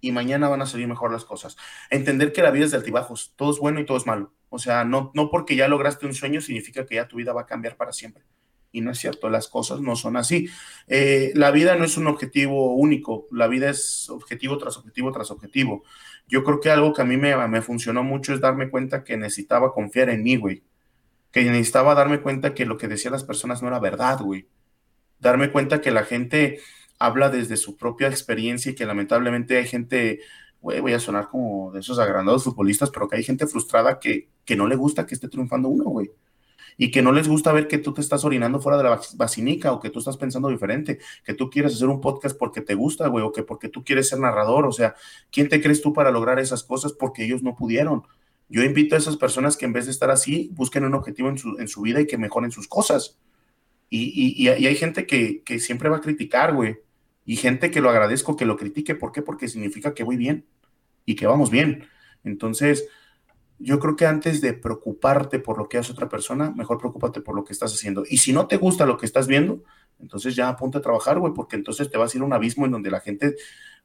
y 0.00 0.12
mañana 0.12 0.48
van 0.48 0.62
a 0.62 0.66
salir 0.66 0.88
mejor 0.88 1.12
las 1.12 1.24
cosas. 1.24 1.56
Entender 1.90 2.32
que 2.32 2.42
la 2.42 2.50
vida 2.50 2.66
es 2.66 2.70
de 2.70 2.78
altibajos, 2.78 3.32
todo 3.36 3.52
es 3.52 3.58
bueno 3.58 3.80
y 3.80 3.86
todo 3.86 3.96
es 3.96 4.06
malo. 4.06 4.32
O 4.50 4.58
sea, 4.58 4.84
no, 4.84 5.10
no 5.14 5.30
porque 5.30 5.56
ya 5.56 5.68
lograste 5.68 6.06
un 6.06 6.14
sueño 6.14 6.40
significa 6.40 6.86
que 6.86 6.96
ya 6.96 7.08
tu 7.08 7.16
vida 7.16 7.32
va 7.32 7.42
a 7.42 7.46
cambiar 7.46 7.76
para 7.76 7.92
siempre. 7.92 8.24
Y 8.74 8.82
no 8.82 8.90
es 8.90 8.98
cierto, 8.98 9.30
las 9.30 9.48
cosas 9.48 9.80
no 9.80 9.96
son 9.96 10.18
así. 10.18 10.48
Eh, 10.88 11.32
la 11.34 11.50
vida 11.50 11.76
no 11.76 11.84
es 11.86 11.96
un 11.96 12.06
objetivo 12.06 12.74
único, 12.74 13.26
la 13.30 13.46
vida 13.48 13.70
es 13.70 14.10
objetivo 14.10 14.58
tras 14.58 14.76
objetivo 14.76 15.12
tras 15.12 15.30
objetivo. 15.30 15.84
Yo 16.28 16.44
creo 16.44 16.60
que 16.60 16.70
algo 16.70 16.92
que 16.92 17.02
a 17.02 17.06
mí 17.06 17.16
me, 17.16 17.36
me 17.48 17.62
funcionó 17.62 18.02
mucho 18.02 18.34
es 18.34 18.40
darme 18.40 18.68
cuenta 18.70 19.04
que 19.04 19.16
necesitaba 19.16 19.72
confiar 19.72 20.10
en 20.10 20.22
mí, 20.22 20.36
güey. 20.36 20.62
Que 21.30 21.44
necesitaba 21.44 21.94
darme 21.94 22.20
cuenta 22.20 22.54
que 22.54 22.66
lo 22.66 22.76
que 22.76 22.88
decían 22.88 23.12
las 23.12 23.24
personas 23.24 23.62
no 23.62 23.68
era 23.68 23.78
verdad, 23.78 24.20
güey 24.20 24.46
darme 25.24 25.50
cuenta 25.50 25.80
que 25.80 25.90
la 25.90 26.04
gente 26.04 26.60
habla 26.98 27.30
desde 27.30 27.56
su 27.56 27.76
propia 27.76 28.08
experiencia 28.08 28.70
y 28.70 28.74
que 28.74 28.86
lamentablemente 28.86 29.56
hay 29.56 29.66
gente, 29.66 30.20
voy 30.60 30.92
a 30.92 31.00
sonar 31.00 31.28
como 31.28 31.72
de 31.72 31.80
esos 31.80 31.98
agrandados 31.98 32.44
futbolistas, 32.44 32.90
pero 32.90 33.08
que 33.08 33.16
hay 33.16 33.24
gente 33.24 33.46
frustrada 33.46 33.98
que, 33.98 34.28
que 34.44 34.56
no 34.56 34.68
le 34.68 34.76
gusta 34.76 35.06
que 35.06 35.14
esté 35.14 35.28
triunfando 35.28 35.68
uno, 35.68 35.84
güey. 35.84 36.10
Y 36.76 36.90
que 36.90 37.02
no 37.02 37.12
les 37.12 37.28
gusta 37.28 37.52
ver 37.52 37.68
que 37.68 37.78
tú 37.78 37.94
te 37.94 38.00
estás 38.00 38.24
orinando 38.24 38.60
fuera 38.60 38.78
de 38.78 38.84
la 38.84 39.00
vacinica 39.14 39.72
o 39.72 39.80
que 39.80 39.90
tú 39.90 40.00
estás 40.00 40.16
pensando 40.16 40.48
diferente, 40.48 40.98
que 41.24 41.34
tú 41.34 41.48
quieres 41.48 41.74
hacer 41.74 41.88
un 41.88 42.00
podcast 42.00 42.36
porque 42.36 42.60
te 42.60 42.74
gusta, 42.74 43.08
güey, 43.08 43.24
o 43.24 43.32
que 43.32 43.42
porque 43.42 43.68
tú 43.68 43.84
quieres 43.84 44.08
ser 44.08 44.18
narrador. 44.18 44.66
O 44.66 44.72
sea, 44.72 44.94
¿quién 45.30 45.48
te 45.48 45.60
crees 45.60 45.82
tú 45.82 45.92
para 45.92 46.10
lograr 46.10 46.38
esas 46.38 46.64
cosas? 46.64 46.92
Porque 46.92 47.24
ellos 47.24 47.42
no 47.42 47.54
pudieron. 47.54 48.02
Yo 48.48 48.62
invito 48.62 48.94
a 48.94 48.98
esas 48.98 49.16
personas 49.16 49.56
que 49.56 49.64
en 49.64 49.72
vez 49.72 49.86
de 49.86 49.92
estar 49.92 50.10
así, 50.10 50.50
busquen 50.52 50.84
un 50.84 50.94
objetivo 50.94 51.28
en 51.28 51.38
su, 51.38 51.58
en 51.58 51.68
su 51.68 51.82
vida 51.82 52.00
y 52.00 52.06
que 52.06 52.18
mejoren 52.18 52.50
sus 52.50 52.68
cosas. 52.68 53.18
Y, 53.96 54.48
hay 54.48 54.76
gente 54.76 55.06
que, 55.06 55.42
siempre 55.60 55.88
va 55.88 55.98
a 55.98 56.00
criticar, 56.00 56.54
güey. 56.54 56.78
Y 57.24 57.36
gente 57.36 57.70
que 57.70 57.80
lo 57.80 57.90
agradezco 57.90 58.36
que 58.36 58.44
lo 58.44 58.56
critique. 58.56 58.94
¿Por 58.94 59.12
qué? 59.12 59.22
Porque 59.22 59.48
significa 59.48 59.94
que 59.94 60.04
voy 60.04 60.16
bien 60.16 60.46
y 61.06 61.14
que 61.14 61.26
vamos 61.26 61.50
bien. 61.50 61.86
Entonces, 62.24 62.86
yo 63.58 63.78
creo 63.78 63.96
que 63.96 64.06
antes 64.06 64.40
de 64.40 64.52
preocuparte 64.52 65.38
por 65.38 65.58
lo 65.58 65.68
que 65.68 65.78
hace 65.78 65.92
otra 65.92 66.08
persona, 66.08 66.50
mejor 66.50 66.78
preocúpate 66.78 67.20
por 67.20 67.34
lo 67.34 67.44
que 67.44 67.52
estás 67.52 67.72
haciendo. 67.72 68.04
Y 68.08 68.18
si 68.18 68.32
no 68.32 68.46
te 68.46 68.56
gusta 68.56 68.86
lo 68.86 68.96
que 68.96 69.06
estás 69.06 69.26
viendo, 69.26 69.62
entonces 70.00 70.34
ya 70.34 70.48
apunta 70.48 70.78
a 70.78 70.82
trabajar, 70.82 71.18
güey, 71.18 71.32
porque 71.34 71.56
entonces 71.56 71.90
te 71.90 71.98
vas 71.98 72.12
a 72.12 72.16
ir 72.18 72.22
a 72.22 72.26
un 72.26 72.32
abismo 72.32 72.66
en 72.66 72.72
donde 72.72 72.90
la 72.90 73.00
gente, 73.00 73.36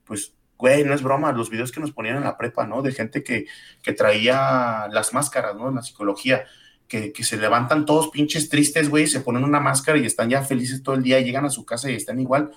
pues, 0.03 0.33
güey, 0.57 0.83
no 0.83 0.93
es 0.93 1.03
broma, 1.03 1.31
los 1.31 1.49
videos 1.49 1.71
que 1.71 1.79
nos 1.79 1.91
ponían 1.91 2.17
en 2.17 2.23
la 2.23 2.37
prepa, 2.37 2.65
¿no? 2.65 2.81
De 2.81 2.91
gente 2.91 3.23
que, 3.23 3.45
que 3.81 3.93
traía 3.93 4.87
las 4.91 5.13
máscaras, 5.13 5.55
¿no? 5.55 5.69
En 5.69 5.75
la 5.75 5.83
psicología 5.83 6.43
que, 6.89 7.13
se 7.23 7.37
levantan 7.37 7.85
todos 7.85 8.09
pinches 8.09 8.49
tristes, 8.49 8.89
güey, 8.89 9.07
se 9.07 9.21
ponen 9.21 9.43
una 9.43 9.59
máscara 9.59 9.97
y 9.99 10.05
están 10.05 10.29
ya 10.29 10.41
felices 10.41 10.81
todo 10.81 10.95
el 10.95 11.03
día, 11.03 11.21
llegan 11.21 11.45
a 11.45 11.49
su 11.49 11.63
casa 11.63 11.89
y 11.89 11.95
están 11.95 12.19
igual. 12.19 12.51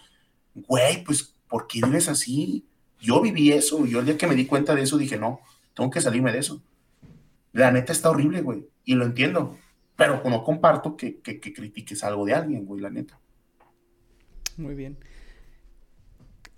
Güey, 0.55 1.05
pues, 1.05 1.37
¿por 1.49 1.67
qué 1.67 1.81
vives 1.85 2.09
así? 2.09 2.67
Yo 2.99 3.21
viví 3.21 3.53
eso, 3.53 3.85
yo 3.85 4.01
el 4.01 4.07
día 4.07 4.17
que 4.17 4.27
me 4.27 4.35
di 4.35 4.47
cuenta 4.47 4.75
de 4.75 4.83
eso 4.83 4.97
dije, 4.97 5.19
no, 5.19 5.41
tengo 5.75 5.91
que 5.91 6.01
salirme 6.01 6.33
de 6.33 6.39
eso. 6.39 6.63
La 7.53 7.70
neta 7.70 7.92
está 7.92 8.11
horrible, 8.11 8.42
güey, 8.42 8.66
y 8.84 8.94
lo 8.94 9.05
entiendo, 9.05 9.59
pero 9.96 10.22
no 10.24 10.42
comparto 10.44 10.96
que, 10.96 11.20
que, 11.20 11.40
que 11.40 11.53
critiques 11.53 12.03
algo 12.05 12.24
de 12.24 12.34
alguien, 12.34 12.64
güey, 12.64 12.80
la 12.80 12.90
neta. 12.90 13.18
Muy 14.57 14.74
bien. 14.74 14.98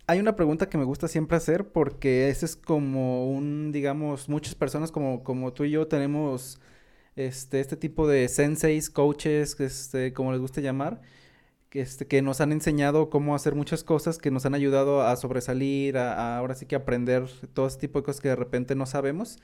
Hay 0.07 0.21
una 0.21 0.37
pregunta 0.37 0.69
que 0.69 0.77
me 0.77 0.85
gusta 0.85 1.09
siempre 1.09 1.37
hacer 1.37 1.69
porque 1.69 2.29
ese 2.29 2.45
es 2.45 2.57
como 2.57 3.31
un, 3.31 3.73
digamos, 3.73 4.29
muchas 4.29 4.55
personas 4.55 4.93
como, 4.93 5.25
como 5.25 5.53
tú 5.55 5.65
y 5.65 5.71
yo 5.71 5.89
tenemos 5.89 6.61
este, 7.17 7.61
este 7.61 7.77
tipo 7.77 8.07
de 8.07 8.29
senseis, 8.29 8.91
coaches, 8.91 9.59
este, 9.61 10.13
como 10.13 10.33
les 10.33 10.41
guste 10.43 10.61
llamar, 10.61 11.01
que, 11.71 11.81
este, 11.81 12.07
que 12.07 12.21
nos 12.23 12.41
han 12.43 12.53
enseñado 12.53 13.09
cómo 13.09 13.35
hacer 13.35 13.55
muchas 13.55 13.83
cosas, 13.83 14.19
que 14.19 14.31
nos 14.31 14.45
han 14.47 14.55
ayudado 14.55 15.03
a 15.03 15.17
sobresalir, 15.17 15.97
a, 15.97 16.37
ahora 16.37 16.55
sí 16.55 16.67
que 16.67 16.77
aprender 16.77 17.27
todo 17.55 17.67
este 17.67 17.81
tipo 17.81 17.99
de 18.01 18.05
cosas 18.05 18.21
que 18.21 18.29
de 18.29 18.37
repente 18.37 18.75
no 18.75 18.87
sabemos. 18.87 19.39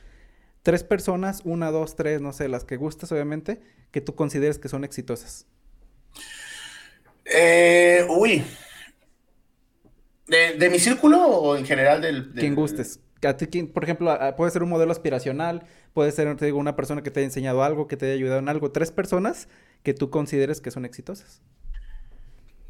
Tres 0.63 0.85
personas, 0.85 1.41
una, 1.45 1.71
dos, 1.71 1.97
tres, 1.97 2.21
no 2.21 2.33
sé, 2.33 2.49
las 2.49 2.65
que 2.65 2.77
gustes, 2.77 3.11
obviamente, 3.13 3.61
que 3.91 4.01
tú 4.01 4.15
consideres 4.15 4.59
que 4.59 4.69
son 4.69 4.85
exitosas. 4.85 5.47
Eh, 7.25 8.07
uy. 8.09 8.45
¿De, 10.27 10.71
mi 10.71 10.79
círculo 10.79 11.27
o 11.27 11.57
en 11.57 11.65
general 11.65 12.01
del, 12.01 12.33
Quien 12.33 12.55
gustes. 12.55 13.01
A 13.23 13.37
ti, 13.37 13.63
por 13.65 13.85
ejemplo, 13.85 14.17
puede 14.37 14.51
ser 14.51 14.63
un 14.63 14.71
modelo 14.71 14.93
aspiracional, 14.93 15.67
puede 15.93 16.13
ser 16.13 16.35
te 16.37 16.47
digo, 16.47 16.59
una 16.59 16.77
persona 16.77 17.03
que 17.03 17.11
te 17.11 17.21
haya 17.21 17.27
enseñado 17.27 17.63
algo, 17.65 17.89
que 17.89 17.97
te 17.97 18.07
haya 18.07 18.15
ayudado 18.15 18.39
en 18.39 18.49
algo. 18.49 18.71
Tres 18.71 18.93
personas 18.93 19.49
que 19.83 19.93
tú 19.93 20.09
consideres 20.11 20.61
que 20.61 20.71
son 20.71 20.85
exitosas. 20.85 21.43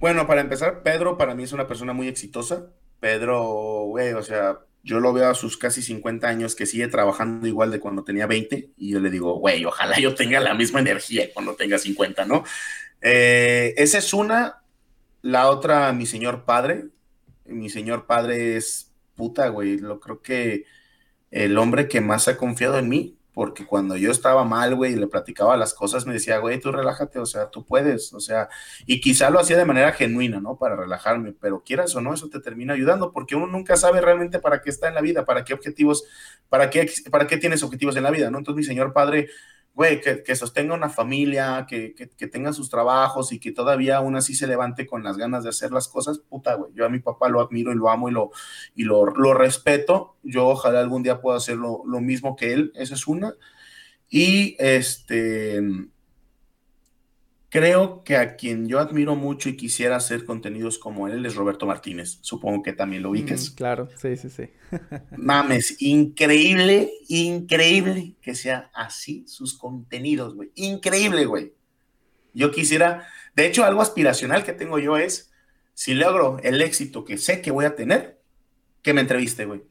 Bueno, 0.01 0.26
para 0.26 0.41
empezar, 0.41 0.82
Pedro 0.82 1.18
para 1.18 1.34
mí 1.34 1.43
es 1.43 1.53
una 1.53 1.66
persona 1.66 1.93
muy 1.93 2.09
exitosa. 2.09 2.70
Pedro, 3.01 3.84
güey, 3.84 4.14
o 4.14 4.22
sea, 4.22 4.61
yo 4.82 5.00
lo 5.00 5.12
veo 5.12 5.28
a 5.28 5.34
sus 5.34 5.56
casi 5.56 5.82
50 5.82 6.26
años 6.26 6.54
que 6.54 6.66
sigue 6.66 6.88
trabajando 6.88 7.46
igual 7.46 7.70
de 7.70 7.80
cuando 7.80 8.02
tenía 8.02 8.26
20 8.26 8.70
y 8.76 8.90
yo 8.90 9.00
le 9.00 9.10
digo, 9.10 9.34
güey, 9.38 9.64
ojalá 9.64 9.98
yo 9.98 10.14
tenga 10.14 10.40
la 10.40 10.54
misma 10.54 10.80
energía 10.80 11.28
cuando 11.34 11.54
tenga 11.54 11.78
50, 11.78 12.24
¿no? 12.24 12.44
Eh, 13.02 13.74
esa 13.76 13.98
es 13.98 14.12
una. 14.12 14.62
La 15.22 15.50
otra, 15.50 15.92
mi 15.92 16.06
señor 16.06 16.44
padre. 16.44 16.86
Mi 17.44 17.68
señor 17.68 18.06
padre 18.06 18.56
es 18.56 18.92
puta, 19.14 19.48
güey. 19.48 19.78
Lo 19.78 20.00
creo 20.00 20.22
que 20.22 20.64
el 21.30 21.58
hombre 21.58 21.88
que 21.88 22.00
más 22.00 22.28
ha 22.28 22.36
confiado 22.36 22.78
en 22.78 22.88
mí, 22.88 23.18
porque 23.41 23.64
cuando 23.64 23.97
yo 23.97 24.11
estaba 24.11 24.45
mal, 24.45 24.74
güey, 24.74 24.93
y 24.93 24.97
le 24.97 25.07
platicaba 25.07 25.57
las 25.57 25.72
cosas, 25.72 26.05
me 26.05 26.12
decía, 26.12 26.36
güey, 26.36 26.61
tú 26.61 26.72
relájate, 26.72 27.18
o 27.18 27.24
sea, 27.24 27.49
tú 27.49 27.64
puedes, 27.64 28.12
o 28.12 28.20
sea, 28.20 28.51
y 28.84 29.01
quizá 29.01 29.30
lo 29.30 29.41
hacía 29.41 29.57
de 29.57 29.64
manera 29.64 29.93
genuina, 29.93 30.43
¿no? 30.43 30.59
Para 30.59 30.76
relajarme, 30.76 31.32
pero 31.32 31.62
quieras 31.64 31.97
o 31.97 32.03
no, 32.03 32.12
eso 32.12 32.28
te 32.28 32.38
termina 32.41 32.74
ayudando, 32.74 33.12
porque 33.12 33.36
uno 33.36 33.47
nunca 33.47 33.78
sabe 33.78 34.03
realmente 34.03 34.41
para 34.41 34.61
qué 34.61 34.68
está 34.68 34.88
en 34.88 34.95
la 34.95 35.01
vida, 35.01 35.24
para 35.24 35.43
qué 35.43 35.55
objetivos, 35.55 36.05
para 36.51 36.68
qué, 36.68 36.93
para 37.11 37.26
qué 37.26 37.38
tienes 37.38 37.62
objetivos 37.62 37.97
en 37.97 38.03
la 38.03 38.11
vida, 38.11 38.30
¿no? 38.30 38.36
Entonces 38.36 38.59
mi 38.59 38.64
señor 38.64 38.93
padre 38.93 39.30
güey, 39.74 40.00
que, 40.00 40.36
sostenga 40.36 40.74
una 40.74 40.90
familia, 40.90 41.66
que, 41.68 41.94
tenga 42.30 42.52
sus 42.52 42.68
trabajos 42.70 43.32
y 43.32 43.38
que 43.38 43.52
todavía 43.52 43.96
aún 43.98 44.16
así 44.16 44.34
se 44.34 44.46
levante 44.46 44.86
con 44.86 45.02
las 45.02 45.16
ganas 45.16 45.44
de 45.44 45.50
hacer 45.50 45.72
las 45.72 45.88
cosas, 45.88 46.18
puta, 46.18 46.54
güey. 46.54 46.72
Yo 46.74 46.84
a 46.84 46.88
mi 46.88 46.98
papá 46.98 47.28
lo 47.28 47.40
admiro 47.40 47.72
y 47.72 47.76
lo 47.76 47.90
amo 47.90 48.08
y 48.08 48.12
lo, 48.12 48.30
y 48.74 48.84
lo, 48.84 49.06
lo 49.06 49.34
respeto. 49.34 50.16
Yo 50.22 50.48
ojalá 50.48 50.80
algún 50.80 51.02
día 51.02 51.20
pueda 51.20 51.38
hacer 51.38 51.56
lo 51.56 52.00
mismo 52.00 52.36
que 52.36 52.52
él. 52.52 52.72
Esa 52.74 52.94
es 52.94 53.06
una. 53.06 53.34
Y 54.08 54.56
este 54.58 55.62
Creo 57.51 58.05
que 58.05 58.16
a 58.16 58.36
quien 58.36 58.68
yo 58.68 58.78
admiro 58.78 59.16
mucho 59.16 59.48
y 59.48 59.57
quisiera 59.57 59.96
hacer 59.96 60.24
contenidos 60.24 60.78
como 60.78 61.09
él 61.09 61.26
es 61.26 61.34
Roberto 61.34 61.66
Martínez. 61.66 62.18
Supongo 62.20 62.62
que 62.62 62.72
también 62.72 63.03
lo 63.03 63.11
ubicas. 63.11 63.51
Mm, 63.51 63.55
claro, 63.57 63.88
sí, 64.01 64.16
sí, 64.16 64.30
sí. 64.30 64.44
Mames, 65.16 65.82
increíble, 65.82 66.92
increíble 67.09 68.14
que 68.22 68.36
sea 68.36 68.70
así 68.72 69.24
sus 69.26 69.59
contenidos, 69.59 70.36
güey. 70.36 70.53
Increíble, 70.55 71.26
güey. 71.26 71.53
Yo 72.32 72.53
quisiera, 72.53 73.09
de 73.34 73.46
hecho, 73.46 73.64
algo 73.64 73.82
aspiracional 73.82 74.44
que 74.44 74.53
tengo 74.53 74.78
yo 74.78 74.96
es, 74.96 75.32
si 75.74 75.94
logro 75.94 76.38
el 76.44 76.62
éxito 76.62 77.05
que 77.05 77.18
sé 77.18 77.42
que 77.42 77.51
voy 77.51 77.64
a 77.64 77.74
tener, 77.74 78.20
que 78.80 78.94
me 78.94 79.01
entreviste, 79.01 79.44
güey. 79.44 79.62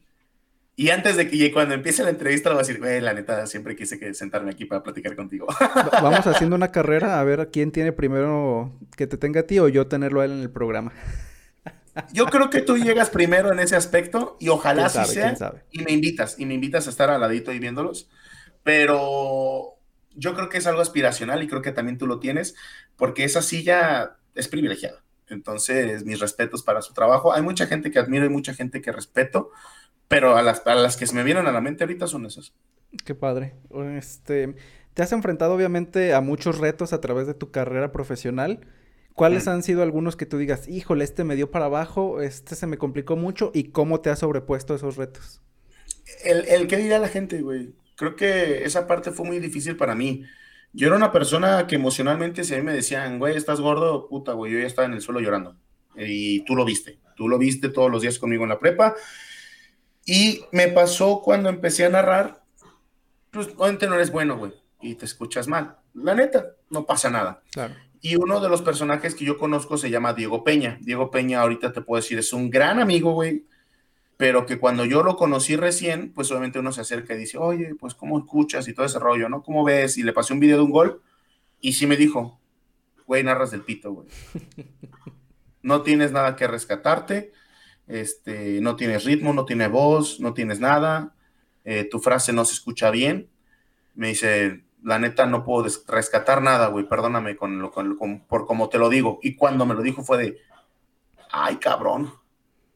Y 0.79 0.91
antes 0.91 1.17
de 1.17 1.29
que 1.29 1.51
cuando 1.51 1.73
empiece 1.73 2.05
la 2.05 2.09
entrevista, 2.09 2.47
le 2.47 2.55
voy 2.55 2.61
a 2.61 2.65
decir, 2.65 2.79
güey, 2.79 3.01
la 3.01 3.13
neta, 3.13 3.45
siempre 3.47 3.75
quise 3.75 3.99
que 3.99 4.13
sentarme 4.13 4.51
aquí 4.51 4.63
para 4.63 4.81
platicar 4.81 5.13
contigo. 5.13 5.45
Vamos 6.01 6.25
haciendo 6.25 6.55
una 6.55 6.71
carrera 6.71 7.19
a 7.19 7.23
ver 7.25 7.49
quién 7.51 7.73
tiene 7.73 7.91
primero 7.91 8.71
que 8.95 9.05
te 9.05 9.17
tenga 9.17 9.41
a 9.41 9.43
ti 9.43 9.59
o 9.59 9.67
yo 9.67 9.87
tenerlo 9.87 10.21
a 10.21 10.25
él 10.25 10.31
en 10.31 10.39
el 10.39 10.49
programa. 10.49 10.93
Yo 12.13 12.27
creo 12.27 12.49
que 12.49 12.61
tú 12.61 12.77
llegas 12.77 13.09
primero 13.09 13.51
en 13.51 13.59
ese 13.59 13.75
aspecto 13.75 14.37
y 14.39 14.47
ojalá 14.47 14.85
así 14.85 15.03
sea. 15.03 15.35
Y 15.69 15.83
me 15.83 15.91
invitas, 15.91 16.39
y 16.39 16.45
me 16.45 16.53
invitas 16.53 16.87
a 16.87 16.91
estar 16.91 17.09
al 17.09 17.19
ladito 17.19 17.51
y 17.51 17.59
viéndolos. 17.59 18.09
Pero 18.63 19.75
yo 20.15 20.33
creo 20.33 20.47
que 20.47 20.59
es 20.59 20.65
algo 20.65 20.79
aspiracional 20.79 21.43
y 21.43 21.49
creo 21.49 21.61
que 21.61 21.73
también 21.73 21.97
tú 21.97 22.07
lo 22.07 22.21
tienes, 22.21 22.55
porque 22.95 23.25
esa 23.25 23.41
silla 23.41 24.15
es 24.33 24.47
privilegiada. 24.47 25.03
Entonces, 25.27 26.05
mis 26.05 26.21
respetos 26.21 26.63
para 26.63 26.81
su 26.81 26.93
trabajo. 26.93 27.33
Hay 27.33 27.41
mucha 27.41 27.67
gente 27.67 27.91
que 27.91 27.99
admiro 27.99 28.25
y 28.25 28.29
mucha 28.29 28.53
gente 28.53 28.81
que 28.81 28.93
respeto, 28.93 29.51
pero 30.09 30.35
a 30.35 30.41
las, 30.41 30.65
a 30.65 30.75
las 30.75 30.97
que 30.97 31.07
se 31.07 31.15
me 31.15 31.23
vienen 31.23 31.47
a 31.47 31.53
la 31.53 31.61
mente 31.61 31.85
ahorita 31.85 32.07
son 32.07 32.25
esas. 32.25 32.51
Qué 33.05 33.15
padre. 33.15 33.53
Este, 33.95 34.55
te 34.95 35.03
has 35.03 35.11
enfrentado 35.13 35.53
obviamente 35.53 36.13
a 36.13 36.19
muchos 36.19 36.57
retos 36.57 36.91
a 36.91 36.99
través 36.99 37.27
de 37.27 37.35
tu 37.35 37.51
carrera 37.51 37.93
profesional. 37.93 38.59
¿Cuáles 39.13 39.47
han 39.47 39.63
sido 39.63 39.83
algunos 39.83 40.15
que 40.15 40.25
tú 40.25 40.37
digas, 40.37 40.67
híjole, 40.67 41.03
este 41.03 41.23
me 41.25 41.35
dio 41.35 41.51
para 41.51 41.65
abajo, 41.65 42.21
este 42.21 42.55
se 42.55 42.67
me 42.67 42.77
complicó 42.77 43.17
mucho 43.17 43.51
y 43.53 43.65
cómo 43.65 43.99
te 43.99 44.09
has 44.09 44.19
sobrepuesto 44.19 44.73
a 44.73 44.77
esos 44.77 44.95
retos? 44.95 45.41
El, 46.23 46.47
el 46.47 46.67
que 46.67 46.77
dirá 46.77 46.99
la 46.99 47.09
gente, 47.09 47.41
güey. 47.41 47.73
Creo 47.95 48.15
que 48.15 48.63
esa 48.63 48.87
parte 48.87 49.11
fue 49.11 49.27
muy 49.27 49.39
difícil 49.39 49.75
para 49.75 49.93
mí. 49.93 50.23
Yo 50.71 50.87
era 50.87 50.95
una 50.95 51.11
persona 51.11 51.67
que 51.67 51.75
emocionalmente, 51.75 52.43
si 52.45 52.53
a 52.55 52.57
mí 52.57 52.63
me 52.63 52.73
decían, 52.73 53.19
güey, 53.19 53.35
estás 53.35 53.59
gordo, 53.59 54.07
puta, 54.07 54.31
güey, 54.33 54.53
yo 54.53 54.59
ya 54.59 54.67
estaba 54.67 54.87
en 54.87 54.93
el 54.93 55.01
suelo 55.01 55.19
llorando. 55.19 55.55
Y 55.97 56.45
tú 56.45 56.55
lo 56.55 56.63
viste. 56.65 56.97
Tú 57.17 57.27
lo 57.27 57.37
viste 57.37 57.69
todos 57.69 57.91
los 57.91 58.01
días 58.01 58.17
conmigo 58.17 58.43
en 58.43 58.49
la 58.49 58.59
prepa 58.59 58.95
y 60.05 60.43
me 60.51 60.67
pasó 60.69 61.21
cuando 61.21 61.49
empecé 61.49 61.85
a 61.85 61.89
narrar, 61.89 62.43
pues 63.31 63.49
obviamente 63.57 63.87
no 63.87 63.95
eres 63.95 64.11
bueno, 64.11 64.37
güey, 64.37 64.53
y 64.81 64.95
te 64.95 65.05
escuchas 65.05 65.47
mal. 65.47 65.77
La 65.93 66.15
neta, 66.15 66.55
no 66.69 66.85
pasa 66.85 67.09
nada. 67.09 67.41
Y 68.01 68.15
uno 68.15 68.39
de 68.39 68.49
los 68.49 68.61
personajes 68.61 69.13
que 69.13 69.25
yo 69.25 69.37
conozco 69.37 69.77
se 69.77 69.89
llama 69.89 70.13
Diego 70.13 70.43
Peña. 70.43 70.77
Diego 70.81 71.11
Peña, 71.11 71.41
ahorita 71.41 71.73
te 71.73 71.81
puedo 71.81 72.01
decir, 72.01 72.17
es 72.17 72.31
un 72.33 72.49
gran 72.49 72.79
amigo, 72.79 73.11
güey, 73.11 73.45
pero 74.17 74.45
que 74.45 74.59
cuando 74.59 74.85
yo 74.85 75.03
lo 75.03 75.15
conocí 75.15 75.55
recién, 75.55 76.13
pues 76.13 76.29
obviamente 76.31 76.59
uno 76.59 76.71
se 76.71 76.81
acerca 76.81 77.13
y 77.13 77.19
dice, 77.19 77.37
oye, 77.37 77.75
pues 77.75 77.95
cómo 77.95 78.19
escuchas 78.19 78.67
y 78.67 78.73
todo 78.73 78.85
ese 78.85 78.99
rollo, 78.99 79.29
¿no? 79.29 79.43
¿Cómo 79.43 79.63
ves? 79.63 79.97
Y 79.97 80.03
le 80.03 80.13
pasé 80.13 80.33
un 80.33 80.39
video 80.39 80.57
de 80.57 80.63
un 80.63 80.71
gol 80.71 81.01
y 81.61 81.73
sí 81.73 81.87
me 81.87 81.97
dijo, 81.97 82.39
güey, 83.05 83.23
narras 83.23 83.51
del 83.51 83.61
pito, 83.61 83.93
güey. 83.93 84.07
No 85.61 85.81
tienes 85.81 86.13
nada 86.13 86.37
que 86.37 86.47
rescatarte 86.47 87.33
este, 87.89 88.61
no 88.61 88.75
tienes 88.75 89.03
ritmo, 89.03 89.33
no 89.33 89.45
tienes 89.45 89.69
voz, 89.71 90.19
no 90.19 90.33
tienes 90.33 90.59
nada, 90.59 91.15
eh, 91.65 91.83
tu 91.83 91.99
frase 91.99 92.31
no 92.31 92.45
se 92.45 92.53
escucha 92.53 92.91
bien. 92.91 93.29
Me 93.95 94.09
dice, 94.09 94.63
la 94.83 94.99
neta 94.99 95.25
no 95.25 95.43
puedo 95.43 95.67
rescatar 95.87 96.41
nada, 96.41 96.67
güey, 96.67 96.87
perdóname 96.87 97.35
con 97.35 97.59
lo, 97.59 97.71
por 98.27 98.45
como 98.45 98.69
te 98.69 98.77
lo 98.77 98.89
digo. 98.89 99.19
Y 99.23 99.35
cuando 99.35 99.65
me 99.65 99.73
lo 99.73 99.81
dijo 99.81 100.03
fue 100.03 100.17
de, 100.19 100.37
ay, 101.31 101.57
cabrón. 101.57 102.13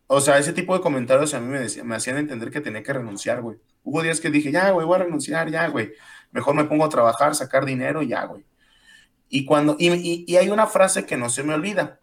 O 0.07 0.19
sea, 0.19 0.39
ese 0.39 0.51
tipo 0.51 0.75
de 0.75 0.81
comentarios 0.81 1.33
a 1.33 1.39
mí 1.39 1.47
me, 1.47 1.83
me 1.83 1.95
hacían 1.95 2.17
entender 2.17 2.49
que 2.51 2.59
tenía 2.59 2.83
que 2.83 2.93
renunciar, 2.93 3.41
güey. 3.41 3.57
Hubo 3.83 4.01
días 4.01 4.19
que 4.19 4.31
dije, 4.31 4.51
ya, 4.51 4.71
güey, 4.71 4.85
voy 4.85 4.95
a 4.95 5.03
renunciar, 5.03 5.49
ya, 5.51 5.67
güey. 5.67 5.93
Mejor 6.31 6.55
me 6.55 6.65
pongo 6.65 6.85
a 6.85 6.89
trabajar, 6.89 7.35
sacar 7.35 7.65
dinero, 7.65 8.01
ya, 8.01 8.25
güey. 8.25 8.43
Y 9.29 9.45
cuando, 9.45 9.75
y 9.79 10.35
hay 10.35 10.49
una 10.49 10.67
frase 10.67 11.05
que 11.05 11.17
no 11.17 11.29
se 11.29 11.43
me 11.43 11.53
olvida 11.53 11.99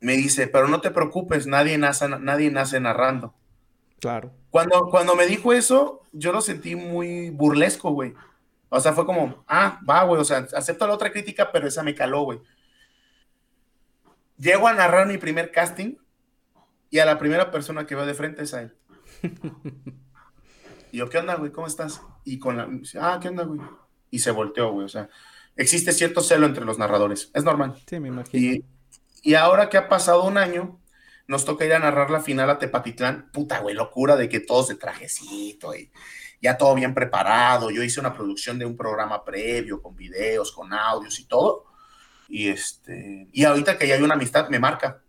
me 0.00 0.16
dice, 0.16 0.48
pero 0.48 0.68
no 0.68 0.80
te 0.80 0.90
preocupes, 0.90 1.46
nadie 1.46 1.78
nace, 1.78 2.08
nadie 2.08 2.50
nace 2.50 2.80
narrando. 2.80 3.34
Claro. 4.00 4.32
Cuando, 4.50 4.88
cuando 4.88 5.14
me 5.14 5.26
dijo 5.26 5.52
eso, 5.52 6.02
yo 6.12 6.32
lo 6.32 6.40
sentí 6.40 6.74
muy 6.74 7.30
burlesco, 7.30 7.90
güey. 7.90 8.14
O 8.70 8.80
sea, 8.80 8.92
fue 8.92 9.04
como, 9.04 9.44
ah, 9.46 9.80
va, 9.88 10.04
güey, 10.04 10.20
o 10.20 10.24
sea, 10.24 10.46
acepto 10.56 10.86
la 10.86 10.94
otra 10.94 11.12
crítica, 11.12 11.52
pero 11.52 11.68
esa 11.68 11.82
me 11.82 11.94
caló, 11.94 12.22
güey. 12.22 12.40
Llego 14.38 14.68
a 14.68 14.72
narrar 14.72 15.06
mi 15.06 15.18
primer 15.18 15.52
casting 15.52 15.96
y 16.88 16.98
a 16.98 17.04
la 17.04 17.18
primera 17.18 17.50
persona 17.50 17.86
que 17.86 17.94
veo 17.94 18.06
de 18.06 18.14
frente 18.14 18.42
es 18.42 18.54
a 18.54 18.62
él. 18.62 18.74
y 20.92 20.98
yo, 20.98 21.10
¿qué 21.10 21.18
onda, 21.18 21.34
güey? 21.34 21.52
¿Cómo 21.52 21.66
estás? 21.66 22.00
Y 22.24 22.38
con 22.38 22.56
la, 22.56 22.68
ah, 23.00 23.18
¿qué 23.20 23.28
onda, 23.28 23.44
güey? 23.44 23.60
Y 24.10 24.20
se 24.20 24.30
volteó, 24.30 24.72
güey, 24.72 24.86
o 24.86 24.88
sea, 24.88 25.08
existe 25.56 25.92
cierto 25.92 26.22
celo 26.22 26.46
entre 26.46 26.64
los 26.64 26.78
narradores, 26.78 27.30
es 27.34 27.44
normal. 27.44 27.76
Sí, 27.86 28.00
me 28.00 28.08
imagino. 28.08 28.42
Y 28.42 28.64
ahora 29.34 29.68
que 29.68 29.76
ha 29.76 29.88
pasado 29.88 30.24
un 30.24 30.38
año, 30.38 30.80
nos 31.26 31.44
toca 31.44 31.64
ir 31.64 31.72
a 31.72 31.78
narrar 31.78 32.10
la 32.10 32.20
final 32.20 32.50
a 32.50 32.58
Tepatitlán. 32.58 33.30
Puta, 33.32 33.60
güey, 33.60 33.74
locura 33.74 34.16
de 34.16 34.28
que 34.28 34.40
todos 34.40 34.68
de 34.68 34.74
trajecito 34.74 35.74
y 35.74 35.90
ya 36.40 36.56
todo 36.56 36.74
bien 36.74 36.94
preparado. 36.94 37.70
Yo 37.70 37.82
hice 37.82 38.00
una 38.00 38.14
producción 38.14 38.58
de 38.58 38.66
un 38.66 38.76
programa 38.76 39.24
previo 39.24 39.80
con 39.80 39.94
videos, 39.94 40.52
con 40.52 40.72
audios 40.72 41.20
y 41.20 41.24
todo. 41.26 41.66
Y 42.28 42.48
este, 42.48 43.28
y 43.32 43.44
ahorita 43.44 43.76
que 43.76 43.86
ya 43.86 43.94
hay 43.94 44.02
una 44.02 44.14
amistad, 44.14 44.48
me 44.48 44.58
marca. 44.58 45.02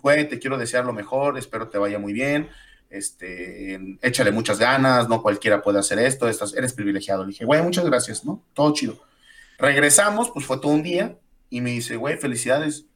Güey, 0.00 0.28
te 0.28 0.38
quiero 0.38 0.56
desear 0.56 0.84
lo 0.84 0.92
mejor, 0.92 1.36
espero 1.36 1.68
te 1.68 1.78
vaya 1.78 1.98
muy 1.98 2.12
bien. 2.12 2.48
Este, 2.88 3.78
échale 4.02 4.32
muchas 4.32 4.58
ganas, 4.58 5.08
no 5.08 5.22
cualquiera 5.22 5.62
puede 5.62 5.78
hacer 5.78 5.98
esto, 5.98 6.28
eres 6.28 6.72
privilegiado. 6.72 7.24
Le 7.24 7.30
dije, 7.30 7.44
güey, 7.44 7.62
muchas 7.62 7.84
gracias, 7.84 8.24
¿no? 8.24 8.42
Todo 8.52 8.72
chido. 8.72 9.00
Regresamos, 9.58 10.30
pues 10.30 10.46
fue 10.46 10.58
todo 10.58 10.72
un 10.72 10.82
día, 10.82 11.18
y 11.50 11.60
me 11.60 11.70
dice, 11.70 11.96
güey, 11.96 12.16
felicidades, 12.16 12.86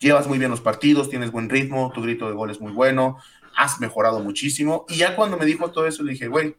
llevas 0.00 0.26
muy 0.26 0.38
bien 0.38 0.50
los 0.50 0.60
partidos, 0.60 1.08
tienes 1.08 1.30
buen 1.30 1.48
ritmo, 1.48 1.92
tu 1.94 2.02
grito 2.02 2.28
de 2.28 2.34
gol 2.34 2.50
es 2.50 2.60
muy 2.60 2.72
bueno, 2.72 3.18
has 3.56 3.78
mejorado 3.80 4.18
muchísimo. 4.18 4.84
Y 4.88 4.96
ya 4.96 5.14
cuando 5.14 5.36
me 5.36 5.46
dijo 5.46 5.70
todo 5.70 5.86
eso, 5.86 6.02
le 6.02 6.12
dije, 6.12 6.26
güey, 6.26 6.56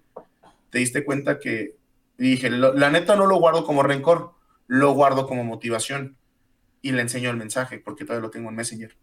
te 0.69 0.79
diste 0.79 1.03
cuenta 1.03 1.39
que, 1.39 1.75
dije, 2.17 2.49
la 2.49 2.89
neta 2.89 3.17
no 3.17 3.25
lo 3.25 3.37
guardo 3.37 3.65
como 3.65 3.83
rencor, 3.83 4.31
lo 4.67 4.93
guardo 4.93 5.27
como 5.27 5.43
motivación. 5.43 6.15
Y 6.81 6.93
le 6.93 7.01
enseño 7.01 7.29
el 7.29 7.37
mensaje, 7.37 7.77
porque 7.77 8.05
todavía 8.05 8.25
lo 8.25 8.31
tengo 8.31 8.49
en 8.49 8.55
Messenger. 8.55 8.95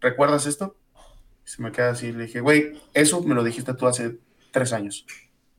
¿Recuerdas 0.00 0.46
esto? 0.46 0.76
se 1.46 1.62
me 1.62 1.72
queda 1.72 1.90
así, 1.90 2.12
le 2.12 2.24
dije, 2.24 2.40
güey, 2.40 2.72
eso 2.92 3.22
me 3.22 3.34
lo 3.34 3.44
dijiste 3.44 3.72
tú 3.72 3.86
hace 3.86 4.18
tres 4.50 4.72
años. 4.72 5.06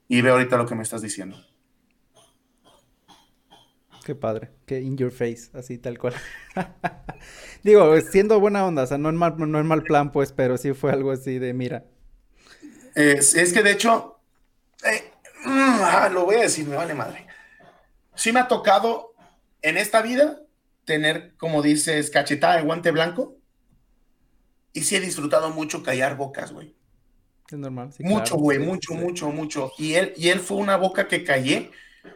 Y 0.09 0.21
ve 0.21 0.29
ahorita 0.29 0.57
lo 0.57 0.65
que 0.65 0.75
me 0.75 0.83
estás 0.83 1.01
diciendo. 1.01 1.37
Qué 4.07 4.15
padre, 4.15 4.51
que 4.65 4.79
in 4.79 4.95
your 4.95 5.11
face, 5.11 5.49
así 5.53 5.77
tal 5.77 5.97
cual. 5.97 6.13
Digo, 7.61 7.99
siendo 7.99 8.39
buena 8.39 8.65
onda, 8.65 8.83
o 8.83 8.87
sea, 8.87 8.97
no 8.97 9.09
en 9.09 9.17
mal, 9.17 9.35
no 9.37 9.59
en 9.59 9.67
mal 9.67 9.83
plan, 9.83 10.13
pues, 10.13 10.31
pero 10.31 10.57
sí 10.57 10.71
fue 10.71 10.93
algo 10.93 11.11
así 11.11 11.39
de 11.39 11.53
mira. 11.53 11.83
Es, 12.95 13.33
que 13.51 13.61
de 13.63 13.71
hecho, 13.71 14.21
eh, 14.85 15.11
mm, 15.43 15.79
ah, 15.81 16.09
lo 16.09 16.23
voy 16.23 16.35
a 16.35 16.43
decir, 16.43 16.65
me 16.65 16.77
vale 16.77 16.93
madre. 16.93 17.27
Sí 18.15 18.31
me 18.31 18.39
ha 18.39 18.47
tocado 18.47 19.13
en 19.61 19.75
esta 19.75 20.01
vida 20.01 20.39
tener, 20.85 21.35
como 21.35 21.61
dices, 21.61 22.09
cachetada 22.09 22.55
de 22.55 22.63
guante 22.63 22.91
blanco. 22.91 23.35
Y 24.71 24.83
sí 24.83 24.95
he 24.95 25.01
disfrutado 25.01 25.49
mucho 25.49 25.83
callar 25.83 26.15
bocas, 26.15 26.53
güey. 26.53 26.77
Es 27.51 27.57
normal. 27.57 27.91
Sí, 27.91 28.03
mucho, 28.03 28.37
güey, 28.37 28.57
mucho, 28.57 28.93
mucho, 28.93 29.31
mucho. 29.31 29.73
Y 29.77 29.95
él, 29.95 30.13
y 30.15 30.29
él 30.29 30.39
fue 30.39 30.55
una 30.55 30.77
boca 30.77 31.09
que 31.09 31.25
callé 31.25 31.71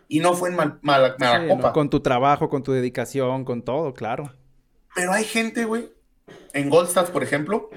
y 0.07 0.19
no 0.19 0.33
fue 0.33 0.49
en 0.49 0.55
mal, 0.55 0.79
mala, 0.81 1.15
copa. 1.47 1.73
con 1.73 1.89
tu 1.89 2.01
trabajo, 2.01 2.49
con 2.49 2.63
tu 2.63 2.71
dedicación, 2.71 3.45
con 3.45 3.63
todo, 3.63 3.93
claro. 3.93 4.33
Pero 4.93 5.13
hay 5.13 5.23
gente, 5.23 5.65
güey, 5.65 5.91
en 6.53 6.69
Goldstats, 6.69 7.11
por 7.11 7.23
ejemplo, 7.23 7.69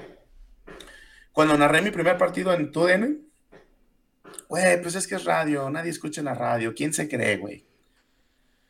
cuando 1.31 1.57
narré 1.57 1.81
mi 1.81 1.91
primer 1.91 2.17
partido 2.17 2.53
en 2.53 2.71
TUDN, 2.71 3.21
güey, 4.47 4.81
pues 4.81 4.95
es 4.95 5.07
que 5.07 5.15
es 5.15 5.25
radio, 5.25 5.69
nadie 5.69 5.91
escucha 5.91 6.21
la 6.21 6.33
radio, 6.33 6.73
¿quién 6.75 6.93
se 6.93 7.07
cree, 7.07 7.37
güey? 7.37 7.65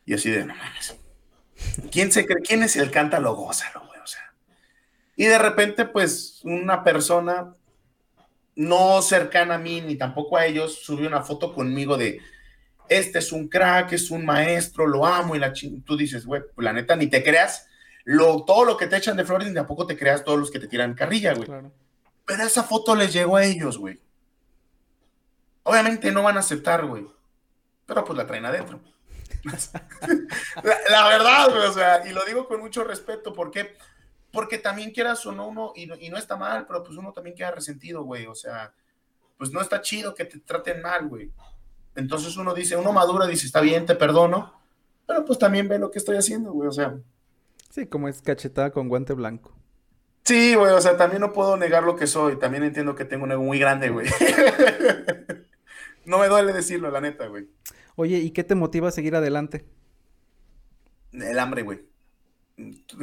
Y 0.04 0.14
así 0.14 0.30
de, 0.30 0.44
no 0.44 0.54
mames. 0.54 0.96
¿Quién 1.90 2.12
se 2.12 2.24
cree? 2.26 2.42
¿Quién 2.42 2.62
es 2.62 2.76
el 2.76 2.90
cántalo? 2.90 3.34
Gózalo, 3.34 3.86
güey, 3.86 4.00
o 4.00 4.06
sea. 4.06 4.32
Y 5.16 5.24
de 5.24 5.38
repente, 5.38 5.84
pues, 5.86 6.40
una 6.44 6.84
persona 6.84 7.54
no 8.54 9.02
cercana 9.02 9.56
a 9.56 9.58
mí, 9.58 9.80
ni 9.80 9.96
tampoco 9.96 10.36
a 10.36 10.46
ellos, 10.46 10.82
subió 10.82 11.08
una 11.08 11.22
foto 11.22 11.52
conmigo 11.54 11.96
de, 11.96 12.20
este 12.88 13.18
es 13.18 13.32
un 13.32 13.48
crack, 13.48 13.92
es 13.92 14.10
un 14.10 14.24
maestro, 14.24 14.86
lo 14.86 15.06
amo, 15.06 15.34
y 15.34 15.38
la 15.38 15.52
tú 15.84 15.96
dices, 15.96 16.26
güey, 16.26 16.42
pues 16.54 16.64
la 16.64 16.72
neta, 16.72 16.96
ni 16.96 17.08
te 17.08 17.22
creas 17.22 17.66
lo, 18.06 18.44
todo 18.44 18.64
lo 18.64 18.76
que 18.76 18.86
te 18.86 18.96
echan 18.96 19.16
de 19.16 19.24
flores, 19.24 19.48
ni 19.48 19.54
tampoco 19.54 19.84
te 19.84 19.98
creas 19.98 20.22
todos 20.22 20.38
los 20.38 20.50
que 20.50 20.60
te 20.60 20.68
tiran 20.68 20.94
carrilla, 20.94 21.34
güey. 21.34 21.48
Pero 22.24 22.42
esa 22.44 22.62
foto 22.62 22.94
les 22.94 23.12
llegó 23.12 23.36
a 23.36 23.44
ellos, 23.44 23.78
güey. 23.78 24.00
Obviamente 25.64 26.12
no 26.12 26.22
van 26.22 26.36
a 26.36 26.40
aceptar, 26.40 26.86
güey. 26.86 27.04
Pero 27.84 28.04
pues 28.04 28.16
la 28.16 28.24
traen 28.24 28.46
adentro. 28.46 28.80
la, 30.90 31.08
verdad, 31.08 31.50
güey, 31.50 31.66
o 31.66 31.72
sea, 31.72 32.06
y 32.06 32.12
lo 32.12 32.24
digo 32.24 32.46
con 32.46 32.60
mucho 32.60 32.84
respeto, 32.84 33.32
¿por 33.32 33.50
qué? 33.50 33.76
Porque 34.30 34.58
también 34.58 34.92
quieras 34.92 35.26
o 35.26 35.32
no 35.32 35.48
uno, 35.48 35.72
y, 35.74 35.92
y 36.04 36.08
no 36.08 36.16
está 36.16 36.36
mal, 36.36 36.64
pero 36.68 36.84
pues 36.84 36.96
uno 36.96 37.12
también 37.12 37.34
queda 37.34 37.50
resentido, 37.50 38.04
güey, 38.04 38.26
o 38.26 38.36
sea, 38.36 38.72
pues 39.36 39.50
no 39.50 39.60
está 39.60 39.80
chido 39.80 40.14
que 40.14 40.26
te 40.26 40.38
traten 40.38 40.80
mal, 40.80 41.08
güey. 41.08 41.32
Entonces 41.96 42.36
uno 42.36 42.54
dice, 42.54 42.76
uno 42.76 42.92
madura, 42.92 43.26
dice, 43.26 43.46
está 43.46 43.60
bien, 43.60 43.86
te 43.86 43.94
perdono, 43.94 44.52
pero 45.06 45.24
pues 45.24 45.38
también 45.38 45.68
ve 45.68 45.78
lo 45.78 45.90
que 45.90 45.98
estoy 45.98 46.16
haciendo, 46.16 46.52
güey, 46.52 46.68
o 46.68 46.72
sea. 46.72 46.96
Sí, 47.70 47.86
como 47.86 48.08
es 48.08 48.22
cachetada 48.22 48.70
con 48.70 48.88
guante 48.88 49.14
blanco. 49.14 49.56
Sí, 50.24 50.54
güey, 50.54 50.72
o 50.72 50.80
sea, 50.80 50.96
también 50.96 51.20
no 51.20 51.32
puedo 51.32 51.56
negar 51.56 51.84
lo 51.84 51.96
que 51.96 52.06
soy, 52.06 52.38
también 52.38 52.64
entiendo 52.64 52.94
que 52.94 53.04
tengo 53.04 53.24
un 53.24 53.32
ego 53.32 53.42
muy 53.42 53.58
grande, 53.58 53.90
güey. 53.90 54.08
no 56.04 56.18
me 56.18 56.28
duele 56.28 56.52
decirlo, 56.52 56.90
la 56.90 57.00
neta, 57.00 57.26
güey. 57.28 57.48
Oye, 57.94 58.18
¿y 58.18 58.30
qué 58.30 58.44
te 58.44 58.54
motiva 58.54 58.88
a 58.88 58.92
seguir 58.92 59.16
adelante? 59.16 59.64
El 61.12 61.38
hambre, 61.38 61.62
güey. 61.62 61.86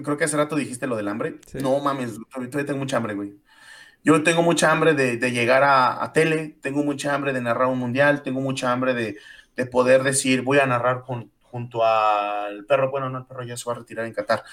Creo 0.04 0.18
que 0.18 0.26
hace 0.26 0.38
rato 0.38 0.56
dijiste 0.56 0.86
lo 0.86 0.96
del 0.96 1.08
hambre. 1.08 1.40
No 1.62 1.80
mames, 1.80 2.18
todavía 2.30 2.66
tengo 2.66 2.80
mucha 2.80 2.98
hambre, 2.98 3.14
güey. 3.16 3.36
Yo 4.04 4.22
tengo 4.24 4.42
mucha 4.42 4.72
hambre 4.72 4.94
de, 4.94 5.32
llegar 5.32 5.64
a, 5.64 6.12
tele, 6.14 6.58
tengo 6.62 6.84
mucha 6.84 7.14
hambre 7.14 7.32
de 7.34 7.42
narrar 7.42 7.70
un 7.70 7.80
mundial, 7.80 8.22
tengo 8.22 8.42
mucha 8.42 8.72
hambre 8.72 8.94
de, 8.94 9.66
poder 9.68 10.04
decir, 10.04 10.42
voy 10.42 10.60
a 10.60 10.66
narrar 10.66 11.02
junto 11.02 11.86
al 11.86 12.66
perro, 12.66 12.92
bueno, 12.92 13.10
no, 13.10 13.20
el 13.20 13.26
perro 13.26 13.44
ya 13.44 13.56
se 13.56 13.64
va 13.66 13.74
a 13.74 13.80
retirar 13.80 14.06
en 14.06 14.14
Qatar. 14.14 14.44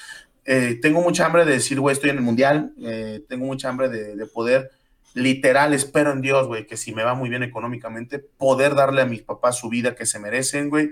Eh, 0.45 0.79
tengo 0.81 1.01
mucha 1.03 1.27
hambre 1.27 1.45
de 1.45 1.53
decir, 1.53 1.81
güey, 1.81 1.95
estoy 1.95 2.11
en 2.11 2.17
el 2.17 2.23
mundial, 2.23 2.73
eh, 2.81 3.25
tengo 3.29 3.47
mucha 3.47 3.69
hambre 3.69 3.89
de, 3.89 4.17
de 4.17 4.27
poder 4.27 4.71
literal 5.15 5.75
espero 5.75 6.13
en 6.13 6.21
Dios, 6.21 6.47
güey, 6.47 6.67
que 6.67 6.77
si 6.77 6.95
me 6.95 7.03
va 7.03 7.15
muy 7.15 7.29
bien 7.29 7.43
económicamente, 7.43 8.19
poder 8.19 8.75
darle 8.75 9.03
a 9.03 9.07
mis 9.07 9.23
papás 9.23 9.59
su 9.59 9.69
vida 9.69 9.95
que 9.95 10.07
se 10.07 10.19
merecen, 10.19 10.71
güey. 10.71 10.91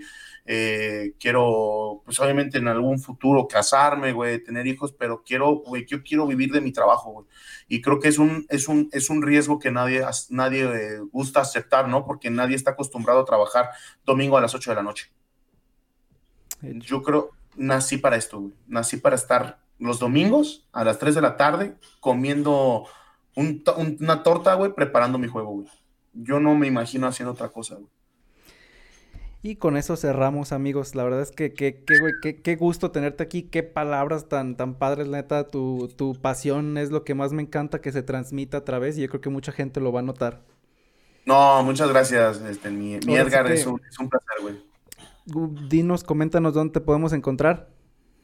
Eh, 0.51 1.13
quiero, 1.21 2.01
pues 2.07 2.19
obviamente 2.21 2.57
en 2.57 2.69
algún 2.69 2.99
futuro 2.99 3.47
casarme, 3.47 4.13
güey, 4.13 4.43
tener 4.43 4.67
hijos, 4.67 4.95
pero 4.99 5.23
quiero, 5.23 5.57
güey, 5.57 5.85
yo 5.85 6.03
quiero 6.03 6.27
vivir 6.27 6.51
de 6.53 6.63
mi 6.63 6.73
trabajo, 6.73 7.13
güey. 7.13 7.27
Y 7.69 7.83
creo 7.83 8.01
que 8.01 8.09
es 8.09 8.19
un, 8.19 8.47
es 8.49 8.67
un, 8.67 8.89
es 8.93 9.11
un 9.11 9.21
riesgo 9.21 9.59
que 9.59 9.71
nadie, 9.71 10.03
nadie 10.31 10.65
eh, 10.65 11.01
gusta 11.13 11.43
aceptar, 11.43 11.87
¿no? 11.87 12.07
Porque 12.07 12.31
nadie 12.31 12.57
está 12.57 12.71
acostumbrado 12.71 13.21
a 13.21 13.25
trabajar 13.27 13.69
domingo 14.07 14.39
a 14.39 14.41
las 14.41 14.55
8 14.55 14.71
de 14.71 14.77
la 14.77 14.83
noche. 14.83 15.13
Yo 16.63 17.03
creo, 17.03 17.33
nací 17.55 17.99
para 17.99 18.17
esto, 18.17 18.41
güey. 18.41 18.55
Nací 18.69 18.97
para 18.97 19.17
estar 19.17 19.61
los 19.79 19.99
domingos 19.99 20.67
a 20.73 20.83
las 20.83 20.99
3 20.99 21.15
de 21.15 21.21
la 21.21 21.37
tarde 21.37 21.77
comiendo 22.01 22.87
una 23.37 24.23
torta, 24.23 24.55
güey, 24.55 24.73
preparando 24.73 25.19
mi 25.19 25.29
juego, 25.29 25.51
güey. 25.51 25.69
Yo 26.15 26.41
no 26.41 26.55
me 26.55 26.67
imagino 26.69 27.07
haciendo 27.07 27.33
otra 27.33 27.51
cosa, 27.51 27.75
güey. 27.75 27.98
Y 29.43 29.57
con 29.57 29.77
eso 29.77 29.97
cerramos, 29.97 30.53
amigos. 30.53 30.95
La 30.95 31.05
verdad 31.05 31.23
es 31.23 31.31
que 31.31 31.53
qué 31.55 32.57
gusto 32.57 32.91
tenerte 32.91 33.23
aquí. 33.23 33.43
Qué 33.43 33.63
palabras 33.63 34.29
tan, 34.29 34.57
tan 34.57 34.75
padres, 34.75 35.07
neta. 35.09 35.49
Tu, 35.49 35.89
tu 35.97 36.15
pasión 36.15 36.77
es 36.77 36.91
lo 36.91 37.05
que 37.05 37.15
más 37.15 37.33
me 37.33 37.43
encanta 37.43 37.81
que 37.81 37.93
se 37.93 38.03
transmita 38.03 38.59
a 38.59 38.65
través 38.65 38.99
y 38.99 39.03
yo 39.03 39.09
creo 39.09 39.21
que 39.21 39.31
mucha 39.31 39.53
gente 39.53 39.81
lo 39.81 39.93
va 39.93 40.01
a 40.01 40.03
notar. 40.03 40.43
No, 41.25 41.63
muchas 41.63 41.89
gracias, 41.91 42.41
este, 42.41 42.71
mi, 42.71 42.95
Edgar. 42.95 43.51
Es, 43.53 43.67
un, 43.67 43.79
placer, 44.09 44.39
güey. 44.41 45.69
Dinos, 45.69 46.03
coméntanos 46.03 46.55
dónde 46.55 46.73
te 46.73 46.81
podemos 46.81 47.13
encontrar. 47.13 47.69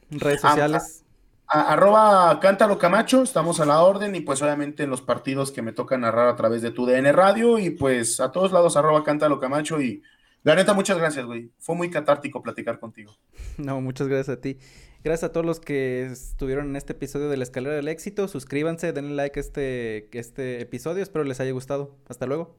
En 0.09 0.19
redes 0.19 0.43
ah, 0.43 0.49
sociales 0.49 1.05
arroba 1.47 2.39
Cántalo 2.39 2.77
Camacho, 2.77 3.21
estamos 3.21 3.59
a 3.59 3.65
la 3.65 3.81
orden 3.81 4.15
y 4.15 4.21
pues 4.21 4.41
obviamente 4.41 4.83
en 4.83 4.89
los 4.89 5.01
partidos 5.01 5.51
que 5.51 5.61
me 5.61 5.73
toca 5.73 5.97
narrar 5.97 6.27
a 6.27 6.35
través 6.35 6.61
de 6.61 6.71
tu 6.71 6.85
DN 6.85 7.11
Radio 7.11 7.59
y 7.59 7.69
pues 7.69 8.19
a 8.19 8.31
todos 8.31 8.51
lados 8.51 8.75
arroba 8.77 9.03
Cántalo 9.03 9.39
Camacho 9.39 9.81
y 9.81 10.01
la 10.45 10.55
neta 10.55 10.73
muchas 10.73 10.97
gracias, 10.97 11.25
güey. 11.25 11.51
Fue 11.57 11.75
muy 11.75 11.89
catártico 11.89 12.41
platicar 12.41 12.79
contigo. 12.79 13.11
No, 13.57 13.81
muchas 13.81 14.07
gracias 14.07 14.37
a 14.37 14.41
ti. 14.41 14.57
Gracias 15.03 15.29
a 15.29 15.31
todos 15.31 15.45
los 15.45 15.59
que 15.59 16.05
estuvieron 16.05 16.67
en 16.67 16.75
este 16.75 16.93
episodio 16.93 17.29
de 17.29 17.37
la 17.37 17.43
escalera 17.43 17.75
del 17.75 17.87
éxito. 17.87 18.27
Suscríbanse, 18.27 18.93
denle 18.93 19.15
like 19.15 19.39
a 19.39 19.41
este, 19.41 20.09
este 20.17 20.61
episodio. 20.61 21.01
Espero 21.01 21.23
les 21.25 21.39
haya 21.39 21.51
gustado. 21.51 21.97
Hasta 22.07 22.25
luego. 22.25 22.55